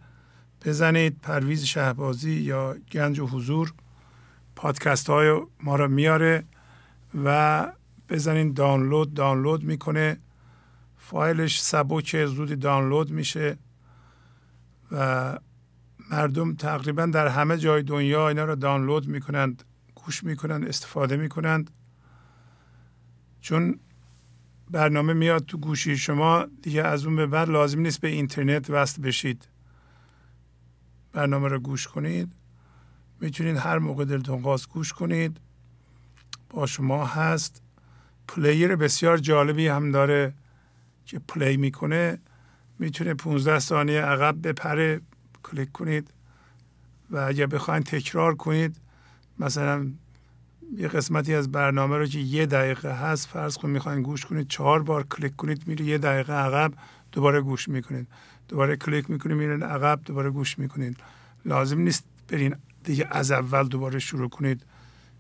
بزنید 0.66 1.20
پرویز 1.22 1.64
شهبازی 1.64 2.32
یا 2.32 2.76
گنج 2.92 3.28
حضور. 3.28 3.74
پادکست 4.56 5.10
های 5.10 5.42
ما 5.64 5.76
رو 5.76 5.88
میاره 5.88 6.44
و 7.24 7.72
بزنید. 8.10 8.54
دانلود 8.54 9.14
دانلود 9.14 9.64
می‌کنه. 9.64 10.18
فایلش 11.12 11.62
سبک 11.62 12.26
زودی 12.26 12.56
دانلود 12.56 13.12
میشه 13.12 13.58
و 14.92 15.38
مردم 16.12 16.56
تقریبا 16.56 17.06
در 17.06 17.28
همه 17.28 17.58
جای 17.58 17.84
دنیا 17.84 18.28
اینا 18.30 18.46
رو 18.46 18.56
دانلود 18.56 19.08
می‌کنند 19.08 19.64
گوش 19.96 20.24
می‌کنند 20.24 20.68
استفاده 20.68 21.18
می‌کنند. 21.18 21.72
چون 23.42 23.80
برنامه 24.70 25.14
میاد 25.14 25.46
تو 25.46 25.58
گوشی 25.58 25.98
شما 25.98 26.48
دیگه 26.62 26.84
از 26.84 27.06
اون 27.06 27.16
به 27.16 27.28
بعد 27.28 27.50
لازم 27.50 27.80
نیست 27.80 28.02
به 28.02 28.08
اینترنت 28.08 28.70
وصل 28.70 29.02
بشید. 29.02 29.48
برنامه 31.14 31.48
رو 31.48 31.60
گوش 31.60 31.88
کنید. 31.88 32.32
می‌تونید 33.22 33.58
هر 33.58 33.80
موقع 33.80 34.06
دلتون 34.06 34.42
خواست 34.42 34.70
گوش 34.70 34.94
کنید. 34.94 35.40
با 36.50 36.66
شما 36.66 37.06
هست. 37.06 37.62
player 38.28 38.76
بسیار 38.76 39.18
جالبی 39.18 39.68
هم 39.68 39.92
داره. 39.92 40.34
که 41.12 41.20
play 41.20 41.58
می‌کنه 41.58 42.20
می‌تونه 42.80 43.14
15 43.14 43.60
ثانیه 43.60 44.02
عقب 44.02 44.48
بپره. 44.48 45.02
کلیک 45.44 45.72
کنید 45.72 46.14
و 47.10 47.18
اگر 47.18 47.46
بخواید 47.46 47.84
تکرار 47.84 48.36
کنید 48.36 48.78
مثلا 49.40 49.88
یه 50.78 50.88
قسمتی 50.88 51.34
از 51.34 51.52
برنامه 51.52 51.98
رو 51.98 52.06
که 52.06 52.20
یه 52.20 52.46
دقیقه 52.46 52.92
هست 52.98 53.28
فرض 53.28 53.58
کنید 53.58 53.74
می‌خواین 53.74 54.02
گوش 54.02 54.26
کنید 54.26 54.48
چهار 54.48 54.84
بار 54.84 55.04
کلیک 55.04 55.36
کنید 55.36 55.68
میره 55.68 55.86
یه 55.86 55.98
دقیقه 55.98 56.34
عقب 56.34 56.74
دوباره 57.12 57.42
گوش 57.42 57.70
می‌کنید. 57.70 58.08
دوباره 58.48 58.76
کلیک 58.76 59.10
می‌کنید 59.10 59.38
میرین 59.38 59.64
عقب 59.64 60.00
دوباره 60.06 60.30
گوش 60.30 60.60
می‌کنید. 60.60 60.98
لازم 61.46 61.80
نیست 61.80 62.04
برین 62.28 62.56
دیگه 62.84 63.08
از 63.12 63.32
اول 63.32 63.68
دوباره 63.68 64.00
شروع 64.00 64.30
کنید. 64.30 64.64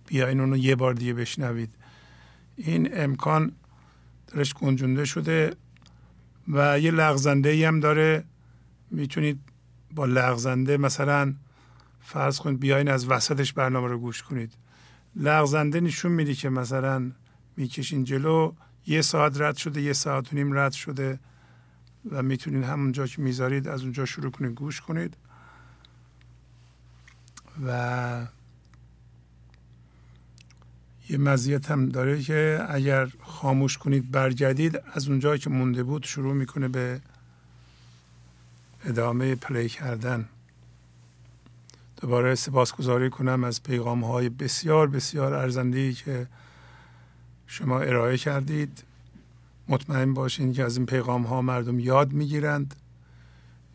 بیاین 0.07 0.39
اونو 0.39 0.57
یه 0.57 0.75
بار 0.75 0.93
دیگه 0.93 1.13
بشنوید. 1.13 1.75
این 2.57 2.89
امکان 2.93 3.51
درش 4.27 4.53
گنجونده 4.53 5.05
شده. 5.05 5.53
و 6.51 6.79
یه 6.79 6.91
لغزنده 6.91 7.67
هم 7.67 7.79
داره. 7.79 8.23
می‌تونید 8.91 9.39
با 9.91 10.05
لغزنده 10.05 10.77
مثلا 10.77 11.35
فرض 12.01 12.39
کنید 12.39 12.59
بیاین 12.59 12.87
از 12.87 13.07
وسطش 13.07 13.53
برنامه 13.53 13.87
رو 13.87 13.99
گوش 13.99 14.23
کنید. 14.23 14.53
لغزنده 15.15 15.79
نشون 15.79 16.11
میده 16.11 16.33
که 16.33 16.49
مثلا 16.49 17.11
می‌کشین 17.57 18.03
جلو 18.03 18.53
یه 18.87 19.01
ساعت 19.01 19.41
رد 19.41 19.55
شده 19.55 19.81
یه 19.81 19.93
ساعت 19.93 20.33
و 20.33 20.35
نیم 20.35 20.57
رد 20.57 20.71
شده 20.71 21.19
و 22.11 22.23
می‌تونید 22.23 22.63
همونجا 22.63 23.07
که 23.07 23.21
می‌ذارید 23.21 23.67
از 23.67 23.81
اونجا 23.81 24.05
شروع 24.05 24.31
کنید 24.31 24.51
گوش 24.51 24.81
کنید. 24.81 25.17
و 27.65 28.27
یه 31.11 31.17
مزیت 31.17 31.71
هم 31.71 31.89
داره 31.89 32.21
که 32.21 32.65
اگر 32.69 33.11
خاموش 33.23 33.77
کنید 33.77 34.11
برگردید 34.11 34.79
از 34.93 35.07
اونجایی 35.09 35.39
که 35.39 35.49
مونده 35.49 35.83
بود 35.83 36.03
شروع 36.03 36.33
می‌کنه 36.33 36.67
به 36.67 37.01
ادامه 38.85 39.35
پلی 39.35 39.69
کردن. 39.69 40.29
دوباره 42.01 42.35
سپاسگزاری 42.35 43.09
کنم 43.09 43.43
از 43.43 43.63
پیغام 43.63 44.03
های 44.03 44.29
بسیار 44.29 44.87
بسیار 44.87 45.33
ارزنده 45.33 45.93
که 45.93 46.27
شما 47.47 47.79
ارائه 47.79 48.17
کردید. 48.17 48.83
مطمئن 49.67 50.13
باشین 50.13 50.53
که 50.53 50.63
از 50.63 50.77
این 50.77 50.85
پیغام 50.85 51.23
ها 51.23 51.41
مردم 51.41 51.79
یاد 51.79 52.13
می‌گیرند. 52.13 52.75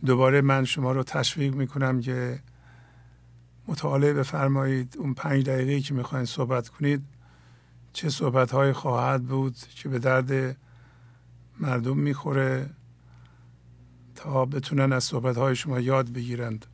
دوباره 0.06 0.40
من 0.40 0.64
شما 0.64 0.92
رو 0.92 1.02
تشویق 1.02 1.54
می‌کنم 1.54 2.00
که 2.00 2.38
مطالعه 3.68 4.12
بفرمایید. 4.12 4.96
اون 4.98 5.14
پنج 5.14 5.44
دقیقه 5.44 5.80
که 5.80 5.94
می‌خواین 5.94 6.24
صحبت 6.24 6.68
کنید 6.68 7.02
چه 7.96 8.10
صحبت 8.10 8.72
خواهد 8.72 9.24
بود 9.24 9.56
که 9.58 9.88
به 9.88 9.98
درد 9.98 10.56
مردم 11.60 11.96
می‌خوره 11.96 12.70
تا 14.14 14.44
بتونن 14.44 14.92
از 14.92 15.04
صحبت 15.04 15.54
شما 15.54 15.80
یاد 15.80 16.12
بگیرند. 16.12 16.66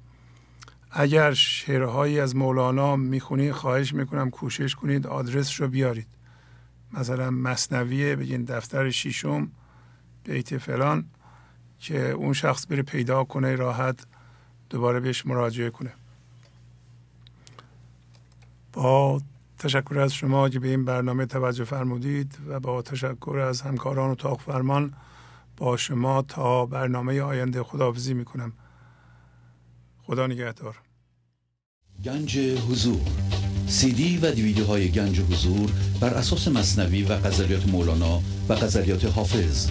اگر 0.91 1.33
شعرهایی 1.33 2.20
از 2.20 2.36
مولانا 2.36 2.97
می‌خونید 2.97 3.52
خواهش 3.52 3.94
می‌کنم 3.94 4.31
کوشش 4.31 4.75
کنید 4.75 5.07
آدرس 5.07 5.60
رو 5.60 5.68
بیارید. 5.68 6.07
مثلا 6.92 7.31
مصنویه 7.31 8.17
بگین 8.17 8.44
دفتر 8.44 8.91
شیشم 8.91 9.51
بیت 10.25 10.59
فلان 10.59 11.05
که 11.78 12.10
اون 12.10 12.33
شخص 12.33 12.67
بره 12.67 12.83
پیدا 12.83 13.25
کنه 13.25 13.57
راحت 13.57 14.07
دوباره 14.70 15.01
بهش 15.01 15.26
مراجعه 15.26 15.70
کنه. 15.70 15.92
با 18.73 19.20
تشکر 19.63 19.99
از 19.99 20.13
شما 20.15 20.49
که 20.49 20.61
به 20.61 20.69
این 20.69 20.85
برنامه 20.85 21.27
توجه 21.27 21.65
فرمودید 21.65 22.39
و 22.49 22.61
با 22.61 22.83
تشکر 22.83 23.39
از 23.39 23.61
همکاران 23.61 24.11
و 24.11 24.15
تاق 24.15 24.41
فرمان 24.41 24.95
با 25.57 25.77
شما 25.77 26.23
تا 26.23 26.67
برنامه 26.67 27.21
آینده 27.21 27.63
خداحافظی 27.63 28.15
می‌کنم. 28.15 28.53
خدا 30.03 30.27
نگهدار. 30.27 30.77
گنج 32.05 32.39
حضور. 32.39 33.01
سی 33.67 33.93
دی 33.93 34.19
و 34.19 34.31
دیویدیو 34.31 34.67
های 34.67 34.91
گنج 34.91 35.21
حضور 35.21 35.71
بر 36.01 36.15
اساس 36.15 36.49
مصنوی 36.49 37.03
و 37.03 37.17
غزلیات 37.17 37.69
مولانا 37.69 38.21
و 38.49 38.55
غزلیات 38.55 39.05
حافظ 39.05 39.71